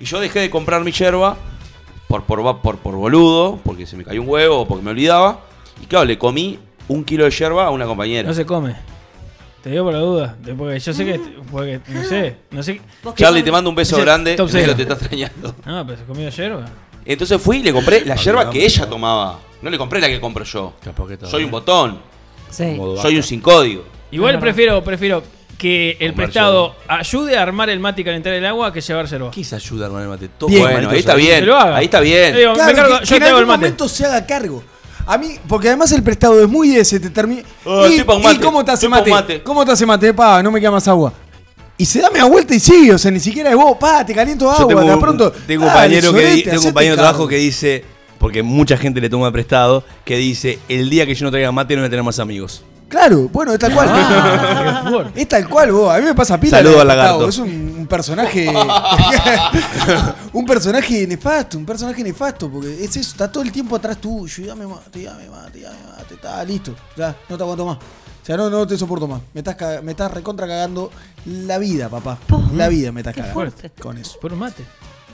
Y 0.00 0.06
yo 0.06 0.18
dejé 0.18 0.40
de 0.40 0.50
comprar 0.50 0.82
mi 0.82 0.92
yerba 0.92 1.36
por, 2.08 2.24
por, 2.24 2.60
por, 2.60 2.78
por 2.78 2.96
boludo, 2.96 3.60
porque 3.62 3.86
se 3.86 3.96
me 3.96 4.04
cayó 4.04 4.22
un 4.22 4.28
huevo 4.28 4.60
o 4.60 4.66
porque 4.66 4.82
me 4.82 4.90
olvidaba. 4.90 5.40
Y 5.82 5.86
claro, 5.86 6.06
le 6.06 6.18
comí 6.18 6.58
un 6.88 7.04
kilo 7.04 7.24
de 7.24 7.30
yerba 7.30 7.66
a 7.66 7.70
una 7.70 7.86
compañera. 7.86 8.26
No 8.26 8.34
se 8.34 8.46
come. 8.46 8.74
Te 9.62 9.70
digo 9.70 9.84
por 9.84 9.92
la 9.92 10.00
duda. 10.00 10.36
Porque 10.56 10.78
yo 10.80 10.92
sé 10.94 11.04
que. 11.04 11.20
Porque, 11.50 11.80
no 11.88 12.02
sé. 12.04 12.36
No 12.50 12.62
sé. 12.62 12.80
Charlie, 13.14 13.42
te 13.42 13.52
mando 13.52 13.68
un 13.68 13.76
beso 13.76 13.98
grande. 14.00 14.34
top 14.36 14.48
cero. 14.50 14.74
te 14.74 14.82
está 14.82 14.94
extrañando. 14.94 15.54
No, 15.66 15.86
pero 15.86 15.98
se 15.98 16.04
comió 16.04 16.30
yerba. 16.30 16.64
Entonces 17.04 17.40
fui 17.40 17.58
y 17.58 17.62
le 17.62 17.72
compré 17.72 18.04
la 18.04 18.16
yerba 18.16 18.50
que 18.50 18.64
ella 18.64 18.88
tomaba. 18.88 19.38
No 19.60 19.68
le 19.68 19.76
compré 19.76 20.00
la 20.00 20.08
que 20.08 20.18
compro 20.18 20.44
yo. 20.44 20.72
Soy 21.24 21.44
un 21.44 21.50
botón. 21.50 21.98
Sí. 22.48 22.78
Soy 23.00 23.16
un 23.16 23.22
sin 23.22 23.40
código. 23.40 23.84
Igual 24.10 24.38
prefiero, 24.38 24.82
prefiero 24.82 25.22
que 25.60 25.98
el 26.00 26.14
prestado 26.14 26.74
ayude 26.88 27.36
a 27.36 27.42
armar 27.42 27.68
el 27.68 27.80
mate 27.80 28.00
y 28.00 28.04
calentar 28.04 28.32
el 28.32 28.46
agua 28.46 28.72
que 28.72 28.80
llevar 28.80 29.06
yerba. 29.06 29.30
¿Qué 29.30 29.42
es 29.42 29.52
ayuda, 29.52 29.86
hermano? 29.86 30.08
Mate? 30.08 30.30
Todo 30.38 30.48
Bien. 30.48 30.62
Bueno, 30.62 30.88
ahí 30.88 31.00
está 31.00 31.14
bien. 31.14 31.50
Ahí 31.52 31.84
está 31.84 32.00
bien. 32.00 32.34
Digo, 32.34 32.54
Claro, 32.54 32.74
cargo- 32.76 32.98
que, 33.00 33.04
yo 33.04 33.08
que 33.10 33.14
en 33.16 33.20
te 33.20 33.28
hago 33.28 33.36
el 33.36 33.42
algún 33.42 33.48
mate. 33.48 33.60
momento 33.60 33.86
se 33.86 34.06
haga 34.06 34.24
cargo. 34.24 34.64
A 35.04 35.18
mí, 35.18 35.36
porque 35.46 35.68
además 35.68 35.92
el 35.92 36.02
prestado 36.02 36.42
es 36.42 36.48
muy 36.48 36.74
ese, 36.76 36.98
te 36.98 37.10
termina. 37.10 37.42
Oh, 37.66 37.86
¿Y, 37.86 37.90
estoy 37.90 38.04
pa' 38.04 38.14
un 38.14 38.34
y 38.34 38.38
cómo 38.38 38.64
te 38.64 38.70
hace 38.72 38.88
mate? 38.88 39.10
mate. 39.10 39.42
¿Cómo 39.42 39.62
te 39.66 39.72
hace 39.72 39.84
mate? 39.84 40.14
Pa, 40.14 40.42
no 40.42 40.50
me 40.50 40.60
queda 40.60 40.70
más 40.70 40.88
agua. 40.88 41.12
Y 41.76 41.84
se 41.84 42.00
da 42.00 42.08
media 42.08 42.24
vuelta 42.24 42.54
y 42.54 42.60
sigue, 42.60 42.94
o 42.94 42.98
sea, 42.98 43.10
ni 43.10 43.20
siquiera 43.20 43.50
es 43.50 43.56
vos, 43.56 43.76
pa, 43.78 44.04
te 44.06 44.14
caliento 44.14 44.50
agua, 44.50 44.66
tengo, 44.66 44.80
de 44.82 44.96
pronto. 44.96 45.30
tengo 45.46 45.64
un 45.64 45.68
compañero, 45.68 46.14
que, 46.14 46.42
tengo 46.42 46.62
compañero 46.62 46.92
de 46.94 47.02
trabajo 47.02 47.28
que 47.28 47.36
dice, 47.36 47.84
porque 48.18 48.42
mucha 48.42 48.78
gente 48.78 48.98
le 48.98 49.10
toma 49.10 49.30
prestado, 49.30 49.84
que 50.06 50.16
dice, 50.16 50.58
el 50.70 50.88
día 50.88 51.04
que 51.04 51.14
yo 51.14 51.26
no 51.26 51.30
traiga 51.30 51.52
mate 51.52 51.74
no 51.74 51.82
voy 51.82 51.88
a 51.88 51.90
tener 51.90 52.02
más 52.04 52.18
amigos. 52.18 52.64
Claro, 52.90 53.28
bueno, 53.32 53.52
es 53.52 53.58
tal 53.58 53.72
cual. 53.72 53.88
Ah. 53.90 55.10
Es 55.14 55.28
tal 55.28 55.48
cual, 55.48 55.72
vos. 55.72 55.94
A 55.94 55.98
mí 55.98 56.04
me 56.04 56.14
pasa 56.14 56.38
pila. 56.38 56.58
Saludo 56.58 56.80
al 56.82 56.88
lagarto. 56.88 57.28
Es 57.28 57.38
un, 57.38 57.48
un 57.78 57.86
personaje. 57.86 58.52
un 60.32 60.44
personaje 60.44 61.06
nefasto, 61.06 61.56
un 61.58 61.64
personaje 61.66 62.02
nefasto. 62.02 62.50
Porque 62.50 62.84
es 62.84 62.90
eso, 62.96 63.00
está 63.12 63.30
todo 63.30 63.42
el 63.42 63.52
tiempo 63.52 63.76
atrás 63.76 63.98
tuyo. 63.98 64.42
y 64.42 64.46
Dame 64.46 64.66
mate, 64.66 65.02
dame 65.04 65.28
mate, 65.28 65.60
dame 65.60 65.76
mate. 65.96 66.14
Está 66.14 66.44
listo. 66.44 66.74
Ya, 66.96 67.16
no 67.28 67.36
te 67.36 67.42
aguanto 67.42 67.64
más. 67.66 67.76
O 67.76 68.26
sea, 68.26 68.36
no, 68.36 68.50
no 68.50 68.66
te 68.66 68.76
soporto 68.76 69.06
más. 69.08 69.20
Me 69.32 69.40
estás, 69.40 69.56
caga- 69.56 69.80
me 69.82 69.92
estás 69.92 70.10
recontra 70.12 70.46
cagando 70.46 70.90
la 71.24 71.58
vida, 71.58 71.88
papá. 71.88 72.18
La 72.54 72.68
vida 72.68 72.92
me 72.92 73.00
estás 73.00 73.14
Qué 73.14 73.20
cagando. 73.20 73.34
fuerte. 73.34 73.70
Con 73.80 73.96
eso. 73.98 74.18
Por 74.20 74.32
un 74.32 74.40
mate. 74.40 74.64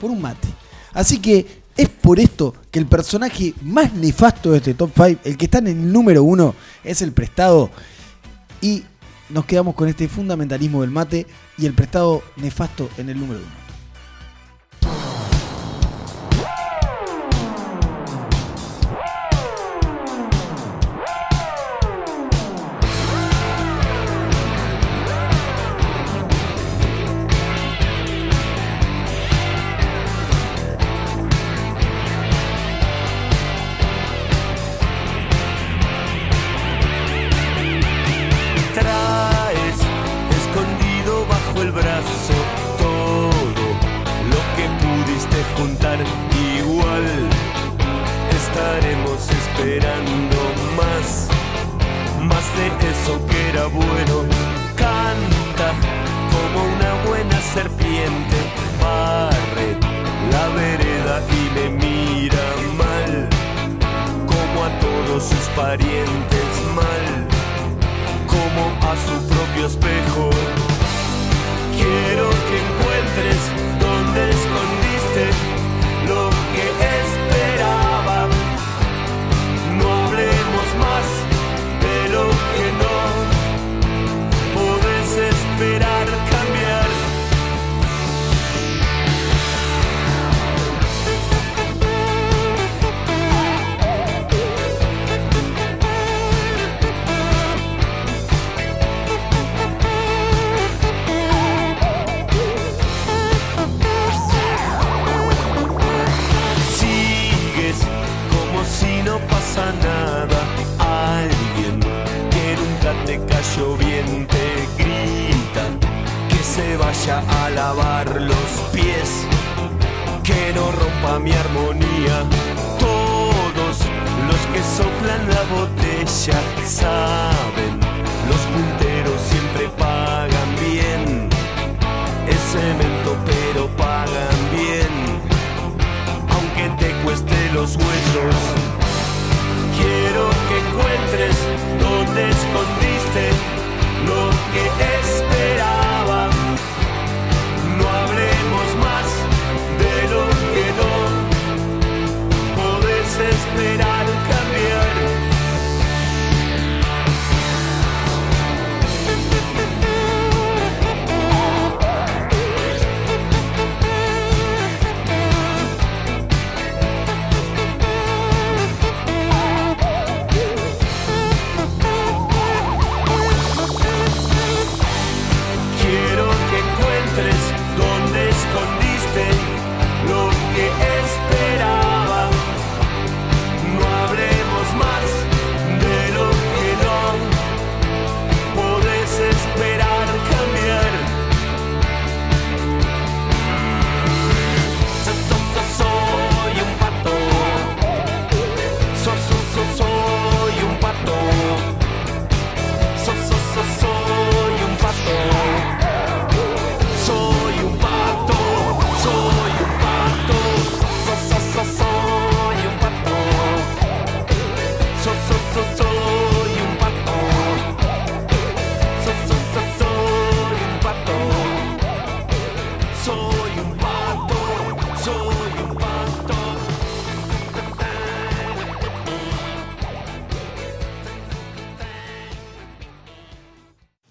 Por 0.01 0.11
un 0.11 0.21
mate. 0.21 0.47
Así 0.93 1.19
que 1.19 1.61
es 1.77 1.89
por 1.89 2.19
esto 2.19 2.55
que 2.71 2.79
el 2.79 2.87
personaje 2.87 3.53
más 3.61 3.93
nefasto 3.93 4.51
de 4.51 4.57
este 4.57 4.73
top 4.73 4.91
5, 4.95 5.21
el 5.23 5.37
que 5.37 5.45
está 5.45 5.59
en 5.59 5.67
el 5.67 5.93
número 5.93 6.23
1, 6.23 6.55
es 6.83 7.03
el 7.03 7.11
prestado. 7.11 7.69
Y 8.61 8.83
nos 9.29 9.45
quedamos 9.45 9.75
con 9.75 9.87
este 9.87 10.07
fundamentalismo 10.07 10.81
del 10.81 10.89
mate 10.89 11.27
y 11.57 11.67
el 11.67 11.73
prestado 11.73 12.23
nefasto 12.37 12.89
en 12.97 13.09
el 13.09 13.19
número 13.19 13.39
1. 13.39 13.66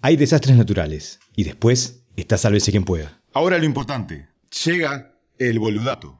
Hay 0.07 0.15
desastres 0.15 0.55
naturales. 0.55 1.19
Y 1.35 1.43
después 1.43 1.99
está 2.15 2.37
sálvese 2.37 2.71
quien 2.71 2.85
pueda. 2.85 3.19
Ahora 3.33 3.57
lo 3.57 3.65
importante. 3.65 4.29
Llega 4.63 5.19
el 5.37 5.59
boludato. 5.59 6.17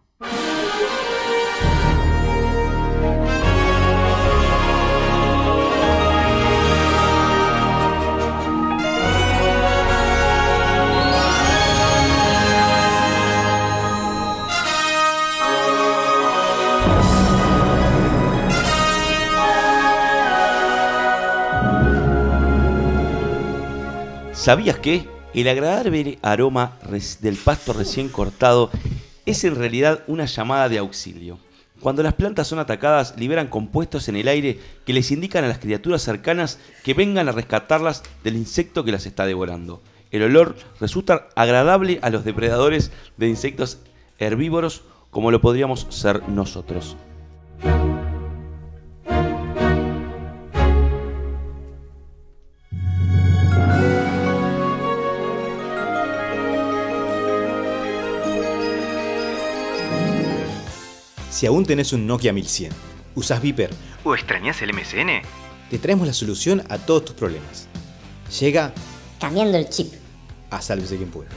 ¿Sabías 24.48 24.80
que 24.80 25.06
el 25.34 25.50
agradable 25.50 26.20
aroma 26.22 26.78
del 27.20 27.36
pasto 27.36 27.74
recién 27.74 28.08
cortado 28.08 28.70
es 29.26 29.44
en 29.44 29.56
realidad 29.56 30.06
una 30.08 30.24
llamada 30.24 30.70
de 30.70 30.78
auxilio? 30.78 31.38
Cuando 31.82 32.02
las 32.02 32.14
plantas 32.14 32.48
son 32.48 32.58
atacadas, 32.58 33.16
liberan 33.18 33.50
compuestos 33.50 34.08
en 34.08 34.16
el 34.16 34.30
aire 34.30 34.58
que 34.86 34.94
les 34.94 35.12
indican 35.12 35.44
a 35.44 35.50
las 35.50 35.60
criaturas 35.60 36.02
cercanas 36.02 36.60
que 36.86 36.94
vengan 36.94 37.28
a 37.28 37.34
rescatarlas 37.34 38.04
del 38.24 38.38
insecto 38.38 38.86
que 38.86 38.94
las 38.94 39.06
está 39.06 39.26
devorando. 39.26 39.82
El 40.12 40.24
olor 40.24 40.56
resulta 40.80 41.28
agradable 41.36 42.00
a 42.02 42.10
los 42.10 42.24
depredadores 42.24 42.94
de 43.18 43.28
insectos 43.28 43.80
herbívoros 44.18 44.84
como 45.12 45.30
lo 45.30 45.42
podríamos 45.42 45.88
ser 45.90 46.24
nosotros. 46.30 46.96
Si 61.38 61.46
aún 61.46 61.68
tenés 61.68 61.94
un 61.94 62.08
Nokia 62.08 62.34
1100, 62.34 62.72
usás 63.14 63.40
Viper 63.40 63.70
¿O 64.04 64.16
extrañas 64.16 64.60
el 64.64 64.74
MSN? 64.74 65.22
te 65.70 65.78
traemos 65.78 66.08
la 66.08 66.14
solución 66.14 66.64
a 66.68 66.80
todos 66.80 67.06
tus 67.06 67.16
problemas. 67.16 67.68
Llega 68.40 68.74
Cambiando 69.20 69.56
el 69.56 69.70
chip. 69.70 69.94
a 70.50 70.60
sálvese 70.60 70.98
quien 70.98 71.12
pueda. 71.12 71.30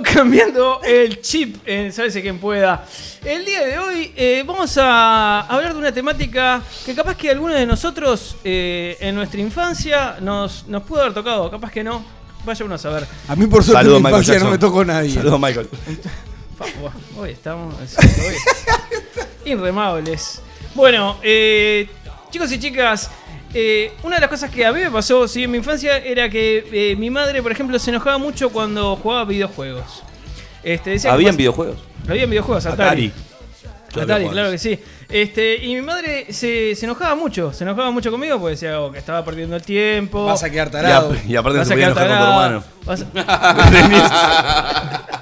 Cambiando 0.00 0.80
el 0.82 1.20
Chip 1.20 1.56
en 1.66 1.92
Sabes 1.92 2.14
quién 2.14 2.38
pueda. 2.38 2.86
El 3.24 3.44
día 3.44 3.64
de 3.64 3.78
hoy 3.78 4.12
eh, 4.16 4.42
vamos 4.46 4.78
a 4.78 5.40
hablar 5.40 5.72
de 5.74 5.78
una 5.78 5.92
temática 5.92 6.62
que 6.86 6.94
capaz 6.94 7.16
que 7.16 7.30
algunos 7.30 7.56
de 7.56 7.66
nosotros 7.66 8.36
eh, 8.44 8.96
en 9.00 9.14
nuestra 9.14 9.40
infancia 9.40 10.16
nos, 10.20 10.66
nos 10.68 10.82
pudo 10.84 11.02
haber 11.02 11.14
tocado, 11.14 11.50
capaz 11.50 11.70
que 11.70 11.84
no. 11.84 12.04
Vaya 12.44 12.64
uno 12.64 12.74
a 12.74 12.78
saber. 12.78 13.06
A 13.28 13.36
mí 13.36 13.46
por 13.46 13.62
suerte 13.62 13.86
en 13.86 14.02
mi 14.02 14.08
infancia 14.08 14.38
no 14.38 14.50
me 14.50 14.58
tocó 14.58 14.84
nadie. 14.84 15.12
Saludos, 15.14 15.40
Michael. 15.40 15.68
Hoy 17.18 17.30
estamos 17.30 17.74
hoy- 17.98 18.36
inremables. 19.50 20.40
Bueno, 20.74 21.18
eh, 21.22 21.88
chicos 22.30 22.50
y 22.52 22.58
chicas, 22.58 23.10
eh, 23.54 23.92
una 24.02 24.16
de 24.16 24.20
las 24.22 24.30
cosas 24.30 24.50
que 24.50 24.64
a 24.64 24.72
mí 24.72 24.80
me 24.80 24.90
pasó 24.90 25.26
sí, 25.28 25.44
en 25.44 25.50
mi 25.50 25.58
infancia 25.58 25.98
era 25.98 26.28
que 26.28 26.66
eh, 26.72 26.96
mi 26.96 27.10
madre, 27.10 27.42
por 27.42 27.52
ejemplo, 27.52 27.78
se 27.78 27.90
enojaba 27.90 28.18
mucho 28.18 28.50
cuando 28.50 28.96
jugaba 28.96 29.24
videojuegos. 29.24 30.02
Este, 30.62 30.90
decía 30.90 31.10
que 31.10 31.14
¿Habían 31.14 31.36
videojuegos? 31.36 31.76
Habían 32.08 32.30
videojuegos, 32.30 32.66
Atari. 32.66 33.12
Atari. 33.90 34.02
Atari, 34.02 34.28
claro 34.28 34.50
que 34.50 34.58
sí. 34.58 34.78
Este, 35.08 35.56
y 35.56 35.74
mi 35.74 35.82
madre 35.82 36.32
se, 36.32 36.74
se 36.74 36.86
enojaba 36.86 37.14
mucho, 37.14 37.52
se 37.52 37.64
enojaba 37.64 37.90
mucho 37.90 38.10
conmigo 38.10 38.38
porque 38.38 38.52
decía 38.52 38.80
oh, 38.80 38.90
que 38.90 38.98
estaba 38.98 39.22
perdiendo 39.24 39.54
el 39.56 39.62
tiempo. 39.62 40.24
Vas 40.24 40.42
a 40.42 40.48
quedar 40.50 40.68
Y, 40.68 40.70
tarado. 40.70 41.10
ap- 41.12 41.26
y 41.28 41.36
aparte 41.36 41.58
Vas 41.58 41.68
se 41.68 41.74
a 41.74 41.76
podía 41.76 41.86
enojar 41.88 42.08
con 42.08 42.16
tu 42.16 42.22
tarado. 42.24 42.44
hermano. 42.44 42.64
Vas 42.86 43.04
a- 43.14 45.12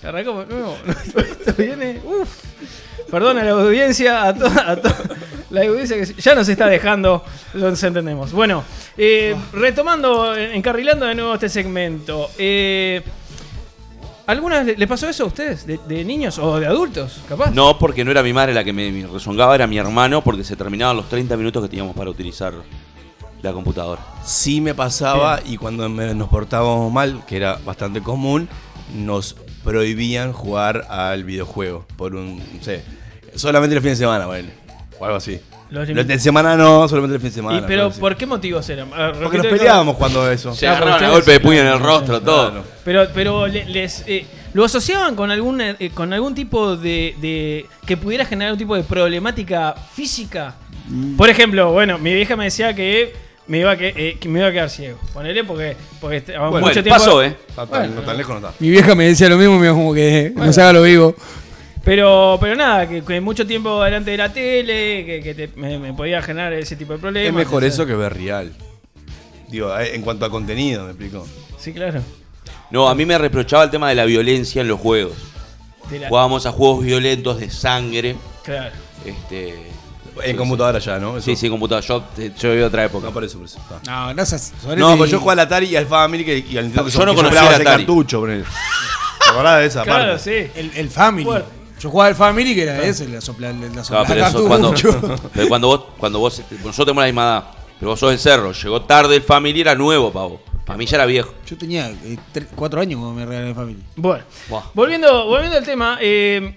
Se 0.00 0.06
arrancó 0.08 0.44
de 0.44 0.54
nuevo. 0.54 0.76
Esto 1.16 1.52
viene. 1.56 2.00
Uf. 2.04 2.28
Perdón 3.10 3.38
a 3.38 3.44
la 3.44 3.50
audiencia, 3.52 4.24
a 4.28 4.34
toda, 4.34 4.70
a 4.72 4.76
toda 4.76 4.96
la 5.54 5.62
audiencia 5.66 5.96
que 5.96 6.04
ya 6.20 6.34
nos 6.34 6.48
está 6.48 6.66
dejando, 6.66 7.24
nos 7.54 7.82
entendemos. 7.82 8.32
Bueno, 8.32 8.64
eh, 8.98 9.34
retomando, 9.52 10.36
en- 10.36 10.52
encarrilando 10.52 11.06
de 11.06 11.14
nuevo 11.14 11.34
este 11.34 11.48
segmento. 11.48 12.28
Eh, 12.38 13.02
¿Alguna 14.26 14.62
vez 14.62 14.78
le- 14.78 14.86
pasó 14.86 15.06
eso 15.08 15.24
a 15.24 15.26
ustedes? 15.26 15.66
¿De, 15.66 15.78
de 15.86 16.02
niños 16.04 16.38
o 16.38 16.58
de 16.58 16.66
adultos? 16.66 17.20
Capaz. 17.28 17.50
No, 17.50 17.78
porque 17.78 18.04
no 18.04 18.10
era 18.10 18.22
mi 18.22 18.32
madre 18.32 18.54
la 18.54 18.64
que 18.64 18.72
me, 18.72 19.06
rezongaba, 19.12 19.54
era 19.54 19.66
mi 19.66 19.76
hermano, 19.76 20.22
porque 20.24 20.44
se 20.44 20.56
terminaban 20.56 20.96
los 20.96 21.08
30 21.10 21.36
minutos 21.36 21.62
que 21.62 21.68
teníamos 21.68 21.94
para 21.94 22.08
utilizar 22.08 22.54
la 23.42 23.52
computadora. 23.52 24.00
Sí 24.24 24.62
me 24.62 24.74
pasaba 24.74 25.40
y 25.44 25.58
cuando 25.58 25.86
me- 25.90 26.14
nos 26.14 26.28
portábamos 26.30 26.90
mal, 26.90 27.22
que 27.26 27.36
era 27.36 27.58
bastante 27.66 28.00
común, 28.00 28.48
nos 28.94 29.36
prohibían 29.62 30.32
jugar 30.32 30.86
al 30.88 31.24
videojuego 31.24 31.84
por 31.96 32.14
un, 32.14 32.38
no 32.38 32.62
sé, 32.62 32.82
solamente 33.34 33.76
el 33.76 33.82
fin 33.82 33.90
de 33.90 33.96
semana, 33.96 34.24
bueno, 34.26 34.48
o 34.98 35.04
algo 35.04 35.16
así. 35.16 35.40
Los 35.70 36.06
de 36.06 36.18
semana 36.20 36.56
no, 36.56 36.86
solamente 36.88 37.16
el 37.16 37.20
fin 37.20 37.30
de 37.30 37.34
semana. 37.34 37.58
Y, 37.58 37.62
pero. 37.66 37.90
¿por 37.90 38.16
qué 38.16 38.26
motivos 38.26 38.68
eran? 38.68 38.90
Ah, 38.94 39.12
Porque 39.20 39.38
nos 39.38 39.46
peleábamos 39.46 39.96
cuando 39.96 40.30
eso. 40.30 40.54
Se 40.54 40.68
agarraban 40.68 41.02
a 41.04 41.10
golpe 41.10 41.32
de 41.32 41.40
puño 41.40 41.60
en 41.60 41.66
el 41.66 41.80
rostro, 41.80 42.20
todo. 42.20 42.50
Claro. 42.50 42.64
Pero, 42.84 43.06
pero 43.12 43.46
le- 43.48 43.64
les 43.64 44.04
eh, 44.06 44.24
lo 44.52 44.64
asociaban 44.64 45.16
con 45.16 45.30
algún 45.32 45.60
eh, 45.60 45.90
con 45.92 46.12
algún 46.12 46.34
tipo 46.34 46.76
de, 46.76 47.16
de- 47.20 47.66
que 47.86 47.96
pudiera 47.96 48.24
generar 48.24 48.52
un 48.52 48.58
tipo 48.58 48.76
de 48.76 48.84
problemática 48.84 49.74
física. 49.94 50.54
Por 51.16 51.28
ejemplo, 51.30 51.72
bueno, 51.72 51.98
mi 51.98 52.12
vieja 52.14 52.36
me 52.36 52.44
decía 52.44 52.74
que 52.74 53.12
me 53.46 53.58
iba 53.58 53.72
a, 53.72 53.76
que, 53.76 53.88
eh, 53.96 54.16
que 54.20 54.28
me 54.28 54.38
iba 54.40 54.48
a 54.48 54.52
quedar 54.52 54.70
ciego. 54.70 54.98
Ponele 55.12 55.42
porque 55.44 55.76
porque 56.00 56.20
Bueno, 56.26 56.44
mucho 56.50 56.60
Bueno, 56.60 56.72
tiempo. 56.74 56.90
pasó, 56.90 57.22
¿eh? 57.22 57.36
Tan- 57.70 57.94
no 57.96 58.02
tan 58.02 58.16
lejos 58.16 58.40
no 58.40 58.46
está. 58.48 58.58
Mi 58.60 58.70
vieja 58.70 58.94
me 58.94 59.06
decía 59.06 59.28
lo 59.28 59.38
mismo, 59.38 59.58
me 59.58 59.66
dijo 59.66 59.74
como 59.76 59.92
que 59.94 60.30
no 60.36 60.52
se 60.52 60.60
haga 60.62 60.74
lo 60.74 60.82
vivo. 60.82 61.16
Pero 61.84 62.38
pero 62.40 62.56
nada, 62.56 62.88
que, 62.88 63.02
que 63.04 63.20
mucho 63.20 63.46
tiempo 63.46 63.82
delante 63.82 64.10
de 64.12 64.16
la 64.16 64.32
tele, 64.32 65.04
que, 65.04 65.20
que 65.22 65.34
te- 65.34 65.50
me, 65.56 65.78
me 65.78 65.92
podía 65.92 66.22
generar 66.22 66.52
ese 66.54 66.76
tipo 66.76 66.94
de 66.94 66.98
problemas. 66.98 67.28
Es 67.28 67.34
mejor 67.34 67.62
eso 67.64 67.84
que 67.86 67.94
ver 67.94 68.14
real. 68.14 68.52
Digo, 69.48 69.76
eh, 69.78 69.94
en 69.94 70.02
cuanto 70.02 70.24
a 70.24 70.30
contenido, 70.30 70.84
me 70.84 70.90
explico. 70.90 71.26
Sí, 71.58 71.72
claro. 71.72 72.00
No, 72.70 72.88
a 72.88 72.94
mí 72.94 73.04
me 73.04 73.18
reprochaba 73.18 73.64
el 73.64 73.70
tema 73.70 73.88
de 73.90 73.94
la 73.94 74.04
violencia 74.06 74.62
en 74.62 74.68
los 74.68 74.80
juegos. 74.80 75.12
La- 75.92 76.08
Jugábamos 76.08 76.46
a 76.46 76.52
juegos 76.52 76.84
violentos 76.84 77.38
de 77.38 77.50
sangre. 77.50 78.16
claro. 78.42 78.74
Este, 79.04 79.54
En 80.22 80.36
computadora 80.38 80.78
ya, 80.78 80.98
¿no? 80.98 81.18
Eso. 81.18 81.26
sí, 81.26 81.36
sí, 81.36 81.50
computadora. 81.50 81.86
Yo, 81.86 82.02
eh, 82.16 82.30
yo 82.38 82.50
viví 82.50 82.62
otra 82.62 82.84
época. 82.86 83.06
No, 83.08 83.12
por 83.12 83.22
eso, 83.24 83.36
por 83.36 83.46
eso. 83.46 83.58
está. 83.58 83.80
No, 83.90 84.14
no 84.14 84.24
seas. 84.24 84.54
No, 84.76 84.92
pero 84.92 85.04
yo 85.04 85.18
jugaba 85.20 85.42
al 85.42 85.46
Atari 85.46 85.66
y 85.66 85.76
al 85.76 85.86
Family 85.86 86.24
que, 86.24 86.38
y 86.38 86.56
al 86.56 86.64
Nintendo 86.64 86.86
que 86.86 86.90
Yo 86.96 87.04
no 87.04 87.14
conocía 87.14 87.40
el 87.42 87.46
Atari. 87.48 87.64
cartucho. 87.64 88.24
¿Te 88.24 88.42
acordás 89.30 89.60
de 89.60 89.66
esa 89.66 89.82
Claro, 89.82 90.12
parte? 90.14 90.46
sí. 90.46 90.50
El, 90.58 90.70
el 90.76 90.88
Family. 90.88 91.28
Yo 91.84 91.90
jugaba 91.90 92.08
el 92.08 92.14
Family 92.14 92.54
que 92.54 92.62
era 92.62 92.82
ese, 92.82 93.06
la 93.06 93.20
sopla, 93.20 93.52
la 93.52 93.58
Claro, 93.68 93.84
sopla 93.84 94.04
pero 94.08 94.26
eso 94.26 94.48
cuando, 94.48 94.74
pero 95.34 95.48
cuando 95.48 95.68
vos, 95.68 95.84
cuando 95.98 96.18
vos, 96.18 96.38
este, 96.38 96.54
nosotros 96.54 96.86
tenemos 96.86 97.02
la 97.02 97.06
misma 97.08 97.22
edad, 97.24 97.44
pero 97.78 97.90
vos 97.90 98.00
sos 98.00 98.08
del 98.08 98.18
cerro, 98.18 98.52
llegó 98.52 98.80
tarde 98.80 99.16
el 99.16 99.22
family, 99.22 99.60
era 99.60 99.74
nuevo, 99.74 100.10
pavo. 100.10 100.40
Para 100.64 100.78
mí 100.78 100.86
ya 100.86 100.96
era 100.96 101.04
viejo. 101.04 101.34
Yo 101.46 101.58
tenía 101.58 101.90
eh, 101.90 102.16
cuatro 102.56 102.80
años 102.80 102.98
cuando 102.98 103.20
me 103.20 103.26
regalé 103.26 103.50
el 103.50 103.54
Family. 103.54 103.82
Bueno, 103.96 104.24
Buah. 104.48 104.62
volviendo, 104.72 105.26
volviendo 105.26 105.58
al 105.58 105.64
tema, 105.66 105.98
eh, 106.00 106.56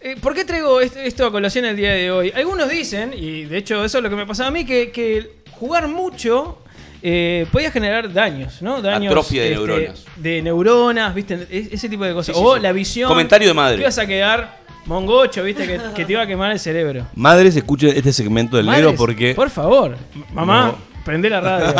eh, 0.00 0.16
¿por 0.20 0.34
qué 0.34 0.44
traigo 0.44 0.80
esto, 0.80 0.98
esto 0.98 1.26
a 1.26 1.30
colación 1.30 1.64
el 1.64 1.76
día 1.76 1.92
de 1.92 2.10
hoy? 2.10 2.32
Algunos 2.34 2.68
dicen, 2.68 3.14
y 3.16 3.44
de 3.44 3.58
hecho 3.58 3.84
eso 3.84 3.98
es 3.98 4.02
lo 4.02 4.10
que 4.10 4.16
me 4.16 4.26
pasaba 4.26 4.48
a 4.48 4.50
mí, 4.50 4.64
que, 4.64 4.90
que 4.90 5.36
jugar 5.52 5.86
mucho 5.86 6.58
eh, 7.02 7.46
podía 7.52 7.70
generar 7.70 8.12
daños, 8.12 8.60
¿no? 8.62 8.80
Daños 8.82 9.02
este, 9.02 9.08
Atrofia 9.08 9.42
de 9.42 9.50
neuronas. 9.50 10.04
De 10.16 10.42
neuronas, 10.42 11.14
¿viste? 11.14 11.46
E- 11.50 11.68
Ese 11.72 11.88
tipo 11.88 12.04
de 12.04 12.12
cosas. 12.12 12.34
Sí, 12.34 12.40
sí, 12.40 12.46
o 12.48 12.56
sí. 12.56 12.60
la 12.62 12.72
visión. 12.72 13.08
Comentario 13.08 13.48
de 13.48 13.54
madre. 13.54 13.76
Te 13.76 13.82
ibas 13.82 13.98
a 13.98 14.06
quedar 14.06 14.58
mongocho, 14.86 15.42
¿viste? 15.44 15.66
Que, 15.66 15.80
que 15.94 16.04
te 16.04 16.12
iba 16.12 16.22
a 16.22 16.26
quemar 16.26 16.52
el 16.52 16.58
cerebro. 16.58 17.06
Madres, 17.14 17.54
escuchen 17.56 17.90
este 17.96 18.12
segmento 18.12 18.56
del 18.56 18.66
negro 18.66 18.94
porque. 18.96 19.34
Por 19.34 19.50
favor, 19.50 19.96
mamá, 20.32 20.66
No. 20.66 20.78
prende 21.04 21.28
la 21.30 21.40
radio. 21.40 21.74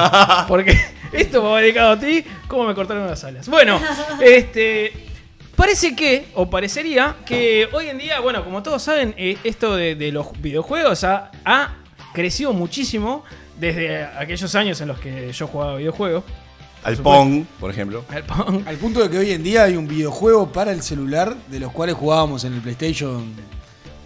Porque 0.48 0.78
esto 1.12 1.42
va 1.42 1.60
dedicado 1.60 1.92
a 1.92 1.98
ti, 1.98 2.22
cómo 2.48 2.64
me 2.66 2.74
cortaron 2.74 3.06
las 3.06 3.22
alas. 3.24 3.48
Bueno, 3.48 3.80
este. 4.20 4.92
Parece 5.56 5.96
que, 5.96 6.26
o 6.34 6.48
parecería, 6.48 7.16
que 7.26 7.68
hoy 7.72 7.88
en 7.88 7.98
día, 7.98 8.20
bueno, 8.20 8.44
como 8.44 8.62
todos 8.62 8.80
saben, 8.80 9.12
eh, 9.18 9.36
esto 9.42 9.74
de, 9.74 9.96
de 9.96 10.12
los 10.12 10.28
videojuegos 10.40 11.02
ha, 11.02 11.32
ha 11.44 11.74
crecido 12.14 12.52
muchísimo 12.52 13.24
desde 13.59 14.04
aquellos 14.04 14.54
años 14.54 14.80
en 14.80 14.88
los 14.88 14.98
que 15.00 15.32
yo 15.32 15.46
jugaba 15.46 15.76
videojuegos. 15.76 16.24
Al 16.84 16.96
Pong, 16.96 17.44
por 17.59 17.70
ejemplo. 17.70 18.04
Al 18.09 18.22
Pong. 18.24 18.62
Al 18.66 18.76
punto 18.76 19.00
de 19.02 19.11
que 19.11 19.18
hoy 19.18 19.32
en 19.32 19.42
día 19.42 19.64
hay 19.64 19.76
un 19.76 19.88
videojuego 19.88 20.52
para 20.52 20.70
el 20.72 20.82
celular 20.82 21.34
de 21.48 21.59
los 21.61 21.72
cuales 21.72 21.96
jugábamos 21.96 22.44
en 22.44 22.54
el 22.54 22.61
PlayStation 22.61 23.32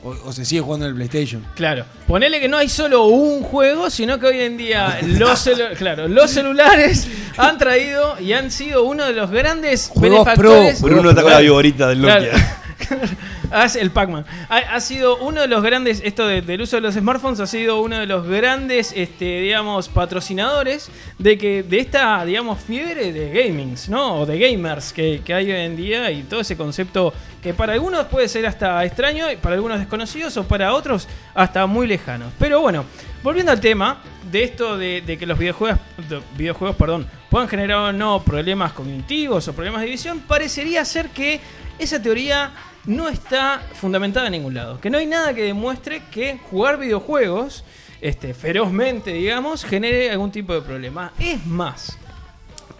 o, 0.04 0.08
o 0.24 0.32
se 0.32 0.44
sigue 0.44 0.62
jugando 0.62 0.86
en 0.86 0.90
el 0.92 0.96
PlayStation. 0.96 1.44
Claro, 1.54 1.84
ponele 2.08 2.40
que 2.40 2.48
no 2.48 2.56
hay 2.56 2.68
solo 2.70 3.04
un 3.04 3.42
juego, 3.42 3.88
sino 3.90 4.18
que 4.18 4.26
hoy 4.26 4.40
en 4.40 4.56
día 4.56 4.98
los, 5.06 5.46
celu- 5.46 5.74
claro, 5.76 6.08
los 6.08 6.30
celulares 6.30 7.06
han 7.36 7.58
traído 7.58 8.18
y 8.18 8.32
han 8.32 8.50
sido 8.50 8.84
uno 8.84 9.04
de 9.04 9.12
los 9.12 9.30
grandes 9.30 9.88
Juegos 9.88 10.24
benefactores. 10.24 10.80
pro, 10.80 10.88
Bruno 10.88 11.10
está 11.10 11.22
con 11.22 11.30
la 11.30 11.38
viborita 11.40 11.88
del 11.88 12.00
Nokia. 12.00 12.30
Claro. 12.30 12.44
Hace 13.50 13.80
el 13.80 13.90
Pac-Man. 13.90 14.24
Ha, 14.48 14.80
sido 14.80 15.16
uno 15.18 15.40
de 15.40 15.48
los 15.48 15.62
grandes, 15.62 16.00
esto 16.04 16.26
de- 16.26 16.42
del 16.42 16.62
uso 16.62 16.76
de 16.76 16.82
los 16.82 16.94
smartphones 16.94 17.40
ha 17.40 17.46
sido 17.46 17.80
uno 17.80 17.98
de 17.98 18.06
los 18.06 18.26
grandes, 18.26 18.92
este, 18.96 19.40
digamos, 19.40 19.88
patrocinadores 19.88 20.90
de 21.18 21.38
que 21.38 21.62
de 21.62 21.78
esta, 21.80 22.24
digamos, 22.24 22.60
fiebre 22.60 23.12
de 23.12 23.30
gamings, 23.30 23.88
¿no? 23.88 24.20
O 24.20 24.26
de 24.26 24.38
gamers 24.38 24.92
que, 24.92 25.22
hay 25.28 25.50
hoy 25.50 25.60
en 25.60 25.76
día 25.76 26.10
y 26.10 26.22
todo 26.22 26.40
ese 26.40 26.56
concepto 26.56 27.12
que 27.42 27.54
para 27.54 27.72
algunos 27.72 28.06
puede 28.06 28.28
ser 28.28 28.46
hasta 28.46 28.84
extraño, 28.84 29.26
para 29.40 29.54
algunos 29.56 29.78
desconocidos 29.78 30.36
o 30.36 30.44
para 30.44 30.72
otros 30.74 31.08
hasta 31.34 31.66
muy 31.66 31.86
lejanos. 31.86 32.32
Pero 32.38 32.60
bueno, 32.60 32.84
volviendo 33.22 33.50
al 33.52 33.60
tema 33.60 34.00
de 34.30 34.44
esto 34.44 34.76
de, 34.78 35.02
que 35.18 35.26
los 35.26 35.38
videojuegos, 35.38 35.78
de- 36.08 36.22
videojuegos 36.36 36.76
perdón, 36.76 37.06
puedan 37.30 37.48
generar 37.48 37.78
o 37.78 37.92
no 37.92 38.22
problemas 38.22 38.72
cognitivos 38.72 39.48
o 39.48 39.52
problemas 39.54 39.80
de 39.82 39.88
visión, 39.88 40.20
parecería 40.20 40.84
ser 40.84 41.08
que 41.08 41.40
esa 41.78 42.00
teoría 42.00 42.52
no 42.84 43.08
está 43.08 43.62
fundamentada 43.74 44.26
en 44.26 44.32
ningún 44.32 44.54
lado. 44.54 44.80
Que 44.80 44.90
no 44.90 44.98
hay 44.98 45.06
nada 45.06 45.34
que 45.34 45.42
demuestre 45.42 46.02
que 46.10 46.38
jugar 46.50 46.78
videojuegos 46.78 47.64
este, 48.00 48.34
ferozmente, 48.34 49.12
digamos, 49.12 49.64
genere 49.64 50.10
algún 50.10 50.32
tipo 50.32 50.52
de 50.52 50.62
problema. 50.62 51.12
Es 51.18 51.46
más, 51.46 51.96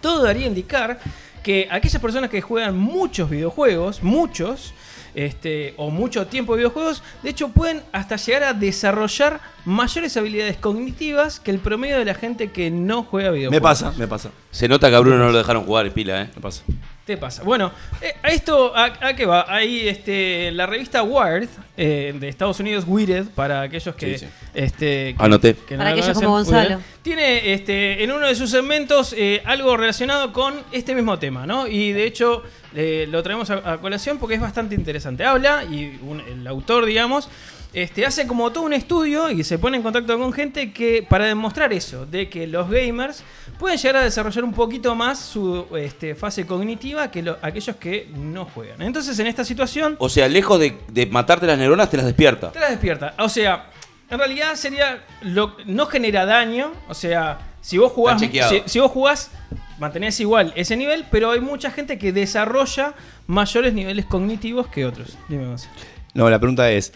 todo 0.01 0.23
daría 0.23 0.45
a 0.45 0.49
indicar 0.49 0.99
que 1.41 1.67
aquellas 1.71 2.01
personas 2.01 2.29
que 2.29 2.41
juegan 2.41 2.77
muchos 2.77 3.29
videojuegos, 3.29 4.03
muchos, 4.03 4.73
este, 5.15 5.73
o 5.77 5.89
mucho 5.91 6.27
tiempo 6.27 6.53
de 6.53 6.59
videojuegos, 6.59 7.03
de 7.21 7.29
hecho 7.29 7.49
pueden 7.49 7.81
hasta 7.91 8.15
llegar 8.15 8.43
a 8.43 8.53
desarrollar 8.53 9.39
mayores 9.65 10.17
habilidades 10.17 10.57
cognitivas 10.57 11.39
que 11.39 11.51
el 11.51 11.59
promedio 11.59 11.97
de 11.99 12.05
la 12.05 12.15
gente 12.15 12.51
que 12.51 12.71
no 12.71 13.03
juega 13.03 13.31
videojuegos. 13.31 13.61
Me 13.61 13.61
pasa, 13.61 13.93
me 13.97 14.07
pasa. 14.07 14.31
Se 14.51 14.67
nota 14.67 14.89
que 14.89 14.95
a 14.95 14.99
Bruno 14.99 15.17
no 15.17 15.31
lo 15.31 15.37
dejaron 15.37 15.63
jugar, 15.63 15.89
pila, 15.91 16.23
¿eh? 16.23 16.29
Me 16.35 16.41
pasa. 16.41 16.63
Te 17.05 17.17
pasa. 17.17 17.43
Bueno, 17.43 17.69
eh, 18.01 18.13
a 18.23 18.29
esto, 18.29 18.73
¿a, 18.73 18.85
a 19.01 19.13
qué 19.13 19.25
va? 19.25 19.45
Ahí 19.53 19.89
este, 19.89 20.51
la 20.53 20.65
revista 20.65 21.03
Wired 21.03 21.49
eh, 21.75 22.15
de 22.17 22.29
Estados 22.29 22.61
Unidos, 22.61 22.85
Wired, 22.87 23.25
para 23.35 23.61
aquellos 23.63 23.93
que. 23.95 24.17
Sí, 24.17 24.25
sí. 24.25 24.31
Este, 24.53 25.13
que- 25.13 25.15
Anoté. 25.19 25.53
que 25.67 25.75
Para 25.75 25.89
aquellos 25.89 26.05
conocen, 26.13 26.23
como 26.25 26.35
Gonzalo. 26.37 26.69
Wired, 26.77 26.79
Tiene 27.01 27.53
este, 27.53 28.03
en 28.05 28.11
uno 28.13 28.25
de 28.25 28.35
sus 28.35 28.49
segmentos 28.51 29.13
eh, 29.17 29.41
algo 29.43 29.75
relacionado 29.75 30.31
con 30.31 30.53
este 30.71 30.95
mismo 30.95 31.19
tema, 31.19 31.45
¿no? 31.45 31.67
Y 31.67 31.91
de 31.91 32.05
hecho 32.05 32.41
eh, 32.73 33.05
lo 33.09 33.21
traemos 33.21 33.49
a, 33.49 33.73
a 33.73 33.77
colación 33.79 34.17
porque 34.17 34.35
es 34.35 34.41
bastante 34.41 34.73
interesante. 34.73 35.25
Habla, 35.25 35.65
y 35.65 35.99
un- 36.03 36.21
el 36.21 36.47
autor, 36.47 36.85
digamos. 36.85 37.27
Este, 37.73 38.05
hace 38.05 38.27
como 38.27 38.51
todo 38.51 38.65
un 38.65 38.73
estudio 38.73 39.31
y 39.31 39.43
se 39.43 39.57
pone 39.57 39.77
en 39.77 39.83
contacto 39.83 40.17
con 40.19 40.31
gente 40.31 40.71
que 40.71 41.01
para 41.09 41.25
demostrar 41.25 41.73
eso, 41.73 42.05
de 42.05 42.29
que 42.29 42.45
los 42.45 42.69
gamers 42.69 43.23
pueden 43.57 43.79
llegar 43.79 43.95
a 43.97 44.03
desarrollar 44.03 44.43
un 44.43 44.53
poquito 44.53 44.93
más 44.93 45.17
su 45.19 45.65
este, 45.75 46.13
fase 46.13 46.45
cognitiva 46.45 47.09
que 47.09 47.23
lo- 47.23 47.37
aquellos 47.41 47.75
que 47.77 48.09
no 48.15 48.45
juegan. 48.45 48.79
Entonces 48.83 49.17
en 49.17 49.25
esta 49.25 49.43
situación 49.43 49.95
O 49.97 50.07
sea, 50.07 50.27
lejos 50.29 50.59
de, 50.59 50.77
de 50.89 51.07
matarte 51.07 51.47
las 51.47 51.57
neuronas, 51.57 51.89
te 51.89 51.97
las 51.97 52.05
despierta. 52.05 52.51
te 52.51 52.59
la 52.59 52.69
despierta. 52.69 53.15
O 53.17 53.27
sea, 53.27 53.69
en 54.07 54.19
realidad 54.19 54.53
sería 54.53 55.03
lo, 55.23 55.57
no 55.65 55.87
genera 55.87 56.25
daño. 56.27 56.71
O 56.89 56.93
sea, 56.93 57.39
si 57.61 57.79
vos 57.79 57.91
jugás, 57.91 58.21
si, 58.21 58.61
si 58.67 58.79
vos 58.79 58.91
jugás, 58.91 59.31
mantenés 59.79 60.19
igual 60.19 60.53
ese 60.55 60.77
nivel, 60.77 61.05
pero 61.09 61.31
hay 61.31 61.39
mucha 61.39 61.71
gente 61.71 61.97
que 61.97 62.11
desarrolla 62.11 62.93
mayores 63.25 63.73
niveles 63.73 64.05
cognitivos 64.05 64.67
que 64.67 64.85
otros. 64.85 65.17
Dime, 65.27 65.47
Gonza. 65.47 65.69
No, 66.13 66.29
la 66.29 66.37
pregunta 66.37 66.69
es. 66.69 66.93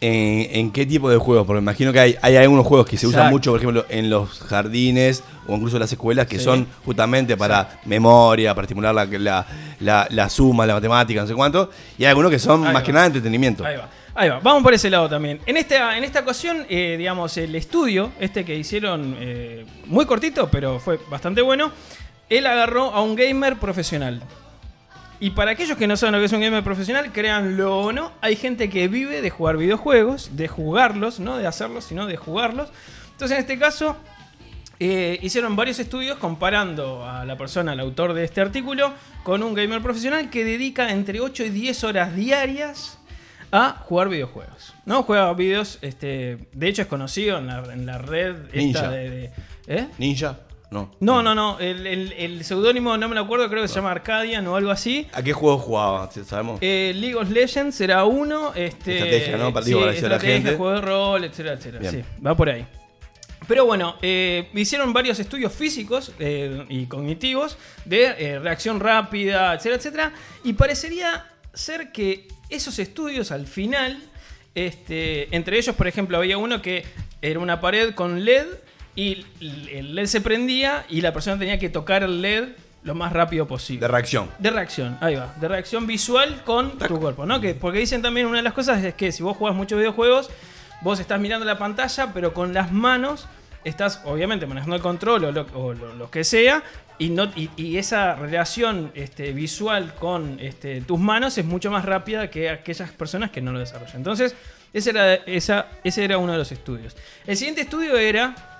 ¿En, 0.00 0.56
en 0.58 0.70
qué 0.70 0.84
tipo 0.84 1.08
de 1.08 1.16
juegos? 1.16 1.46
Porque 1.46 1.60
me 1.60 1.64
imagino 1.64 1.92
que 1.92 2.00
hay, 2.00 2.16
hay 2.20 2.36
algunos 2.36 2.66
juegos 2.66 2.86
que 2.86 2.96
se 2.98 3.06
usan 3.06 3.30
mucho, 3.30 3.52
por 3.52 3.60
ejemplo, 3.60 3.86
en 3.88 4.10
los 4.10 4.40
jardines 4.40 5.22
o 5.46 5.54
incluso 5.54 5.76
en 5.76 5.80
las 5.80 5.92
escuelas, 5.92 6.26
que 6.26 6.38
Sí. 6.38 6.44
son 6.44 6.66
justamente 6.84 7.36
para 7.36 7.80
memoria, 7.86 8.54
para 8.54 8.64
estimular 8.66 8.94
la, 8.94 9.04
la, 9.06 9.46
la, 9.80 10.06
la 10.10 10.28
suma, 10.28 10.66
la 10.66 10.74
matemática, 10.74 11.20
no 11.22 11.26
sé 11.26 11.34
cuánto. 11.34 11.70
Y 11.98 12.04
hay 12.04 12.10
algunos 12.10 12.30
que 12.30 12.38
son 12.38 12.66
Ahí 12.66 12.72
más 12.72 12.82
va. 12.82 12.86
que 12.86 12.92
nada 12.92 13.06
entretenimiento. 13.06 13.64
Ahí 13.64 13.76
va. 13.76 13.88
Ahí 14.16 14.28
va, 14.28 14.38
vamos 14.40 14.62
por 14.62 14.72
ese 14.74 14.90
lado 14.90 15.08
también. 15.08 15.40
En 15.46 15.56
esta, 15.56 15.96
en 15.98 16.04
esta 16.04 16.20
ocasión, 16.20 16.66
eh, 16.68 16.94
digamos, 16.98 17.36
el 17.36 17.54
estudio, 17.56 18.12
este 18.20 18.44
que 18.44 18.54
hicieron 18.56 19.16
eh, 19.18 19.64
muy 19.86 20.04
cortito, 20.06 20.48
pero 20.50 20.78
fue 20.78 21.00
bastante 21.10 21.40
bueno, 21.42 21.72
él 22.28 22.46
agarró 22.46 22.92
a 22.92 23.02
un 23.02 23.16
gamer 23.16 23.56
profesional. 23.56 24.22
Y 25.20 25.30
para 25.30 25.52
aquellos 25.52 25.78
que 25.78 25.86
no 25.86 25.96
saben 25.96 26.12
lo 26.14 26.18
que 26.18 26.26
es 26.26 26.32
un 26.32 26.40
gamer 26.40 26.62
profesional, 26.64 27.12
créanlo 27.12 27.78
o 27.78 27.92
no, 27.92 28.12
hay 28.20 28.36
gente 28.36 28.68
que 28.68 28.88
vive 28.88 29.22
de 29.22 29.30
jugar 29.30 29.56
videojuegos, 29.56 30.36
de 30.36 30.48
jugarlos, 30.48 31.20
no 31.20 31.38
de 31.38 31.46
hacerlos, 31.46 31.84
sino 31.84 32.06
de 32.06 32.16
jugarlos. 32.16 32.70
Entonces, 33.12 33.36
en 33.38 33.42
este 33.42 33.58
caso, 33.58 33.96
eh, 34.80 35.18
hicieron 35.22 35.54
varios 35.56 35.78
estudios 35.78 36.18
comparando 36.18 37.08
a 37.08 37.24
la 37.24 37.38
persona, 37.38 37.72
al 37.72 37.80
autor 37.80 38.12
de 38.12 38.24
este 38.24 38.40
artículo, 38.40 38.92
con 39.22 39.42
un 39.42 39.54
gamer 39.54 39.80
profesional 39.80 40.30
que 40.30 40.44
dedica 40.44 40.90
entre 40.90 41.20
8 41.20 41.44
y 41.44 41.50
10 41.50 41.84
horas 41.84 42.14
diarias 42.16 42.98
a 43.52 43.70
jugar 43.84 44.08
videojuegos. 44.08 44.74
¿No? 44.84 45.04
Juega 45.04 45.32
videos, 45.32 45.78
este, 45.80 46.38
de 46.52 46.68
hecho 46.68 46.82
es 46.82 46.88
conocido 46.88 47.38
en 47.38 47.46
la, 47.46 47.58
en 47.72 47.86
la 47.86 47.98
red 47.98 48.34
esta 48.52 48.58
Ninja. 48.58 48.90
de, 48.90 49.10
de- 49.10 49.30
¿eh? 49.68 49.88
¿Ninja? 49.96 50.38
No. 50.74 50.90
No, 51.00 51.22
no, 51.22 51.34
no. 51.34 51.58
El, 51.60 51.86
el- 51.86 52.12
el 52.12 52.44
seudónimo 52.44 52.96
no 52.96 53.08
me 53.08 53.14
lo 53.14 53.20
acuerdo, 53.22 53.48
creo 53.48 53.62
que 53.62 53.68
se 53.68 53.76
llama 53.76 53.92
Arcadian 53.92 54.46
o 54.48 54.56
algo 54.56 54.70
así. 54.70 55.06
¿A 55.12 55.22
qué 55.22 55.32
juego 55.32 55.56
jugaba? 55.58 56.10
¿Sabemos? 56.10 56.58
Eh, 56.60 56.92
League 56.96 57.14
of 57.14 57.30
Legends 57.30 57.76
será 57.76 58.04
uno. 58.04 58.52
Este, 58.54 58.96
Estrategia, 58.98 59.36
¿no? 59.36 59.52
Partido 59.52 59.78
sí, 59.78 59.82
para 59.82 59.92
la 59.92 59.98
estrategia, 59.98 60.34
gente. 60.34 60.56
juego 60.56 60.72
de 60.74 60.80
rol, 60.80 61.24
etcétera, 61.24 61.54
etcétera. 61.54 61.90
Sí, 61.90 62.02
va 62.26 62.36
por 62.36 62.48
ahí. 62.50 62.66
Pero 63.46 63.66
bueno, 63.66 63.96
eh, 64.02 64.48
hicieron 64.54 64.92
varios 64.92 65.18
estudios 65.20 65.52
físicos 65.52 66.12
eh, 66.18 66.64
y 66.70 66.86
cognitivos 66.86 67.58
de 67.84 68.04
eh, 68.18 68.38
reacción 68.38 68.80
rápida, 68.80 69.52
etcétera, 69.54 69.76
etcétera. 69.76 70.12
Y 70.44 70.54
parecería 70.54 71.26
ser 71.52 71.92
que 71.92 72.26
esos 72.48 72.78
estudios 72.78 73.30
al 73.32 73.46
final, 73.46 74.02
este, 74.54 75.34
entre 75.36 75.58
ellos, 75.58 75.74
por 75.76 75.86
ejemplo, 75.88 76.16
había 76.16 76.38
uno 76.38 76.62
que 76.62 76.84
era 77.22 77.38
una 77.38 77.60
pared 77.60 77.94
con 77.94 78.24
LED 78.24 78.46
y 78.96 79.24
el 79.72 79.94
LED 79.94 80.06
se 80.06 80.20
prendía 80.20 80.84
y 80.88 81.00
la 81.00 81.12
persona 81.12 81.38
tenía 81.38 81.58
que 81.58 81.68
tocar 81.68 82.02
el 82.02 82.22
LED 82.22 82.48
lo 82.84 82.94
más 82.94 83.12
rápido 83.12 83.46
posible. 83.48 83.80
De 83.80 83.88
reacción. 83.88 84.30
De 84.38 84.50
reacción, 84.50 84.98
ahí 85.00 85.14
va. 85.14 85.34
De 85.40 85.48
reacción 85.48 85.86
visual 85.86 86.42
con 86.44 86.78
tu 86.78 87.00
cuerpo, 87.00 87.24
¿no? 87.26 87.40
Que, 87.40 87.54
porque 87.54 87.78
dicen 87.78 88.02
también 88.02 88.26
una 88.26 88.36
de 88.38 88.42
las 88.42 88.52
cosas 88.52 88.84
es 88.84 88.94
que 88.94 89.10
si 89.10 89.22
vos 89.22 89.36
jugás 89.36 89.54
muchos 89.54 89.78
videojuegos, 89.78 90.28
vos 90.82 91.00
estás 91.00 91.18
mirando 91.18 91.46
la 91.46 91.58
pantalla, 91.58 92.12
pero 92.12 92.34
con 92.34 92.52
las 92.52 92.70
manos 92.72 93.26
estás 93.64 94.02
obviamente 94.04 94.46
manejando 94.46 94.76
el 94.76 94.82
control 94.82 95.24
o 95.24 95.32
lo, 95.32 95.46
o 95.54 95.72
lo- 95.72 95.94
lo 95.94 96.10
que 96.10 96.24
sea, 96.24 96.62
y, 96.98 97.08
no, 97.08 97.24
y, 97.34 97.48
y 97.56 97.78
esa 97.78 98.14
relación 98.16 98.92
este, 98.94 99.32
visual 99.32 99.94
con 99.94 100.38
este, 100.38 100.82
tus 100.82 101.00
manos 101.00 101.36
es 101.38 101.44
mucho 101.46 101.70
más 101.70 101.84
rápida 101.86 102.28
que 102.30 102.50
aquellas 102.50 102.90
personas 102.92 103.30
que 103.30 103.40
no 103.40 103.50
lo 103.50 103.58
desarrollan. 103.60 103.96
Entonces, 103.96 104.36
ese 104.74 104.90
era, 104.90 105.14
esa, 105.14 105.66
ese 105.82 106.04
era 106.04 106.18
uno 106.18 106.32
de 106.32 106.38
los 106.38 106.52
estudios. 106.52 106.94
El 107.26 107.36
siguiente 107.38 107.62
estudio 107.62 107.96
era 107.96 108.53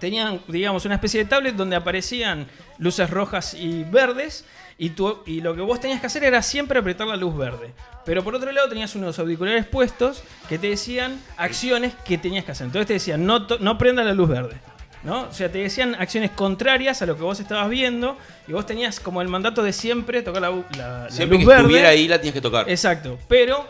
tenían, 0.00 0.40
digamos, 0.48 0.84
una 0.86 0.94
especie 0.96 1.22
de 1.22 1.28
tablet 1.30 1.54
donde 1.54 1.76
aparecían 1.76 2.46
luces 2.78 3.08
rojas 3.10 3.54
y 3.54 3.84
verdes. 3.84 4.44
Y, 4.78 4.90
tú, 4.90 5.18
y 5.26 5.42
lo 5.42 5.54
que 5.54 5.60
vos 5.60 5.78
tenías 5.78 6.00
que 6.00 6.06
hacer 6.06 6.24
era 6.24 6.40
siempre 6.40 6.78
apretar 6.78 7.06
la 7.06 7.16
luz 7.16 7.36
verde. 7.36 7.70
Pero 8.06 8.24
por 8.24 8.34
otro 8.34 8.50
lado 8.50 8.66
tenías 8.68 8.94
unos 8.94 9.18
auriculares 9.18 9.66
puestos 9.66 10.22
que 10.48 10.58
te 10.58 10.68
decían 10.70 11.20
acciones 11.36 11.92
que 12.04 12.16
tenías 12.16 12.46
que 12.46 12.52
hacer. 12.52 12.64
Entonces 12.66 12.86
te 12.86 12.94
decían, 12.94 13.26
no, 13.26 13.46
no 13.60 13.76
prenda 13.76 14.02
la 14.02 14.14
luz 14.14 14.30
verde. 14.30 14.56
¿no? 15.02 15.22
O 15.22 15.32
sea, 15.32 15.50
te 15.52 15.58
decían 15.58 15.94
acciones 15.98 16.30
contrarias 16.30 17.00
a 17.02 17.06
lo 17.06 17.14
que 17.16 17.22
vos 17.22 17.38
estabas 17.40 17.68
viendo. 17.68 18.16
Y 18.48 18.52
vos 18.52 18.64
tenías 18.64 19.00
como 19.00 19.20
el 19.20 19.28
mandato 19.28 19.62
de 19.62 19.74
siempre 19.74 20.22
tocar 20.22 20.40
la, 20.42 20.50
la- 20.50 21.04
la 21.04 21.10
Siempre 21.10 21.36
luz 21.36 21.44
que 21.44 21.48
verde. 21.48 21.62
estuviera 21.62 21.88
ahí 21.90 22.08
la 22.08 22.18
tienes 22.18 22.34
que 22.34 22.40
tocar. 22.40 22.68
Exacto, 22.70 23.18
pero 23.28 23.66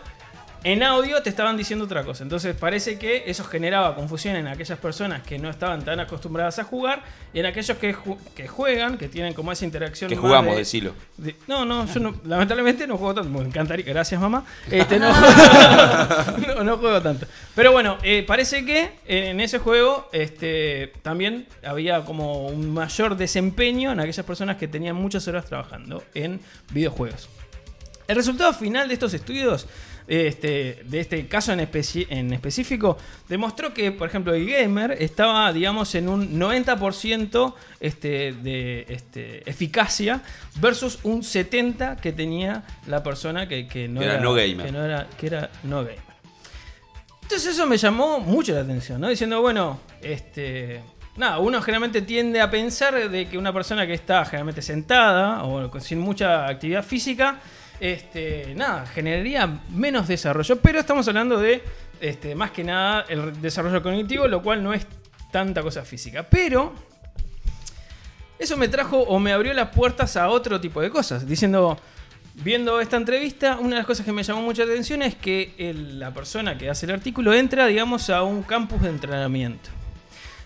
en 0.62 0.82
audio 0.82 1.22
te 1.22 1.30
estaban 1.30 1.56
diciendo 1.56 1.86
otra 1.86 2.04
cosa. 2.04 2.22
Entonces 2.22 2.54
parece 2.54 2.98
que 2.98 3.24
eso 3.26 3.44
generaba 3.44 3.94
confusión 3.94 4.36
en 4.36 4.46
aquellas 4.46 4.78
personas 4.78 5.22
que 5.22 5.38
no 5.38 5.48
estaban 5.48 5.82
tan 5.84 6.00
acostumbradas 6.00 6.58
a 6.58 6.64
jugar 6.64 7.02
y 7.32 7.40
en 7.40 7.46
aquellos 7.46 7.78
que, 7.78 7.94
ju- 7.94 8.18
que 8.34 8.46
juegan, 8.46 8.98
que 8.98 9.08
tienen 9.08 9.32
como 9.32 9.52
esa 9.52 9.64
interacción. 9.64 10.08
Que 10.10 10.16
jugamos, 10.16 10.52
de- 10.52 10.58
decilo. 10.58 10.92
de- 11.16 11.34
no, 11.46 11.64
no, 11.64 11.86
yo 11.86 12.00
no, 12.00 12.14
lamentablemente 12.24 12.86
no 12.86 12.98
juego 12.98 13.14
tanto. 13.14 13.30
Me 13.30 13.40
encantaría, 13.46 13.84
gracias 13.86 14.20
mamá. 14.20 14.44
Este, 14.70 14.98
no, 14.98 15.10
no, 16.56 16.64
no 16.64 16.76
juego 16.78 17.00
tanto. 17.00 17.26
Pero 17.54 17.72
bueno, 17.72 17.96
eh, 18.02 18.24
parece 18.26 18.64
que 18.64 18.90
en 19.06 19.40
ese 19.40 19.58
juego 19.58 20.08
este, 20.12 20.92
también 21.02 21.46
había 21.64 22.04
como 22.04 22.46
un 22.46 22.72
mayor 22.72 23.16
desempeño 23.16 23.92
en 23.92 24.00
aquellas 24.00 24.26
personas 24.26 24.56
que 24.56 24.68
tenían 24.68 24.96
muchas 24.96 25.26
horas 25.28 25.46
trabajando 25.46 26.02
en 26.14 26.40
videojuegos. 26.72 27.28
El 28.08 28.16
resultado 28.16 28.52
final 28.52 28.88
de 28.88 28.94
estos 28.94 29.14
estudios, 29.14 29.68
este, 30.10 30.82
de 30.86 30.98
este 30.98 31.28
caso 31.28 31.52
en, 31.52 31.60
en 31.60 32.32
específico, 32.32 32.98
demostró 33.28 33.72
que, 33.72 33.92
por 33.92 34.08
ejemplo, 34.08 34.34
el 34.34 34.44
gamer 34.44 34.96
estaba, 34.98 35.52
digamos, 35.52 35.94
en 35.94 36.08
un 36.08 36.36
90% 36.40 37.54
este, 37.78 38.32
de 38.32 38.86
este, 38.88 39.48
eficacia 39.48 40.20
versus 40.60 40.98
un 41.04 41.22
70% 41.22 42.00
que 42.00 42.10
tenía 42.10 42.64
la 42.88 43.04
persona 43.04 43.46
que, 43.46 43.68
que 43.68 43.86
no, 43.86 44.00
Que 44.00 44.06
era 44.06 44.18
no 44.18 44.34
gamer. 44.34 44.66
Que, 44.66 44.72
no 44.72 44.84
era, 44.84 45.06
que 45.16 45.26
era 45.28 45.50
no 45.62 45.84
gamer. 45.84 46.00
Entonces 47.22 47.52
eso 47.52 47.64
me 47.66 47.76
llamó 47.76 48.18
mucho 48.18 48.52
la 48.52 48.62
atención, 48.62 49.00
¿no? 49.00 49.08
Diciendo, 49.08 49.40
bueno, 49.40 49.78
este... 50.02 50.82
Nada, 51.16 51.38
uno 51.38 51.60
generalmente 51.60 52.02
tiende 52.02 52.40
a 52.40 52.50
pensar 52.50 53.10
de 53.10 53.28
que 53.28 53.36
una 53.38 53.52
persona 53.52 53.86
que 53.86 53.94
está 53.94 54.24
generalmente 54.24 54.62
sentada 54.62 55.44
o 55.44 55.78
sin 55.78 55.98
mucha 55.98 56.46
actividad 56.46 56.84
física, 56.84 57.40
este, 57.80 58.54
nada, 58.54 58.86
generaría 58.86 59.60
menos 59.70 60.06
desarrollo. 60.06 60.56
Pero 60.60 60.78
estamos 60.80 61.08
hablando 61.08 61.38
de, 61.38 61.62
este, 62.00 62.34
más 62.34 62.50
que 62.50 62.62
nada, 62.62 63.04
el 63.08 63.40
desarrollo 63.40 63.82
cognitivo, 63.82 64.28
lo 64.28 64.42
cual 64.42 64.62
no 64.62 64.72
es 64.72 64.86
tanta 65.32 65.62
cosa 65.62 65.82
física. 65.84 66.22
Pero 66.28 66.74
eso 68.38 68.56
me 68.56 68.68
trajo 68.68 68.98
o 68.98 69.18
me 69.18 69.32
abrió 69.32 69.52
las 69.54 69.68
puertas 69.70 70.16
a 70.16 70.28
otro 70.28 70.60
tipo 70.60 70.80
de 70.80 70.90
cosas. 70.90 71.26
Diciendo, 71.26 71.78
viendo 72.34 72.80
esta 72.80 72.96
entrevista, 72.96 73.58
una 73.58 73.70
de 73.70 73.76
las 73.76 73.86
cosas 73.86 74.04
que 74.06 74.12
me 74.12 74.22
llamó 74.22 74.42
mucha 74.42 74.62
atención 74.62 75.02
es 75.02 75.14
que 75.14 75.54
el- 75.58 75.98
la 75.98 76.12
persona 76.12 76.56
que 76.56 76.70
hace 76.70 76.86
el 76.86 76.92
artículo 76.92 77.34
entra, 77.34 77.66
digamos, 77.66 78.08
a 78.10 78.22
un 78.22 78.42
campus 78.42 78.82
de 78.82 78.88
entrenamiento. 78.88 79.70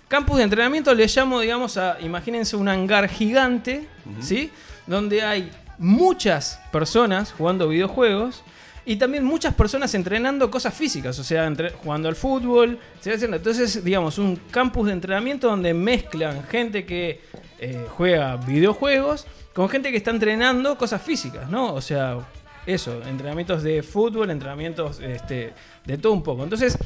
Campus 0.08 0.36
de 0.38 0.42
entrenamiento 0.44 0.94
le 0.94 1.06
llamo, 1.06 1.40
digamos, 1.40 1.76
a, 1.76 1.96
imagínense 2.00 2.56
un 2.56 2.68
hangar 2.68 3.08
gigante, 3.08 3.88
¿sí? 4.20 4.50
Donde 4.86 5.22
hay 5.22 5.50
muchas 5.78 6.60
personas 6.70 7.32
jugando 7.32 7.68
videojuegos 7.68 8.42
y 8.86 8.96
también 8.96 9.24
muchas 9.24 9.54
personas 9.54 9.94
entrenando 9.94 10.50
cosas 10.50 10.74
físicas, 10.74 11.18
o 11.18 11.24
sea, 11.24 11.50
jugando 11.82 12.08
al 12.08 12.16
fútbol. 12.16 12.78
Entonces, 13.04 13.82
digamos, 13.82 14.18
un 14.18 14.36
campus 14.50 14.86
de 14.86 14.92
entrenamiento 14.92 15.48
donde 15.48 15.72
mezclan 15.72 16.44
gente 16.44 16.84
que 16.84 17.20
eh, 17.58 17.86
juega 17.96 18.36
videojuegos 18.36 19.26
con 19.54 19.68
gente 19.68 19.90
que 19.90 19.96
está 19.96 20.10
entrenando 20.10 20.76
cosas 20.76 21.00
físicas, 21.00 21.48
¿no? 21.48 21.72
O 21.72 21.80
sea, 21.80 22.18
eso, 22.66 23.00
entrenamientos 23.06 23.62
de 23.62 23.82
fútbol, 23.82 24.30
entrenamientos 24.30 25.00
este, 25.00 25.52
de 25.84 25.98
todo 25.98 26.12
un 26.12 26.22
poco. 26.22 26.44
Entonces, 26.44 26.76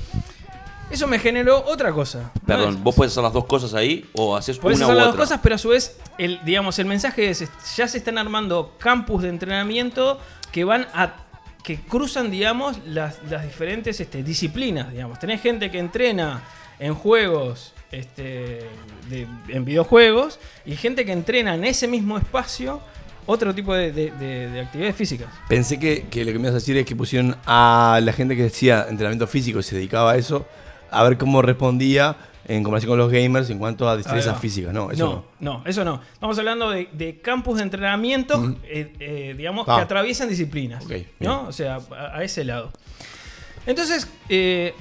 eso 0.91 1.07
me 1.07 1.19
generó 1.19 1.65
otra 1.67 1.93
cosa. 1.93 2.31
¿no? 2.35 2.47
Perdón, 2.47 2.83
¿vos 2.83 2.95
podés 2.95 3.13
hacer 3.13 3.23
las 3.23 3.33
dos 3.33 3.45
cosas 3.47 3.75
ahí 3.75 4.09
o 4.15 4.37
haces 4.37 4.59
Podés 4.59 4.79
una 4.79 4.87
hacer 4.87 4.97
u 4.97 4.99
las 4.99 5.09
otra? 5.09 5.17
dos 5.21 5.29
cosas, 5.29 5.41
pero 5.43 5.55
a 5.55 5.59
su 5.59 5.69
vez, 5.69 5.97
el, 6.19 6.41
digamos, 6.45 6.79
el 6.79 6.87
mensaje 6.87 7.31
es, 7.31 7.45
ya 7.77 7.87
se 7.89 7.99
están 7.99 8.19
armando 8.19 8.75
campus 8.79 9.23
de 9.23 9.29
entrenamiento 9.29 10.19
que 10.53 10.65
van 10.65 10.87
a 10.95 11.15
que 11.63 11.77
cruzan, 11.81 12.31
digamos, 12.31 12.79
las, 12.87 13.19
las 13.29 13.43
diferentes 13.45 14.01
este, 14.01 14.23
disciplinas, 14.23 14.91
digamos. 14.91 15.19
Tenés 15.19 15.43
gente 15.43 15.71
que 15.71 15.79
entrena 15.79 16.43
en 16.79 16.95
juegos, 16.95 17.75
este, 17.93 18.67
de- 19.11 19.27
en 19.49 19.65
videojuegos, 19.67 20.39
y 20.65 20.77
gente 20.77 21.05
que 21.05 21.13
entrena 21.13 21.55
en 21.57 21.65
ese 21.67 21.87
mismo 21.87 22.17
espacio 22.17 22.81
otro 23.27 23.55
tipo 23.55 23.75
de, 23.75 23.93
de- 23.93 24.11
de- 24.13 24.49
de 24.49 24.61
actividades 24.61 24.97
físicas. 24.97 25.29
Pensé 25.51 25.79
que, 25.79 26.07
que 26.09 26.25
lo 26.25 26.33
que 26.33 26.39
me 26.39 26.45
ibas 26.45 26.53
a 26.53 26.55
decir 26.55 26.75
es 26.79 26.87
que 26.87 26.97
pusieron 26.97 27.37
a 27.45 28.01
la 28.03 28.13
gente 28.15 28.35
que 28.35 28.45
decía 28.45 28.87
entrenamiento 28.89 29.27
físico 29.27 29.59
y 29.59 29.63
se 29.63 29.75
dedicaba 29.77 30.13
a 30.13 30.17
eso, 30.17 30.47
a 30.91 31.03
ver 31.05 31.19
cómo 31.19 31.43
respondía 31.43 32.17
en 32.47 32.63
comparación 32.63 32.91
con 32.91 32.99
los 32.99 33.11
gamers 33.13 33.51
en 33.51 33.59
cuanto 33.59 33.89
a 33.89 33.97
destrezas 33.97 34.39
físicas. 34.41 34.73
No, 34.73 34.91
eso 34.91 35.25
no. 35.41 35.59
no, 35.59 35.63
eso 35.67 35.85
no. 35.85 36.01
Estamos 36.15 36.39
hablando 36.39 36.71
de, 36.71 36.89
de 36.93 37.21
campus 37.21 37.59
de 37.59 37.63
entrenamiento, 37.65 38.39
Mm. 38.39 38.57
eh, 38.65 38.93
eh, 39.01 39.35
digamos, 39.37 39.67
Ah. 39.69 39.77
que 39.77 39.83
atraviesan 39.83 40.29
disciplinas. 40.31 40.85
¿No? 41.21 41.43
O 41.49 41.53
sea, 41.53 41.79
a, 41.97 42.17
a 42.19 42.23
ese 42.25 42.45
lado. 42.45 42.71
Entonces, 43.67 44.09
eh, 44.31 44.73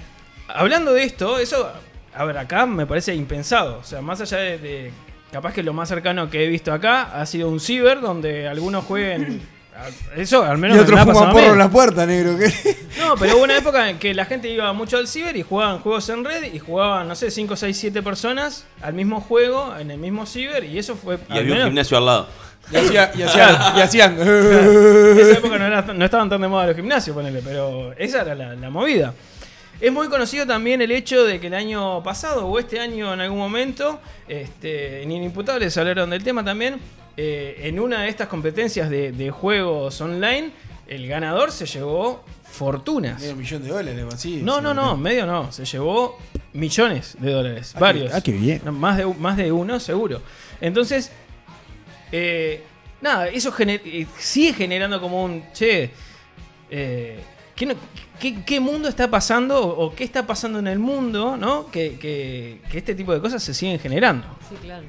hablando 0.47 0.93
de 0.93 1.03
esto, 1.03 1.39
eso, 1.39 1.69
a 2.15 2.23
ver, 2.23 2.37
acá 2.37 2.65
me 2.65 2.85
parece 2.85 3.13
impensado. 3.13 3.79
O 3.79 3.83
sea, 3.83 4.01
más 4.01 4.21
allá 4.21 4.37
de, 4.37 4.57
de- 4.57 4.91
Capaz 5.29 5.51
que 5.53 5.61
lo 5.61 5.73
más 5.73 5.89
cercano 5.89 6.29
que 6.29 6.45
he 6.45 6.47
visto 6.47 6.71
acá 6.71 7.19
ha 7.19 7.25
sido 7.25 7.49
un 7.49 7.59
ciber 7.59 7.99
donde 7.99 8.47
algunos 8.47 8.85
jueguen. 8.85 9.41
a- 9.77 10.19
Eso, 10.19 10.43
al 10.43 10.57
menos 10.57 10.75
Y 10.75 10.79
me 10.79 10.83
otro 10.85 10.97
fuma 10.97 11.29
a 11.29 11.31
porro 11.31 11.53
en 11.53 11.57
la 11.59 11.69
puerta, 11.69 12.05
negro. 12.05 12.37
¿qué? 12.37 12.77
No, 12.99 13.15
pero 13.15 13.35
hubo 13.37 13.43
una 13.43 13.57
época 13.57 13.89
en 13.89 13.99
que 13.99 14.13
la 14.13 14.25
gente 14.25 14.49
iba 14.49 14.71
mucho 14.73 14.97
al 14.97 15.07
ciber 15.07 15.35
y 15.37 15.43
jugaban 15.43 15.79
juegos 15.79 16.09
en 16.09 16.25
red 16.25 16.51
y 16.53 16.59
jugaban, 16.59 17.07
no 17.07 17.15
sé, 17.15 17.29
5, 17.31 17.55
6, 17.55 17.77
7 17.77 18.01
personas 18.01 18.65
al 18.81 18.93
mismo 18.93 19.21
juego, 19.21 19.75
en 19.79 19.91
el 19.91 19.97
mismo 19.99 20.25
ciber, 20.25 20.63
y 20.63 20.77
eso 20.77 20.95
fue. 20.95 21.19
Y 21.29 21.37
había 21.37 21.55
un 21.55 21.63
gimnasio 21.65 21.97
al 21.97 22.05
lado. 22.05 22.27
Y, 22.71 22.75
hacía- 22.75 23.11
y 23.15 23.21
hacían. 23.21 23.57
y 23.77 23.81
hacían 23.81 24.17
En 24.19 25.17
esa 25.19 25.37
época 25.37 25.57
no, 25.57 25.65
era- 25.67 25.81
no 25.81 26.03
estaban 26.05 26.29
tan 26.29 26.41
de 26.41 26.47
moda 26.47 26.65
los 26.67 26.75
gimnasios, 26.75 27.15
ponele, 27.15 27.41
pero 27.43 27.93
esa 27.97 28.21
era 28.23 28.35
la, 28.35 28.55
la 28.55 28.69
movida. 28.69 29.13
Es 29.79 29.91
muy 29.91 30.07
conocido 30.09 30.45
también 30.47 30.81
el 30.81 30.89
hecho 30.91 31.23
de 31.23 31.39
que 31.39 31.47
el 31.47 31.53
año 31.53 32.01
pasado 32.01 32.47
o 32.47 32.57
este 32.59 32.79
año 32.79 33.13
en 33.13 33.21
algún 33.21 33.37
momento, 33.37 33.99
este, 34.27 35.03
en 35.03 35.11
Inimputables 35.11 35.77
hablaron 35.77 36.09
del 36.09 36.23
tema 36.23 36.43
también, 36.43 36.79
eh, 37.17 37.61
en 37.63 37.79
una 37.79 38.03
de 38.03 38.09
estas 38.09 38.27
competencias 38.27 38.89
de, 38.89 39.11
de 39.11 39.31
juegos 39.31 39.99
online, 40.01 40.51
el 40.87 41.07
ganador 41.07 41.51
se 41.51 41.65
llevó 41.65 42.23
fortunas. 42.43 43.19
Medio 43.21 43.35
millón 43.35 43.63
de 43.63 43.69
dólares 43.69 44.05
así. 44.13 44.41
No, 44.43 44.57
sí. 44.57 44.61
no, 44.63 44.73
no, 44.73 44.95
medio 44.97 45.25
no. 45.25 45.51
Se 45.51 45.65
llevó 45.65 46.17
millones 46.53 47.17
de 47.19 47.31
dólares. 47.31 47.73
Ah, 47.75 47.79
varios. 47.79 48.11
qué- 48.11 48.17
ah, 48.17 48.21
qué 48.21 48.31
bien. 48.31 48.61
No, 48.63 48.71
Más 48.71 48.97
de, 48.97 49.05
más 49.05 49.35
de 49.37 49.51
uno, 49.51 49.79
seguro. 49.79 50.21
Entonces, 50.61 51.11
eh, 52.11 52.63
nada, 53.01 53.27
eso 53.27 53.51
gener- 53.51 53.81
eh, 53.85 54.07
sigue 54.17 54.53
generando 54.53 55.01
como 55.01 55.23
un. 55.23 55.43
Che, 55.53 55.91
eh, 56.69 57.19
¿qué, 57.55 57.65
no- 57.65 57.75
qué- 58.19 58.43
qué 58.45 58.59
mundo 58.59 58.87
está 58.87 59.09
pasando 59.09 59.59
o, 59.59 59.85
o 59.87 59.95
qué 59.95 60.03
está 60.03 60.25
pasando 60.25 60.59
en 60.59 60.67
el 60.67 60.79
mundo, 60.79 61.35
¿no? 61.37 61.69
Que, 61.69 61.97
que- 61.99 62.59
que 62.71 62.77
este 62.77 62.95
tipo 62.95 63.13
de 63.13 63.19
cosas 63.21 63.43
se 63.43 63.53
siguen 63.53 63.79
generando. 63.79 64.25
Sí, 64.49 64.55
claro. 64.61 64.85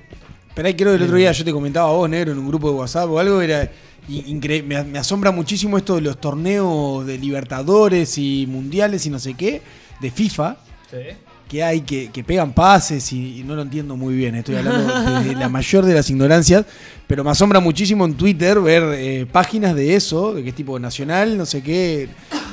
Pero 0.54 0.68
creo 0.76 0.90
que 0.90 0.96
el 0.96 1.02
otro 1.02 1.16
día 1.16 1.32
yo 1.32 1.44
te 1.44 1.52
comentaba 1.52 1.88
a 1.88 1.92
vos, 1.92 2.08
negro, 2.10 2.32
en 2.32 2.38
un 2.38 2.48
grupo 2.48 2.70
de 2.70 2.76
WhatsApp 2.76 3.08
o 3.10 3.18
algo, 3.18 3.40
era 3.40 3.70
increíble. 4.08 4.82
Me, 4.82 4.84
me 4.84 4.98
asombra 4.98 5.30
muchísimo 5.30 5.78
esto 5.78 5.94
de 5.94 6.00
los 6.00 6.20
torneos 6.20 7.06
de 7.06 7.18
Libertadores 7.18 8.18
y 8.18 8.46
Mundiales 8.48 9.06
y 9.06 9.10
no 9.10 9.18
sé 9.18 9.34
qué, 9.34 9.62
de 10.00 10.10
FIFA, 10.10 10.56
que 11.48 11.64
hay 11.64 11.80
que, 11.80 12.10
que 12.10 12.22
pegan 12.22 12.52
pases 12.52 13.10
y, 13.12 13.40
y 13.40 13.42
no 13.44 13.54
lo 13.56 13.62
entiendo 13.62 13.96
muy 13.96 14.14
bien. 14.14 14.34
Estoy 14.34 14.56
hablando 14.56 15.20
de, 15.22 15.28
de 15.30 15.34
la 15.34 15.48
mayor 15.48 15.84
de 15.86 15.94
las 15.94 16.10
ignorancias, 16.10 16.64
pero 17.06 17.24
me 17.24 17.30
asombra 17.30 17.58
muchísimo 17.58 18.04
en 18.04 18.14
Twitter 18.14 18.60
ver 18.60 18.82
eh, 18.96 19.26
páginas 19.30 19.74
de 19.74 19.94
eso, 19.96 20.34
de 20.34 20.42
que 20.42 20.50
es 20.50 20.54
tipo 20.54 20.78
nacional, 20.78 21.38
no 21.38 21.46
sé 21.46 21.62
qué, 21.62 22.08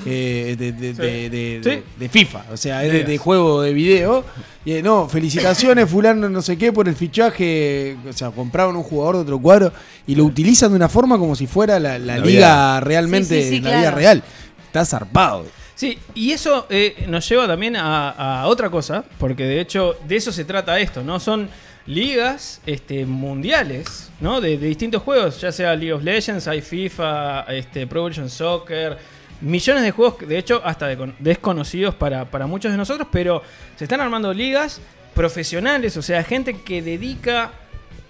eh, 0.05 0.55
de, 0.57 0.71
de- 0.71 0.93
Sí. 0.95 1.01
de- 1.01 1.29
de- 1.29 1.59
Sí. 1.61 1.69
de- 1.69 1.83
de 1.99 2.09
FIFA, 2.09 2.45
o 2.53 2.57
sea, 2.57 2.85
es 2.85 3.05
de, 3.05 3.17
juego 3.17 3.61
de 3.61 3.73
video. 3.73 4.23
Y, 4.63 4.71
eh, 4.73 4.81
no, 4.81 5.09
felicitaciones, 5.09 5.89
fulano, 5.89 6.29
no 6.29 6.41
sé 6.41 6.57
qué, 6.57 6.71
por 6.71 6.87
el 6.87 6.95
fichaje. 6.95 7.97
O 8.09 8.13
sea, 8.13 8.31
compraron 8.31 8.75
un 8.77 8.83
jugador 8.83 9.15
de 9.17 9.21
otro 9.23 9.39
cuadro 9.39 9.73
y 10.07 10.15
lo 10.15 10.23
utilizan 10.23 10.69
de 10.71 10.77
una 10.77 10.89
forma 10.89 11.17
como 11.19 11.35
si 11.35 11.47
fuera 11.47 11.79
la, 11.79 11.99
la 11.99 12.17
La 12.17 12.25
liga 12.25 12.25
vida. 12.25 12.79
realmente, 12.79 13.43
Sí, 13.49 13.59
la 13.59 13.69
vida 13.71 13.81
claro. 13.81 13.97
real. 13.97 14.23
Está 14.67 14.85
zarpado. 14.85 15.45
Sí, 15.75 15.99
y 16.13 16.31
eso 16.31 16.67
eh, 16.69 17.05
nos 17.07 17.27
lleva 17.27 17.47
también 17.47 17.75
a, 17.75 18.41
a 18.41 18.47
otra 18.47 18.69
cosa, 18.69 19.03
porque 19.19 19.43
de 19.43 19.59
hecho 19.59 19.97
de 20.07 20.15
eso 20.15 20.31
se 20.31 20.45
trata 20.45 20.79
esto, 20.79 21.03
¿no? 21.03 21.19
Son 21.19 21.49
ligas 21.87 22.61
este, 22.65 23.05
mundiales, 23.05 24.09
¿no? 24.19 24.41
De, 24.41 24.57
distintos 24.57 25.03
juegos, 25.03 25.39
ya 25.41 25.51
sea 25.51 25.75
League 25.75 25.93
of 25.93 26.03
Legends, 26.03 26.47
hay 26.47 26.61
FIFA, 26.61 27.41
este, 27.49 27.85
Pro 27.87 27.99
Evolution 27.99 28.29
Soccer, 28.29 28.97
millones 29.41 29.83
de 29.83 29.91
juegos, 29.91 30.27
de 30.27 30.37
hecho, 30.37 30.61
hasta 30.63 30.87
de- 30.87 31.13
desconocidos 31.19 31.93
para, 31.93 32.25
muchos 32.47 32.71
de 32.71 32.77
nosotros, 32.77 33.07
pero 33.11 33.41
se 33.75 33.85
están 33.85 34.01
armando 34.01 34.33
ligas 34.33 34.81
profesionales, 35.13 35.95
o 35.97 36.01
sea, 36.01 36.23
gente 36.23 36.61
que 36.61 36.81
dedica 36.81 37.51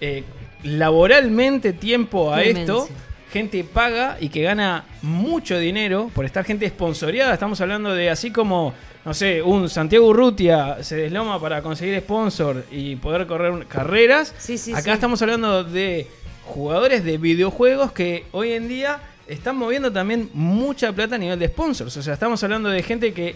eh, 0.00 0.24
laboralmente 0.62 1.72
tiempo 1.72 2.32
a 2.32 2.42
esto. 2.42 2.88
Gente 3.32 3.64
paga 3.64 4.16
y 4.20 4.28
que 4.28 4.42
gana 4.42 4.84
mucho 5.02 5.58
dinero 5.58 6.10
por 6.14 6.24
estar 6.24 6.44
gente 6.44 6.66
esponsoreada. 6.66 7.32
Estamos 7.34 7.60
hablando 7.60 7.92
de 7.94 8.08
así 8.10 8.30
como, 8.30 8.72
no 9.04 9.14
sé, 9.14 9.42
un 9.42 9.68
Santiago 9.68 10.06
Urrutia 10.06 10.82
se 10.82 10.96
desloma 10.96 11.40
para 11.40 11.60
conseguir 11.62 11.98
sponsor 12.00 12.64
y 12.70 12.96
poder 12.96 13.26
correr 13.26 13.66
carreras. 13.66 14.32
Sí, 14.38 14.56
sí, 14.58 14.72
Acá 14.72 14.82
sí. 14.82 14.90
estamos 14.90 15.20
hablando 15.22 15.64
de 15.64 16.06
jugadores 16.44 17.04
de 17.04 17.18
videojuegos 17.18 17.92
que 17.92 18.26
hoy 18.32 18.52
en 18.52 18.68
día 18.68 19.00
están 19.26 19.56
moviendo 19.56 19.92
también 19.92 20.30
mucha 20.32 20.92
plata 20.92 21.16
a 21.16 21.18
nivel 21.18 21.38
de 21.38 21.48
sponsors. 21.48 21.96
O 21.96 22.02
sea, 22.02 22.14
estamos 22.14 22.42
hablando 22.44 22.68
de 22.68 22.82
gente 22.82 23.12
que 23.12 23.34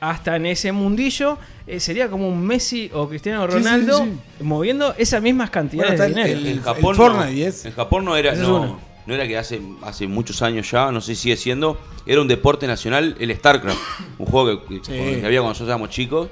hasta 0.00 0.36
en 0.36 0.46
ese 0.46 0.70
mundillo 0.70 1.38
eh, 1.66 1.80
sería 1.80 2.08
como 2.08 2.28
un 2.28 2.44
Messi 2.46 2.90
o 2.92 3.08
Cristiano 3.08 3.44
Sí, 3.46 3.52
sí, 3.52 3.58
Ronaldo 3.58 3.98
sí, 4.04 4.44
moviendo 4.44 4.94
esas 4.98 5.22
mismas 5.22 5.50
cantidades 5.50 5.98
Bueno, 5.98 6.14
de 6.14 6.22
el- 6.22 6.28
dinero. 6.28 6.40
el- 6.50 6.56
en 6.58 6.62
Japón, 6.62 6.94
Fortnite 6.96 7.40
no, 7.42 7.48
es- 7.48 7.64
en 7.64 7.72
Japón 7.72 8.04
no 8.04 8.16
era, 8.16 8.34
no. 8.34 8.78
No 9.06 9.14
era 9.14 9.26
que 9.26 9.36
hace, 9.36 9.60
hace 9.82 10.06
muchos 10.06 10.42
años 10.42 10.70
ya, 10.70 10.90
no 10.92 11.00
sé 11.00 11.14
si 11.14 11.22
sigue 11.22 11.36
siendo, 11.36 11.78
era 12.06 12.20
un 12.20 12.28
deporte 12.28 12.66
nacional, 12.66 13.16
el 13.18 13.34
StarCraft, 13.36 13.78
un 14.18 14.26
juego 14.26 14.66
que, 14.66 14.78
que- 14.80 14.84
Sí. 14.84 14.92
que 14.92 15.26
había 15.26 15.40
cuando 15.40 15.48
nosotros 15.50 15.68
éramos 15.68 15.90
chicos 15.90 16.28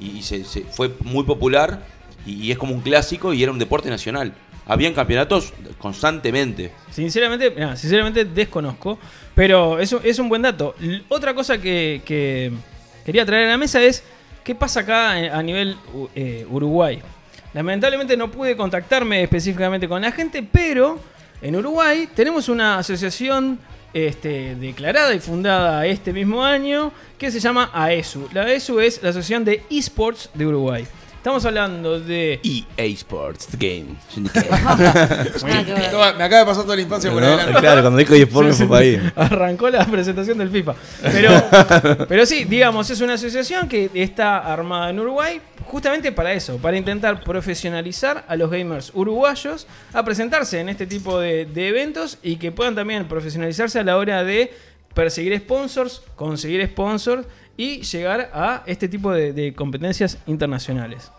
y, 0.00 0.18
y 0.18 0.22
se, 0.22 0.44
se- 0.44 0.62
fue 0.62 0.90
muy 1.00 1.24
popular 1.24 1.86
y, 2.26 2.42
y 2.42 2.52
es 2.52 2.58
como 2.58 2.74
un 2.74 2.80
clásico 2.80 3.32
y 3.32 3.42
era 3.42 3.52
un 3.52 3.58
deporte 3.58 3.88
nacional. 3.90 4.34
habían 4.68 4.94
campeonatos 4.94 5.52
constantemente. 5.78 6.72
Sinceramente, 6.90 7.54
sinceramente 7.76 8.24
desconozco, 8.24 8.98
pero 9.34 9.78
es, 9.78 9.92
es 10.02 10.18
un 10.18 10.28
buen 10.28 10.42
dato. 10.42 10.74
Otra 11.08 11.34
cosa 11.34 11.58
que, 11.58 12.02
que 12.04 12.50
quería 13.04 13.24
traer 13.24 13.46
a 13.46 13.50
la 13.52 13.56
mesa 13.58 13.80
es 13.82 14.02
qué 14.42 14.54
pasa 14.56 14.80
acá 14.80 15.10
a 15.12 15.42
nivel 15.42 15.76
eh, 16.16 16.44
Uruguay. 16.50 17.00
Lamentablemente 17.54 18.16
no 18.16 18.30
pude 18.30 18.56
contactarme 18.56 19.22
específicamente 19.22 19.88
con 19.88 20.02
la 20.02 20.10
gente, 20.12 20.42
pero 20.42 20.98
en 21.42 21.56
Uruguay 21.56 22.08
tenemos 22.14 22.48
una 22.48 22.78
asociación 22.78 23.58
este, 23.92 24.54
declarada 24.56 25.14
y 25.14 25.20
fundada 25.20 25.86
este 25.86 26.12
mismo 26.12 26.42
año 26.44 26.92
que 27.18 27.30
se 27.30 27.40
llama 27.40 27.70
AESU. 27.72 28.28
La 28.32 28.42
AESU 28.42 28.80
es 28.80 29.02
la 29.02 29.10
Asociación 29.10 29.44
de 29.44 29.62
Esports 29.70 30.30
de 30.34 30.46
Uruguay. 30.46 30.86
Estamos 31.26 31.44
hablando 31.44 31.98
de 31.98 32.38
EA 32.44 32.84
Sports 32.84 33.48
Game. 33.58 33.96
Toma, 35.90 36.12
Me 36.16 36.22
acaba 36.22 36.38
de 36.38 36.46
pasar 36.46 36.62
toda 36.62 36.76
la 36.76 36.82
infancia 36.82 37.10
por 37.10 37.20
¿No? 37.20 37.26
adelante. 37.26 37.58
Claro, 37.58 37.80
cuando 37.80 37.98
dijo 37.98 38.14
eSport 38.14 38.46
me 38.46 38.52
fue 38.52 38.68
para 38.68 38.80
ahí. 38.82 39.12
Arrancó 39.16 39.68
la 39.68 39.84
presentación 39.86 40.38
del 40.38 40.50
FIFA. 40.50 40.76
Pero, 41.02 41.30
pero 42.08 42.26
sí, 42.26 42.44
digamos, 42.44 42.88
es 42.90 43.00
una 43.00 43.14
asociación 43.14 43.68
que 43.68 43.90
está 43.92 44.38
armada 44.38 44.90
en 44.90 45.00
Uruguay 45.00 45.40
justamente 45.64 46.12
para 46.12 46.32
eso, 46.32 46.58
para 46.58 46.76
intentar 46.76 47.24
profesionalizar 47.24 48.24
a 48.28 48.36
los 48.36 48.48
gamers 48.48 48.92
uruguayos 48.94 49.66
a 49.92 50.04
presentarse 50.04 50.60
en 50.60 50.68
este 50.68 50.86
tipo 50.86 51.18
de, 51.18 51.44
de 51.44 51.66
eventos 51.66 52.18
y 52.22 52.36
que 52.36 52.52
puedan 52.52 52.76
también 52.76 53.08
profesionalizarse 53.08 53.80
a 53.80 53.82
la 53.82 53.96
hora 53.96 54.22
de 54.22 54.54
perseguir 54.94 55.36
sponsors, 55.40 56.02
conseguir 56.14 56.64
sponsors 56.68 57.26
y 57.56 57.80
llegar 57.80 58.30
a 58.32 58.62
este 58.66 58.86
tipo 58.88 59.10
de, 59.10 59.32
de 59.32 59.54
competencias 59.54 60.18
internacionales. 60.26 61.10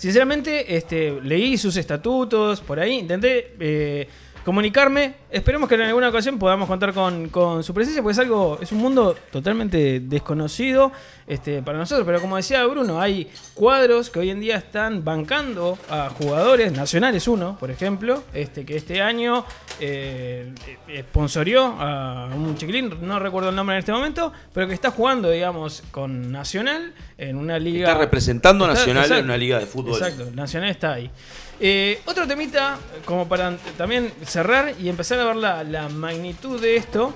Sinceramente, 0.00 0.78
este, 0.78 1.20
leí 1.22 1.58
sus 1.58 1.76
estatutos 1.76 2.62
por 2.62 2.80
ahí, 2.80 3.00
intenté 3.00 3.54
eh, 3.60 4.08
comunicarme. 4.44 5.14
Esperemos 5.30 5.68
que 5.68 5.76
en 5.76 5.82
alguna 5.82 6.08
ocasión 6.08 6.38
podamos 6.38 6.68
contar 6.68 6.92
con, 6.92 7.28
con 7.28 7.62
su 7.62 7.72
presencia, 7.72 8.02
porque 8.02 8.12
es 8.12 8.18
algo, 8.18 8.58
es 8.60 8.72
un 8.72 8.78
mundo 8.78 9.16
totalmente 9.30 10.00
desconocido 10.00 10.92
este, 11.26 11.62
para 11.62 11.78
nosotros. 11.78 12.06
Pero 12.06 12.20
como 12.20 12.36
decía 12.36 12.64
Bruno, 12.66 13.00
hay 13.00 13.30
cuadros 13.54 14.10
que 14.10 14.18
hoy 14.18 14.30
en 14.30 14.40
día 14.40 14.56
están 14.56 15.04
bancando 15.04 15.78
a 15.88 16.10
jugadores 16.10 16.72
nacionales, 16.72 17.28
uno, 17.28 17.56
por 17.58 17.70
ejemplo, 17.70 18.24
este, 18.34 18.64
que 18.64 18.76
este 18.76 19.02
año 19.02 19.44
eh, 19.78 20.52
sponsorió 21.10 21.66
a 21.78 22.28
un 22.34 22.56
chiquilín, 22.56 22.92
no 23.02 23.18
recuerdo 23.18 23.50
el 23.50 23.56
nombre 23.56 23.76
en 23.76 23.80
este 23.80 23.92
momento, 23.92 24.32
pero 24.52 24.66
que 24.66 24.74
está 24.74 24.90
jugando, 24.90 25.30
digamos, 25.30 25.82
con 25.90 26.32
Nacional 26.32 26.92
en 27.18 27.36
una 27.36 27.58
liga. 27.58 27.88
Está 27.88 27.98
representando 28.00 28.64
a 28.64 28.68
Nacional 28.68 29.04
exacto. 29.04 29.20
en 29.20 29.24
una 29.26 29.36
liga 29.36 29.58
de 29.58 29.66
fútbol. 29.66 29.94
Exacto, 29.94 30.30
Nacional 30.34 30.70
está 30.70 30.94
ahí. 30.94 31.10
Eh, 31.60 32.00
otro 32.06 32.26
temita, 32.26 32.78
como 33.04 33.28
para 33.28 33.56
también 33.76 34.10
cerrar 34.24 34.72
y 34.80 34.88
empezar 34.88 35.20
a 35.20 35.26
ver 35.26 35.36
la, 35.36 35.88
magnitud 35.90 36.60
de 36.60 36.76
esto, 36.76 37.14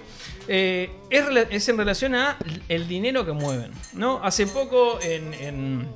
eh, 0.48 0.90
es, 1.08 1.24
es 1.50 1.68
en 1.70 1.78
relación 1.78 2.14
a 2.14 2.36
el 2.68 2.86
dinero 2.86 3.24
que 3.24 3.32
mueven. 3.32 3.70
¿no? 3.94 4.20
Hace 4.22 4.46
poco 4.46 5.00
en, 5.00 5.32
en- 5.34 5.88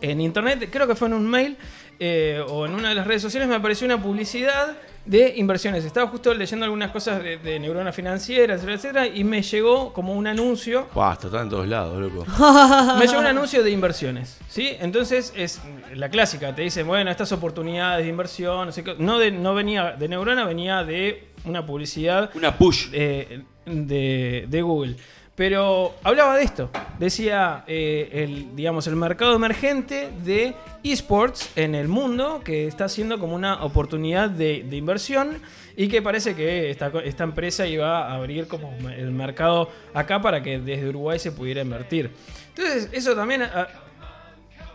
en 0.00 0.20
internet, 0.20 0.68
creo 0.70 0.86
que 0.86 0.94
fue 0.94 1.08
en 1.08 1.14
un 1.14 1.26
mail 1.28 1.56
eh, 1.98 2.40
o 2.48 2.66
en 2.66 2.74
una 2.74 2.90
de 2.90 2.94
las 2.94 3.06
redes 3.06 3.22
sociales, 3.22 3.48
me 3.48 3.54
apareció 3.56 3.86
una 3.86 4.00
publicidad 4.00 4.76
de 5.06 5.34
inversiones. 5.36 5.84
Estaba 5.84 6.08
justo 6.08 6.34
leyendo 6.34 6.64
algunas 6.64 6.90
cosas 6.90 7.22
de, 7.22 7.38
de 7.38 7.58
neurona 7.60 7.92
financiera, 7.92 8.54
etcétera, 8.54 8.74
etcétera, 8.74 9.06
y 9.06 9.24
me 9.24 9.42
llegó 9.42 9.92
como 9.92 10.12
un 10.14 10.26
anuncio 10.26 10.88
está 11.28 11.42
en 11.42 11.48
todos 11.48 11.66
lados, 11.66 11.98
loco. 11.98 12.26
me 12.98 13.06
llegó 13.06 13.20
un 13.20 13.26
anuncio 13.26 13.62
de 13.62 13.70
inversiones, 13.70 14.38
¿sí? 14.48 14.76
Entonces 14.80 15.32
es 15.36 15.60
la 15.94 16.08
clásica, 16.10 16.54
te 16.54 16.62
dicen, 16.62 16.86
bueno, 16.86 17.10
estas 17.10 17.30
oportunidades 17.32 18.04
de 18.04 18.10
inversión, 18.10 18.66
no 18.66 18.72
sé 18.72 18.82
qué. 18.82 18.96
No, 18.98 19.18
de, 19.18 19.30
no 19.30 19.54
venía 19.54 19.92
de 19.92 20.08
Neurona, 20.08 20.44
venía 20.44 20.84
de 20.84 21.28
una 21.44 21.64
publicidad 21.64 22.30
Una 22.34 22.56
push. 22.56 22.88
de, 22.90 24.46
de 24.48 24.62
Google. 24.62 24.96
Pero 25.36 25.94
hablaba 26.02 26.34
de 26.36 26.44
esto. 26.44 26.70
Decía 26.98 27.62
eh, 27.66 28.08
el, 28.10 28.56
digamos, 28.56 28.86
el 28.86 28.96
mercado 28.96 29.36
emergente 29.36 30.10
de 30.24 30.54
esports 30.82 31.50
en 31.56 31.74
el 31.74 31.88
mundo 31.88 32.40
que 32.42 32.66
está 32.66 32.88
siendo 32.88 33.18
como 33.18 33.34
una 33.34 33.62
oportunidad 33.62 34.30
de, 34.30 34.66
inversión 34.72 35.42
y 35.76 35.88
que 35.88 36.00
parece 36.00 36.34
que 36.34 36.70
esta, 36.70 36.90
esta 37.04 37.24
empresa 37.24 37.66
iba 37.66 38.08
a 38.08 38.14
abrir 38.14 38.48
como 38.48 38.72
el 38.88 39.10
mercado 39.10 39.68
acá 39.92 40.22
para 40.22 40.42
que 40.42 40.58
desde 40.58 40.88
Uruguay 40.88 41.18
se 41.18 41.32
pudiera 41.32 41.60
invertir. 41.60 42.10
Entonces, 42.56 42.88
eso 42.92 43.14
también 43.14 43.42
ah, 43.42 43.68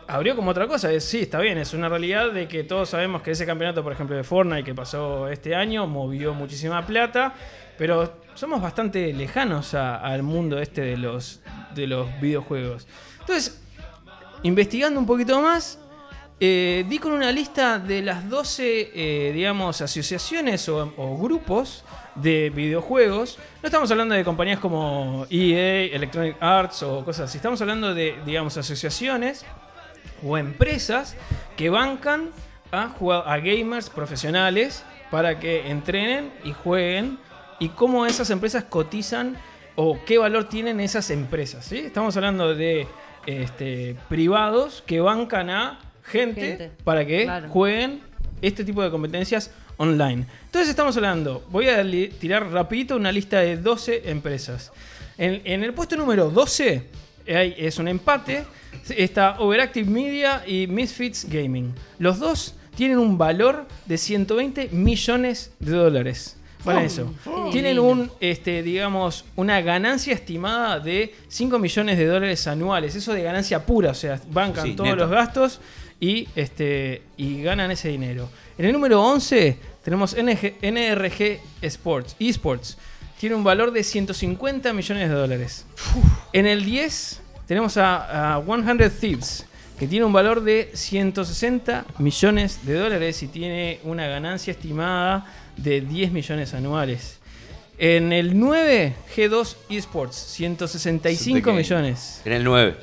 abrió 0.08 0.36
como 0.36 0.52
otra 0.52 0.68
cosa. 0.68 0.98
Sí, 1.00 1.22
está 1.22 1.40
bien, 1.40 1.58
es 1.58 1.74
una 1.74 1.90
realidad 1.90 2.32
de 2.32 2.48
que 2.48 2.64
todos 2.64 2.90
sabemos 2.90 3.24
que 3.24 3.32
ese 3.32 3.48
campeonato, 3.48 3.82
por 3.82 3.94
ejemplo, 3.94 4.16
de 4.16 4.24
Fortnite 4.24 4.64
que 4.64 4.76
pasó 4.76 5.28
este 5.28 5.56
año, 5.56 5.88
movió 5.88 6.36
muchísima 6.36 6.86
plata, 6.86 7.34
pero 7.80 8.14
somos 8.34 8.62
bastante 8.62 9.14
lejanos 9.14 9.74
a- 9.74 9.98
al 9.98 10.24
mundo 10.24 10.60
este 10.60 10.82
de 10.82 10.98
los, 10.98 11.42
de 11.76 11.88
los 11.88 12.08
videojuegos. 12.20 12.88
Entonces, 13.20 13.62
investigando 14.44 15.00
un 15.00 15.06
poquito 15.06 15.42
más, 15.42 15.80
eh, 16.40 16.86
di 16.90 16.98
con 16.98 17.12
una 17.12 17.32
lista 17.32 17.78
de 17.78 18.02
las 18.02 18.28
12, 18.28 18.92
eh, 18.96 19.32
digamos, 19.32 19.80
asociaciones 19.82 20.68
o, 20.70 21.18
grupos 21.18 21.84
de 22.16 22.50
videojuegos. 22.50 23.38
No 23.62 23.68
estamos 23.68 23.92
hablando 23.92 24.16
de 24.16 24.24
compañías 24.24 24.60
como 24.60 25.28
EA, 25.30 25.84
Electronic 25.96 26.36
Arts 26.42 26.82
o 26.84 27.06
cosas 27.06 27.30
así. 27.30 27.38
Estamos 27.38 27.62
hablando 27.62 27.94
de, 27.94 28.16
digamos, 28.26 28.58
asociaciones 28.58 29.46
o 30.26 30.38
empresas 30.38 31.16
que 31.56 31.70
bancan 31.70 32.32
a, 32.72 32.90
a 33.26 33.38
gamers 33.38 33.90
profesionales 33.90 34.84
para 35.12 35.40
que 35.40 35.70
entrenen 35.70 36.32
y 36.44 36.54
jueguen 36.54 37.20
y 37.62 37.70
cómo 37.70 38.06
esas 38.06 38.30
empresas 38.30 38.66
cotizan 38.66 39.38
o 39.76 39.98
qué 40.06 40.18
valor 40.18 40.50
tienen 40.50 40.82
esas 40.82 41.10
empresas. 41.12 41.64
¿sí? 41.66 41.78
Estamos 41.78 42.18
hablando 42.18 42.54
de 42.54 42.88
este, 43.26 43.96
privados 44.10 44.84
que 44.86 45.00
bancan 45.00 45.50
a 45.50 45.80
gente, 46.04 46.42
Gente, 46.42 46.72
para 46.84 47.06
que 47.06 47.24
claro. 47.24 47.48
jueguen 47.50 48.02
este 48.42 48.66
tipo 48.66 48.82
de 48.84 48.90
competencias 48.92 49.52
online. 49.78 50.26
Entonces 50.46 50.70
estamos 50.70 50.96
hablando, 50.98 51.44
voy 51.52 51.70
a 51.70 51.84
tirar 52.20 52.52
rapidito 52.52 52.96
una 52.96 53.12
lista 53.12 53.40
de 53.40 53.58
12 53.58 54.10
empresas. 54.10 54.72
En, 55.18 55.42
en 55.46 55.64
el 55.64 55.74
puesto 55.74 55.96
número 55.96 56.30
12 56.30 56.84
hay- 57.28 57.56
es 57.58 57.78
un 57.78 57.88
empate. 57.88 58.44
Está 58.90 59.40
Overactive 59.40 59.90
Media 59.90 60.44
y 60.48 60.66
Misfits 60.66 61.28
Gaming. 61.30 61.74
Los 62.00 62.20
dos 62.20 62.56
tienen 62.76 62.98
un 62.98 63.18
valor 63.18 63.68
de 63.86 63.98
120 63.98 64.70
millones 64.72 65.52
de 65.60 65.72
dólares. 65.72 66.38
Para 66.64 66.84
eso. 66.84 67.14
Tienen 67.52 67.80
un, 67.80 68.12
este, 68.20 68.62
digamos, 68.64 69.26
una 69.36 69.62
ganancia 69.62 70.14
estimada 70.14 70.80
de 70.80 71.16
5 71.28 71.58
millones 71.60 71.98
de 71.98 72.06
dólares 72.06 72.46
anuales. 72.48 72.96
Eso 72.96 73.14
de 73.14 73.24
ganancia 73.24 73.66
pura, 73.66 73.92
o 73.92 73.96
sea, 73.96 74.20
bancan 74.32 74.66
Sí, 74.66 74.74
todos 74.74 74.90
neto. 74.90 75.02
los 75.02 75.10
gastos 75.10 75.60
y, 76.00 76.28
este, 76.36 77.02
y 77.18 77.42
ganan 77.44 77.72
ese 77.72 77.90
dinero. 77.90 78.30
En 78.58 78.66
el 78.66 78.74
número 78.74 79.02
11 79.02 79.58
tenemos 79.84 80.16
NG 80.16 80.54
NRG 80.62 81.40
Sports, 81.62 82.16
eSports. 82.20 82.78
Tiene 83.20 83.36
un 83.36 83.44
valor 83.44 83.72
de 83.72 83.84
150 83.84 84.74
millones 84.74 85.10
de 85.10 85.16
dólares. 85.16 85.66
En 86.34 86.46
el 86.48 86.66
10 86.66 87.22
tenemos 87.48 87.78
a, 87.78 88.36
a 88.38 88.42
100 88.44 88.90
Thieves, 89.00 89.46
que 89.78 89.88
tiene 89.88 90.06
un 90.06 90.14
valor 90.14 90.44
de 90.44 90.72
160 90.74 91.86
millones 92.00 92.66
de 92.66 92.76
dólares 92.76 93.22
y 93.24 93.28
tiene 93.28 93.80
una 93.84 94.08
ganancia 94.08 94.52
estimada 94.52 95.26
de 95.64 95.82
10 95.82 96.12
millones 96.12 96.54
anuales. 96.54 97.18
En 97.78 98.14
el 98.14 98.38
9, 98.40 98.94
G2 99.16 99.56
Esports, 99.70 100.16
165 100.16 101.52
millones. 101.54 102.22
En 102.26 102.34
el 102.34 102.44
9. 102.44 102.76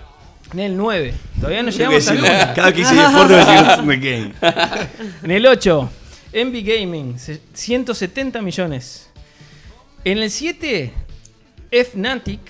En 0.55 0.59
el 0.61 0.77
9, 0.77 1.15
todavía 1.37 1.63
no 1.63 1.71
llegamos 1.71 2.09
al 2.09 2.17
decirlo. 2.17 2.35
1. 2.45 2.55
Cada 2.55 2.73
que 2.73 2.81
hice 2.81 2.95
deporte 2.95 3.35
me 3.35 3.39
decía 3.39 3.61
"It's 3.61 3.87
the 3.87 3.97
game. 3.97 4.35
En 5.23 5.31
el 5.31 5.47
8, 5.47 5.91
Envy 6.33 6.63
Gaming, 6.63 7.19
se- 7.19 7.41
170 7.53 8.41
millones. 8.43 9.11
En 10.05 10.19
el 10.19 10.31
7, 10.31 10.93
Fnatic, 11.93 12.41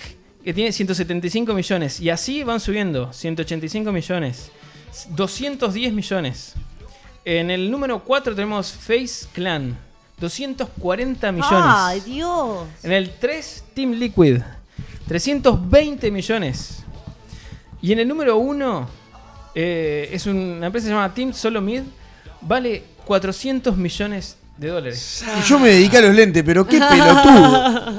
que 0.44 0.54
tiene 0.54 0.70
175 0.72 1.52
millones. 1.54 1.98
Y 2.00 2.08
así 2.08 2.44
van 2.44 2.60
subiendo, 2.60 3.12
185 3.12 3.90
millones, 3.90 4.52
210 5.10 5.92
millones. 5.92 6.54
En 7.24 7.50
el 7.50 7.68
número 7.70 8.02
4 8.04 8.34
tenemos 8.34 8.72
Face 8.72 9.26
Clan, 9.32 9.76
240 10.20 11.32
millones. 11.32 11.50
¡Ay, 11.52 12.00
Dios! 12.00 12.66
En 12.82 12.92
el 12.92 13.10
3, 13.18 13.64
Team 13.74 13.92
Liquid, 13.92 14.40
320 15.06 16.10
millones. 16.10 16.84
Y 17.80 17.92
en 17.92 18.00
el 18.00 18.08
número 18.08 18.36
1, 18.38 18.88
es 19.54 20.26
una 20.26 20.66
empresa 20.66 20.84
que 20.84 20.88
se 20.88 20.94
llama 20.94 21.14
Team 21.14 21.32
Solo 21.32 21.60
Mid, 21.60 21.82
vale 22.40 22.84
400 23.04 23.76
millones 23.76 24.36
de 24.56 24.68
dólares. 24.68 25.24
Y 25.38 25.48
yo 25.48 25.58
me 25.58 25.68
dediqué 25.68 25.98
a 25.98 26.00
los 26.02 26.14
lentes, 26.14 26.42
pero 26.44 26.66
qué 26.66 26.78
pelotudo. 26.78 27.94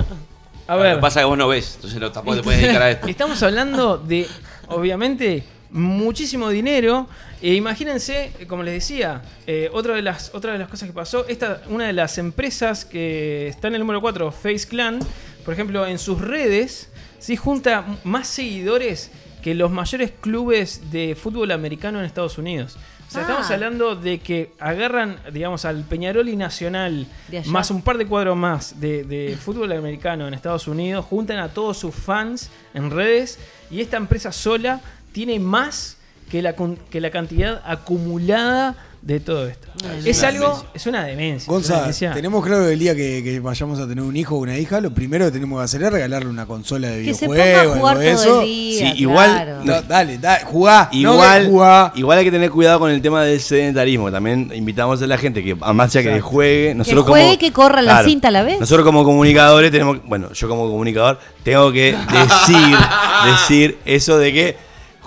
A 0.68 0.76
Lo 0.76 0.82
ver, 0.82 0.96
que 0.96 1.02
pasa 1.02 1.22
es 1.22 1.24
que 1.24 1.30
vos 1.30 1.38
no 1.38 1.48
ves, 1.48 1.74
entonces 1.76 2.00
no, 2.00 2.12
tampoco 2.12 2.38
te 2.38 2.44
puedes 2.44 2.62
dedicar 2.62 2.82
a 2.84 2.92
esto. 2.92 3.08
estamos 3.08 3.42
hablando 3.42 3.98
de, 3.98 4.28
obviamente, 4.68 5.44
muchísimo 5.72 6.50
dinero. 6.50 7.08
E 7.42 7.54
imagínense, 7.54 8.32
eh, 8.40 8.46
como 8.48 8.64
les 8.64 8.74
decía, 8.74 9.22
eh, 9.48 9.70
otra, 9.72 9.96
de 9.96 10.02
las, 10.02 10.32
otra 10.34 10.54
de 10.54 10.60
las 10.60 10.68
cosas 10.68 10.88
que 10.90 10.94
pasó, 10.94 11.26
esta, 11.28 11.62
una 11.70 11.88
de 11.88 11.94
las 11.94 12.18
empresas 12.18 12.84
que 12.86 13.48
está 13.48 13.70
en 13.70 13.76
el 13.76 13.80
número 13.80 14.02
4, 14.02 14.32
Face 14.32 14.68
Clan, 14.68 15.00
por 15.46 15.54
ejemplo, 15.54 15.86
en 15.88 16.00
sus 16.00 16.20
redes, 16.20 16.90
sí 17.20 17.38
junta 17.38 17.86
más 18.04 18.28
seguidores 18.28 19.12
que 19.42 19.56
los 19.56 19.72
mayores 19.72 20.12
clubes 20.20 20.92
de 20.92 21.16
fútbol 21.16 21.52
americano 21.52 22.00
en 22.00 22.06
Estados 22.06 22.38
Unidos. 22.38 22.78
O 23.08 23.12
sea, 23.12 23.22
Ah. 23.22 23.24
estamos 23.24 23.50
hablando 23.52 23.96
de 23.96 24.20
que 24.20 24.52
agarran, 24.60 25.18
digamos, 25.34 25.64
al 25.66 25.84
Peñarol 25.86 26.28
y 26.30 26.36
Nacional, 26.36 27.08
más 27.46 27.72
un 27.72 27.82
par 27.82 27.98
de 27.98 28.06
cuadros 28.06 28.36
más 28.38 28.80
de, 28.82 29.04
de 29.06 29.38
fútbol 29.38 29.72
americano 29.72 30.28
en 30.28 30.34
Estados 30.34 30.68
Unidos, 30.68 31.06
juntan 31.06 31.40
a 31.40 31.48
todos 31.50 31.78
sus 31.78 31.96
fans 31.96 32.52
en 32.74 32.92
redes 32.92 33.40
y 33.72 33.80
esta 33.80 33.96
empresa 33.98 34.32
sola 34.34 34.82
tiene 35.14 35.40
más 35.40 35.98
que 36.30 36.42
la, 36.42 36.54
con- 36.54 36.78
que 36.90 37.02
la 37.02 37.10
cantidad 37.12 37.62
acumulada 37.66 38.76
de 39.02 39.22
todo 39.22 39.48
esto. 39.48 39.70
es 40.06 40.24
algo, 40.24 40.62
es 40.74 40.86
una 40.86 41.06
demencia. 41.06 41.46
es 41.58 41.70
una 41.70 41.80
Gonza, 41.86 42.14
tenemos 42.14 42.46
claro 42.46 42.66
que 42.66 42.74
el 42.74 42.80
día 42.80 42.94
que, 42.94 43.22
que 43.24 43.40
vayamos 43.40 43.80
a 43.80 43.88
tener 43.88 44.04
un 44.04 44.18
hijo 44.18 44.36
o 44.36 44.40
una 44.40 44.58
hija, 44.58 44.82
lo 44.82 44.92
primero 44.94 45.24
que 45.26 45.32
tenemos 45.32 45.58
que 45.58 45.64
hacer 45.64 45.84
es 45.84 45.92
regalarle 45.94 46.30
una 46.30 46.46
consola 46.46 46.90
de 46.90 47.04
Que 47.06 47.14
se 47.14 47.26
videojuegos. 47.30 47.76
a 47.76 47.80
jugar 47.80 47.96
algo 47.98 48.04
de 48.10 48.12
todo 48.16 48.22
eso. 48.24 48.42
el 48.42 48.46
día. 48.48 48.92
Sí, 48.92 49.02
igual- 49.02 49.32
claro. 49.32 49.60
No, 49.64 49.82
dale, 49.84 50.18
dale, 50.18 50.44
jugá. 50.44 50.90
no 50.92 51.14
Igual, 51.14 51.42
que 51.44 51.48
jugá. 51.50 51.94
igual 51.96 52.18
hay 52.18 52.26
que 52.26 52.32
tener 52.32 52.50
cuidado 52.50 52.80
con 52.80 52.92
el 52.92 53.02
tema 53.02 53.24
del 53.24 53.40
sedentarismo. 53.40 54.08
que 54.08 54.12
También 54.12 54.52
invitamos 54.54 55.02
a 55.02 55.08
la 55.08 55.18
gente 55.18 55.46
que, 55.46 55.56
además 55.62 55.94
ya 55.94 56.04
que 56.04 56.20
juegue, 56.20 56.76
nosotros 56.76 57.06
juegue, 57.06 57.26
como, 57.28 57.40
que 57.40 57.52
corra 57.54 57.82
la 57.82 58.04
cinta 58.04 58.28
a 58.28 58.32
la 58.32 58.44
vez. 58.44 58.60
Nosotros 58.60 58.86
como 58.86 59.06
comunicadores 59.06 59.72
tenemos, 59.72 60.00
bueno, 60.06 60.34
yo 60.34 60.50
como 60.50 60.70
comunicador 60.70 61.20
tengo 61.44 61.72
que 61.72 61.96
decir, 62.12 62.78
decir 63.26 63.78
eso 63.86 64.18
de 64.18 64.34
que 64.34 64.58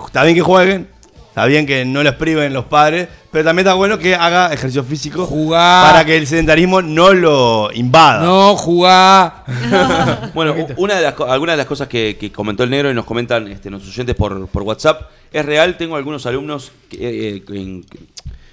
está 0.03 0.23
bien 0.23 0.35
que 0.35 0.41
jueguen, 0.41 0.87
está 1.33 1.47
bien 1.47 1.65
que 1.65 1.83
no 1.83 2.03
los 2.03 2.13
priven 2.13 2.53
los 2.53 2.65
padres, 2.65 3.07
pero 3.31 3.43
también 3.43 3.65
está 3.65 3.73
bueno 3.73 3.97
que 3.97 4.13
haga 4.13 4.53
ejercicio 4.53 4.83
físico 4.83 5.25
Jugá. 5.25 5.81
para 5.81 6.05
que 6.05 6.15
el 6.15 6.27
sedentarismo 6.27 6.83
no 6.83 7.11
lo 7.11 7.71
invada. 7.73 8.23
No, 8.23 8.55
jugá. 8.55 9.43
Bueno, 10.35 10.53
una 10.77 10.95
de 10.95 11.01
las, 11.01 11.19
algunas 11.19 11.53
de 11.53 11.57
las 11.57 11.65
cosas 11.65 11.87
que, 11.87 12.17
que 12.19 12.31
comentó 12.31 12.63
el 12.63 12.69
negro 12.69 12.91
y 12.91 12.93
nos 12.93 13.05
comentan 13.05 13.47
este, 13.47 13.71
nuestros 13.71 13.91
oyentes 13.95 14.15
por, 14.15 14.47
por 14.47 14.61
WhatsApp 14.61 15.09
es 15.31 15.43
real. 15.43 15.75
Tengo 15.75 15.95
algunos 15.95 16.27
alumnos 16.27 16.71
que, 16.87 16.97
eh, 16.97 17.35
eh, 17.37 17.43
en, 17.49 17.83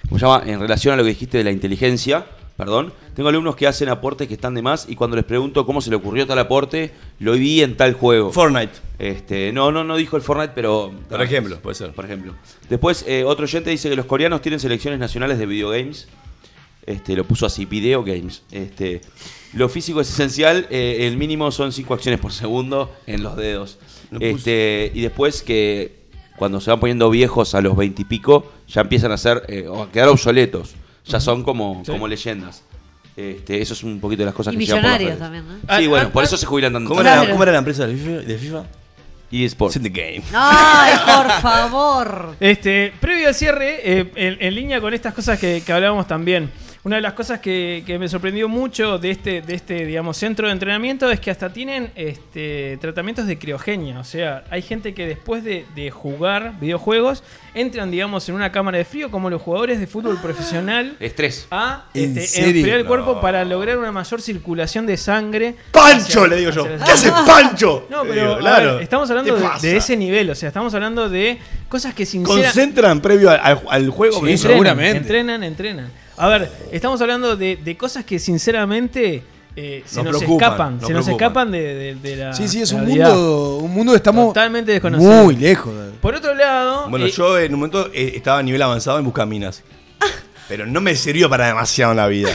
¿cómo 0.08 0.18
se 0.18 0.24
llama? 0.24 0.42
en 0.46 0.58
relación 0.58 0.94
a 0.94 0.96
lo 0.96 1.02
que 1.02 1.10
dijiste 1.10 1.36
de 1.36 1.44
la 1.44 1.50
inteligencia. 1.50 2.24
Perdón, 2.60 2.92
tengo 3.14 3.30
alumnos 3.30 3.56
que 3.56 3.66
hacen 3.66 3.88
aportes 3.88 4.28
que 4.28 4.34
están 4.34 4.54
de 4.54 4.60
más 4.60 4.86
y 4.86 4.94
cuando 4.94 5.16
les 5.16 5.24
pregunto 5.24 5.64
cómo 5.64 5.80
se 5.80 5.88
le 5.88 5.96
ocurrió 5.96 6.26
tal 6.26 6.38
aporte, 6.38 6.92
lo 7.18 7.32
vi 7.32 7.62
en 7.62 7.74
tal 7.74 7.94
juego. 7.94 8.32
Fortnite. 8.32 8.74
Este, 8.98 9.50
no, 9.50 9.72
no, 9.72 9.82
no 9.82 9.96
dijo 9.96 10.18
el 10.18 10.22
Fortnite, 10.22 10.52
pero. 10.54 10.92
Por 11.08 11.22
ejemplo, 11.22 11.58
puede 11.60 11.74
ser. 11.74 11.92
Por 11.92 12.04
ejemplo. 12.04 12.34
Después, 12.68 13.06
eh, 13.08 13.24
otro 13.24 13.44
oyente 13.44 13.70
dice 13.70 13.88
que 13.88 13.96
los 13.96 14.04
coreanos 14.04 14.42
tienen 14.42 14.60
selecciones 14.60 15.00
nacionales 15.00 15.38
de 15.38 15.46
videogames. 15.46 16.06
Este, 16.84 17.16
lo 17.16 17.24
puso 17.24 17.46
así, 17.46 17.64
video 17.64 18.04
games. 18.04 18.42
Este, 18.50 19.00
lo 19.54 19.70
físico 19.70 20.02
es 20.02 20.10
esencial, 20.10 20.66
eh, 20.68 21.06
el 21.06 21.16
mínimo 21.16 21.50
son 21.52 21.72
5 21.72 21.94
acciones 21.94 22.20
por 22.20 22.32
segundo 22.32 22.94
en 23.06 23.22
los 23.22 23.36
dedos. 23.36 23.78
Lo. 24.10 24.20
Este, 24.20 24.92
y 24.94 25.00
después 25.00 25.42
que 25.42 26.00
cuando 26.36 26.60
se 26.60 26.68
van 26.70 26.80
poniendo 26.80 27.08
viejos 27.08 27.54
a 27.54 27.62
los 27.62 27.74
20 27.74 28.02
y 28.02 28.04
pico, 28.04 28.52
ya 28.68 28.82
empiezan 28.82 29.12
a 29.12 29.16
ser, 29.16 29.44
eh, 29.48 29.66
o 29.66 29.82
a 29.82 29.90
quedar 29.90 30.08
obsoletos. 30.08 30.74
Ya 31.06 31.20
son 31.20 31.42
como, 31.42 31.82
Sí. 31.84 31.92
como 31.92 32.06
leyendas. 32.08 32.62
Este, 33.16 33.60
eso 33.60 33.74
es 33.74 33.82
un 33.82 34.00
poquito 34.00 34.20
de 34.22 34.26
las 34.26 34.34
cosas 34.34 34.54
Y 34.54 34.58
que 34.58 34.66
llevan 34.66 34.82
por 34.82 34.90
las 34.90 34.98
millonarios 35.00 35.18
redes. 35.20 35.42
también, 35.42 35.62
¿no? 35.62 35.68
Ah, 35.68 35.78
Sí, 35.78 35.86
bueno, 35.88 36.06
ah, 36.08 36.12
por 36.12 36.22
ah. 36.22 36.26
eso 36.26 36.36
se 36.36 36.46
jubilan 36.46 36.72
tanto. 36.72 36.88
¿Cómo, 36.88 37.00
era, 37.00 37.14
Claro. 37.16 37.30
cómo 37.32 37.42
era 37.42 37.52
la 37.52 37.58
empresa 37.58 37.86
de 37.86 37.94
FIFA? 37.96 38.10
De 38.26 38.38
FIFA? 38.38 38.64
eSports. 39.32 39.76
It's 39.76 39.86
in 39.86 39.92
the 39.92 40.00
game. 40.02 40.22
Ay, 40.32 40.94
por 41.06 41.30
favor. 41.40 42.36
Este, 42.40 42.92
previo 43.00 43.28
al 43.28 43.34
cierre, 43.34 43.80
eh, 44.00 44.10
en, 44.16 44.38
en 44.40 44.54
línea 44.54 44.80
con 44.80 44.92
estas 44.94 45.14
cosas 45.14 45.38
que, 45.38 45.62
que 45.64 45.72
hablábamos 45.72 46.06
también, 46.08 46.50
una 46.82 46.96
de 46.96 47.02
las 47.02 47.12
cosas 47.12 47.40
que, 47.40 47.82
que 47.86 47.98
me 47.98 48.08
sorprendió 48.08 48.48
mucho 48.48 48.98
de 48.98 49.10
este, 49.10 49.42
de 49.42 49.54
este, 49.54 49.84
digamos, 49.84 50.16
centro 50.16 50.46
de 50.46 50.52
entrenamiento 50.54 51.10
es 51.10 51.20
que 51.20 51.30
hasta 51.30 51.52
tienen 51.52 51.90
este, 51.94 52.78
tratamientos 52.80 53.26
de 53.26 53.38
criogenia. 53.38 53.98
O 54.00 54.04
sea, 54.04 54.44
hay 54.50 54.62
gente 54.62 54.94
que 54.94 55.06
después 55.06 55.44
de, 55.44 55.66
de 55.74 55.90
jugar 55.90 56.54
videojuegos 56.58 57.22
entran, 57.52 57.90
digamos, 57.90 58.26
en 58.30 58.34
una 58.34 58.50
cámara 58.50 58.78
de 58.78 58.86
frío 58.86 59.10
como 59.10 59.28
los 59.28 59.42
jugadores 59.42 59.78
de 59.78 59.86
fútbol 59.86 60.18
profesional 60.22 60.96
Estrés. 61.00 61.46
a 61.50 61.84
¿En 61.92 62.16
este, 62.16 62.26
serio? 62.26 62.56
enfriar 62.60 62.78
el 62.80 62.86
cuerpo 62.86 63.14
No. 63.16 63.20
para 63.20 63.44
lograr 63.44 63.76
una 63.76 63.92
mayor 63.92 64.22
circulación 64.22 64.86
de 64.86 64.96
sangre. 64.96 65.56
¡Pancho! 65.72 66.20
hacia- 66.22 66.26
Le 66.28 66.36
digo 66.36 66.50
yo. 66.50 66.64
¿Qué 66.64 66.92
hace 66.92 67.10
Pancho? 67.10 67.86
No, 67.90 68.04
pero 68.04 68.14
digo, 68.22 68.38
claro. 68.38 68.74
ver, 68.76 68.82
estamos 68.84 69.10
hablando 69.10 69.36
¿Qué 69.60 69.66
de, 69.68 69.76
ese 69.76 69.96
nivel. 69.98 70.30
O 70.30 70.34
sea, 70.34 70.48
estamos 70.48 70.72
hablando 70.72 71.10
de 71.10 71.38
cosas 71.68 71.92
que 71.92 72.06
sinceramente. 72.06 72.46
Concentran 72.48 73.00
previo 73.02 73.30
al, 73.30 73.90
juego. 73.90 74.24
Sí, 74.26 74.38
seguramente. 74.38 74.96
Entrenan, 74.96 75.42
entrenan. 75.42 75.99
A 76.20 76.28
ver, 76.28 76.50
estamos 76.70 77.00
hablando 77.00 77.34
de, 77.36 77.56
de 77.56 77.76
cosas 77.76 78.04
que 78.04 78.18
sinceramente 78.18 79.22
eh, 79.56 79.82
se 79.86 80.02
Nos 80.02 80.20
escapan. 80.22 80.76
nos 80.78 80.86
se 80.86 80.92
nos 80.92 81.04
preocupan. 81.06 81.12
escapan 81.14 81.50
de, 81.52 81.74
de- 81.74 81.94
de 81.96 82.16
la. 82.16 82.32
Sí, 82.34 82.46
sí, 82.46 82.60
es 82.62 82.72
un 82.72 82.80
realidad. 82.86 83.08
mundo, 83.14 83.56
un 83.58 83.70
mundo 83.72 83.92
que 83.92 83.96
estamos 83.96 84.26
Totalmente 84.28 84.72
desconocido. 84.72 85.24
muy 85.24 85.36
lejos. 85.36 85.72
Por 86.00 86.14
otro 86.14 86.34
lado. 86.34 86.88
Bueno, 86.90 87.06
eh, 87.06 87.10
yo 87.10 87.38
en 87.38 87.54
un 87.54 87.60
momento 87.60 87.90
eh, 87.92 88.12
estaba 88.16 88.38
a 88.38 88.42
nivel 88.42 88.60
avanzado 88.62 88.98
en 88.98 89.04
Buscaminas. 89.04 89.62
Pero 90.48 90.66
no 90.66 90.80
me 90.80 90.94
sirvió 90.94 91.28
para 91.30 91.46
demasiado 91.48 91.92
en 91.92 91.96
la 91.96 92.06
vida. 92.06 92.30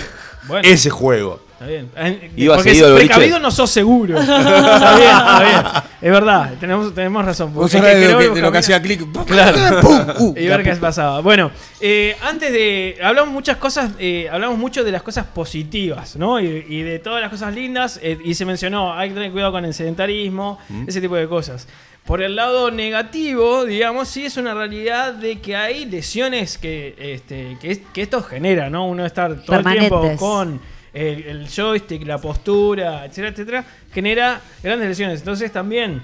Bueno. 0.47 0.67
Ese 0.67 0.89
juego. 0.89 1.39
Está 1.53 1.67
bien. 1.67 1.89
Iba 2.35 2.55
Porque 2.55 2.71
seguido 2.71 2.87
al 2.87 2.93
boliche. 2.93 3.13
precavido 3.13 3.39
no 3.39 3.49
sos 3.49 3.69
seguro. 3.71 4.19
está 4.19 4.97
bien, 4.97 5.09
está 5.09 5.43
bien. 5.43 5.63
Es 6.01 6.11
verdad, 6.11 6.53
tenemos, 6.59 6.93
tenemos 6.93 7.25
razón. 7.25 7.53
Vos 7.53 7.73
el 7.73 7.81
de, 7.81 8.11
lo 8.11 8.19
que, 8.19 8.29
de 8.29 8.41
lo 8.41 8.51
que 8.51 8.57
hacía 8.57 8.81
clic. 8.81 9.05
Claro. 9.25 9.79
¡Pum! 9.81 10.05
Uh, 10.17 10.33
y 10.37 10.47
ver 10.47 10.63
qué 10.63 10.75
pasaba. 10.75 11.21
Bueno, 11.21 11.51
eh, 11.79 12.15
antes 12.23 12.51
de. 12.51 12.97
Hablamos 13.01 13.33
muchas 13.33 13.57
cosas, 13.57 13.91
eh, 13.99 14.27
hablamos 14.31 14.57
mucho 14.57 14.83
de 14.83 14.91
las 14.91 15.01
cosas 15.01 15.25
positivas, 15.27 16.15
¿no? 16.17 16.39
Y, 16.41 16.65
y 16.67 16.81
de 16.83 16.99
todas 16.99 17.21
las 17.21 17.29
cosas 17.31 17.53
lindas. 17.53 17.99
eh, 18.03 18.17
y 18.23 18.33
se 18.35 18.45
mencionó, 18.45 18.93
hay 18.93 19.09
que 19.09 19.15
tener 19.15 19.31
cuidado 19.31 19.51
con 19.53 19.63
el 19.65 19.73
sedentarismo, 19.73 20.59
ese 20.87 20.99
tipo 21.01 21.15
de 21.15 21.27
cosas. 21.27 21.67
Por 22.06 22.22
el 22.22 22.36
lado 22.36 22.70
negativo, 22.70 23.66
digamos, 23.66 24.08
sí 24.08 24.26
es 24.26 24.38
una 24.38 24.53
realidad 24.53 25.14
de 25.14 25.39
que 25.41 25.56
hay 25.56 25.86
lesiones 25.86 26.58
que, 26.60 26.95
este, 26.99 27.58
que, 27.60 27.72
es- 27.72 27.82
que 27.93 28.01
esto 28.03 28.22
genera, 28.22 28.70
¿no? 28.70 28.88
Uno 28.88 29.06
estar 29.06 29.41
todo 29.43 29.56
el 29.58 29.64
tiempo 29.80 30.01
con 30.20 30.62
el, 30.93 31.24
el 31.24 31.47
joystick, 31.49 32.06
la 32.06 32.20
postura, 32.20 33.06
etcétera, 33.06 33.30
etcétera, 33.30 33.66
genera 33.91 34.39
grandes 34.62 34.88
lesiones. 34.89 35.20
Entonces 35.20 35.51
también 35.51 36.03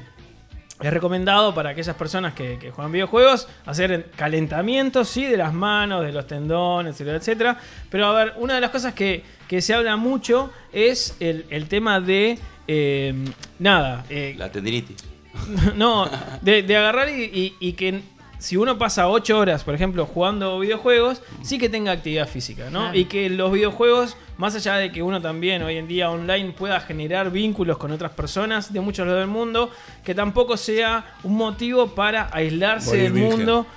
es 0.82 0.92
recomendado 0.92 1.54
para 1.54 1.70
aquellas 1.70 1.96
personas 1.96 2.34
que, 2.34 2.58
que 2.58 2.72
juegan 2.72 2.92
videojuegos 2.92 3.48
hacer 3.68 4.10
calentamientos, 4.16 5.08
sí, 5.08 5.26
de 5.26 5.38
las 5.38 5.54
manos, 5.54 6.04
de 6.04 6.12
los 6.12 6.26
tendones, 6.26 6.96
etcétera, 6.96 7.18
etcétera. 7.18 7.58
Pero 7.92 8.08
a 8.08 8.14
ver, 8.26 8.34
una 8.38 8.56
de 8.56 8.62
las 8.62 8.72
cosas 8.72 8.96
que, 8.96 9.24
que 9.48 9.62
se 9.62 9.76
habla 9.76 9.96
mucho 9.98 10.52
es 10.74 11.16
el, 11.20 11.46
el 11.52 11.68
tema 11.68 12.00
de. 12.02 12.40
eh, 12.68 13.14
nada, 13.60 14.04
eh, 14.10 14.34
La 14.36 14.52
tendinitis. 14.52 14.98
no, 15.76 16.10
de, 16.42 16.64
de 16.64 16.78
agarrar 16.78 17.10
y, 17.10 17.24
y- 17.24 17.56
y 17.60 17.74
que 17.74 18.02
si 18.38 18.58
uno 18.58 18.78
pasa 18.80 19.08
8 19.08 19.38
horas, 19.38 19.64
por 19.64 19.76
ejemplo, 19.76 20.06
jugando 20.08 20.58
videojuegos, 20.60 21.22
sí 21.44 21.60
que 21.60 21.70
tenga 21.70 21.92
actividad 21.92 22.28
física, 22.28 22.72
¿no? 22.72 22.80
Claro. 22.80 22.98
Y 22.98 23.06
que 23.06 23.30
los 23.30 23.52
videojuegos, 23.52 24.18
más 24.38 24.56
allá 24.56 24.78
de 24.78 24.92
que 24.92 25.04
uno 25.04 25.22
también 25.22 25.62
hoy 25.62 25.78
en 25.78 25.88
día 25.88 26.10
online 26.10 26.52
pueda 26.52 26.80
generar 26.80 27.30
vínculos 27.30 27.78
con 27.78 27.92
otras 27.92 28.12
personas 28.14 28.74
de 28.74 28.82
muchos 28.82 29.06
lados 29.06 29.22
del 29.22 29.30
mundo, 29.30 29.70
que 30.04 30.16
tampoco 30.16 30.58
sea 30.58 31.14
un 31.22 31.36
motivo 31.36 31.90
para 31.94 32.30
aislarse 32.34 32.88
Morir 32.90 33.04
del 33.04 33.14
virgen. 33.14 33.38
mundo. 33.38 33.68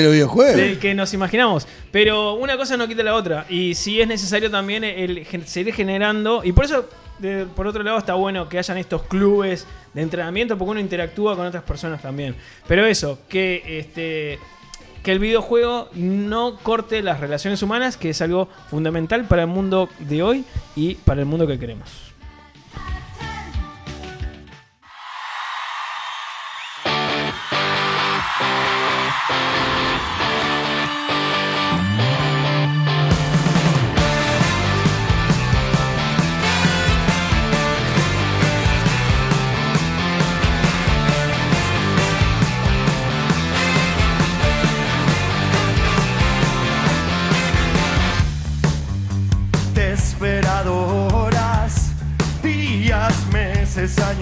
del 0.55 0.80
que 0.80 0.93
nos 0.93 1.14
imaginamos. 1.14 1.68
Pero 1.91 2.36
una 2.36 2.55
cosa 2.55 2.78
no 2.78 2.88
quita 2.88 3.03
la 3.03 3.14
otra. 3.16 3.45
Y 3.49 3.76
si 3.76 3.99
es 3.99 4.07
necesario 4.07 4.49
también 4.49 4.84
el 4.86 5.26
seguir 5.45 5.74
generando. 5.74 6.41
Y 6.45 6.53
por 6.53 6.64
eso, 6.66 6.88
de- 7.20 7.45
por 7.45 7.68
otro 7.68 7.84
lado, 7.84 7.97
está 7.97 8.14
bueno 8.14 8.47
que 8.47 8.57
hayan 8.57 8.78
estos 8.78 9.03
clubes 9.03 9.68
de 9.93 10.01
entrenamiento, 10.01 10.57
porque 10.57 10.72
uno 10.72 10.80
interactúa 10.80 11.36
con 11.36 11.45
otras 11.45 11.64
personas 11.64 12.01
también. 12.01 12.36
Pero 12.68 12.86
eso, 12.86 13.20
que 13.28 13.80
este. 13.80 14.39
Que 15.03 15.11
el 15.11 15.19
videojuego 15.19 15.89
no 15.93 16.57
corte 16.57 17.01
las 17.01 17.19
relaciones 17.19 17.61
humanas, 17.63 17.97
que 17.97 18.09
es 18.09 18.21
algo 18.21 18.49
fundamental 18.69 19.25
para 19.25 19.43
el 19.43 19.47
mundo 19.47 19.89
de 19.99 20.23
hoy 20.23 20.45
y 20.75 20.95
para 20.95 21.21
el 21.21 21.25
mundo 21.25 21.47
que 21.47 21.57
queremos. 21.57 22.09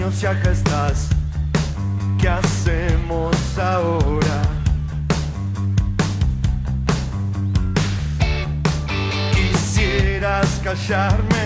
Años 0.08 0.22
y 0.22 0.26
acá 0.26 0.50
estás. 0.50 1.08
¿Qué 2.20 2.28
hacemos 2.28 3.36
ahora? 3.58 4.42
Quisieras 9.34 10.60
callarme, 10.64 11.37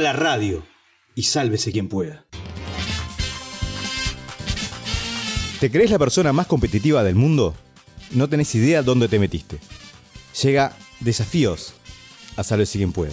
La 0.00 0.12
radio 0.12 0.64
y 1.14 1.24
sálvese 1.24 1.70
quien 1.70 1.88
pueda. 1.88 2.24
¿Te 5.60 5.70
crees 5.70 5.90
la 5.90 5.98
persona 5.98 6.32
más 6.32 6.46
competitiva 6.46 7.04
del 7.04 7.14
mundo? 7.14 7.54
No 8.10 8.28
tenés 8.28 8.54
idea 8.54 8.82
dónde 8.82 9.08
te 9.08 9.18
metiste. 9.18 9.58
Llega 10.42 10.74
Desafíos 11.00 11.74
a 12.36 12.42
sálvese 12.42 12.78
quien 12.78 12.92
pueda. 12.92 13.12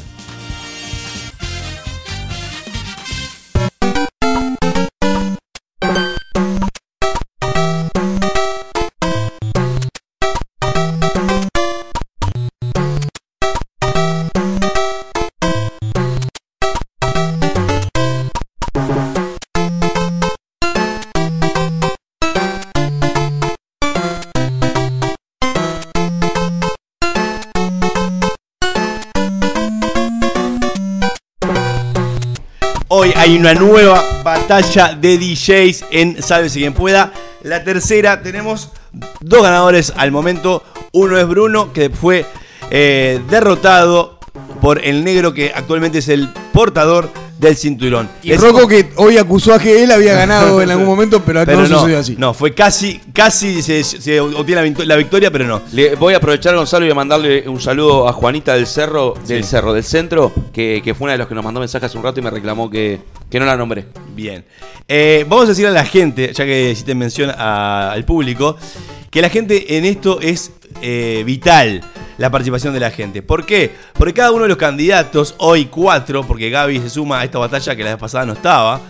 Hay 33.29 33.37
una 33.37 33.53
nueva 33.53 34.03
batalla 34.23 34.95
de 34.95 35.19
DJs 35.19 35.85
en 35.91 36.23
Sálvese 36.23 36.57
quien 36.57 36.73
pueda. 36.73 37.13
La 37.43 37.63
tercera, 37.63 38.23
tenemos 38.23 38.71
dos 39.19 39.43
ganadores 39.43 39.93
al 39.95 40.11
momento. 40.11 40.63
Uno 40.93 41.15
es 41.15 41.27
Bruno, 41.27 41.71
que 41.71 41.91
fue 41.91 42.25
eh, 42.71 43.21
derrotado 43.29 44.17
por 44.61 44.83
el 44.83 45.03
negro, 45.03 45.35
que 45.35 45.51
actualmente 45.53 45.99
es 45.99 46.09
el 46.09 46.27
portador 46.53 47.11
del 47.39 47.55
cinturón. 47.55 48.09
Y 48.21 48.31
Es- 48.33 48.41
Rocco 48.41 48.67
que 48.67 48.89
hoy 48.97 49.17
acusó 49.17 49.53
a 49.53 49.59
que 49.59 49.81
él 49.83 49.91
había 49.91 50.13
ganado 50.13 50.61
en 50.61 50.69
algún 50.71 50.85
momento, 50.85 51.23
pero, 51.23 51.45
Pero 51.45 51.61
no, 51.61 51.67
no, 51.69 51.79
sucedió 51.79 51.99
así. 51.99 52.15
no, 52.17 52.33
fue 52.33 52.53
casi, 52.53 52.99
casi 53.13 53.61
se, 53.61 53.83
se 53.83 54.19
obtiene 54.19 54.55
la 54.61 54.67
victo- 54.67 54.83
la 54.85 54.95
victoria, 54.97 55.31
pero 55.31 55.45
no. 55.45 55.61
Le 55.71 55.95
voy 55.95 56.13
a 56.13 56.17
aprovechar, 56.17 56.55
Gonzalo, 56.55 56.85
y 56.85 56.91
a 56.91 56.95
mandarle 56.95 57.47
un 57.47 57.61
saludo 57.61 58.07
a 58.07 58.13
Juanita 58.13 58.53
del 58.55 58.67
Cerro, 58.67 59.13
del 59.25 59.43
Cerro, 59.45 59.73
del 59.73 59.83
Centro, 59.85 60.31
que, 60.53 60.81
que 60.83 60.93
fue 60.93 61.05
una 61.05 61.13
de 61.13 61.19
los 61.19 61.27
que 61.27 61.35
nos 61.35 61.43
mandó 61.43 61.59
mensajes 61.61 61.87
hace 61.89 61.97
un 61.97 62.03
rato 62.03 62.19
y 62.19 62.23
me 62.23 62.29
reclamó 62.29 62.69
que, 62.69 62.99
que 63.29 63.39
no 63.39 63.45
la 63.45 63.55
nombré. 63.55 63.85
Bien. 64.13 64.43
Eh, 64.87 65.25
vamos 65.29 65.45
a 65.45 65.49
decirle 65.49 65.69
a 65.69 65.73
la 65.73 65.85
gente, 65.85 66.31
ya 66.33 66.45
que 66.45 66.71
hiciste 66.71 66.93
mención 66.93 67.29
a- 67.35 67.91
al 67.93 68.03
público, 68.03 68.57
que 69.09 69.21
la 69.21 69.29
gente 69.29 69.77
en 69.77 69.85
esto 69.85 70.19
es 70.21 70.51
eh, 70.81 71.23
vital 71.25 71.81
la 72.19 72.29
participación 72.29 72.73
de 72.73 72.81
la 72.81 72.91
gente. 72.91 73.23
¿Por 73.23 73.45
qué? 73.45 73.73
Porque 73.93 74.13
cada 74.13 74.31
uno 74.31 74.43
de 74.43 74.49
los 74.49 74.57
candidatos, 74.57 75.33
hoy 75.37 75.65
cuatro, 75.65 76.23
porque 76.27 76.49
Gaby 76.49 76.81
se 76.81 76.89
suma 76.89 77.21
a 77.21 77.23
esta 77.23 77.39
batalla 77.39 77.75
que 77.75 77.83
la 77.83 77.91
vez 77.91 77.99
pasada 77.99 78.25
no 78.25 78.33
estaba, 78.33 78.81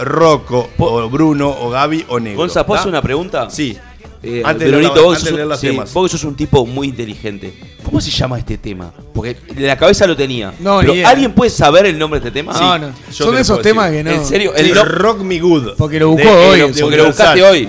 Rocco, 0.00 0.70
o 0.78 1.08
Bruno, 1.08 1.50
o 1.50 1.70
Gaby, 1.70 2.04
o 2.08 2.20
Negro. 2.20 2.38
Gonza, 2.38 2.64
¿puedo 2.64 2.78
hacer 2.80 2.90
una 2.90 3.02
pregunta? 3.02 3.48
Sí. 3.50 3.76
Eh, 4.24 4.40
Antes 4.44 4.60
de 4.66 4.70
Veronito, 4.76 4.94
leer- 4.94 5.04
vos, 5.04 5.14
antes 5.16 5.24
de 5.24 5.30
sos, 5.30 5.36
leer 5.36 5.48
los 5.48 5.58
sí, 5.60 5.66
temas. 5.66 5.92
vos 5.92 6.04
que 6.08 6.16
sos 6.16 6.22
un 6.24 6.36
tipo 6.36 6.64
muy 6.64 6.86
inteligente. 6.86 7.58
¿Cómo 7.82 8.00
se 8.00 8.08
llama 8.12 8.38
este 8.38 8.56
tema? 8.56 8.92
Porque 9.12 9.34
de 9.52 9.66
la 9.66 9.76
cabeza 9.76 10.06
lo 10.06 10.16
tenía. 10.16 10.54
No, 10.60 10.78
pero. 10.78 10.92
¿alguien 11.08 11.32
puede 11.32 11.50
saber 11.50 11.86
el 11.86 11.98
nombre 11.98 12.20
de 12.20 12.28
este 12.28 12.38
tema? 12.40 12.52
No, 12.52 12.78
no. 12.78 12.88
yo 13.10 13.24
Son 13.24 13.34
te 13.34 13.40
esos 13.40 13.60
temas 13.62 13.90
decir. 13.90 14.04
que 14.04 14.10
no. 14.10 14.16
¿En 14.16 14.24
serio? 14.24 14.54
El 14.54 14.76
Rock 14.76 15.22
Me 15.22 15.40
Good. 15.40 15.72
Porque 15.76 15.98
lo 15.98 16.10
buscó 16.10 16.28
De- 16.28 16.34
hoy. 16.50 16.60
de- 16.60 16.70
de 16.72 16.80
porque 16.82 16.96
lo 16.98 17.06
buscaste 17.06 17.42
hoy. 17.42 17.68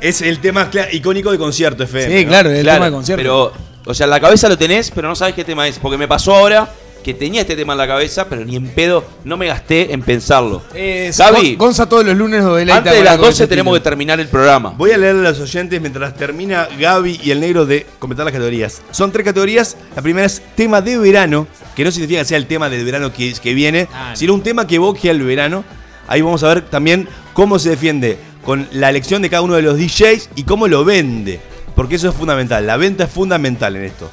Es 0.00 0.22
el 0.22 0.38
tema 0.40 0.70
icónico 0.92 1.30
de 1.32 1.38
concierto 1.38 1.84
FM. 1.84 2.18
Sí, 2.18 2.24
¿no? 2.24 2.30
claro, 2.30 2.50
el 2.50 2.62
Claro, 2.62 2.76
tema 2.76 2.86
de 2.86 2.92
concierto. 2.92 3.20
Pero, 3.22 3.52
o 3.86 3.94
sea, 3.94 4.04
en 4.04 4.10
la 4.10 4.20
cabeza 4.20 4.48
lo 4.48 4.56
tenés, 4.58 4.90
pero 4.90 5.08
no 5.08 5.14
sabes 5.16 5.34
qué 5.34 5.44
tema 5.44 5.66
es. 5.68 5.78
Porque 5.78 5.98
me 5.98 6.08
pasó 6.08 6.34
ahora 6.34 6.68
que 7.04 7.14
tenía 7.14 7.40
este 7.40 7.56
tema 7.56 7.72
en 7.72 7.78
la 7.78 7.86
cabeza, 7.86 8.26
pero 8.28 8.44
ni 8.44 8.56
en 8.56 8.68
pedo 8.68 9.02
no 9.24 9.36
me 9.38 9.46
gasté 9.46 9.92
en 9.94 10.02
pensarlo. 10.02 10.62
Eh, 10.74 11.10
Gaby, 11.16 11.52
Gon- 11.52 11.56
Gonza 11.56 11.86
todos 11.88 12.04
los 12.04 12.14
lunes 12.16 12.44
deleita 12.44 12.76
Antes 12.76 12.92
de 12.92 13.02
las 13.02 13.12
algo 13.14 13.24
de 13.24 13.30
12 13.30 13.42
ese 13.44 13.48
tenemos 13.48 13.74
que 13.74 13.80
terminar 13.80 14.20
el 14.20 14.28
programa. 14.28 14.74
Voy 14.76 14.90
a 14.92 14.98
leerle 14.98 15.26
a 15.26 15.30
los 15.30 15.40
oyentes 15.40 15.80
mientras 15.80 16.14
termina 16.14 16.68
Gaby 16.78 17.20
y 17.22 17.30
el 17.30 17.40
negro 17.40 17.64
de 17.64 17.86
completar 17.98 18.26
las 18.26 18.32
categorías. 18.32 18.82
Son 18.90 19.10
tres 19.12 19.24
categorías. 19.24 19.78
La 19.96 20.02
primera 20.02 20.26
es 20.26 20.42
tema 20.54 20.82
de 20.82 20.98
verano, 20.98 21.46
que 21.74 21.84
no 21.84 21.90
significa 21.90 22.20
que 22.20 22.26
sea 22.26 22.36
el 22.36 22.46
tema 22.46 22.68
del 22.68 22.84
verano 22.84 23.12
que, 23.14 23.32
que 23.32 23.54
viene, 23.54 23.88
Ah, 23.94 24.08
no. 24.10 24.16
sino 24.16 24.34
un 24.34 24.42
tema 24.42 24.66
que 24.66 24.74
evoque 24.74 25.08
al 25.08 25.20
verano. 25.22 25.64
Ahí 26.06 26.20
vamos 26.20 26.42
a 26.42 26.48
ver 26.48 26.62
también 26.62 27.08
cómo 27.32 27.58
se 27.58 27.70
defiende 27.70 28.18
con 28.44 28.68
la 28.72 28.88
elección 28.88 29.22
de 29.22 29.30
cada 29.30 29.42
uno 29.42 29.54
de 29.54 29.62
los 29.62 29.76
DJs 29.78 30.30
y 30.36 30.44
cómo 30.44 30.68
lo 30.68 30.84
vende. 30.84 31.40
Porque 31.74 31.96
eso 31.96 32.08
es 32.08 32.14
fundamental. 32.14 32.66
La 32.66 32.76
venta 32.76 33.04
es 33.04 33.10
fundamental 33.10 33.76
en 33.76 33.84
esto. 33.84 34.10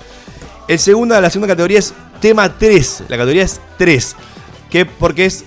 El 0.67 0.79
segunda, 0.79 1.19
la 1.21 1.29
segunda 1.29 1.53
categoría 1.53 1.79
es 1.79 1.93
tema 2.19 2.57
3. 2.57 3.03
La 3.07 3.17
categoría 3.17 3.43
es 3.43 3.59
3. 3.77 4.15
Que 4.69 4.85
porque 4.85 5.25
es 5.25 5.45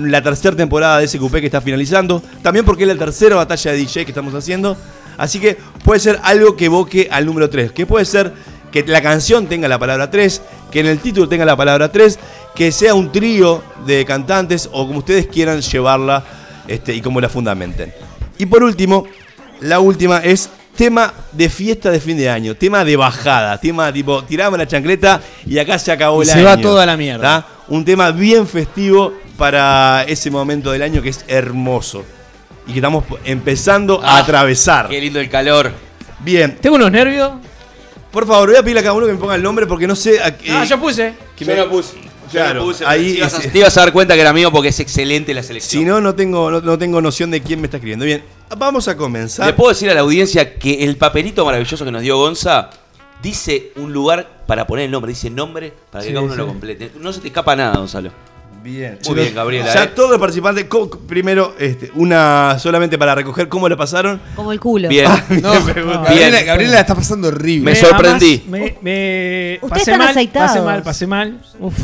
la 0.00 0.22
tercera 0.22 0.56
temporada 0.56 0.98
de 0.98 1.08
SQP 1.08 1.34
que 1.34 1.46
está 1.46 1.60
finalizando. 1.60 2.22
También 2.42 2.64
porque 2.64 2.84
es 2.84 2.88
la 2.88 2.96
tercera 2.96 3.36
batalla 3.36 3.72
de 3.72 3.78
DJ 3.78 4.04
que 4.04 4.10
estamos 4.10 4.34
haciendo. 4.34 4.76
Así 5.18 5.38
que 5.38 5.58
puede 5.84 6.00
ser 6.00 6.18
algo 6.22 6.56
que 6.56 6.66
evoque 6.66 7.08
al 7.10 7.26
número 7.26 7.50
3. 7.50 7.72
Que 7.72 7.86
puede 7.86 8.04
ser 8.04 8.32
que 8.70 8.84
la 8.86 9.02
canción 9.02 9.46
tenga 9.46 9.68
la 9.68 9.78
palabra 9.78 10.10
3. 10.10 10.42
Que 10.70 10.80
en 10.80 10.86
el 10.86 10.98
título 10.98 11.28
tenga 11.28 11.44
la 11.44 11.56
palabra 11.56 11.92
3. 11.92 12.18
Que 12.54 12.72
sea 12.72 12.94
un 12.94 13.12
trío 13.12 13.62
de 13.86 14.04
cantantes 14.04 14.68
o 14.72 14.86
como 14.86 15.00
ustedes 15.00 15.26
quieran 15.26 15.60
llevarla 15.60 16.24
este, 16.66 16.94
y 16.94 17.00
como 17.00 17.20
la 17.20 17.28
fundamenten. 17.28 17.92
Y 18.38 18.46
por 18.46 18.62
último, 18.62 19.06
la 19.60 19.80
última 19.80 20.18
es 20.18 20.48
tema 20.76 21.12
de 21.32 21.48
fiesta 21.50 21.90
de 21.90 22.00
fin 22.00 22.16
de 22.16 22.28
año, 22.30 22.54
tema 22.56 22.84
de 22.84 22.96
bajada, 22.96 23.58
tema 23.58 23.92
tipo, 23.92 24.24
tiramos 24.24 24.58
la 24.58 24.66
chancleta 24.66 25.20
y 25.46 25.58
acá 25.58 25.78
se 25.78 25.92
acabó 25.92 26.22
Y 26.22 26.26
el 26.26 26.32
se 26.32 26.38
año. 26.38 26.44
va 26.46 26.56
toda 26.56 26.86
la 26.86 26.96
mierda. 26.96 27.42
¿tá? 27.42 27.46
Un 27.68 27.84
tema 27.84 28.10
bien 28.10 28.46
festivo 28.46 29.12
para 29.36 30.04
ese 30.08 30.30
momento 30.30 30.72
del 30.72 30.82
año 30.82 31.02
que 31.02 31.10
es 31.10 31.24
hermoso 31.28 32.04
y 32.66 32.72
que 32.72 32.78
estamos 32.78 33.04
empezando 33.24 34.02
a 34.02 34.16
Ah, 34.16 34.18
atravesar. 34.20 34.88
Qué 34.88 35.00
lindo 35.00 35.20
el 35.20 35.28
calor. 35.28 35.70
Bien, 36.20 36.56
Tengo 36.60 36.76
unos 36.76 36.90
nervios. 36.90 37.32
por 38.10 38.26
favor, 38.26 38.48
voy 38.48 38.56
a 38.56 38.62
pedirle 38.62 38.80
a 38.80 38.82
cada 38.84 38.94
uno 38.94 39.06
que 39.06 39.12
me 39.12 39.18
ponga 39.18 39.34
el 39.34 39.42
nombre 39.42 39.66
porque 39.66 39.86
no 39.86 39.94
sé 39.96 40.22
a 40.22 40.36
qué. 40.36 40.50
Ah, 40.52 40.64
yo 40.64 40.78
puse. 40.80 41.14
que 41.36 41.44
Yo 41.44 41.52
me- 41.52 41.58
lo 41.58 41.68
puse. 41.70 41.94
Yo 42.32 42.40
Claro, 42.40 42.60
lo 42.60 42.66
puse, 42.66 42.84
ahí 42.86 43.12
te 43.12 43.18
ibas, 43.18 43.34
a, 43.34 43.38
es- 43.38 43.52
te 43.52 43.58
ibas 43.58 43.76
a 43.76 43.80
dar 43.80 43.92
cuenta 43.92 44.14
que 44.14 44.20
era 44.20 44.32
mío 44.32 44.50
porque 44.50 44.68
es 44.68 44.80
excelente 44.80 45.34
la 45.34 45.42
selección. 45.42 45.82
Si 45.82 45.84
no, 45.86 46.00
no 46.00 46.14
tengo, 46.14 46.50
no, 46.50 46.60
no 46.60 46.78
tengo 46.78 47.00
noción 47.02 47.30
de 47.30 47.40
quién 47.42 47.60
me 47.60 47.66
está 47.66 47.76
escribiendo. 47.76 48.04
Bien, 48.04 48.22
vamos 48.56 48.88
a 48.88 48.96
comenzar. 48.96 49.46
Le 49.46 49.52
puedo 49.52 49.70
decir 49.70 49.90
a 49.90 49.94
la 49.94 50.00
audiencia 50.00 50.54
que 50.58 50.84
el 50.84 50.96
papelito 50.96 51.44
maravilloso 51.44 51.84
que 51.84 51.92
nos 51.92 52.02
dio 52.02 52.16
Gonza 52.16 52.70
dice 53.22 53.72
un 53.76 53.92
lugar 53.92 54.42
para 54.46 54.66
poner 54.66 54.86
el 54.86 54.90
nombre, 54.90 55.10
dice 55.10 55.30
nombre 55.30 55.72
para 55.90 56.02
que 56.02 56.08
Sí, 56.08 56.14
cada 56.14 56.24
uno 56.24 56.32
sí. 56.34 56.38
lo 56.38 56.46
complete. 56.46 56.90
No 57.00 57.12
se 57.12 57.20
te 57.20 57.28
escapa 57.28 57.54
nada, 57.54 57.76
Gonzalo. 57.76 58.10
Bien. 58.62 58.96
Muy 59.06 59.14
bien, 59.16 59.34
Gabriela. 59.34 59.74
Ya 59.74 59.84
eh. 59.84 59.88
todos 59.88 60.10
los 60.10 60.20
participantes, 60.20 60.66
primero, 61.08 61.56
este, 61.58 61.90
una 61.96 62.56
solamente 62.60 62.96
para 62.96 63.12
recoger 63.12 63.48
cómo 63.48 63.68
lo 63.68 63.76
pasaron. 63.76 64.20
Como 64.36 64.52
el 64.52 64.60
culo. 64.60 64.88
Bien. 64.88 65.06
No, 65.42 65.50
Bien. 65.62 65.74
Gabriela, 65.84 66.42
Gabriela 66.42 66.74
la 66.74 66.80
está 66.80 66.94
pasando 66.94 67.26
horrible. 67.28 67.72
Me 67.72 67.76
sorprendí. 67.76 68.42
además, 68.48 68.50
Me, 68.50 68.78
me 68.82 69.58
Ustedes 69.62 69.68
pasé 69.68 69.80
están 69.80 69.98
mal, 69.98 70.08
aceitados. 70.10 70.50
pasé 70.50 70.62
mal, 70.62 70.82
pasé 70.84 71.06
mal. 71.08 71.40
Uf. 71.58 71.74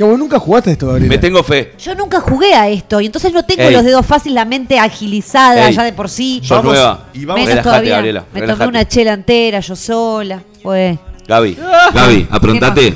Que 0.00 0.04
vos 0.04 0.18
nunca 0.18 0.38
jugaste 0.38 0.70
esto, 0.72 0.86
Gabriela. 0.86 1.10
Me 1.10 1.18
tengo 1.18 1.42
fe. 1.44 1.74
Yo 1.78 1.94
nunca 1.94 2.20
jugué 2.22 2.54
a 2.54 2.66
esto 2.70 3.02
y 3.02 3.04
entonces 3.04 3.34
no 3.34 3.44
tengo 3.44 3.64
Ey. 3.64 3.74
los 3.74 3.84
dedos 3.84 4.06
fácil, 4.06 4.32
la 4.34 4.46
mente 4.46 4.78
agilizada 4.78 5.68
Ey. 5.68 5.74
ya 5.74 5.82
de 5.82 5.92
por 5.92 6.08
sí. 6.08 6.40
Sos 6.42 6.56
Vamos- 6.56 6.72
nueva. 6.72 7.08
y 7.12 7.26
vamos- 7.26 7.34
Menos 7.40 7.48
Relajate, 7.50 7.68
todavía. 7.68 7.94
Gabriela. 7.96 8.24
Me 8.32 8.40
relájate. 8.40 8.64
tomé 8.64 8.78
una 8.78 8.88
chela 8.88 9.12
entera 9.12 9.60
yo 9.60 9.76
sola. 9.76 10.42
Pues, 10.62 10.98
Gaby, 11.28 11.58
Gaby, 11.92 12.28
aprontate. 12.30 12.94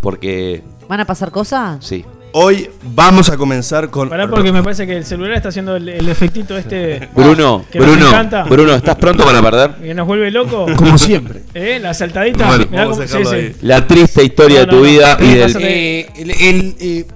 Porque, 0.00 0.62
¿van 0.88 1.00
a 1.00 1.04
pasar 1.04 1.32
cosas? 1.32 1.84
sí. 1.84 2.04
Hoy 2.32 2.68
vamos 2.94 3.30
a 3.30 3.36
comenzar 3.36 3.88
con. 3.90 4.08
Pará 4.10 4.28
porque 4.28 4.52
me 4.52 4.62
parece 4.62 4.86
que 4.86 4.96
el 4.96 5.04
celular 5.04 5.32
está 5.32 5.48
haciendo 5.48 5.76
el, 5.76 5.88
el 5.88 6.08
efectito 6.08 6.56
este. 6.58 7.08
Bruno, 7.14 7.64
que 7.70 7.78
nos 7.78 7.88
Bruno, 7.88 8.08
encanta. 8.08 8.44
Bruno, 8.44 8.74
¿estás 8.74 8.96
pronto 8.96 9.24
para 9.24 9.40
perder? 9.42 9.70
Que 9.76 9.94
nos 9.94 10.06
vuelve 10.06 10.30
loco. 10.30 10.66
Como 10.76 10.98
siempre. 10.98 11.42
¿Eh? 11.54 11.78
La 11.80 11.94
saltadita. 11.94 12.46
Bueno, 12.46 12.66
Mirá 12.70 12.82
vamos 12.84 12.98
a 13.00 13.06
cómo- 13.06 13.18
dejarlo 13.18 13.30
sí, 13.30 13.36
ahí. 13.36 13.52
sí. 13.54 13.66
La 13.66 13.86
triste 13.86 14.22
historia 14.24 14.60
No, 14.60 14.66
de 14.66 14.70
tu 14.70 14.76
no, 14.76 14.82
no. 14.82 14.88
vida 14.88 15.16
y 15.20 15.24
¿Qué 15.24 15.34
del... 15.38 15.56
Eh, 15.60 16.06
el, 16.16 16.30
el, 16.30 16.76
eh, 16.80 17.06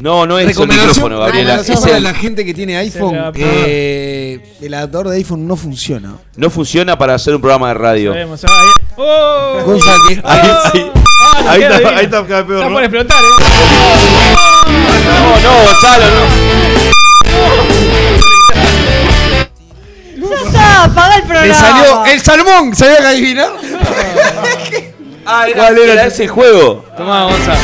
No, 0.00 0.26
no 0.26 0.38
es 0.38 0.56
el 0.56 0.68
micrófono, 0.68 1.18
Gabriela. 1.18 1.56
Es 1.56 1.70
para 1.80 1.96
el- 1.96 2.02
la 2.04 2.14
gente 2.14 2.44
que 2.44 2.54
tiene 2.54 2.76
iPhone. 2.76 3.16
eh, 3.34 4.54
el 4.60 4.74
adaptador 4.74 5.08
de 5.08 5.16
iPhone 5.16 5.46
no 5.46 5.56
funciona. 5.56 6.14
No 6.36 6.50
funciona 6.50 6.96
para 6.96 7.14
hacer 7.14 7.34
un 7.34 7.40
programa 7.40 7.68
de 7.68 7.74
radio. 7.74 8.12
Sabemos, 8.12 8.44
ah, 8.44 8.48
ahí- 8.50 8.84
¡Oh! 8.96 9.62
Gonza, 9.64 9.90
que- 10.08 10.20
Ahí, 10.24 10.40
ahí, 10.74 10.92
Ah, 11.20 11.44
ahí 11.50 11.62
está, 11.62 11.88
ahí 11.90 12.04
está 12.04 12.26
campeón, 12.26 12.58
Está 12.58 12.68
¿no? 12.68 12.74
por 12.74 12.82
explotar, 12.84 13.18
¿eh? 13.18 13.28
No, 15.04 15.40
no, 15.40 15.64
Gonzalo, 15.64 16.04
no. 16.14 16.22
Ya 20.30 20.36
está, 20.46 20.84
apaga 20.84 21.16
el 21.16 21.22
programa. 21.22 21.46
Le 21.46 21.54
salió 21.54 22.04
el 22.06 22.20
salmón, 22.20 22.74
¿sabía 22.76 22.96
que 22.98 23.06
adivinar? 23.06 23.50
Ah, 25.26 25.46
era, 25.48 25.56
¿Cuál 25.58 25.78
era 25.78 25.92
era 25.92 26.06
ese 26.06 26.26
juego. 26.28 26.84
Tomá, 26.96 27.24
Gonza. 27.24 27.54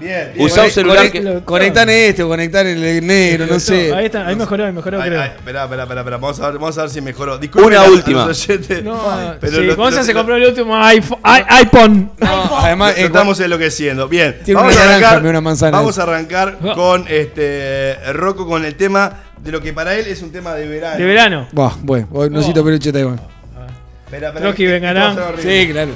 Bien, 0.00 0.30
bien. 0.34 0.46
Usá 0.46 0.62
un 0.62 0.66
Conec- 0.68 0.70
celular 0.72 1.04
conec- 1.06 1.10
que... 1.40 1.44
Conectar 1.44 1.90
este 1.90 2.22
o 2.22 2.28
conectar 2.28 2.66
el 2.66 3.06
negro, 3.06 3.46
no 3.46 3.60
sé. 3.60 3.92
Ahí 3.94 4.06
está, 4.06 4.26
ahí 4.26 4.34
mejoró, 4.34 4.64
ahí 4.64 4.72
mejoró, 4.72 5.00
Ay, 5.00 5.10
creo. 5.10 5.22
Esperá, 5.22 5.64
esperá, 5.64 5.82
esperá, 5.82 6.00
esperá. 6.00 6.16
Vamos 6.16 6.40
a 6.40 6.46
ver, 6.50 6.58
vamos 6.58 6.78
a 6.78 6.80
ver 6.82 6.90
si 6.90 7.00
mejoró. 7.02 7.36
Disculpen 7.38 7.68
Una 7.78 7.84
última. 7.84 8.24
los 8.26 8.48
No, 8.82 9.36
pero 9.40 9.56
sí, 9.58 9.62
lo- 9.62 9.76
Gonza 9.76 9.98
lo- 10.00 10.04
se 10.04 10.14
compró 10.14 10.36
el 10.36 10.44
último 10.46 10.76
iPhone. 10.82 11.18
iPhone. 11.22 12.10
No, 12.18 12.58
además, 12.58 12.94
Lo 12.96 13.02
eh, 13.02 13.06
estamos 13.06 13.38
enloqueciendo. 13.40 14.08
Bien, 14.08 14.38
Tiene 14.44 14.58
vamos 14.60 14.74
una 14.74 14.82
a 14.82 14.86
naranja, 14.86 15.10
arrancar, 15.10 15.30
una 15.30 15.40
manzana. 15.42 15.76
Vamos 15.78 15.98
a 15.98 16.02
arrancar 16.04 16.58
Ah. 16.64 16.72
con 16.74 17.04
este 17.08 17.96
Rocco 18.12 18.46
con 18.46 18.64
el 18.64 18.74
tema 18.76 19.12
de 19.38 19.52
lo 19.52 19.60
que 19.60 19.72
para 19.74 19.94
él 19.96 20.06
es 20.06 20.22
un 20.22 20.32
tema 20.32 20.54
de 20.54 20.66
verano. 20.66 20.96
De 20.98 21.04
verano. 21.04 21.48
Buah, 21.52 21.74
bueno, 21.82 22.08
hoy 22.12 22.30
no 22.30 22.40
peluche 22.64 22.90
Taiwán. 22.92 23.20
Espera, 24.06 24.28
espera, 24.28 24.54
que- 24.54 24.66
vengará. 24.66 25.14
Sí, 25.40 25.68
claro. 25.70 25.90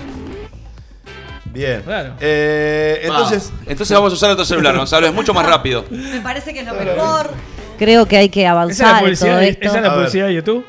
Bien. 1.55 1.81
Claro. 1.83 2.15
Eh, 2.21 3.01
entonces, 3.05 3.51
Ah, 3.55 3.63
entonces 3.69 3.97
vamos 3.97 4.13
a 4.13 4.17
usar 4.17 4.31
otro 4.33 4.45
celular, 4.45 4.77
Gonzalo. 4.77 5.07
Es 5.07 5.15
mucho 5.15 5.33
más 5.33 5.47
rápido. 5.47 5.85
Me 5.91 6.21
parece 6.21 6.53
que 6.53 6.61
es 6.61 6.67
lo 6.67 6.75
mejor. 6.75 7.31
Creo 7.79 8.07
que 8.07 8.17
hay 8.17 8.29
que 8.29 8.41
Esa 8.43 8.49
es 8.51 8.55
la 8.55 8.61
avanzar 8.61 8.91
todo 8.91 9.01
publicidad, 9.01 9.39
de- 9.41 9.49
esto. 9.49 9.65
esa 9.67 9.71
es 9.73 9.79
A 9.79 9.81
la 9.83 9.89
ver. 9.89 9.99
publicidad 9.99 10.27
de 10.27 10.35
YouTube. 10.35 10.67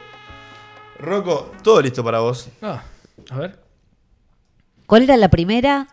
Rocco, 0.99 1.52
todo 1.64 1.82
listo 1.82 2.03
para 2.03 2.20
vos. 2.20 2.48
Ah, 2.62 2.84
a 3.32 3.38
ver. 3.38 3.60
¿Cuál 4.86 5.03
era 5.03 5.18
la 5.18 5.30
primera? 5.30 5.88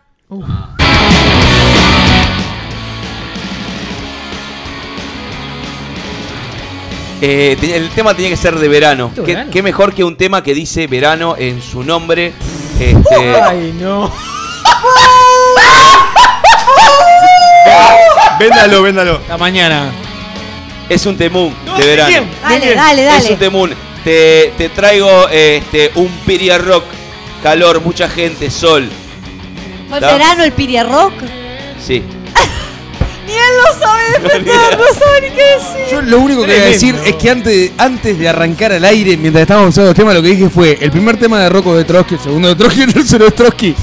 Eh, 7.21 7.55
te- 7.59 7.77
el 7.77 7.89
tema 7.89 8.13
tenía 8.13 8.29
que 8.31 8.35
ser 8.37 8.55
de 8.59 8.67
verano. 8.67 9.11
¿De 9.15 9.23
¿Qué, 9.23 9.31
verano? 9.33 9.51
qué 9.51 9.63
mejor 9.63 9.93
que 9.93 10.03
un 10.03 10.17
tema 10.17 10.43
que 10.43 10.53
dice 10.53 10.87
verano 10.87 11.35
en 11.37 11.61
su 11.61 11.83
nombre 11.83 12.33
Este, 12.79 13.35
Ay, 13.41 13.73
no. 13.79 14.11
Véndalo, 18.39 18.81
véndalo. 18.81 19.19
La 19.27 19.37
mañana. 19.37 19.91
es 20.89 21.05
un 21.05 21.17
temún 21.17 21.55
No, 21.65 21.77
de 21.77 21.85
verano. 21.85 22.09
bien. 22.09 22.29
Dale, 22.41 22.75
dale, 22.75 23.07
Es 23.07 23.13
un 23.13 23.23
dale. 23.23 23.35
temún. 23.37 23.73
Te, 24.03 24.53
te 24.57 24.69
traigo 24.69 25.27
este, 25.29 25.91
un 25.95 26.07
Piria 26.25 26.57
Rock. 26.57 26.83
Calor, 27.41 27.81
mucha 27.81 28.09
gente, 28.09 28.49
sol. 28.49 28.89
¿Fue 29.89 29.99
verano 29.99 30.43
el 30.43 30.51
Piria 30.53 30.83
Rock? 30.83 31.13
Sí. 31.85 32.01
Ni 33.27 33.33
él 33.33 33.39
lo 33.65 33.79
sabe 33.79 34.01
defender, 34.21 34.77
no 34.77 34.85
sabe 34.99 35.21
ni 35.21 35.29
qué 35.29 35.43
decir. 35.43 35.85
Yo 35.91 36.01
lo 36.01 36.19
único 36.19 36.41
que 36.41 36.47
voy 36.53 36.61
a 36.61 36.65
decir 36.65 36.95
es 37.05 37.15
que 37.15 37.29
antes, 37.29 37.71
antes 37.77 38.19
de 38.19 38.27
arrancar 38.27 38.73
al 38.73 38.83
aire, 38.83 39.15
mientras 39.15 39.43
estábamos 39.43 39.69
usando 39.69 39.91
los 39.91 39.97
temas, 39.97 40.13
lo 40.15 40.21
que 40.21 40.27
dije 40.29 40.49
fue 40.49 40.77
el 40.81 40.91
primer 40.91 41.17
tema 41.17 41.39
de 41.39 41.47
Rocco 41.49 41.73
de 41.75 41.85
Trotsky, 41.85 42.15
el 42.15 42.19
segundo 42.21 42.49
de 42.49 42.55
Trotsky, 42.55 42.81
el 42.81 42.93
tercero 42.93 43.25
de 43.25 43.31
Trotsky. 43.31 43.75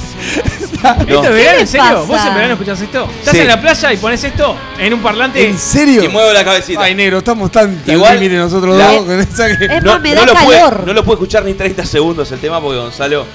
¿Esto 1.01 1.25
es 1.25 1.31
verano? 1.33 1.59
¿En 1.61 1.67
serio? 1.67 1.85
pasa? 1.87 2.05
¿Vos 2.07 2.27
en 2.27 2.35
verano 2.35 2.53
escuchás 2.55 2.81
esto? 2.81 3.09
¿Estás 3.19 3.35
Sí. 3.35 3.41
en 3.41 3.47
la 3.49 3.61
playa 3.61 3.93
y 3.93 3.97
pones 3.97 4.25
esto 4.25 4.57
en 4.79 4.95
un 4.95 5.01
parlante? 5.01 5.47
¿En 5.49 5.59
serio? 5.59 6.03
Y 6.05 6.09
muevo 6.09 6.33
la 6.33 6.45
cabecita. 6.45 6.83
Ay, 6.83 6.95
negro, 6.95 7.19
estamos 7.19 7.51
tan 7.53 7.77
tan 7.83 7.95
Igual, 7.95 8.15
límite 8.21 8.37
nosotros 8.37 8.77
la- 8.77 8.93
dos 8.93 9.05
con 9.07 9.21
esa 9.21 9.57
que... 9.59 9.65
Es 9.67 9.83
No, 9.83 9.93
más, 9.93 10.01
me 10.01 10.15
no 10.15 10.21
da 10.21 10.27
lo 10.27 10.33
pude, 10.35 10.57
calor. 10.57 10.83
no 10.87 10.93
lo 10.93 11.05
pude 11.05 11.15
escuchar 11.15 11.45
ni 11.45 11.55
30 11.55 11.85
segundos 11.85 12.31
el 12.33 12.39
tema 12.41 12.61
porque 12.61 12.79
Gonzalo 12.79 13.27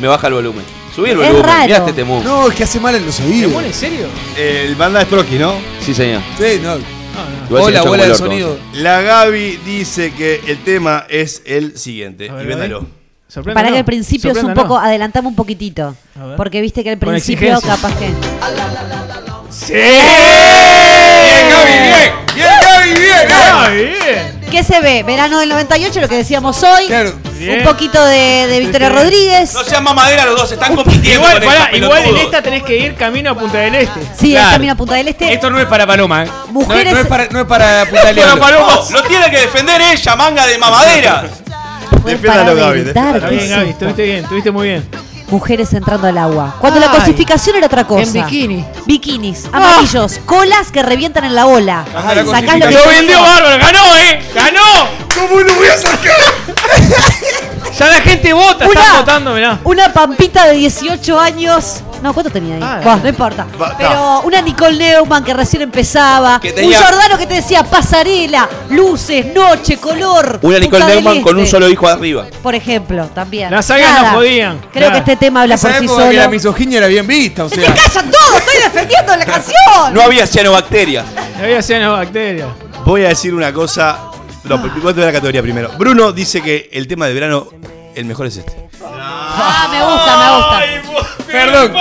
me 0.00 0.08
baja 0.08 0.26
el 0.28 0.34
volumen. 0.34 0.64
Subí 0.94 1.10
el 1.10 1.20
Es 1.20 1.26
volumen, 1.28 1.42
raro. 1.46 1.64
mirá 1.64 1.76
este 1.78 1.92
temún. 1.94 2.22
No, 2.24 2.48
es 2.48 2.54
que 2.54 2.64
hace 2.64 2.78
mal 2.78 2.94
en 2.94 3.06
los 3.06 3.16
¿Te 3.16 3.24
oídos. 3.24 3.52
pone 3.52 3.66
en 3.68 3.74
serio? 3.74 4.06
El 4.36 4.74
banda 4.76 5.00
es 5.02 5.08
Trotsky, 5.08 5.36
¿no? 5.38 5.54
Sí, 5.80 5.94
señor. 5.94 6.20
Sí, 6.38 6.60
no. 6.62 6.76
No, 6.76 6.76
no. 6.76 7.46
Igual 7.46 7.62
se 7.62 7.68
Hola, 7.68 7.78
escucha 7.78 7.82
bola 7.88 8.04
de 8.04 8.10
orto, 8.12 8.24
sonido. 8.24 8.58
La 8.74 9.00
Gaby 9.02 9.58
dice 9.66 10.12
que 10.12 10.40
el 10.46 10.58
tema 10.64 11.04
es 11.08 11.42
el 11.46 11.76
siguiente. 11.78 12.30
A 12.30 12.34
ver, 12.34 12.44
y 12.44 12.48
véndalo. 12.48 12.80
Gaby. 12.80 12.92
Para 13.54 13.70
que 13.70 13.78
al 13.78 13.84
principio 13.84 14.32
es 14.32 14.42
un 14.42 14.54
poco, 14.54 14.76
adelantamos 14.78 15.30
un 15.30 15.36
poquitito. 15.36 15.94
Porque 16.36 16.60
viste 16.60 16.82
que 16.84 16.90
al 16.90 16.98
principio 16.98 17.60
capaz 17.60 17.92
que. 17.98 18.10
¡Sí! 19.50 19.74
Bien, 19.74 21.50
Gaby, 21.50 21.72
bien. 21.72 22.12
Bien, 22.34 22.48
Gaby, 22.62 22.88
bien. 23.00 23.28
¡Ah, 23.30 23.68
bien! 23.70 24.40
¿Qué 24.50 24.62
se 24.64 24.80
ve? 24.80 25.02
Verano 25.02 25.38
del 25.38 25.48
98, 25.50 26.00
lo 26.00 26.08
que 26.08 26.16
decíamos 26.16 26.62
hoy. 26.62 26.86
Claro. 26.86 27.12
Un 27.40 27.62
poquito 27.64 28.02
de, 28.04 28.46
de 28.46 28.60
Victoria. 28.60 28.88
Rodríguez. 28.90 29.52
No 29.54 29.64
sean 29.64 29.82
mamadera 29.84 30.24
los 30.26 30.36
dos, 30.36 30.52
están 30.52 30.74
compitiendo 30.76 31.20
Igual, 31.26 31.38
con 31.40 31.44
pará, 31.48 31.64
estos 31.64 31.78
igual 31.80 32.04
en 32.04 32.16
esta 32.18 32.42
tenés 32.42 32.62
que 32.62 32.78
ir 32.78 32.94
camino 32.94 33.30
a 33.30 33.34
Punta 33.34 33.58
del 33.58 33.74
Este. 33.74 34.00
Sí, 34.18 34.30
Claro. 34.32 34.46
es 34.48 34.52
camino 34.54 34.72
a 34.72 34.76
Punta 34.76 34.94
del 34.94 35.08
Este. 35.08 35.32
Esto 35.32 35.50
no 35.50 35.58
es 35.58 35.66
para 35.66 35.86
Paloma, 35.86 36.24
¿eh? 36.24 36.28
Mujeres- 36.50 36.92
No, 36.92 36.94
no 36.94 37.00
es 37.00 37.06
para, 37.06 37.26
no 37.28 37.40
es 37.40 37.46
para 37.46 37.84
Punta 37.86 38.06
del. 38.12 38.16
Paloma, 38.38 38.80
lo 38.90 39.02
tiene 39.04 39.30
que 39.30 39.38
defender 39.40 39.80
ella, 39.80 40.16
manga 40.16 40.46
de 40.46 40.58
mamadera. 40.58 41.24
Fue 42.02 42.12
Defiéndalo, 42.12 42.44
para 42.44 42.54
Gaby, 42.54 42.78
debilitar, 42.78 43.16
Está 43.16 43.28
¿qué 43.28 43.34
bien, 43.36 43.50
Gaby, 43.50 43.70
estuviste 43.70 44.02
bien, 44.04 44.18
estuviste 44.24 44.50
muy 44.50 44.68
bien. 44.68 44.88
Mujeres 45.28 45.72
entrando 45.72 46.06
al 46.08 46.18
agua. 46.18 46.56
Cuando 46.60 46.78
la 46.78 46.90
Ay. 46.92 46.98
cosificación 46.98 47.56
era 47.56 47.66
otra 47.66 47.86
cosa. 47.86 48.02
En 48.02 48.12
bikini. 48.12 48.64
Bikinis, 48.84 49.46
amarillos, 49.50 50.20
colas 50.26 50.70
que 50.70 50.82
revientan 50.82 51.24
en 51.24 51.34
la 51.34 51.46
ola. 51.46 51.86
Ajá, 51.96 52.14
la 52.14 52.24
Sacás 52.26 52.58
lo 52.58 52.66
que 52.68 52.74
Lo 52.74 52.82
te 52.82 52.88
vendió 52.88 53.22
bárbaro, 53.22 53.58
ganó, 53.58 53.96
eh, 53.96 54.20
ganó. 54.34 54.88
¿Cómo 55.14 55.40
lo 55.40 55.54
voy 55.54 55.66
a 55.68 55.76
sacar? 55.78 56.16
Ya 57.78 57.88
la 57.88 58.00
gente 58.02 58.32
vota, 58.34 58.66
Una- 58.68 58.80
está 58.80 58.98
votando, 58.98 59.34
mirá. 59.34 59.58
Una 59.64 59.92
pampita 59.92 60.46
de 60.48 60.54
18 60.56 61.18
años. 61.18 61.80
No, 62.02 62.12
¿cuánto 62.12 62.30
tenía 62.32 62.56
ahí? 62.56 62.60
Ah, 62.62 62.98
no 63.00 63.08
importa. 63.08 63.46
Va, 63.60 63.76
Pero 63.78 64.22
una 64.22 64.40
Nicole 64.42 64.76
Neumann 64.76 65.22
que 65.22 65.32
recién 65.32 65.62
empezaba. 65.62 66.40
Que 66.40 66.52
tenía- 66.52 66.78
Un 66.80 66.84
Jordano 66.84 67.16
que 67.16 67.26
te 67.26 67.34
decía 67.34 67.62
pasarela, 67.62 68.48
luces, 68.70 69.26
noche, 69.32 69.76
color. 69.76 70.40
Una 70.42 70.58
Nicole 70.58 70.84
Neumann 70.84 71.22
con 71.22 71.36
un 71.36 71.40
Este, 71.44 71.52
solo 71.52 71.68
hijo 71.68 71.86
arriba. 71.86 72.26
Por 72.42 72.54
ejemplo, 72.56 73.06
también. 73.14 73.50
Las 73.52 73.66
sagas 73.66 74.02
no 74.02 74.14
podían. 74.18 74.58
Creo 74.72 74.88
Nada. 74.88 74.92
que 75.04 75.10
este 75.12 75.24
tema 75.24 75.42
habla 75.42 75.56
por 75.56 75.70
sí 75.72 75.78
que 75.80 75.86
la 75.86 75.92
solo. 76.22 76.28
misoginia 76.30 76.78
era 76.78 76.86
bien 76.88 77.06
vista, 77.06 77.44
o 77.44 77.48
¡Se 77.48 77.56
sea... 77.56 77.72
callan 77.74 78.10
todos! 78.10 78.36
¡Estoy 78.40 78.62
defendiendo 78.64 79.16
la 79.16 79.24
canción! 79.24 79.94
No 79.94 80.02
había 80.02 80.26
cianobacterias. 80.26 81.04
Había 81.40 81.62
cianobacterias. 81.62 82.48
Voy 82.84 83.04
a 83.04 83.08
decir 83.08 83.32
una 83.32 83.52
cosa. 83.52 83.98
No, 84.44 84.60
pero 84.60 84.74
voy 84.82 84.92
a 84.92 85.06
la 85.06 85.12
categoría 85.12 85.40
primero. 85.40 85.70
Bruno 85.78 86.10
dice 86.12 86.42
que 86.42 86.68
el 86.72 86.88
tema 86.88 87.06
de 87.06 87.14
verano, 87.14 87.46
el 87.94 88.04
mejor 88.04 88.26
es 88.26 88.36
este. 88.38 88.68
Ah, 88.84 89.68
me 89.70 89.82
gusta, 89.84 90.18
me 90.18 90.86
gusta. 90.86 91.26
Perdón. 91.26 91.72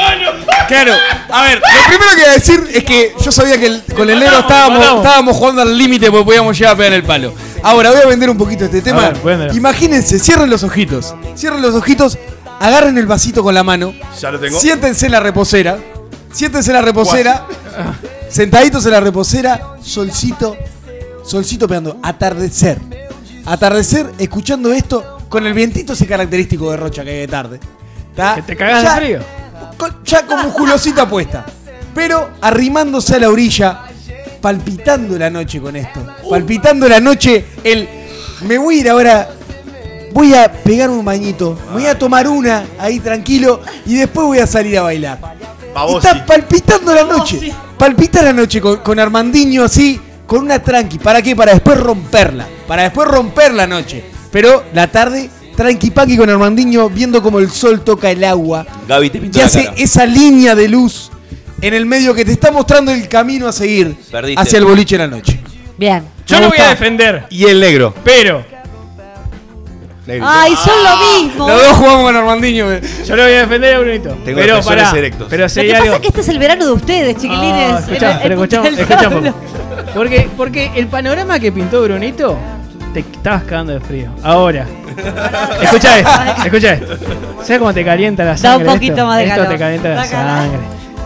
Claro, 0.68 0.94
a 1.30 1.42
ver, 1.44 1.56
lo 1.60 1.88
primero 1.88 2.12
que 2.16 2.22
voy 2.22 2.30
a 2.30 2.34
decir 2.34 2.70
es 2.74 2.84
que 2.86 3.14
yo 3.22 3.32
sabía 3.32 3.60
que 3.60 3.66
el- 3.66 3.84
con 3.96 4.10
el 4.10 4.20
negro 4.20 4.40
estábamos, 4.40 4.80
estábamos 4.98 5.36
jugando 5.36 5.62
al 5.64 5.78
límite 5.78 6.10
porque 6.10 6.24
podíamos 6.26 6.58
llegar 6.58 6.74
a 6.74 6.78
pegar 6.78 6.94
el 6.94 7.04
palo. 7.04 7.34
Ahora 7.62 7.92
voy 7.92 8.00
a 8.02 8.06
vender 8.06 8.30
un 8.30 8.38
poquito 8.38 8.66
este 8.66 8.82
tema. 8.82 9.10
ver, 9.10 9.18
véndelo. 9.22 9.54
Imagínense, 9.54 10.18
cierren 10.20 10.50
los 10.50 10.64
ojitos. 10.64 11.14
Cierren 11.36 11.62
los 11.62 11.76
ojitos, 11.76 12.18
agarren 12.62 12.98
el 12.98 13.06
vasito 13.06 13.44
con 13.44 13.54
la 13.54 13.64
mano. 13.64 13.94
Ya 14.20 14.32
lo 14.32 14.40
tengo. 14.40 14.58
Siéntense 14.60 15.08
en 15.08 15.12
la 15.12 15.20
reposera. 15.20 15.78
Siéntense 16.32 16.70
en 16.72 16.76
la 16.76 16.82
reposera. 16.82 17.46
Sentaditos 18.30 18.86
en 18.86 18.92
la 18.92 19.02
reposera. 19.02 19.62
Solcito. 19.84 20.56
Solcito 21.26 21.68
pegando. 21.68 21.98
Atardecer. 22.02 22.80
Atardecer 23.46 24.10
escuchando 24.18 24.72
esto 24.72 25.18
con 25.32 25.48
el 25.48 25.54
vientito 25.54 25.94
ese 25.94 26.06
característico 26.06 26.70
de 26.70 26.78
Rocha 26.78 27.04
que 27.04 27.10
hay 27.10 27.18
de 27.22 27.28
tarde. 27.28 27.60
¿Tá? 28.16 28.36
Que 28.36 28.42
te 28.44 28.56
cagás 28.58 28.84
Ya- 28.84 28.94
de 28.94 29.02
frío. 29.02 29.20
con- 29.78 30.04
ya 30.04 30.26
con 30.28 30.42
musculosita 30.44 31.08
puesta. 31.10 31.46
Pero 31.96 32.30
arrimándose 32.42 33.16
a 33.16 33.20
la 33.20 33.30
orilla, 33.30 33.80
palpitando 34.42 35.18
la 35.18 35.30
noche 35.30 35.60
con 35.62 35.76
esto. 35.76 36.06
Palpitando 36.30 36.88
la 36.88 37.00
noche, 37.00 37.46
el. 37.64 37.88
Me 38.42 38.58
voy 38.58 38.78
a 38.78 38.80
ir 38.82 38.90
ahora. 38.90 39.30
Voy 40.14 40.34
a 40.34 40.52
pegar 40.52 40.90
un 40.90 41.06
bañito. 41.06 41.58
Voy 41.72 41.86
a 41.86 41.98
tomar 41.98 42.28
una 42.28 42.66
ahí 42.78 43.00
tranquilo. 43.00 43.62
Y 43.86 43.96
después 43.96 44.28
voy 44.28 44.40
a 44.40 44.48
salir 44.48 44.78
a 44.78 44.82
bailar. 44.82 45.18
Y 45.90 45.96
está 45.96 46.26
palpitando 46.26 46.94
la 46.94 47.04
noche. 47.06 47.54
Palpita 47.78 48.22
la 48.22 48.34
noche 48.34 48.60
con, 48.60 48.78
con 48.78 49.00
Armandinho 49.00 49.64
así, 49.64 50.00
con 50.28 50.44
una 50.44 50.60
tranqui. 50.62 50.98
¿Para 51.00 51.22
qué? 51.22 51.34
Para 51.36 51.54
después 51.54 51.80
romperla. 51.80 52.46
Para 52.68 52.84
después 52.84 53.08
romper 53.08 53.54
la 53.54 53.66
noche. 53.68 54.04
Pero 54.32 54.64
la 54.74 54.88
tarde, 54.88 55.30
tranqui 55.56 55.92
paqui 55.92 56.18
con 56.18 56.30
Armandinho, 56.30 56.90
viendo 56.90 57.22
como 57.22 57.40
el 57.40 57.50
sol 57.52 57.82
toca 57.84 58.10
el 58.12 58.24
agua. 58.24 58.66
Gaby 58.88 59.10
te 59.10 59.20
pintó 59.20 59.38
Y 59.38 59.42
la 59.42 59.48
hace 59.48 59.66
cara. 59.66 59.76
esa 59.78 60.06
línea 60.06 60.56
de 60.56 60.68
luz 60.70 61.12
en 61.62 61.74
el 61.74 61.86
medio 61.86 62.14
que 62.14 62.24
te 62.26 62.32
está 62.32 62.52
mostrando 62.52 62.92
el 62.92 63.08
camino 63.08 63.48
a 63.48 63.52
seguir 63.52 63.96
Perdiste. 64.10 64.42
hacia 64.42 64.58
el 64.60 64.66
boliche 64.66 64.96
en 64.96 65.02
la 65.02 65.08
noche. 65.08 65.40
Bien. 65.78 66.04
Yo 66.28 66.38
me 66.38 66.44
lo 66.44 66.50
voy 66.50 66.60
a 66.60 66.70
defender, 66.70 67.26
Y 67.30 67.46
el 67.46 67.60
negro. 67.60 67.94
pero. 68.04 68.46
Ay, 70.24 70.54
son 70.56 70.74
lo 70.84 71.24
mismo. 71.24 71.48
Los 71.48 71.62
dos 71.62 71.78
jugamos 71.78 72.04
con 72.06 72.16
Armandinho. 72.16 72.72
eh. 72.72 72.82
yo 73.08 73.16
lo 73.16 73.24
voy 73.24 73.34
a 73.34 73.40
defender 73.42 73.76
a 73.76 73.80
Brunito. 73.80 74.10
Tengo 74.26 74.40
pero 74.42 74.62
pará, 74.62 74.92
erectos. 74.98 75.28
pero 75.30 75.48
si 75.48 75.56
Lo 75.58 75.62
hay 75.62 75.68
que 75.68 75.74
pasa 75.74 75.84
algo. 75.84 75.96
es 75.96 76.02
que 76.02 76.08
este 76.08 76.22
es 76.22 76.30
el 76.30 76.40
verano 76.40 76.66
de 76.66 76.72
ustedes, 76.74 77.16
chiquilines. 77.16 77.72
Ah, 77.72 77.80
escuchá, 77.80 78.12
El- 78.12 78.18
el 78.18 78.22
pero 78.24 78.36
Punta 78.38 78.56
escuchamos, 78.58 78.72
del 78.72 78.80
escuchamos. 78.80 79.22
Diablo. 79.24 79.94
Porque, 79.94 80.30
porque 80.36 80.72
el 80.76 80.88
panorama 80.88 81.40
que 81.40 81.52
pintó 81.52 81.82
Brunito, 81.84 82.38
te 82.92 83.00
estabas 83.02 83.44
cagando 83.44 83.74
de 83.74 83.80
frío. 83.80 84.10
Ahora. 84.24 84.66
escucha 85.62 86.00
esto, 86.00 86.12
escucha 86.46 86.74
esto. 86.74 86.98
¿Sabes 87.42 87.60
cómo 87.60 87.74
te 87.74 87.84
calienta 87.86 88.24
la 88.24 88.30
Da 88.32 88.36
un 88.36 88.38
sangre? 88.38 88.66
poquito 88.68 88.94
esto? 88.94 89.06
más 89.08 89.18
de 89.18 89.24
Esto 89.24 89.36
calor. 89.36 89.52
te 89.54 89.60
calienta 89.60 89.90
la 89.90 90.06
sangre. 90.06 90.60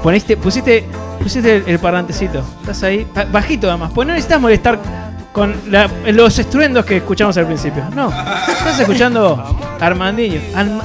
Poniste, 0.04 0.38
pusiste, 0.38 0.86
pusiste 1.22 1.56
el, 1.58 1.64
el 1.68 1.80
parlantecito. 1.80 2.44
Estás 2.62 2.84
ahí, 2.84 3.08
ba- 3.14 3.26
bajito 3.32 3.70
además. 3.70 3.92
Pues 3.94 4.08
no 4.08 4.14
necesitas 4.14 4.40
molestar 4.42 4.80
con 5.32 5.56
la- 5.70 5.90
los 6.08 6.38
estruendos 6.40 6.86
que 6.86 6.98
escuchamos 6.98 7.36
al 7.38 7.46
principio. 7.48 7.84
No. 7.96 8.10
Estás 8.10 8.80
escuchando 8.82 9.58
Armandinho. 9.80 10.40
Alma- 10.56 10.84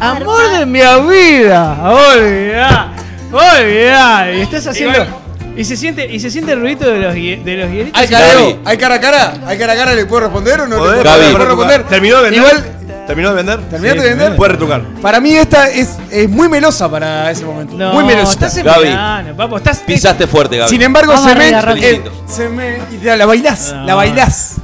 amor 0.00 0.50
de 0.58 0.66
mi 0.66 0.80
vida. 0.80 1.76
Olvidá. 1.90 2.92
Olvidá. 3.32 4.32
Y 4.32 4.40
estás 4.42 4.66
haciendo. 4.66 5.06
Y 5.58 5.64
se 5.64 5.76
siente, 5.76 6.06
y 6.06 6.20
se 6.20 6.30
siente 6.30 6.52
el 6.52 6.60
ruido 6.60 6.88
de 6.90 7.00
los, 7.00 7.12
de 7.14 7.56
los 7.56 7.70
hielitos. 7.70 8.00
¿Hay 8.00 8.06
careo? 8.08 8.58
¿Hay 8.64 8.78
cara 8.78 8.94
a 8.94 9.00
cara? 9.00 9.34
¿Hay 9.46 9.58
cara 9.58 9.72
a 9.72 9.76
cara? 9.76 9.94
¿Le 9.94 10.06
puedo 10.06 10.20
responder 10.22 10.60
o 10.60 10.68
no? 10.68 10.76
Le 10.76 10.80
puedo, 10.82 11.02
Gaby. 11.02 11.24
¿Le 11.26 11.30
puedo 11.32 11.44
responder? 11.46 11.82
¿Terminó 11.84 12.16
de 12.18 12.22
vender? 12.30 12.38
Igual, 12.40 12.74
¿Terminó 13.08 13.28
de 13.30 13.34
vender? 13.34 13.60
¿terminaste 13.68 13.98
Sí, 14.00 14.04
de 14.04 14.14
vender? 14.14 14.36
Puede 14.36 14.52
retocar. 14.52 14.82
Para 15.02 15.18
mí 15.20 15.34
esta 15.34 15.68
es, 15.68 15.96
es 16.10 16.28
muy 16.28 16.48
melosa 16.48 16.88
para 16.90 17.30
ese 17.30 17.44
momento. 17.44 17.74
No, 17.76 17.92
muy 17.92 18.04
melosa. 18.04 18.30
estás 18.32 18.56
en 18.58 18.64
Gaby. 18.66 18.84
verano, 18.84 19.36
papo, 19.36 19.56
estás 19.56 19.78
Pisaste 19.80 20.26
fuerte, 20.28 20.58
Gaby. 20.58 20.70
Sin 20.70 20.82
embargo, 20.82 21.12
Vamos 21.12 21.28
se 21.28 21.34
me, 21.36 21.44
arriba, 21.46 21.60
Rocky. 21.62 21.84
eh, 21.84 22.02
se 22.26 22.48
me. 22.48 22.78
y 22.92 22.96
te- 22.98 23.16
La 23.16 23.26
bailás, 23.26 23.72
No. 23.74 23.84
la 23.84 23.94
bailás. 23.96 24.56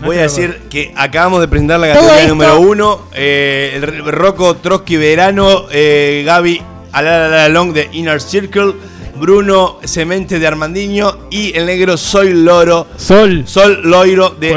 No 0.00 0.06
Voy 0.08 0.16
a 0.18 0.22
decir 0.22 0.62
que 0.70 0.92
acabamos 0.96 1.40
de 1.42 1.46
presentar 1.48 1.78
la 1.78 1.88
Todo 1.92 1.94
categoría 2.08 2.22
esto- 2.22 2.34
número 2.34 2.60
uno. 2.60 3.02
Eh, 3.12 3.72
el 3.76 3.84
R- 3.84 4.00
Rocco 4.10 4.56
Trotsky 4.56 4.96
Verano, 4.96 5.66
eh, 5.70 6.22
Gaby 6.26 6.60
Alala 6.92 7.48
Long 7.50 7.72
de 7.74 7.88
Inner 7.92 8.20
Circle, 8.20 8.72
Bruno 9.20 9.78
Cemente 9.84 10.38
de 10.38 10.46
Armandinho 10.46 11.18
y 11.30 11.54
el 11.54 11.66
negro 11.66 11.98
Soy 11.98 12.32
Loro, 12.32 12.86
Sol. 12.96 13.42
Sol 13.46 13.82
Loiro 13.84 14.30
de. 14.30 14.52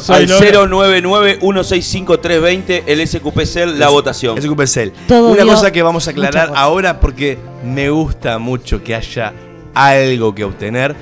Soy 0.00 0.22
Al 0.22 0.28
Loro. 0.28 0.68
099-165-320, 0.68 2.84
el 2.86 3.04
SQP 3.06 3.40
Cell, 3.44 3.76
la 3.76 3.88
votación. 3.88 4.40
SQP 4.40 4.66
Cell. 4.66 4.90
Todo 5.08 5.30
Una 5.30 5.42
dio 5.42 5.52
cosa 5.52 5.72
que 5.72 5.82
vamos 5.82 6.06
a 6.06 6.12
aclarar 6.12 6.52
ahora 6.54 7.00
porque 7.00 7.38
me 7.64 7.90
gusta 7.90 8.38
mucho 8.38 8.84
que 8.84 8.94
haya 8.94 9.34
algo 9.74 10.32
que 10.32 10.44
obtener. 10.44 10.94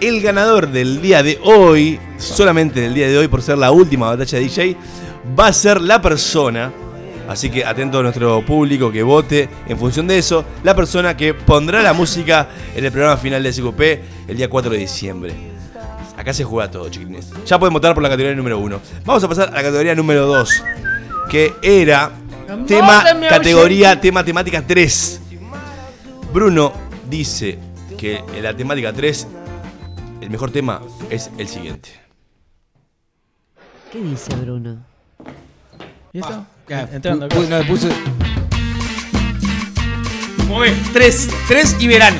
El 0.00 0.22
ganador 0.22 0.68
del 0.68 1.02
día 1.02 1.22
de 1.22 1.38
hoy, 1.44 2.00
solamente 2.16 2.80
del 2.80 2.94
día 2.94 3.08
de 3.08 3.18
hoy 3.18 3.28
por 3.28 3.42
ser 3.42 3.58
la 3.58 3.72
última 3.72 4.06
batalla 4.06 4.38
de 4.38 4.44
DJ, 4.44 4.74
va 5.38 5.48
a 5.48 5.52
ser 5.52 5.82
la 5.82 6.00
persona 6.00 6.72
Así 7.28 7.50
que 7.50 7.62
atento 7.64 7.98
a 7.98 8.02
nuestro 8.02 8.44
público 8.44 8.90
que 8.90 9.02
vote 9.02 9.50
en 9.66 9.78
función 9.78 10.06
de 10.06 10.16
eso, 10.16 10.46
la 10.64 10.74
persona 10.74 11.14
que 11.14 11.34
pondrá 11.34 11.82
la 11.82 11.92
música 11.92 12.48
en 12.74 12.84
el 12.86 12.90
programa 12.90 13.18
final 13.18 13.42
de 13.42 13.52
SQP 13.52 13.80
el 14.28 14.36
día 14.36 14.48
4 14.48 14.70
de 14.70 14.78
diciembre. 14.78 15.34
Acá 16.16 16.32
se 16.32 16.42
juega 16.42 16.70
todo, 16.70 16.88
chiquines. 16.88 17.30
Ya 17.44 17.58
pueden 17.58 17.74
votar 17.74 17.92
por 17.92 18.02
la 18.02 18.08
categoría 18.08 18.34
número 18.34 18.58
1. 18.58 18.80
Vamos 19.04 19.22
a 19.22 19.28
pasar 19.28 19.50
a 19.50 19.52
la 19.52 19.62
categoría 19.62 19.94
número 19.94 20.26
2, 20.26 20.64
que 21.30 21.52
era 21.62 22.12
tema, 22.66 23.04
categoría, 23.28 24.00
tema 24.00 24.24
temática 24.24 24.64
3. 24.66 25.20
Bruno 26.32 26.72
dice 27.10 27.58
que 27.98 28.24
en 28.34 28.42
la 28.42 28.56
temática 28.56 28.90
3 28.90 29.26
el 30.22 30.30
mejor 30.30 30.50
tema 30.50 30.80
es 31.10 31.30
el 31.36 31.46
siguiente. 31.46 31.90
¿Qué 33.92 34.00
dice 34.00 34.34
Bruno? 34.34 34.78
¿Listo? 36.12 36.46
Ya, 36.68 36.88
Entrando 36.92 37.26
acá. 37.26 37.36
pu- 37.36 37.48
no, 37.48 37.62
puse- 37.66 37.88
Move, 40.46 40.72
tres, 40.92 41.28
tres 41.46 41.76
y 41.78 41.86
verano. 41.88 42.16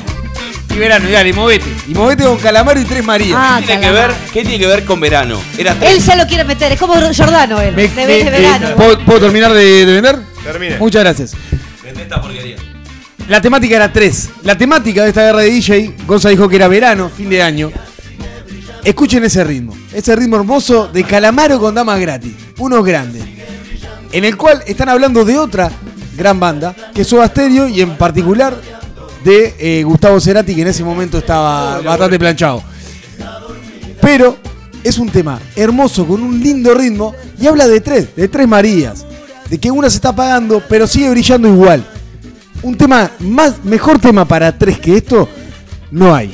Y 0.73 0.77
verano, 0.77 1.09
y 1.09 1.11
dale, 1.11 1.33
movete. 1.33 1.65
Y 1.87 1.93
movete 1.93 2.23
con 2.23 2.37
Calamaro 2.37 2.79
y 2.79 2.85
tres 2.85 3.03
Marías. 3.03 3.35
Ah, 3.39 3.57
¿Qué 3.59 3.65
tiene 3.67 3.81
que 3.81 3.91
ver. 3.91 4.11
¿Qué 4.31 4.41
tiene 4.43 4.59
que 4.59 4.67
ver 4.67 4.85
con 4.85 4.99
verano? 4.99 5.39
Era 5.57 5.71
Él 5.73 5.77
tres. 5.79 6.05
ya 6.05 6.15
lo 6.15 6.27
quiere 6.27 6.43
meter, 6.43 6.71
es 6.71 6.79
como 6.79 6.93
Jordano 6.93 7.59
él. 7.59 7.75
Me- 7.75 7.87
Te 7.87 7.95
me- 8.01 8.05
ves 8.07 8.25
de 8.25 8.37
eh, 8.37 8.41
verano. 8.41 8.75
¿puedo, 8.75 8.99
puedo 9.05 9.19
terminar 9.19 9.51
de, 9.53 9.85
de 9.85 9.93
vender? 9.93 10.19
Termine. 10.43 10.77
Muchas 10.77 11.03
gracias. 11.03 11.33
Vete 11.83 12.03
esta 12.03 12.21
porquería. 12.21 12.55
La 13.27 13.41
temática 13.41 13.75
era 13.75 13.91
tres. 13.91 14.29
La 14.43 14.57
temática 14.57 15.03
de 15.03 15.09
esta 15.09 15.23
guerra 15.23 15.39
de 15.41 15.49
DJ, 15.51 15.95
Gonza 16.05 16.29
dijo 16.29 16.47
que 16.47 16.55
era 16.55 16.67
verano, 16.67 17.09
fin 17.09 17.29
de 17.29 17.41
año. 17.41 17.71
Escuchen 18.83 19.23
ese 19.23 19.43
ritmo. 19.43 19.75
Ese 19.91 20.15
ritmo 20.15 20.35
hermoso 20.37 20.87
de 20.87 21.03
Calamaro 21.03 21.59
con 21.59 21.73
Damas 21.75 21.99
Gratis. 21.99 22.33
Unos 22.59 22.85
grandes. 22.85 23.23
En 24.11 24.25
el 24.25 24.35
cual 24.37 24.63
están 24.65 24.89
hablando 24.89 25.23
de 25.23 25.37
otra 25.37 25.71
gran 26.17 26.39
banda, 26.39 26.75
que 26.93 27.01
es 27.01 27.07
Soda 27.07 27.27
Stereo 27.27 27.67
y 27.67 27.81
en 27.81 27.95
particular 27.97 28.59
de 29.23 29.55
eh, 29.59 29.83
Gustavo 29.83 30.19
Cerati, 30.19 30.55
que 30.55 30.61
en 30.61 30.67
ese 30.67 30.83
momento 30.83 31.17
estaba 31.17 31.81
bastante 31.81 32.17
planchado. 32.17 32.63
Pero 34.01 34.37
es 34.83 34.97
un 34.97 35.09
tema 35.09 35.39
hermoso, 35.55 36.05
con 36.07 36.21
un 36.21 36.39
lindo 36.39 36.73
ritmo, 36.73 37.13
y 37.39 37.47
habla 37.47 37.67
de 37.67 37.81
tres, 37.81 38.15
de 38.15 38.27
tres 38.27 38.47
Marías. 38.47 39.05
De 39.49 39.57
que 39.57 39.71
una 39.71 39.89
se 39.89 39.95
está 39.95 40.09
apagando, 40.09 40.61
pero 40.69 40.87
sigue 40.87 41.09
brillando 41.09 41.47
igual. 41.47 41.85
Un 42.61 42.75
tema 42.77 43.11
más, 43.19 43.63
mejor 43.63 43.99
tema 43.99 44.25
para 44.25 44.57
tres 44.57 44.79
que 44.79 44.97
esto, 44.97 45.27
no 45.91 46.13
hay. 46.13 46.33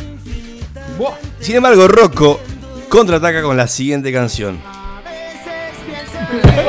Sin 1.40 1.56
embargo, 1.56 1.88
Rocco 1.88 2.40
contraataca 2.90 3.42
con 3.44 3.56
la 3.56 3.68
siguiente 3.68 4.12
canción. 4.12 4.60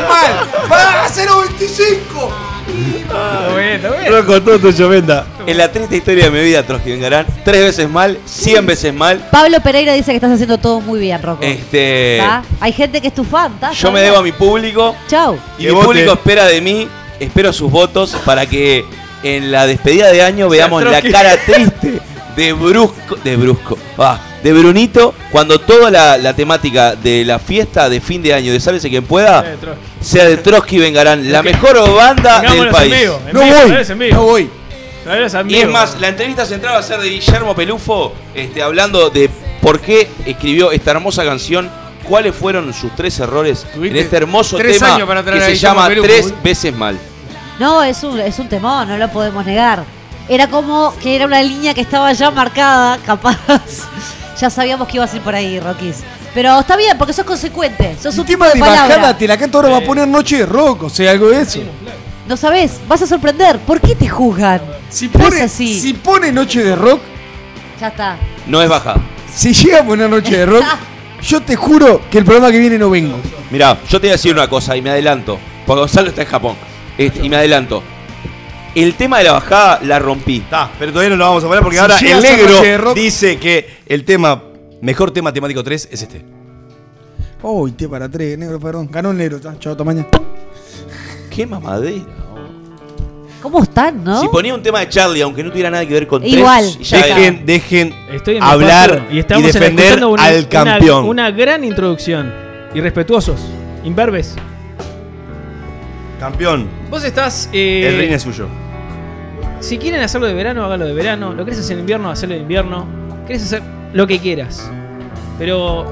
mal! 0.00 0.48
¡Va 0.70 1.04
a 1.04 1.08
0.25! 1.08 2.00
Ah, 3.12 3.48
bueno, 3.52 3.88
bueno. 3.88 4.16
Rocco, 4.16 4.42
todo 4.42 4.58
tuyo, 4.58 4.88
venda. 4.88 5.26
En 5.46 5.58
la 5.58 5.70
triste 5.72 5.96
historia 5.96 6.26
de 6.26 6.30
mi 6.30 6.40
vida, 6.44 6.62
Trotsky 6.62 6.90
Vengarán, 6.92 7.26
tres 7.44 7.62
veces 7.64 7.88
mal, 7.90 8.18
cien 8.24 8.64
veces 8.64 8.94
mal. 8.94 9.18
Pablo 9.30 9.60
Pereira 9.60 9.92
dice 9.94 10.12
que 10.12 10.16
estás 10.16 10.30
haciendo 10.32 10.58
todo 10.58 10.80
muy 10.80 11.00
bien, 11.00 11.20
Rocco. 11.20 11.42
Este, 11.42 12.18
¿Está? 12.18 12.42
Hay 12.60 12.72
gente 12.72 13.00
que 13.00 13.08
es 13.08 13.14
tu 13.14 13.24
fan, 13.24 13.52
¿está? 13.54 13.72
yo 13.72 13.90
me 13.90 14.00
debo 14.00 14.18
a 14.18 14.22
mi 14.22 14.32
público 14.32 14.94
Chau. 15.08 15.36
y 15.58 15.62
Que 15.62 15.68
mi 15.68 15.74
vote. 15.74 15.86
público 15.86 16.12
espera 16.12 16.44
de 16.46 16.60
mí, 16.60 16.88
espero 17.18 17.52
sus 17.52 17.70
votos 17.70 18.16
para 18.24 18.46
que 18.46 18.84
en 19.24 19.50
la 19.50 19.66
despedida 19.66 20.12
de 20.12 20.22
año 20.22 20.48
veamos 20.48 20.84
la 20.84 21.02
cara 21.02 21.36
triste 21.44 22.00
de 22.36 22.52
Brusco, 22.52 23.16
de 23.24 23.36
Brusco, 23.36 23.76
ah, 23.98 24.20
de 24.42 24.52
Brunito, 24.52 25.14
cuando 25.30 25.58
toda 25.60 25.90
la, 25.90 26.16
la 26.18 26.34
temática 26.34 26.94
de 26.94 27.24
la 27.24 27.38
fiesta 27.38 27.88
de 27.88 28.00
fin 28.00 28.22
de 28.22 28.32
año 28.34 28.52
de 28.52 28.60
Sálvese 28.60 28.88
quien 28.88 29.04
pueda 29.04 29.40
Eh, 29.46 29.56
Trotsky. 29.60 29.80
sea 30.00 30.24
de 30.26 30.36
Trotsky 30.38 30.78
Vengarán, 30.78 31.30
la 31.30 31.42
mejor 31.42 31.94
banda 31.94 32.40
del 32.40 32.66
en 32.66 32.70
país. 32.72 32.94
vivo, 33.00 33.20
en 33.26 33.32
No 33.34 33.40
vivo, 33.42 33.56
voy, 33.62 33.76
en 33.88 33.98
vivo. 33.98 34.16
no 34.16 34.22
voy. 34.24 34.50
En 35.06 35.50
Y 35.50 35.56
es 35.56 35.68
más, 35.68 35.98
la 36.00 36.08
entrevista 36.08 36.44
central 36.44 36.74
va 36.74 36.78
a 36.78 36.82
ser 36.82 37.00
de 37.00 37.08
Guillermo 37.08 37.54
Pelufo, 37.54 38.12
este, 38.34 38.62
hablando 38.62 39.08
de 39.10 39.30
por 39.62 39.80
qué 39.80 40.08
escribió 40.26 40.72
esta 40.72 40.90
hermosa 40.92 41.24
canción, 41.24 41.70
cuáles 42.04 42.34
fueron 42.34 42.72
sus 42.74 42.94
tres 42.94 43.18
errores 43.18 43.66
en 43.74 43.96
este 43.96 44.16
hermoso 44.18 44.56
tres 44.56 44.78
tema 44.78 44.94
años 44.94 45.08
para 45.08 45.22
traer 45.22 45.38
que 45.40 45.44
a 45.44 45.48
se 45.48 45.56
llama 45.56 45.88
Pelufo, 45.88 46.06
Tres 46.06 46.26
uy. 46.26 46.34
veces 46.42 46.74
mal. 46.74 46.98
No, 47.58 47.82
es 47.82 48.02
un, 48.02 48.18
es 48.20 48.38
un 48.38 48.48
temón, 48.48 48.88
no 48.88 48.96
lo 48.98 49.08
podemos 49.10 49.44
negar. 49.44 49.84
Era 50.28 50.48
como 50.48 50.94
que 51.02 51.16
era 51.16 51.26
una 51.26 51.42
línea 51.42 51.74
que 51.74 51.80
estaba 51.80 52.12
ya 52.12 52.30
marcada, 52.30 52.98
capaz. 53.06 53.36
Ya 54.40 54.50
sabíamos 54.50 54.88
que 54.88 54.96
ibas 54.96 55.12
a 55.12 55.16
ir 55.16 55.22
por 55.22 55.34
ahí, 55.34 55.60
Rockies. 55.60 55.98
Pero 56.34 56.58
está 56.60 56.76
bien, 56.76 56.96
porque 56.96 57.12
sos 57.12 57.24
consecuente. 57.24 57.96
Sos 58.00 58.16
un 58.18 58.24
tipo 58.24 58.38
tema 58.44 58.48
de 58.48 58.54
de 58.54 58.60
palabra. 58.60 58.96
bajada, 58.96 59.18
te 59.18 59.28
la 59.28 59.36
canto 59.36 59.58
ahora 59.58 59.70
va 59.70 59.76
a 59.78 59.80
poner 59.82 60.08
Noche 60.08 60.38
de 60.38 60.46
Rock, 60.46 60.84
o 60.84 60.90
sea, 60.90 61.10
algo 61.10 61.28
de 61.28 61.42
eso. 61.42 61.60
No 62.26 62.36
sabés, 62.36 62.80
vas 62.88 63.02
a 63.02 63.06
sorprender. 63.06 63.58
¿Por 63.58 63.80
qué 63.80 63.94
te 63.94 64.08
juzgan? 64.08 64.60
Si 64.88 65.08
No 65.08 65.20
es 65.20 65.24
pone, 65.28 65.42
así. 65.42 65.80
si 65.80 65.94
pone 65.94 66.32
Noche 66.32 66.62
de 66.62 66.76
Rock, 66.76 67.00
Ya 67.80 67.88
está. 67.88 68.16
No 68.46 68.62
es 68.62 68.68
bajada. 68.68 69.00
si 69.34 69.52
llega 69.52 69.80
a 69.80 69.84
poner 69.84 70.08
Noche 70.08 70.36
de 70.38 70.46
Rock, 70.46 70.64
yo 71.22 71.40
te 71.42 71.56
juro 71.56 72.00
que 72.10 72.18
el 72.18 72.24
programa 72.24 72.50
que 72.52 72.58
viene 72.58 72.78
no 72.78 72.88
vengo. 72.90 73.16
Mirá, 73.50 73.76
yo 73.88 74.00
te 74.00 74.06
voy 74.06 74.10
a 74.10 74.12
decir 74.12 74.32
una 74.32 74.48
cosa 74.48 74.76
y 74.76 74.82
me 74.82 74.90
adelanto, 74.90 75.38
porque 75.66 75.80
Gonzalo 75.80 76.08
está 76.10 76.22
en 76.22 76.28
Japón. 76.28 76.56
Este, 76.96 77.24
y 77.24 77.28
me 77.28 77.36
adelanto. 77.36 77.82
El 78.74 78.94
tema 78.94 79.18
de 79.18 79.24
la 79.24 79.32
bajada 79.32 79.80
la 79.82 79.98
rompí. 79.98 80.36
Está, 80.38 80.70
pero 80.78 80.92
todavía 80.92 81.10
no 81.10 81.16
lo 81.16 81.24
vamos 81.26 81.42
a 81.44 81.46
poner 81.48 81.62
porque 81.62 81.76
Si 81.76 81.80
ahora 81.82 81.98
llega 81.98 82.12
el 82.18 82.18
a 82.18 82.22
ser 82.28 82.36
negro 82.38 82.52
noche 82.56 82.66
de 82.68 82.78
rock- 82.78 82.94
dice 82.96 83.38
que 83.38 83.68
el 83.86 84.04
tema, 84.04 84.42
mejor 84.80 85.10
tema 85.10 85.32
temático 85.32 85.62
3 85.64 85.88
es 85.90 86.02
este. 86.02 86.24
Uy, 87.42 87.72
té 87.72 87.88
para 87.88 88.08
tres, 88.08 88.36
negro, 88.38 88.60
perdón. 88.60 88.88
Ganó 88.90 89.10
el 89.12 89.16
negro, 89.16 89.40
ta. 89.40 89.58
chao, 89.58 89.74
tamaño. 89.76 90.06
Qué 91.34 91.46
mamadera. 91.46 92.04
¿Cómo 93.42 93.62
están, 93.62 94.04
no? 94.04 94.20
Si 94.20 94.28
ponía 94.28 94.54
un 94.54 94.62
tema 94.62 94.80
de 94.80 94.88
Charlie, 94.90 95.22
aunque 95.22 95.42
no 95.42 95.48
tuviera 95.50 95.70
nada 95.70 95.86
que 95.86 95.94
ver 95.94 96.06
con 96.06 96.22
Igual, 96.24 96.70
tres, 96.74 96.90
ya 96.90 96.98
ya 96.98 97.06
era- 97.06 97.14
Dejen, 97.16 97.46
dejen 97.46 97.94
Estoy 98.12 98.36
en 98.36 98.44
mi 98.44 98.50
hablar 98.50 98.90
espacio 98.90 99.14
y, 99.16 99.18
estamos 99.18 99.44
defender 99.46 99.84
escuchando 99.86 100.08
una- 100.10 100.24
al 100.26 100.48
campeón. 100.48 100.98
Una, 101.06 101.10
una 101.28 101.30
gran 101.30 101.64
introducción. 101.64 102.30
Irrespetuosos. 102.74 103.40
Imberbes. 103.84 104.34
Campeón, 106.20 106.68
Vos 106.90 107.04
estás. 107.04 107.48
eh, 107.52 107.86
el 107.88 107.96
reino 107.96 108.16
es 108.16 108.22
suyo. 108.22 108.46
Si 109.60 109.78
quieren 109.78 110.00
hacerlo 110.00 110.26
de 110.26 110.34
verano, 110.34 110.64
hágalo 110.64 110.86
de 110.86 110.94
verano. 110.94 111.32
Lo 111.34 111.44
querés 111.44 111.60
hacer 111.60 111.74
en 111.74 111.80
invierno, 111.80 112.10
hacerlo 112.10 112.34
de 112.34 112.40
invierno. 112.42 112.86
Querés 113.26 113.42
hacer 113.44 113.62
lo 113.92 114.06
que 114.06 114.18
quieras. 114.18 114.68
Pero 115.38 115.86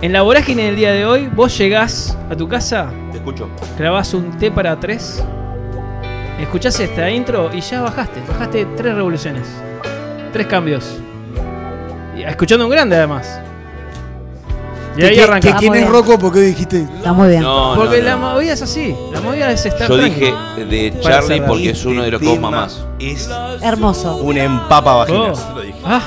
en 0.00 0.12
la 0.12 0.22
vorágine 0.22 0.64
del 0.66 0.76
día 0.76 0.92
de 0.92 1.04
hoy, 1.04 1.28
vos 1.34 1.56
llegás 1.58 2.16
a 2.30 2.36
tu 2.36 2.48
casa, 2.48 2.90
Te 3.12 3.18
escucho. 3.18 3.48
clavás 3.76 4.14
un 4.14 4.30
té 4.38 4.50
para 4.50 4.78
tres, 4.78 5.22
escuchás 6.40 6.78
esta 6.80 7.10
intro 7.10 7.50
y 7.52 7.60
ya 7.60 7.82
bajaste. 7.82 8.20
Bajaste 8.28 8.66
tres 8.76 8.94
revoluciones. 8.94 9.46
Tres 10.32 10.46
cambios. 10.46 10.98
Y 12.16 12.22
escuchando 12.22 12.64
un 12.66 12.70
grande 12.70 12.96
además. 12.96 13.40
Y 14.96 15.04
ahí 15.04 15.14
¿Que- 15.16 15.22
arranca. 15.22 15.52
que 15.52 15.58
¿Quién 15.58 15.74
es. 15.74 15.88
Rocco? 15.88 16.18
¿Por 16.18 16.32
qué 16.32 16.40
dijiste? 16.40 16.82
Está 16.82 17.12
muy 17.12 17.28
bien. 17.28 17.42
No, 17.42 17.74
no, 17.74 17.80
Porque 17.80 17.98
no. 17.98 18.04
la 18.04 18.16
movida 18.16 18.52
es 18.52 18.62
así. 18.62 18.94
La 19.12 19.20
movida 19.20 19.50
es 19.52 19.66
estar 19.66 19.88
Yo 19.88 19.96
dije 19.98 20.32
de 20.56 20.94
Charlie 21.02 21.40
porque 21.42 21.70
es 21.70 21.84
uno 21.84 22.02
de 22.02 22.10
los 22.12 22.20
que 22.20 22.38
mamás. 22.38 22.84
Es 22.98 23.28
Hermoso. 23.62 24.16
un 24.16 24.38
empapa 24.38 24.94
vagina. 24.94 25.32
Oh. 25.32 25.54
Lo 25.54 25.60
dije. 25.60 25.78
Ah, 25.84 26.00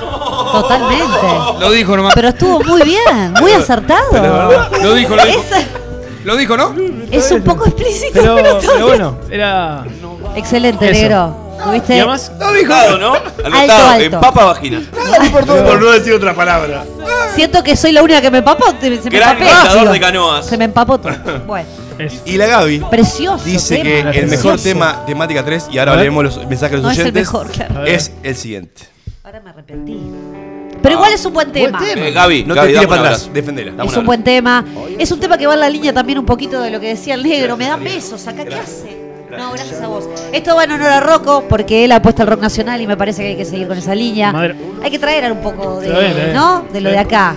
Totalmente. 0.51 1.59
Lo 1.59 1.71
dijo 1.71 1.95
nomás. 1.97 2.13
Pero 2.15 2.29
estuvo 2.29 2.59
muy 2.63 2.81
bien, 2.83 3.33
muy 3.39 3.51
acertado. 3.51 4.11
Lo 4.81 4.93
dijo, 4.95 5.15
lo 5.15 5.25
dijo. 5.25 5.39
Es, 5.39 5.67
Lo 6.25 6.35
dijo, 6.35 6.57
¿no? 6.57 6.75
es 7.11 7.31
un 7.31 7.41
poco 7.43 7.65
explícito, 7.65 8.11
pero, 8.13 8.35
pero, 8.35 8.59
pero 8.59 8.87
bueno, 8.87 9.15
era. 9.29 9.85
Excelente, 10.35 10.89
Eso. 10.89 11.01
negro. 11.01 11.48
¿Tuviste? 11.63 11.95
Y 11.95 11.99
además, 11.99 12.31
Lo 12.39 12.53
dijo, 12.53 12.97
¿no? 12.99 13.13
Anotado, 13.45 13.87
alto. 13.89 14.03
en 14.03 14.11
papa 14.11 14.45
vagina. 14.45 14.81
Por 15.31 15.81
no 15.81 15.91
decir 15.91 16.13
otra 16.13 16.33
palabra. 16.33 16.85
Siento 17.35 17.61
que 17.63 17.75
soy 17.75 17.91
la 17.91 18.01
única 18.03 18.21
que 18.21 18.31
me 18.31 18.39
empapó. 18.39 18.65
Se 18.81 18.89
me 18.89 18.97
Gran 18.97 19.37
digo. 19.37 19.91
de 19.93 19.99
canoas. 19.99 20.45
Se 20.45 20.57
me 20.57 20.65
empapó 20.65 20.99
todo. 20.99 21.13
Bueno, 21.45 21.67
es- 21.97 22.21
Y 22.25 22.37
la 22.37 22.47
Gaby 22.47 22.79
precioso. 22.89 23.43
dice 23.43 23.77
tema, 23.77 24.11
que 24.11 24.19
el 24.19 24.27
precioso. 24.27 24.47
mejor 24.47 24.61
tema 24.61 25.05
temática 25.05 25.43
3, 25.45 25.67
y 25.71 25.77
ahora 25.77 25.95
leemos 25.95 26.23
los 26.23 26.37
mensajes 26.47 26.71
de 26.71 26.77
los 26.77 26.83
No 26.83 26.91
es 26.91 26.97
el 26.97 27.03
oyentes, 27.05 27.21
mejor, 27.21 27.47
claro. 27.51 27.85
es 27.85 28.11
el 28.23 28.35
siguiente. 28.35 28.83
Ahora 29.23 29.41
me 29.41 29.49
arrepentí. 29.51 29.99
Pero 30.81 30.95
igual 30.95 31.11
es 31.13 31.25
un 31.25 31.33
buen 31.33 31.51
tema. 31.51 31.79
Eh, 31.85 32.11
Gaby, 32.11 32.45
No 32.45 32.55
Gaby, 32.55 32.67
te 32.67 32.73
tires 32.73 32.87
para 32.87 33.01
atrás, 33.01 33.29
defendela. 33.33 33.83
Es 33.83 33.97
un 33.97 34.05
buen 34.05 34.23
tema. 34.23 34.63
Es 34.97 35.11
un 35.11 35.19
tema 35.19 35.37
que 35.37 35.45
va 35.45 35.53
en 35.53 35.59
la 35.59 35.69
línea 35.69 35.93
también 35.93 36.17
un 36.19 36.25
poquito 36.25 36.61
de 36.61 36.71
lo 36.71 36.79
que 36.79 36.87
decía 36.87 37.15
el 37.15 37.23
negro. 37.23 37.57
Me 37.57 37.67
dan 37.67 37.83
besos 37.83 38.25
acá, 38.27 38.45
¿qué 38.45 38.55
hace? 38.55 38.98
No, 39.37 39.51
gracias 39.51 39.81
a 39.81 39.87
vos. 39.87 40.07
Esto 40.33 40.55
va 40.55 40.63
en 40.63 40.71
honor 40.71 40.87
a 40.89 40.99
Rocco 40.99 41.43
porque 41.47 41.85
él 41.85 41.91
apuesta 41.91 42.23
al 42.23 42.29
rock 42.29 42.41
nacional 42.41 42.81
y 42.81 42.87
me 42.87 42.97
parece 42.97 43.21
que 43.21 43.29
hay 43.29 43.35
que 43.35 43.45
seguir 43.45 43.67
con 43.67 43.77
esa 43.77 43.93
línea. 43.93 44.31
Madre- 44.31 44.55
Hay 44.83 44.89
que 44.91 44.99
traer 44.99 45.31
un 45.31 45.39
poco 45.39 45.79
de, 45.79 45.89
bien. 45.89 46.33
¿no? 46.33 46.63
De 46.71 46.81
lo 46.81 46.89
de 46.89 46.97
acá. 46.97 47.35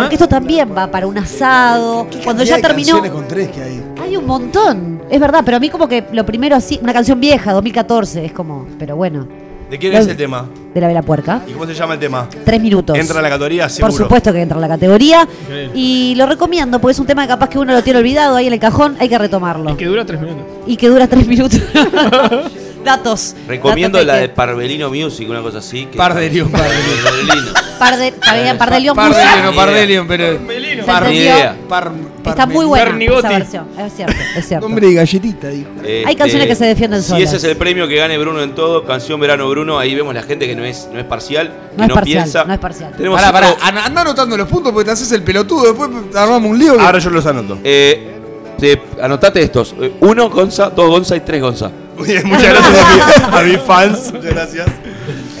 Porque 0.00 0.16
esto 0.16 0.28
también 0.28 0.74
va 0.76 0.90
para 0.90 1.06
un 1.06 1.16
asado. 1.18 2.06
Cuando 2.24 2.42
ya 2.42 2.60
terminó. 2.60 2.94
canciones 2.94 3.12
con 3.12 3.28
tres 3.28 3.48
que 3.50 3.62
hay. 3.62 3.84
Hay 4.02 4.16
un 4.16 4.26
montón. 4.26 5.02
Es 5.08 5.20
verdad, 5.20 5.42
pero 5.44 5.56
a 5.56 5.60
mí 5.60 5.68
como 5.70 5.88
que 5.88 6.04
lo 6.12 6.24
primero 6.26 6.56
así, 6.56 6.78
una 6.82 6.92
canción 6.92 7.18
vieja, 7.20 7.52
2014, 7.52 8.24
es 8.24 8.32
como, 8.32 8.66
pero 8.78 8.96
bueno. 8.96 9.26
¿De 9.70 9.78
quién 9.78 9.92
La- 9.92 10.00
es 10.00 10.06
el 10.08 10.16
tema? 10.16 10.46
De 10.74 10.80
la 10.80 10.88
vela 10.88 11.02
puerca. 11.02 11.42
¿Y 11.46 11.52
cómo 11.52 11.64
se 11.66 11.74
llama 11.74 11.94
el 11.94 12.00
tema? 12.00 12.28
Tres 12.44 12.60
minutos. 12.60 12.96
Entra 12.98 13.16
en 13.18 13.22
la 13.22 13.28
categoría, 13.30 13.68
seguro. 13.68 13.92
Por 13.92 14.02
supuesto 14.02 14.32
que 14.32 14.40
entra 14.42 14.56
en 14.56 14.60
la 14.62 14.68
categoría. 14.68 15.22
Increíble. 15.42 15.70
Y 15.74 16.14
lo 16.16 16.26
recomiendo 16.26 16.80
porque 16.80 16.92
es 16.92 16.98
un 16.98 17.06
tema 17.06 17.22
que 17.22 17.28
capaz 17.28 17.48
que 17.48 17.58
uno 17.58 17.72
lo 17.72 17.82
tiene 17.82 17.98
olvidado 18.00 18.36
ahí 18.36 18.46
en 18.48 18.52
el 18.52 18.60
cajón, 18.60 18.96
hay 18.98 19.08
que 19.08 19.16
retomarlo. 19.18 19.76
Que 19.76 19.86
dura 19.86 20.04
tres 20.04 20.20
minutos. 20.20 20.44
Y 20.66 20.76
que 20.76 20.88
dura 20.88 21.06
tres 21.06 21.26
minutos. 21.26 21.60
Datos. 22.84 23.34
Recomiendo 23.46 23.98
Datos 23.98 24.06
la 24.06 24.14
que- 24.14 24.20
de 24.20 24.28
Parvelino 24.30 24.88
Music, 24.90 25.28
una 25.28 25.42
cosa 25.42 25.58
así. 25.58 25.86
que- 25.86 25.98
Pardelion, 25.98 26.50
Pardelion. 26.50 27.54
Pardelion 27.78 28.56
Pardelion, 28.96 29.54
Pardelion, 29.54 30.08
pero. 30.08 30.38
Pelino. 30.46 30.46
Se 30.46 30.48
Par- 30.48 30.69
Ni 30.69 30.69
entendió. 30.98 31.22
idea. 31.22 31.56
Par- 31.68 31.92
Está 32.26 32.46
muy 32.46 32.64
buena 32.66 33.04
esa 33.18 33.28
versión. 33.28 33.66
Es 33.78 33.92
cierto, 33.94 34.14
es 34.36 34.46
cierto. 34.46 34.68
Nombre 34.68 34.86
de 34.88 34.94
galletita, 34.94 35.48
dijo. 35.48 35.70
Hay 36.06 36.14
canciones 36.16 36.46
que 36.46 36.54
se 36.54 36.64
defienden 36.66 37.02
Si 37.02 37.08
solas. 37.08 37.24
ese 37.24 37.36
es 37.36 37.44
el 37.44 37.56
premio 37.56 37.88
que 37.88 37.96
gane 37.96 38.16
Bruno 38.18 38.42
en 38.42 38.54
todo, 38.54 38.84
canción 38.84 39.18
Verano 39.20 39.48
Bruno, 39.48 39.78
ahí 39.78 39.94
vemos 39.94 40.14
la 40.14 40.22
gente 40.22 40.46
que 40.46 40.54
no 40.54 40.64
es, 40.64 40.88
no 40.92 40.98
es 40.98 41.04
parcial, 41.06 41.48
que 41.72 41.76
No 41.78 41.82
es 41.84 41.88
no 41.88 41.94
parcial, 41.94 42.22
piensa. 42.24 42.44
no 42.44 42.52
es 42.52 42.58
parcial. 42.58 42.92
Tenemos 42.96 43.18
Pará, 43.20 43.32
pará, 43.32 43.48
otro- 43.50 43.64
an- 43.64 43.78
anda 43.78 44.00
anotando 44.02 44.36
los 44.36 44.48
puntos 44.48 44.72
porque 44.72 44.84
te 44.86 44.90
haces 44.92 45.10
el 45.12 45.22
pelotudo. 45.22 45.64
Después 45.72 45.90
armamos 46.14 46.50
un 46.50 46.58
lío. 46.58 46.76
que- 46.76 46.80
Ahora 46.82 46.98
yo 46.98 47.10
los 47.10 47.24
anoto. 47.26 47.58
Eh, 47.64 48.16
te- 48.58 48.80
anotate 49.02 49.42
estos. 49.42 49.74
Eh, 49.80 49.92
Uno 50.00 50.28
Gonza, 50.30 50.70
dos 50.70 50.88
Gonza 50.88 51.16
y 51.16 51.20
tres 51.20 51.40
Gonza. 51.40 51.70
Muy 51.96 52.08
bien, 52.08 52.26
muchas 52.26 52.44
gracias 52.44 52.78
a, 52.78 53.28
mi- 53.30 53.36
a 53.38 53.42
mis 53.52 53.60
fans. 53.62 54.12
Muchas 54.12 54.30
gracias. 54.34 54.66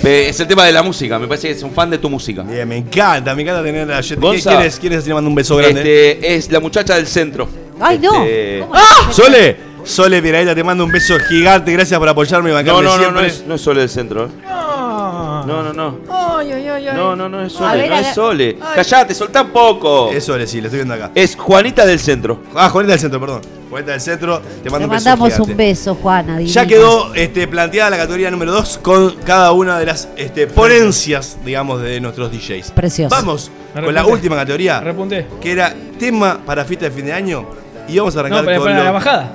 Eh, 0.02 0.28
es 0.30 0.40
el 0.40 0.46
tema 0.46 0.64
de 0.64 0.72
la 0.72 0.82
música, 0.82 1.18
me 1.18 1.26
parece 1.28 1.48
que 1.48 1.54
es 1.54 1.62
un 1.62 1.72
fan 1.72 1.90
de 1.90 1.98
tu 1.98 2.08
música. 2.08 2.42
Bien, 2.42 2.66
me 2.66 2.76
encanta, 2.78 3.34
me 3.34 3.42
encanta 3.42 3.62
tener 3.62 3.90
a 3.92 4.00
Jet. 4.00 4.18
Gonza. 4.18 4.50
¿Quién 4.50 4.62
es? 4.62 4.78
¿Quién 4.78 4.92
es? 4.94 4.98
Así 5.00 5.08
le 5.08 5.14
mando 5.14 5.28
un 5.28 5.34
beso 5.34 5.56
grande. 5.56 5.80
Este, 6.12 6.34
es 6.36 6.50
la 6.50 6.60
muchacha 6.60 6.94
del 6.94 7.06
centro. 7.06 7.48
Ay, 7.78 7.98
no. 7.98 8.24
Este- 8.24 8.60
¿Cómo 8.60 8.74
no? 8.74 9.12
Sole, 9.12 9.56
Sole 9.84 10.22
Piraeta, 10.22 10.54
te 10.54 10.64
mando 10.64 10.84
un 10.84 10.90
beso 10.92 11.18
gigante. 11.18 11.72
Gracias 11.72 11.98
por 11.98 12.08
apoyarme 12.08 12.48
y 12.50 12.52
No, 12.52 12.56
bancarme 12.58 12.82
no, 12.82 12.88
no, 12.90 12.98
siempre. 12.98 13.22
no 13.22 13.26
es, 13.28 13.44
no 13.46 13.54
es 13.56 13.60
Sole 13.60 13.80
del 13.80 13.88
centro. 13.90 14.24
eh. 14.24 14.28
No. 14.46 15.44
No, 15.46 15.62
no, 15.62 15.72
no. 15.72 15.98
Ay, 16.38 16.52
ay, 16.52 16.68
ay, 16.68 16.88
ay. 16.88 16.96
No, 16.96 17.14
no, 17.16 17.28
no 17.28 17.42
es 17.42 17.52
Sole, 17.52 17.78
ver, 17.82 17.90
no 17.90 17.96
es. 17.98 18.14
Sole. 18.14 18.58
Callate, 18.74 19.14
soltá 19.14 19.42
un 19.42 19.50
poco. 19.50 20.10
Es 20.12 20.24
Sole, 20.24 20.46
sí, 20.46 20.60
lo 20.60 20.66
estoy 20.66 20.78
viendo 20.78 20.94
acá. 20.94 21.10
Es 21.14 21.36
Juanita 21.36 21.84
del 21.86 21.98
centro. 21.98 22.40
Ah, 22.54 22.68
Juanita 22.70 22.92
del 22.92 23.00
Centro, 23.00 23.20
perdón. 23.20 23.40
Juanita 23.70 23.92
del 23.92 24.00
Centro, 24.00 24.42
te 24.62 24.68
mando 24.68 24.86
un 24.86 24.90
beso 24.90 25.04
mandamos 25.08 25.32
gigante. 25.32 25.50
un 25.52 25.56
beso, 25.56 25.94
Juana. 25.94 26.40
Ya 26.40 26.66
quedó 26.66 27.14
este, 27.14 27.46
planteada 27.46 27.90
la 27.90 27.96
categoría 27.98 28.30
número 28.30 28.50
2 28.52 28.78
con 28.82 29.14
cada 29.24 29.52
una 29.52 29.78
de 29.78 29.86
las 29.86 30.08
este, 30.16 30.46
ponencias, 30.48 31.38
digamos, 31.44 31.80
de 31.80 32.00
nuestros 32.00 32.32
DJs. 32.32 32.72
Precioso. 32.72 33.14
Vamos 33.14 33.50
con 33.72 33.94
la 33.94 34.04
última 34.04 34.34
categoría, 34.36 34.80
Repunté. 34.80 35.26
que 35.40 35.52
era 35.52 35.72
tema 35.98 36.40
para 36.44 36.64
fiesta 36.64 36.86
de 36.86 36.90
fin 36.90 37.06
de 37.06 37.12
año. 37.12 37.46
Y 37.88 37.96
vamos 37.98 38.14
a 38.16 38.18
No, 38.18 38.26
arrancar 38.26 38.44
pero 38.44 38.58
con 38.58 38.64
para 38.66 38.78
lo, 38.78 38.84
la 38.84 38.90
bajada. 38.90 39.32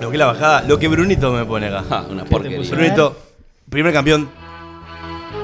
lo 0.00 0.10
que 0.10 0.16
es 0.16 0.18
la 0.18 0.26
bajada, 0.26 0.62
lo 0.62 0.78
que 0.78 0.88
Brunito 0.88 1.32
me 1.32 1.44
pone 1.44 1.66
acá. 1.68 1.84
Ah, 1.90 2.04
una 2.10 2.24
te 2.24 2.30
porquería. 2.30 2.70
Brunito, 2.70 3.16
primer 3.70 3.92
campeón. 3.92 4.28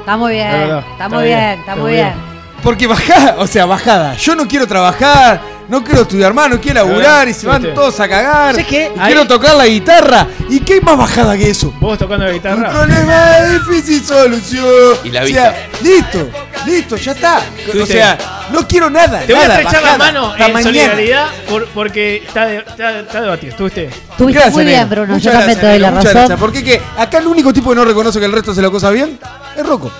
Está 0.01 0.17
muy 0.17 0.33
bien, 0.33 0.47
está 0.93 1.09
muy 1.09 1.25
bien, 1.25 1.59
está 1.61 1.77
muy 1.77 1.93
bien. 1.93 2.34
Porque 2.65 2.87
bajada, 2.87 3.37
o 3.39 3.47
sea, 3.47 3.67
bajada. 3.67 4.15
Yo 4.17 4.35
no 4.35 4.49
quiero 4.49 4.67
trabajar, 4.67 5.41
no 5.69 5.85
quiero 5.85 6.01
estudiar 6.03 6.33
más, 6.33 6.49
no 6.49 6.59
quiero 6.59 6.83
laburar 6.87 7.29
y 7.29 7.35
se 7.35 7.47
van 7.47 7.61
Viste. 7.61 7.75
todos 7.75 8.01
a 8.01 8.09
cagar. 8.09 8.53
¿Sabes 8.55 8.67
qué? 8.67 8.91
Y 8.97 8.99
Ahí- 8.99 9.07
quiero 9.13 9.27
tocar 9.27 9.55
la 9.55 9.67
guitarra. 9.67 10.27
¿Y 10.49 10.61
qué 10.61 10.75
hay 10.75 10.81
más 10.81 10.97
bajada 10.97 11.37
que 11.37 11.51
eso? 11.51 11.75
Vos 11.79 11.99
tocando 11.99 12.25
la 12.25 12.31
Un 12.31 12.37
guitarra. 12.39 12.71
problema 12.71 13.41
difícil 13.53 14.03
solución. 14.03 14.97
Y 15.05 15.11
la 15.11 15.21
O 15.23 15.25
vista. 15.27 15.43
sea, 15.43 15.69
listo, 15.83 16.29
listo, 16.65 16.97
ya 16.97 17.13
está. 17.13 17.39
O 17.69 17.71
Tuviste- 17.73 17.93
sea, 17.93 18.19
no 18.51 18.67
quiero 18.67 18.89
nada. 18.89 19.21
Te 19.21 19.35
voy 19.35 19.43
a 19.45 19.49
nada, 19.49 19.61
estrechar 19.61 19.83
la 19.83 19.99
mano 19.99 20.27
Hasta 20.31 20.47
en 20.47 20.53
mañana. 20.55 20.63
solidaridad 20.73 21.27
por- 21.51 21.67
porque 21.69 22.17
está, 22.27 22.47
de- 22.47 22.57
está, 22.59 23.01
está 23.01 23.21
debatido. 23.21 23.51
¿Estuviste? 23.51 23.85
Estuviste 23.85 24.39
Gracias, 24.41 24.55
muy 24.55 24.65
bien, 24.65 24.79
negro. 24.89 25.03
Bruno. 25.03 25.15
Muchas 25.15 25.25
Yo 25.25 25.31
también 25.39 25.47
gracias, 25.59 25.61
te 25.61 25.67
doy 25.71 25.79
la 25.81 25.91
muchas 25.91 26.05
razón. 26.07 26.19
gracias. 26.21 26.41
Porque 26.41 26.65
que 26.65 26.83
acá 26.99 27.19
el 27.19 27.27
único 27.27 27.53
tipo 27.53 27.69
que 27.71 27.77
no 27.77 27.85
reconoce 27.85 28.19
que 28.19 28.25
el 28.25 28.33
resto 28.33 28.53
hace 28.53 28.63
la 28.63 28.71
cosa 28.71 28.89
bien 28.91 29.19
es 29.55 29.67
Rocco. 29.67 29.93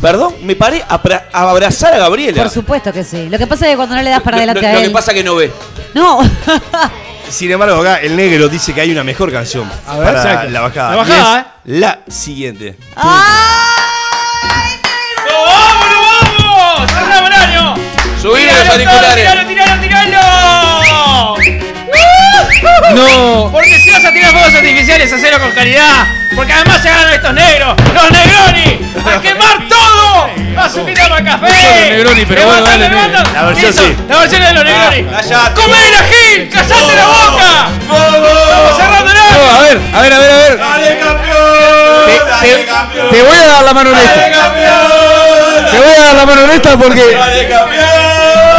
Perdón, 0.00 0.34
me 0.42 0.54
paré 0.56 0.84
a, 0.88 1.02
pra- 1.02 1.24
a 1.32 1.50
abrazar 1.50 1.94
a 1.94 1.98
Gabriela. 1.98 2.42
Por 2.42 2.50
supuesto 2.50 2.92
que 2.92 3.04
sí. 3.04 3.28
Lo 3.30 3.38
que 3.38 3.46
pasa 3.46 3.64
es 3.66 3.70
que 3.72 3.76
cuando 3.76 3.94
no 3.96 4.02
le 4.02 4.10
das 4.10 4.20
para 4.22 4.36
Lo- 4.36 4.42
adelante 4.42 4.62
lo, 4.62 4.68
a 4.68 4.72
lo 4.72 4.78
él. 4.80 4.84
que 4.86 4.90
pasa 4.90 5.10
es 5.12 5.16
que 5.16 5.24
no 5.24 5.34
ve. 5.36 5.52
No. 5.94 6.20
Sin 7.30 7.50
embargo, 7.50 7.80
acá 7.80 7.96
el 8.02 8.14
negro 8.16 8.48
dice 8.48 8.74
que 8.74 8.82
hay 8.82 8.92
una 8.92 9.02
mejor 9.02 9.32
canción 9.32 9.70
A 9.86 9.96
ver, 9.96 10.04
para 10.08 10.22
exacto. 10.22 10.50
la 10.50 10.60
bajada. 10.60 10.90
La 10.90 10.96
bajada, 10.96 11.54
y 11.64 11.72
es 11.74 11.80
la 11.80 12.00
siguiente. 12.06 12.76
¡Ay! 12.96 14.74
¡No, 15.26 15.44
vamos, 15.46 15.86
no 16.40 16.50
vamos! 16.52 16.92
¡Cerramos 16.92 17.30
el 17.30 17.36
año! 17.36 17.74
Subí 18.20 18.44
los 18.44 18.52
¡Tiralo, 18.52 18.72
auriculares. 18.72 19.14
tiralo, 19.16 19.48
tiralo, 19.48 19.82
tiralo! 19.82 21.34
No. 22.94 23.50
Porque 23.52 23.78
si 23.78 23.90
vas 23.90 24.04
a 24.04 24.12
tirar 24.12 24.32
fuegos 24.32 24.54
artificiales, 24.54 25.12
hacelo 25.12 25.38
con 25.40 25.50
caridad. 25.52 26.06
Porque 26.34 26.52
además 26.52 26.82
se 26.82 26.88
ganan 26.90 27.12
estos 27.14 27.32
negros, 27.34 27.74
los 27.94 28.10
Negroni, 28.10 28.80
a 29.16 29.20
quemar 29.20 29.68
todo. 29.68 30.30
Azúquita 30.56 31.08
para 31.08 31.24
café. 31.24 31.46
No 31.46 31.48
son 31.48 31.80
los 31.80 31.90
Negroni, 31.90 32.24
pero 32.26 32.44
bueno, 32.46 32.62
dale. 32.62 32.88
La 33.32 33.42
versión 33.44 33.72
sí. 33.72 33.96
La 34.08 34.18
versión 34.18 34.42
es 34.42 34.48
de 34.48 34.54
los 34.54 34.64
Negroni. 34.64 35.04
cállate. 35.10 35.60
¡Comela, 35.60 35.98
Gil! 36.10 36.48
¡Callate 36.50 36.96
la 36.96 37.06
boca! 37.06 37.68
¡Estamos 37.80 38.76
cerrando 38.76 39.10
el 39.12 39.16
año! 39.18 39.56
a 39.56 39.60
ver, 39.60 39.80
a 39.94 40.00
ver, 40.00 40.12
a 40.12 40.18
ver, 40.18 40.30
a 40.30 40.36
ver. 40.36 40.58
¡Dale, 40.58 40.98
campeón! 40.98 42.04
Te, 42.06 42.46
te- 42.48 43.16
te 43.16 43.22
voy 43.22 43.38
a 43.38 43.46
dar 43.46 43.64
la 43.64 43.72
mano 43.74 43.90
en 43.90 43.96
esta. 43.96 44.14
Te 45.70 45.78
voy 45.78 45.92
a 45.92 46.00
dar 46.04 46.14
la 46.14 46.26
mano 46.26 46.44
en 46.44 46.50
esta 46.50 46.76
porque. 46.76 47.16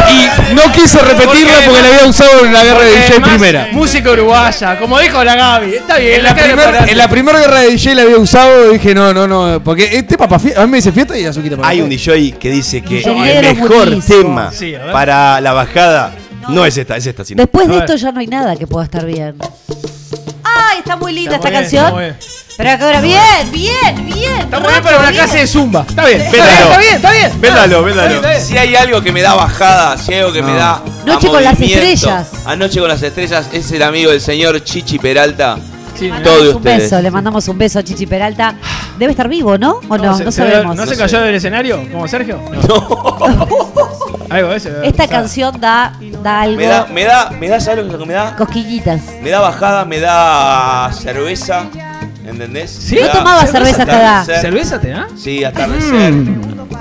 Y 0.09 0.53
no 0.55 0.71
quise 0.71 0.99
repetirla 0.99 1.53
Porque 1.53 1.65
porque 1.67 1.81
la 1.81 1.87
había 1.87 2.07
usado 2.09 2.45
en 2.45 2.53
la 2.53 2.63
guerra 2.63 2.79
de 2.81 2.91
DJ 2.91 3.19
primera. 3.21 3.67
Música 3.71 4.11
uruguaya, 4.11 4.79
como 4.79 4.99
dijo 4.99 5.23
la 5.23 5.35
Gaby. 5.35 5.73
Está 5.75 5.97
bien, 5.97 6.15
En 6.17 6.23
la, 6.23 6.35
primer- 6.35 6.89
en 6.89 7.09
primera 7.09 7.39
guerra 7.39 7.59
de 7.61 7.69
DJ 7.71 7.95
la 7.95 8.01
había 8.03 8.17
usado 8.17 8.69
y 8.71 8.73
dije 8.77 8.93
no, 8.93 9.13
no, 9.13 9.27
no. 9.27 9.63
Porque 9.63 9.89
este 9.97 10.17
papá 10.17 10.37
fiesta, 10.39 10.61
a 10.61 10.65
mí 10.65 10.71
me 10.71 10.77
dice 10.77 10.91
fiesta 10.91 11.17
y 11.17 11.25
azuquita 11.25 11.55
para 11.57 11.67
Hay 11.69 11.81
un. 11.81 11.89
DJ 11.89 12.33
que 12.39 12.49
dice 12.51 12.81
que 12.81 13.01
El 13.01 13.55
mejor 13.55 13.85
buenísimo. 13.85 14.21
tema 14.21 14.51
Sí, 14.51 14.73
para 14.91 15.39
la 15.41 15.53
bajada 15.53 16.13
no 16.49 16.65
es 16.65 16.77
esta, 16.77 16.95
es 16.97 17.05
esta, 17.07 17.25
sino. 17.25 17.41
Después 17.41 17.67
de 17.67 17.77
esto 17.77 17.95
ya 17.95 18.11
no 18.11 18.19
hay 18.19 18.27
nada 18.27 18.55
que 18.55 18.67
pueda 18.67 18.85
estar 18.85 19.05
bien. 19.05 19.35
¡Ay, 20.43 20.79
está 20.79 20.95
muy 20.95 21.11
linda 21.13 21.35
Está 21.35 21.49
esta 21.49 21.59
bien, 21.61 21.83
canción! 21.83 22.15
Pero 22.57 22.77
que 22.77 22.83
ahora, 22.85 23.01
bien, 23.01 23.19
bien, 23.51 24.05
bien. 24.05 24.39
Está 24.41 24.59
muy 24.59 24.69
bien 24.69 24.83
para 24.83 24.99
una 24.99 25.11
clase 25.11 25.39
de 25.39 25.47
zumba. 25.47 25.85
Está 25.87 26.05
bien, 26.05 26.21
está 26.21 26.31
bien, 26.37 26.45
Véndalo. 26.45 26.65
está 26.69 26.79
bien, 26.79 26.95
está 26.95 27.11
bien. 27.11 27.41
Véndalo, 27.41 27.63
Está 27.75 27.81
véndalo. 27.85 28.07
bien, 28.07 28.15
está 28.17 28.29
bien. 28.29 28.41
Si 28.41 28.57
hay 28.57 28.75
algo 28.75 29.01
que 29.01 29.11
me 29.11 29.21
da 29.21 29.33
bajada, 29.35 29.97
si 29.97 30.13
hay 30.13 30.19
algo 30.21 30.31
que 30.33 30.41
me 30.41 30.53
da. 30.53 30.81
Noche 31.05 31.27
con 31.27 31.43
las 31.43 31.59
estrellas. 31.59 32.27
Anoche 32.45 32.79
con 32.79 32.87
las 32.89 33.01
estrellas 33.01 33.49
es 33.51 33.71
el 33.71 33.83
amigo 33.83 34.11
del 34.11 34.21
señor 34.21 34.63
Chichi 34.63 34.97
Peralta. 34.99 35.57
Sí, 35.97 36.09
Le 36.11 36.19
Todo 36.19 36.33
de 36.35 36.39
mandamos 36.39 36.49
un 36.51 36.55
ustedes. 36.57 36.77
beso, 36.83 37.01
le 37.01 37.11
mandamos 37.11 37.47
un 37.47 37.57
beso 37.57 37.79
a 37.79 37.83
Chichi 37.83 38.05
Peralta. 38.05 38.55
Debe 38.99 39.11
estar 39.11 39.27
vivo, 39.29 39.57
¿no? 39.57 39.79
¿O 39.89 39.97
no? 39.97 40.03
No, 40.03 40.17
se- 40.17 40.31
sabemos. 40.31 40.75
¿No 40.75 40.85
se 40.85 40.97
cayó 40.97 41.21
del 41.21 41.35
escenario 41.35 41.81
como 41.91 42.07
Sergio? 42.07 42.39
Algo 44.29 44.49
de 44.49 44.57
eso. 44.57 44.69
Esta 44.83 45.07
canción 45.07 45.59
da, 45.59 45.93
da 46.23 46.41
algo. 46.41 46.57
Me 46.57 46.65
da, 46.67 46.85
me 46.87 47.03
da, 47.05 47.29
me 47.29 47.47
da, 47.47 47.59
¿sabes 47.61 47.85
lo 47.85 47.97
que 47.97 48.05
me 48.05 48.13
da? 48.13 48.35
Cosquillitas. 48.35 49.01
Me 49.21 49.29
da 49.29 49.39
bajada, 49.39 49.85
me 49.85 49.99
da 49.99 50.91
cerveza. 50.93 51.65
¿Entendés? 52.27 52.89
Da 52.95 53.11
tomaba 53.11 53.45
cerveza 53.45 53.77
a 53.77 53.83
esta 53.83 53.99
edad. 53.99 54.21
atardecer. 54.21 54.41
¿Cerveza 54.41 54.79
te 54.81 54.89
da? 54.89 55.07
Sí, 55.17 55.43
atardecer. 55.43 56.13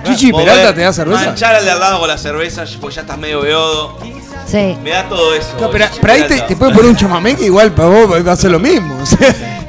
Chichi 0.05 0.31
Poder 0.33 0.49
Peralta 0.49 0.75
te 0.75 0.81
da 0.83 0.93
cerveza. 0.93 1.27
Manchar 1.27 1.55
al 1.55 1.65
de 1.65 1.71
al 1.71 1.81
lado 1.81 1.99
con 2.01 2.09
la 2.09 2.19
cerveza, 2.19 2.65
porque 2.81 2.97
ya 2.97 3.03
estás 3.03 3.19
medio 3.19 3.41
beodo. 3.43 3.99
Sí. 4.47 4.77
Me 4.83 4.91
da 4.91 5.05
todo 5.09 5.35
eso. 5.35 5.49
No, 5.61 5.71
pero, 5.71 5.87
Chichi 5.87 5.99
pero 6.01 6.12
ahí 6.12 6.23
te, 6.29 6.41
te 6.41 6.57
poner 6.57 6.85
un 6.85 6.97
chamamé 6.97 7.35
que 7.37 7.45
igual 7.47 7.73
para 7.73 7.89
vos 7.89 8.27
va 8.27 8.33
a 8.33 8.37
ser 8.37 8.51
lo 8.51 8.59
mismo. 8.59 8.99
o 9.03 9.07
sea. 9.07 9.19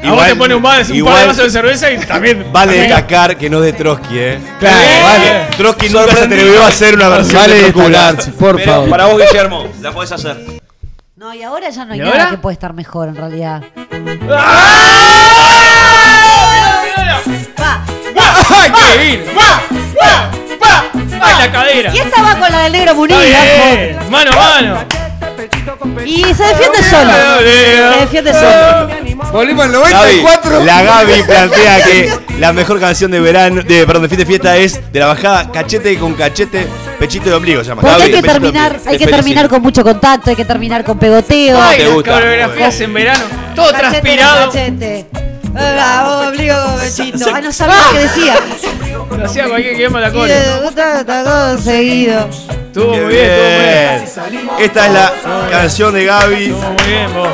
a 0.04 0.12
vos 0.12 0.26
te 0.26 0.36
pone 0.36 0.56
un, 0.56 0.62
vaso, 0.62 0.80
un 0.80 0.86
par 0.86 0.92
de 0.92 0.98
igual 0.98 1.28
vasos 1.28 1.44
de 1.46 1.50
cerveza 1.50 1.92
y 1.92 1.98
también. 2.00 2.46
Vale 2.52 2.74
destacar 2.74 3.38
que 3.38 3.50
no 3.50 3.60
es 3.60 3.66
de 3.66 3.74
Trotsky, 3.74 4.20
eh. 4.20 4.40
Claro, 4.60 4.78
vale. 5.04 5.48
Trotsky 5.58 5.90
nunca 5.90 6.16
se 6.16 6.24
atrevió 6.26 6.64
a 6.64 6.68
hacer 6.68 6.96
una 6.96 7.10
versión 7.10 7.42
Vale 7.42 7.56
de 7.56 7.62
destacarse, 7.64 8.32
por 8.32 8.62
favor. 8.62 8.90
para 8.90 9.06
vos, 9.06 9.22
Guillermo, 9.22 9.68
la 9.82 9.92
podés 9.92 10.12
hacer. 10.12 10.62
No, 11.16 11.34
y 11.34 11.42
ahora 11.44 11.70
ya 11.70 11.86
no 11.86 11.94
hay 11.94 12.00
¿Y 12.00 12.04
nada 12.04 12.12
ahora? 12.12 12.30
que 12.32 12.38
puede 12.38 12.54
estar 12.54 12.74
mejor 12.74 13.08
en 13.08 13.16
realidad. 13.16 13.64
Va, 14.30 14.44
¡Ay, 18.74 18.98
qué 18.98 19.04
divino! 19.04 19.24
¡Ay, 21.22 21.34
la 21.40 21.52
cadera! 21.52 21.94
Y 21.94 21.98
esta 22.00 22.22
va 22.22 22.40
con 22.40 22.52
la 22.52 22.60
del 22.62 22.72
negro 22.72 22.96
bien. 23.04 23.98
Mano 24.10 24.32
a 24.32 24.36
mano. 24.36 24.86
Y 26.06 26.24
se 26.34 26.44
defiende 26.44 26.84
solo. 26.84 27.12
Se 27.40 28.00
defiende 28.00 28.34
solo. 28.34 29.06
Volvimos 29.32 29.66
al 29.66 29.72
Gaby, 29.72 30.22
94. 30.22 30.64
la 30.64 30.84
Gaby 30.84 31.24
plantea 31.24 31.84
que 31.84 32.14
la 32.40 32.54
mejor 32.54 32.80
canción 32.80 33.12
de 33.12 33.20
verano, 33.20 33.64
de 33.64 33.86
perdón, 33.86 34.04
de 34.04 34.10
fin 34.10 34.20
de 34.20 34.26
fiesta 34.26 34.56
es 34.56 34.80
de 34.94 35.00
la 35.00 35.08
bajada 35.08 35.52
cachete 35.52 35.98
con 35.98 36.14
cachete, 36.14 36.68
pechito 37.00 37.30
de 37.30 37.36
ombligo 37.36 37.64
se 37.64 37.70
llama. 37.70 37.82
Porque 37.82 37.98
Gaby, 37.98 38.14
hay 38.14 38.22
que 38.22 38.28
terminar, 38.28 38.80
hay 38.86 38.98
que 38.98 39.08
terminar 39.08 39.50
con 39.50 39.62
mucho 39.62 39.84
contacto, 39.84 40.30
hay 40.30 40.36
que 40.36 40.46
terminar 40.46 40.84
con 40.84 40.98
pegoteo. 40.98 41.62
Ay, 41.62 41.78
te 41.78 41.84
las 41.84 41.94
gusta. 41.94 42.12
coreografías 42.14 42.82
en 42.82 42.94
verano. 42.94 43.24
Todo 43.56 43.72
Cachete 43.72 43.90
transpirado. 43.90 44.46
Cachete. 44.52 45.06
Bravo, 45.56 46.28
ombligo 46.28 46.56
con 46.64 46.80
pechito. 46.80 47.26
Ay, 47.34 47.42
no 47.44 47.52
sabía 47.52 47.76
qué 47.92 48.00
decía. 48.00 48.36
Hacía 49.24 49.48
cualquier 49.48 49.76
que 49.78 49.82
llama 49.84 50.00
la 50.02 50.12
cola. 50.12 50.28
le 50.28 50.68
está 50.68 51.24
conseguido. 51.24 52.30
Estuvo 52.30 52.92
Qué 52.92 53.02
muy 53.02 53.14
bien, 53.14 53.32
estuvo 54.04 54.26
muy 54.26 54.32
bien. 54.32 54.50
Esta 54.60 54.86
es 54.88 54.94
la 54.94 55.14
canción 55.50 55.94
de 55.94 56.06
Gaby. 56.06 56.44
Estuvo 56.46 56.70
muy 56.72 56.84
bien, 56.84 57.14
vos. 57.14 57.30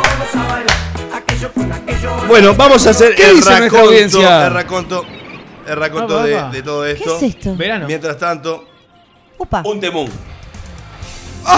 Bueno, 2.27 2.53
vamos 2.55 2.85
a 2.87 2.91
hacer 2.91 3.15
¿Qué 3.15 3.29
el 3.31 3.41
raconto, 3.41 3.77
audiencia? 3.79 4.45
el 4.47 4.53
raconto. 4.53 5.05
el 5.67 5.75
raconto 5.75 6.15
Opa, 6.15 6.23
de, 6.25 6.35
opa. 6.35 6.49
de 6.49 6.61
todo 6.63 6.83
¿Qué 6.83 6.91
esto. 6.91 7.17
es 7.17 7.23
esto? 7.23 7.55
Verano. 7.55 7.87
Mientras 7.87 8.17
tanto, 8.17 8.65
Opa. 9.37 9.63
Un 9.65 9.79
temún. 9.79 10.09
¡No! 11.43 11.57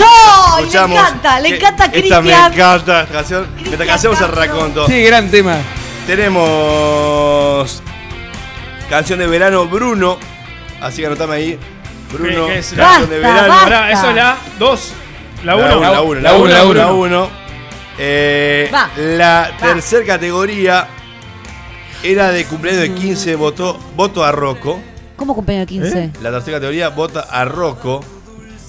Le 0.58 0.62
escuchamos. 0.62 0.98
encanta, 0.98 1.40
le 1.42 1.50
que- 1.50 1.56
encanta 1.58 1.86
Esta 1.86 1.92
me 1.96 2.00
Cristian. 2.00 2.54
encanta 2.54 3.02
esta 3.02 3.06
canción. 3.14 3.48
Mientras 3.62 3.82
que 3.88 3.92
hacemos 3.92 4.22
el 4.22 4.28
raconto. 4.30 4.88
Sí, 4.88 5.04
gran 5.04 5.30
tema. 5.30 5.58
Tenemos 6.06 7.82
canción 8.90 9.20
de 9.20 9.28
verano 9.28 9.66
Bruno. 9.68 10.18
Así 10.82 11.02
que 11.02 11.08
anotame 11.08 11.36
ahí. 11.36 11.60
Bruno, 12.12 12.48
¿Qué- 12.48 12.54
qué 12.54 12.60
es 12.60 12.74
la- 12.74 12.84
canción 12.84 13.10
de 13.10 13.18
verano. 13.20 13.48
basta. 13.48 13.64
Pará, 13.64 13.92
eso 13.92 14.10
es 14.10 14.16
la 14.16 14.38
2. 14.60 14.94
La 15.44 15.56
1. 15.56 15.68
La 15.68 15.76
1, 15.78 15.82
la 15.92 16.02
1, 16.02 16.22
la 16.22 16.34
1, 16.34 16.48
la 16.54 16.64
1, 16.64 16.74
la 16.74 16.92
1. 16.94 17.30
Eh, 17.98 18.70
Va. 18.74 18.90
La 18.98 19.52
tercera 19.60 20.06
categoría 20.06 20.88
era 22.04 22.32
de 22.32 22.46
cumpleaños 22.46 22.82
de 22.82 22.94
15, 22.94 23.36
votó, 23.36 23.78
voto 23.96 24.24
a 24.24 24.32
Rocco. 24.32 24.80
¿Cómo 25.16 25.36
cumpleaños 25.36 25.68
15? 25.68 26.12
La 26.22 26.32
tercera 26.32 26.58
categoría 26.58 26.90
vota 26.90 27.22
a 27.30 27.46
Rocco. 27.46 28.04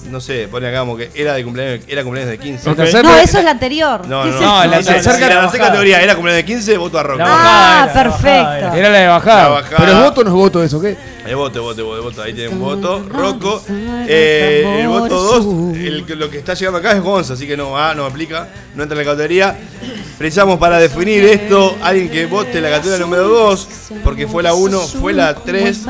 No 0.09 0.21
sé, 0.21 0.47
pone 0.49 0.67
acá 0.67 0.79
como 0.79 0.95
que 0.95 1.09
era 1.15 1.33
de 1.33 1.43
cumpleaños, 1.43 1.83
era 1.87 2.03
cumpleaños 2.03 2.31
de 2.31 2.37
15. 2.37 2.69
El 2.69 2.73
Ok. 2.73 2.79
tercer- 2.79 3.03
No, 3.03 3.17
eso 3.17 3.37
es 3.39 3.43
la 3.43 3.51
anterior. 3.51 4.07
No, 4.07 4.23
¿Qué 4.23 4.29
no, 4.29 4.35
es 4.35 4.41
no. 4.41 4.65
la 4.65 4.77
tercera 4.83 5.41
la 5.43 5.51
categoría 5.51 6.01
era 6.01 6.13
cumpleaños 6.15 6.43
de 6.43 6.45
15, 6.45 6.77
voto 6.77 6.99
a 6.99 7.03
Rocco. 7.03 7.19
La 7.19 7.25
Ah, 7.27 7.83
era, 7.83 7.85
la 7.87 7.93
perfecto. 7.93 8.27
bajada 8.43 8.57
era. 8.59 8.77
Era 8.77 8.89
la 8.89 8.97
de 8.99 9.07
bajada. 9.07 9.43
La 9.43 9.49
bajada. 9.49 9.77
Pero 9.77 9.91
es 9.91 9.97
voto 10.03 10.21
o 10.21 10.23
no 10.23 10.29
es 10.29 10.35
voto 10.35 10.63
eso, 10.63 10.81
¿qué? 10.81 10.97
Eh, 11.27 11.33
voto, 11.33 11.63
voto, 11.63 11.85
voto, 11.85 12.03
voto. 12.03 12.21
Ahí 12.21 12.33
tiene 12.33 12.49
un 12.49 12.59
voto. 12.59 13.03
Rocco. 13.09 13.61
Eh, 14.07 14.81
el 14.81 14.87
voto 14.87 15.15
2, 15.41 15.75
el, 15.77 16.05
que- 16.05 16.15
lo 16.15 16.29
que 16.29 16.37
está 16.37 16.53
llegando 16.53 16.79
acá 16.79 16.91
es 16.91 17.01
Gonza, 17.01 17.33
así 17.33 17.47
que 17.47 17.57
no 17.57 17.71
va, 17.71 17.95
no 17.95 18.05
aplica, 18.05 18.47
no 18.75 18.83
entra 18.83 18.99
en 18.99 19.05
la 19.05 19.11
categoría. 19.11 19.57
Precisamos 20.19 20.59
para 20.59 20.77
definir 20.77 21.25
esto 21.25 21.75
alguien 21.81 22.09
que 22.09 22.25
vote 22.27 22.61
la 22.61 22.69
categoría 22.69 22.99
número 23.03 23.23
2, 23.27 23.67
porque 24.03 24.27
fue 24.27 24.43
la 24.43 24.53
1, 24.53 24.79
fue 24.81 25.13
la 25.13 25.33
3 25.33 25.81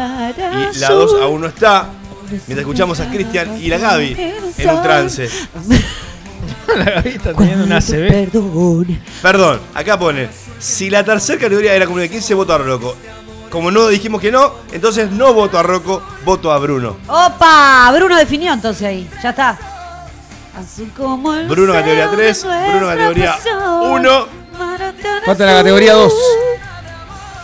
y 0.73 0.79
la 0.79 0.89
2 0.89 1.15
aún 1.21 1.41
no 1.41 1.47
está. 1.47 1.89
Mientras 2.29 2.59
escuchamos 2.59 2.99
a 2.99 3.09
Cristian 3.09 3.57
y 3.61 3.67
la 3.67 3.77
Gaby 3.77 4.33
en 4.57 4.69
un 4.69 4.81
trance. 4.81 5.29
La 6.67 6.83
Gaby 6.83 7.09
está 7.09 7.33
teniendo 7.33 7.63
una 7.63 7.79
CB. 7.79 8.31
Perdón. 8.31 8.99
Perdón, 9.21 9.61
acá 9.73 9.97
pone, 9.97 10.27
si 10.59 10.89
la 10.89 11.03
tercera 11.03 11.39
categoría 11.39 11.73
era 11.73 11.85
como 11.85 11.99
de 11.99 12.09
15, 12.09 12.33
voto 12.33 12.53
a 12.53 12.57
Rocco. 12.57 12.95
Como 13.49 13.71
no 13.71 13.87
dijimos 13.87 14.19
que 14.19 14.31
no, 14.31 14.51
entonces 14.71 15.09
no 15.11 15.33
voto 15.33 15.57
a 15.57 15.63
Rocco, 15.63 16.03
voto 16.25 16.51
a 16.51 16.57
Bruno. 16.57 16.97
Opa, 17.07 17.91
Bruno 17.95 18.17
definió 18.17 18.51
entonces 18.51 18.83
ahí. 18.87 19.09
Ya 19.23 19.29
está. 19.29 19.57
Así 20.57 20.91
como 20.95 21.33
el 21.33 21.47
Bruno 21.47 21.73
categoría 21.73 22.07
deseo 22.07 22.17
3, 22.17 22.43
de 22.43 22.69
Bruno 22.71 22.87
categoría 22.87 23.31
pasión. 23.33 23.91
1. 23.91 24.27
Falta 25.25 25.45
la 25.45 25.53
categoría 25.53 25.93
2. 25.93 26.13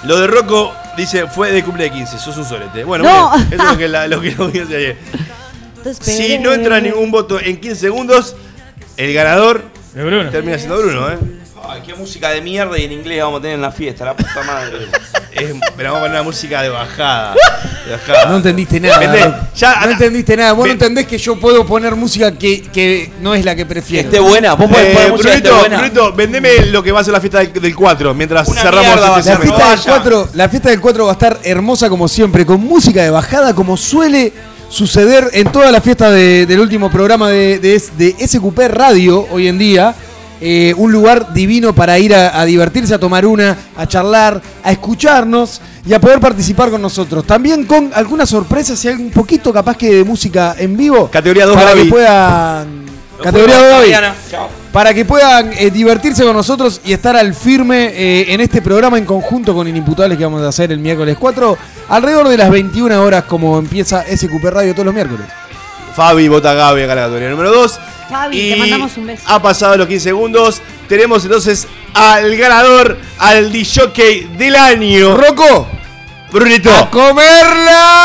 Lo 0.03 0.19
de 0.19 0.27
Rocco 0.27 0.73
dice 0.97 1.27
fue 1.27 1.51
de 1.51 1.63
cumple 1.63 1.85
de 1.85 1.91
15, 1.91 2.17
sos 2.19 2.37
un 2.37 2.45
solete. 2.45 2.83
Bueno, 2.83 3.03
No. 3.03 3.29
bueno, 3.29 3.45
eso 3.51 3.63
es 3.63 3.71
lo 3.71 3.77
que, 3.77 3.87
la, 3.87 4.07
lo 4.07 4.21
que 4.21 4.31
lo 4.31 4.49
voy 4.49 4.59
a 4.59 4.63
hacer 4.63 4.75
ayer. 4.77 4.97
Si 5.99 6.37
no 6.39 6.53
entra 6.53 6.79
ningún 6.79 7.09
voto 7.11 7.39
en 7.39 7.59
15 7.59 7.75
segundos, 7.79 8.35
el 8.97 9.13
ganador 9.13 9.63
Bruno. 9.95 10.29
termina 10.29 10.57
siendo 10.57 10.77
Bruno, 10.79 11.09
¿eh? 11.11 11.17
Ay, 11.67 11.81
qué 11.85 11.93
música 11.93 12.29
de 12.29 12.41
mierda 12.41 12.77
y 12.77 12.83
en 12.85 12.91
inglés 12.91 13.21
vamos 13.21 13.39
a 13.39 13.41
tener 13.41 13.55
en 13.55 13.61
la 13.61 13.71
fiesta, 13.71 14.05
la 14.05 14.15
puta 14.15 14.43
madre. 14.45 14.87
Es, 15.31 15.49
pero 15.77 15.93
vamos 15.93 15.99
a 15.99 16.01
poner 16.07 16.11
una 16.19 16.23
música 16.23 16.61
de 16.61 16.67
bajada. 16.67 17.33
De 17.85 17.91
bajada. 17.93 18.25
No 18.25 18.35
entendiste 18.35 18.81
nada. 18.81 19.49
Ya, 19.55 19.79
no 19.85 19.91
entendiste 19.91 20.35
nada. 20.35 20.51
Vos 20.51 20.65
no 20.67 20.73
entendés 20.73 21.07
que 21.07 21.17
yo 21.17 21.39
puedo 21.39 21.65
poner 21.65 21.95
música 21.95 22.33
que, 22.33 22.63
que 22.63 23.09
no 23.21 23.33
es 23.33 23.45
la 23.45 23.55
que 23.55 23.61
Que 23.61 23.65
prefiero. 23.65 24.09
esté 24.09 24.19
buena, 24.19 24.55
vos 24.55 24.69
podés 24.69 24.87
Eh, 24.87 24.93
poner 24.93 25.11
música 25.11 25.29
que 25.29 25.35
esté 25.37 25.47
Brunito, 25.49 25.59
buena. 25.69 25.77
Brunito, 25.77 26.13
vendeme 26.13 26.65
lo 26.65 26.83
que 26.83 26.91
va 26.91 26.99
a 26.99 27.03
ser 27.05 27.13
la 27.13 27.21
fiesta 27.21 27.39
del, 27.39 27.53
del 27.53 27.73
4 27.73 28.13
mientras 28.13 28.45
Una 28.49 28.61
cerramos 28.61 28.85
mierda 28.87 29.19
este 29.19 29.29
La 29.31 29.37
fiesta, 29.37 29.57
del 29.57 29.67
vaya. 29.77 29.83
4, 29.85 30.29
la 30.33 30.49
fiesta 30.49 30.69
del 30.69 30.81
4 30.81 31.05
va 31.05 31.11
a 31.11 31.13
estar 31.13 31.39
hermosa 31.45 31.89
como 31.89 32.07
siempre, 32.09 32.45
con 32.45 32.59
música 32.59 33.01
de 33.01 33.09
bajada 33.09 33.53
como 33.55 33.77
suele 33.77 34.33
suceder 34.67 35.29
en 35.31 35.49
todas 35.49 35.71
las 35.71 35.81
fiestas 35.81 36.11
de- 36.11 36.45
del 36.45 36.59
último 36.59 36.91
programa 36.91 37.29
de, 37.29 37.57
de, 37.59 37.75
S- 37.75 37.91
de 37.97 38.15
SQP 38.27 38.59
Radio 38.67 39.25
hoy 39.31 39.47
en 39.47 39.57
día. 39.57 39.95
Eh, 40.41 40.73
un 40.75 40.91
lugar 40.91 41.33
divino 41.33 41.73
para 41.73 41.99
ir 41.99 42.15
a, 42.15 42.39
a 42.39 42.45
divertirse, 42.45 42.93
a 42.95 42.99
tomar 42.99 43.25
una, 43.27 43.55
a 43.77 43.87
charlar, 43.87 44.41
a 44.63 44.71
escucharnos 44.71 45.61
y 45.85 45.93
a 45.93 46.01
poder 46.01 46.19
participar 46.19 46.71
con 46.71 46.81
nosotros. 46.81 47.25
También 47.25 47.65
con 47.65 47.91
algunas 47.93 48.29
sorpresas 48.29 48.83
y 48.83 48.87
algo 48.87 49.03
un 49.03 49.11
poquito 49.11 49.53
capaz 49.53 49.77
que 49.77 49.93
de 49.93 50.03
música 50.03 50.55
en 50.57 50.75
vivo. 50.75 51.09
Categoría 51.11 51.45
dos, 51.45 51.55
para 51.55 51.69
Gaby. 51.69 51.83
que 51.83 51.89
puedan... 51.89 52.81
Categoría 53.21 53.55
fuimos, 53.55 53.81
2, 53.81 53.89
Gaby 53.91 54.61
para 54.71 54.93
que 54.93 55.05
puedan 55.05 55.51
eh, 55.57 55.69
divertirse 55.69 56.23
con 56.23 56.35
nosotros 56.35 56.81
y 56.83 56.93
estar 56.93 57.15
al 57.15 57.33
firme 57.33 57.91
eh, 57.93 58.33
en 58.33 58.41
este 58.41 58.61
programa 58.61 58.97
en 58.97 59.05
conjunto 59.05 59.53
con 59.53 59.67
Inimputables 59.67 60.17
que 60.17 60.23
vamos 60.23 60.41
a 60.41 60.47
hacer 60.47 60.71
el 60.71 60.79
miércoles 60.79 61.17
4, 61.19 61.57
alrededor 61.89 62.29
de 62.29 62.37
las 62.37 62.49
21 62.49 63.01
horas 63.03 63.25
como 63.25 63.59
empieza 63.59 64.03
SQP 64.03 64.43
Radio 64.45 64.73
todos 64.73 64.85
los 64.85 64.93
miércoles. 64.93 65.27
Fabi 65.93 66.29
vota 66.29 66.53
Gaby 66.53 66.83
acá 66.83 66.95
la 66.95 67.01
categoría 67.01 67.29
número 67.29 67.51
2. 67.51 67.79
Fabi, 68.11 68.49
te 68.49 68.55
mandamos 68.57 68.97
un 68.97 69.07
beso. 69.07 69.23
Ha 69.25 69.41
pasado 69.41 69.77
los 69.77 69.87
15 69.87 70.03
segundos. 70.03 70.61
Tenemos 70.89 71.23
entonces 71.23 71.67
al 71.93 72.35
ganador, 72.35 72.99
al 73.17 73.51
DJ 73.51 74.27
del 74.37 74.55
año. 74.55 75.15
¡Rocco! 75.15 75.67
Brunito. 76.31 76.69
¡A 76.75 76.89
comerla! 76.89 78.01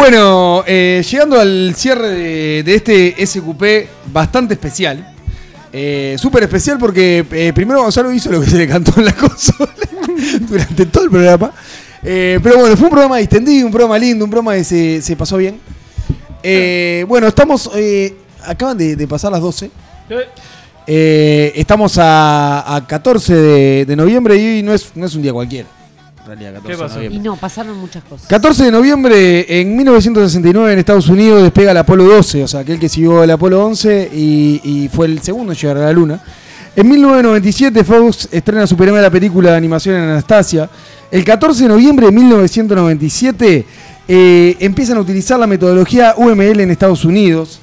Bueno, 0.00 0.64
eh, 0.66 1.04
llegando 1.06 1.38
al 1.38 1.74
cierre 1.76 2.08
de, 2.08 2.62
de 2.62 2.74
este 2.74 3.26
SQP 3.26 4.10
bastante 4.10 4.54
especial. 4.54 5.14
Eh, 5.70 6.16
Súper 6.18 6.44
especial 6.44 6.78
porque 6.78 7.22
eh, 7.30 7.52
primero 7.54 7.82
Gonzalo 7.82 8.10
hizo 8.10 8.32
lo 8.32 8.40
que 8.40 8.46
se 8.46 8.56
le 8.56 8.66
cantó 8.66 8.98
en 8.98 9.04
la 9.04 9.12
consola 9.14 9.68
durante 10.48 10.86
todo 10.86 11.04
el 11.04 11.10
programa. 11.10 11.52
Eh, 12.02 12.40
pero 12.42 12.60
bueno, 12.60 12.78
fue 12.78 12.86
un 12.86 12.90
programa 12.92 13.18
distendido, 13.18 13.66
un 13.66 13.72
programa 13.72 13.98
lindo, 13.98 14.24
un 14.24 14.30
programa 14.30 14.56
que 14.56 14.64
se, 14.64 15.02
se 15.02 15.16
pasó 15.16 15.36
bien. 15.36 15.60
Bueno, 17.06 17.26
estamos. 17.26 17.70
acaban 18.46 18.78
de, 18.78 18.96
de 18.96 19.06
pasar 19.06 19.30
las 19.30 19.42
12. 19.42 19.70
Eh, 20.86 21.52
estamos 21.56 21.98
a, 21.98 22.74
a 22.74 22.86
14 22.86 23.34
de, 23.34 23.84
de 23.84 23.96
noviembre 23.96 24.34
y 24.36 24.46
hoy 24.46 24.62
no 24.62 24.72
es, 24.72 24.96
no 24.96 25.04
es 25.04 25.14
un 25.14 25.20
día 25.20 25.34
cualquiera. 25.34 25.68
En 26.32 26.38
realidad, 26.38 26.60
14 26.62 26.66
¿Qué 26.68 26.72
de 26.72 26.78
pasó? 26.78 26.94
noviembre. 26.96 27.18
Y 27.18 27.22
no, 27.22 27.36
pasaron 27.36 27.76
muchas 27.78 28.04
cosas. 28.04 28.26
14 28.28 28.64
de 28.64 28.70
noviembre, 28.70 29.60
en 29.60 29.76
1969 29.76 30.72
en 30.72 30.78
Estados 30.78 31.08
Unidos 31.08 31.42
despega 31.42 31.72
el 31.72 31.76
Apolo 31.76 32.04
12, 32.04 32.44
o 32.44 32.48
sea, 32.48 32.60
aquel 32.60 32.78
que 32.78 32.88
siguió 32.88 33.24
el 33.24 33.30
Apolo 33.30 33.64
11 33.66 34.10
y, 34.14 34.60
y 34.62 34.88
fue 34.88 35.06
el 35.06 35.20
segundo 35.22 35.52
en 35.52 35.58
llegar 35.58 35.76
a 35.78 35.80
la 35.80 35.92
Luna. 35.92 36.22
En 36.76 36.88
1997 36.88 37.82
Fox 37.82 38.28
estrena 38.30 38.64
su 38.66 38.76
primera 38.76 39.10
película 39.10 39.50
de 39.50 39.56
animación 39.56 39.96
en 39.96 40.02
Anastasia. 40.02 40.70
El 41.10 41.24
14 41.24 41.64
de 41.64 41.68
noviembre 41.68 42.06
de 42.06 42.12
1997 42.12 43.66
eh, 44.06 44.56
empiezan 44.60 44.98
a 44.98 45.00
utilizar 45.00 45.38
la 45.38 45.48
metodología 45.48 46.14
UML 46.16 46.60
en 46.60 46.70
Estados 46.70 47.04
Unidos. 47.04 47.58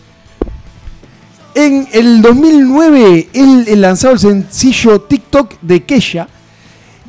En 1.56 1.88
el 1.94 2.22
2009 2.22 3.30
él, 3.34 3.66
él 3.68 3.82
lanzó 3.82 4.12
el 4.12 4.20
sencillo 4.20 5.00
TikTok 5.02 5.54
de 5.62 5.84
Kesha. 5.84 6.28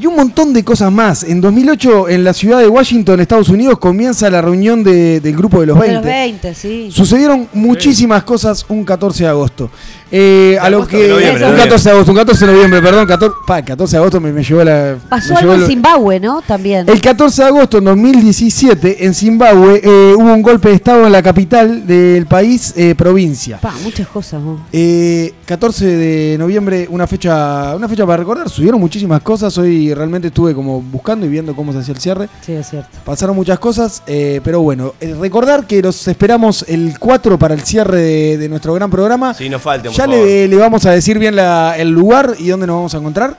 Y 0.01 0.07
un 0.07 0.15
montón 0.15 0.53
de 0.53 0.63
cosas 0.63 0.93
más. 0.93 1.25
En 1.25 1.41
2008, 1.41 2.09
en 2.09 2.23
la 2.23 2.33
ciudad 2.33 2.61
de 2.61 2.69
Washington, 2.69 3.19
Estados 3.19 3.49
Unidos, 3.49 3.79
comienza 3.81 4.31
la 4.31 4.41
reunión 4.41 4.85
de- 4.85 5.19
del 5.21 5.37
grupo 5.37 5.61
de 5.61 5.67
los 5.67 5.75
De 5.77 5.81
20. 5.81 5.95
los 5.97 6.05
20, 6.05 6.55
sí. 6.55 6.89
Sucedieron 6.93 7.49
muchísimas 7.53 8.23
cosas 8.23 8.65
un 8.69 8.85
14 8.85 9.25
de 9.25 9.31
agosto. 9.31 9.71
Eh, 10.11 10.59
a 10.61 10.71
lo 10.71 10.87
que. 10.87 11.13
Un 11.13 11.21
de 11.21 11.57
14 11.57 11.89
de 11.89 11.95
agosto, 11.95 12.13
un 12.13 12.19
14 12.19 12.47
de 12.47 12.53
noviembre, 12.53 12.83
perdón. 12.83 13.07
14, 13.07 13.37
pa, 13.47 13.63
14 13.63 13.93
de 13.93 13.99
agosto 13.99 14.21
me, 14.21 14.33
me 14.33 14.43
llevó 14.43 14.65
la. 14.65 14.97
Pasó 15.09 15.37
algo 15.37 15.55
en 15.55 15.67
Zimbabue, 15.67 16.21
¿no? 16.21 16.43
También. 16.43 16.89
el 16.89 17.01
14 17.01 17.43
de 17.43 17.49
agosto 17.49 17.81
de 17.81 17.87
2017, 17.87 19.05
en 19.05 19.15
Zimbabue, 19.15 19.81
eh, 19.83 20.15
hubo 20.17 20.33
un 20.33 20.43
golpe 20.43 20.69
de 20.71 20.75
Estado 20.77 21.07
en 21.07 21.13
la 21.13 21.23
capital 21.23 21.87
del 21.87 22.27
país, 22.27 22.73
eh, 22.77 22.95
provincia. 22.95 23.59
Pa, 23.59 23.75
muchas 23.83 24.09
cosas, 24.09 24.43
¿no? 24.43 24.67
Eh, 24.73 25.35
14 25.45 25.87
de 25.87 26.37
noviembre, 26.39 26.87
una 26.91 27.07
fecha, 27.07 27.75
una 27.75 27.89
fecha 27.89 28.05
para 28.07 28.19
recordar. 28.19 28.49
Subieron 28.49 28.81
muchísimas 28.81 29.23
cosas. 29.23 29.57
Hoy 29.59 29.95
realmente 29.95 30.29
estuve 30.29 30.55
como 30.55 30.81
buscando 30.81 31.27
y 31.27 31.29
viendo 31.29 31.55
cómo 31.55 31.73
se 31.73 31.79
hacía 31.79 31.95
el 31.95 32.01
cierre. 32.01 32.29
Sí, 32.45 32.53
es 32.53 32.69
cierto. 32.69 32.91
Pasaron 33.05 33.35
muchas 33.35 33.59
cosas, 33.59 34.03
eh, 34.07 34.41
pero 34.45 34.61
bueno, 34.61 34.95
eh, 35.01 35.15
recordar 35.19 35.67
que 35.67 35.81
los 35.83 36.07
esperamos 36.09 36.65
el 36.69 36.99
4 36.99 37.39
para 37.39 37.55
el 37.55 37.63
cierre 37.63 38.01
de, 38.01 38.39
de 38.39 38.49
nuestro 38.49 38.75
gran 38.75 38.91
programa. 38.91 39.35
Sí, 39.35 39.49
no 39.49 39.59
falten, 39.59 39.91
por 39.93 39.97
Ya 39.99 40.07
le, 40.07 40.47
le 40.49 40.57
vamos 40.57 40.87
a 40.87 40.93
decir 40.93 41.19
bien 41.19 41.35
la- 41.37 41.77
el 41.77 41.91
lugar 41.91 42.35
y 42.39 42.49
dónde 42.49 42.67
nos 42.67 42.77
vamos 42.77 42.95
a 42.95 42.99
encontrar. 42.99 43.37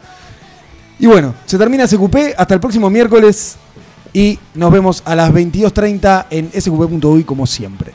Y 1.00 1.06
bueno, 1.08 1.34
se 1.46 1.58
termina 1.58 1.88
SQP. 1.88 2.34
Hasta 2.38 2.54
el 2.54 2.60
próximo 2.60 2.90
miércoles. 2.90 3.56
Y 4.12 4.38
nos 4.56 4.72
vemos 4.72 5.02
a 5.06 5.16
las 5.16 5.32
22.30 5.32 6.26
en 6.32 6.50
sqp.uy 6.52 7.24
como 7.24 7.46
siempre. 7.48 7.89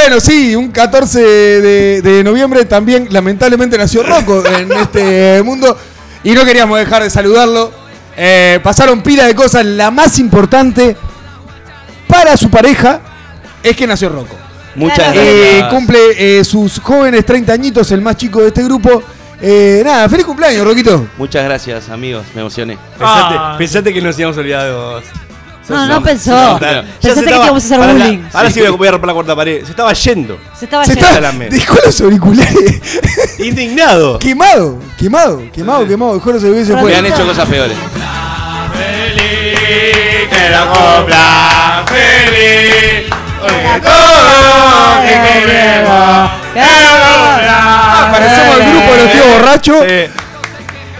Bueno, 0.00 0.20
sí, 0.20 0.56
un 0.56 0.70
14 0.70 1.20
de, 1.20 2.02
de 2.02 2.24
noviembre 2.24 2.64
también 2.64 3.08
lamentablemente 3.10 3.76
nació 3.76 4.02
Rocco 4.02 4.42
en 4.58 4.72
este 4.72 5.42
mundo 5.42 5.76
y 6.24 6.32
no 6.32 6.44
queríamos 6.44 6.78
dejar 6.78 7.02
de 7.02 7.10
saludarlo. 7.10 7.70
Eh, 8.16 8.60
pasaron 8.62 9.02
pila 9.02 9.26
de 9.26 9.34
cosas, 9.34 9.64
la 9.64 9.90
más 9.90 10.18
importante 10.18 10.96
para 12.06 12.36
su 12.36 12.50
pareja 12.50 13.00
es 13.62 13.76
que 13.76 13.86
nació 13.86 14.08
Rocco. 14.08 14.34
Muchas 14.74 15.14
Eh, 15.16 15.48
gracias. 15.58 15.72
cumple 15.74 15.98
eh, 16.38 16.44
sus 16.44 16.78
jóvenes 16.80 17.24
30 17.26 17.52
añitos, 17.52 17.90
el 17.92 18.00
más 18.00 18.16
chico 18.16 18.40
de 18.40 18.48
este 18.48 18.62
grupo. 18.64 19.02
Eh, 19.42 19.82
nada, 19.84 20.08
feliz 20.08 20.24
cumpleaños, 20.26 20.64
Roquito. 20.66 21.06
Muchas 21.18 21.44
gracias, 21.44 21.88
amigos. 21.88 22.24
Me 22.34 22.40
emocioné. 22.42 22.78
Pensate, 22.98 23.34
Ah. 23.38 23.54
pensate 23.58 23.92
que 23.92 24.00
nos 24.00 24.18
íbamos 24.18 24.36
a 24.36 24.40
olvidar 24.40 24.64
de 24.66 24.72
vos. 24.72 25.04
No, 25.70 25.86
no 25.86 26.02
pensó. 26.02 26.56
Claro. 26.58 26.82
Se 27.00 27.08
que 27.14 27.20
estaba- 27.20 27.44
íbamos 27.44 27.62
a 27.62 27.66
hacer 27.66 27.78
para 27.78 27.92
la- 27.94 28.04
bullying. 28.04 28.22
ahora 28.32 28.50
sí 28.50 28.60
voy 28.60 28.68
a- 28.68 28.70
voy 28.72 28.88
a 28.88 28.90
romper 28.92 29.06
la 29.08 29.14
cuarta 29.14 29.36
pared. 29.36 29.64
Se 29.64 29.70
estaba 29.70 29.92
yendo. 29.92 30.38
Se 30.58 30.64
estaba 30.66 30.84
Se 30.84 30.94
yendo. 30.94 31.06
está, 31.08 31.20
la 31.20 31.32
mesa. 31.32 31.56
dejó 31.56 31.76
los 31.84 32.00
auriculares. 32.00 32.80
Indignado. 33.38 34.18
quemado, 34.18 34.78
quemado, 34.98 35.42
quemado, 35.52 35.86
quemado. 35.86 36.14
Dejó 36.14 36.32
los 36.32 36.44
auriculares 36.44 36.80
fue. 36.80 36.96
han 36.96 37.06
hecho 37.06 37.26
cosas 37.26 37.48
peores. 37.48 37.76
Que 40.30 40.48
la 40.50 40.66
copla 40.66 41.84
feliz. 41.86 43.10
Oye, 43.42 43.80
todo 43.80 45.02
que 45.02 45.42
queremos. 45.42 46.30
Ah, 46.62 48.08
parecemos 48.12 48.56
el 48.56 48.70
grupo 48.70 48.92
de 48.92 49.02
los 49.02 49.12
tíos 49.12 49.26
borrachos. 49.28 49.84
Sí. 49.88 50.19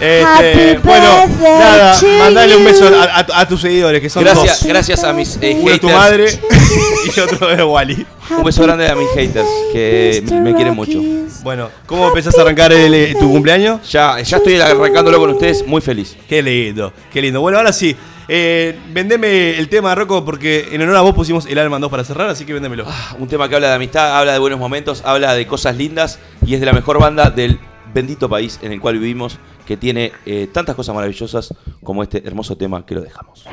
Este, 0.01 0.79
bueno, 0.83 1.25
nada, 1.41 1.95
mandale 2.19 2.57
un 2.57 2.65
beso 2.65 2.89
you. 2.89 2.95
a, 2.95 3.03
a- 3.03 3.41
a 3.41 3.47
tus 3.47 3.61
seguidores, 3.61 4.01
que 4.01 4.09
son 4.09 4.23
Gracias, 4.23 4.59
dos. 4.61 4.67
gracias 4.67 5.03
a 5.03 5.13
mis 5.13 5.37
eh, 5.41 5.57
Uno 5.61 5.71
de 5.71 5.77
tu 5.79 5.89
madre 5.89 6.25
y 7.15 7.19
otro 7.19 7.47
de 7.47 7.63
Wally. 7.63 8.05
Un 8.35 8.43
beso 8.43 8.63
grande 8.63 8.87
a 8.89 8.95
mis 8.95 9.09
haters 9.11 9.47
que 9.71 10.23
me 10.43 10.55
quieren 10.55 10.73
mucho. 10.75 10.99
Bueno, 11.43 11.69
¿cómo 11.85 12.07
empezás 12.07 12.37
a 12.37 12.41
arrancar 12.41 12.71
el, 12.73 12.93
eh, 12.93 13.15
tu 13.19 13.31
cumpleaños? 13.31 13.89
Ya, 13.91 14.19
ya 14.21 14.37
estoy 14.37 14.59
arrancándolo 14.59 15.19
con 15.19 15.29
ustedes, 15.31 15.65
muy 15.67 15.81
feliz. 15.81 16.15
Qué 16.27 16.41
lindo, 16.41 16.91
qué 17.11 17.21
lindo. 17.21 17.41
Bueno, 17.41 17.57
ahora 17.59 17.73
sí, 17.73 17.95
eh, 18.27 18.77
vendeme 18.93 19.57
el 19.57 19.67
tema, 19.69 19.93
Rocco, 19.93 20.23
porque 20.25 20.69
en 20.71 20.81
honor 20.81 20.95
a 20.95 21.01
vos 21.01 21.13
pusimos 21.13 21.45
el 21.45 21.57
alma 21.59 21.77
2 21.79 21.91
para 21.91 22.03
cerrar, 22.03 22.29
así 22.29 22.45
que 22.45 22.53
véndemelo. 22.53 22.85
Un 23.19 23.27
tema 23.27 23.47
que 23.49 23.55
habla 23.55 23.67
de 23.69 23.75
amistad, 23.75 24.17
habla 24.17 24.33
de 24.33 24.39
buenos 24.39 24.59
momentos, 24.59 25.01
habla 25.05 25.33
de 25.35 25.45
cosas 25.45 25.75
lindas 25.75 26.17
y 26.45 26.53
es 26.55 26.59
de 26.59 26.65
la 26.65 26.73
mejor 26.73 26.99
banda 26.99 27.29
del 27.29 27.59
bendito 27.93 28.29
país 28.29 28.57
en 28.61 28.71
el 28.71 28.79
cual 28.79 28.97
vivimos, 28.99 29.37
que 29.71 29.77
tiene 29.77 30.11
eh, 30.25 30.49
tantas 30.51 30.75
cosas 30.75 30.93
maravillosas 30.93 31.53
como 31.81 32.03
este 32.03 32.27
hermoso 32.27 32.57
tema 32.57 32.85
que 32.85 32.93
lo 32.93 32.99
dejamos. 32.99 33.45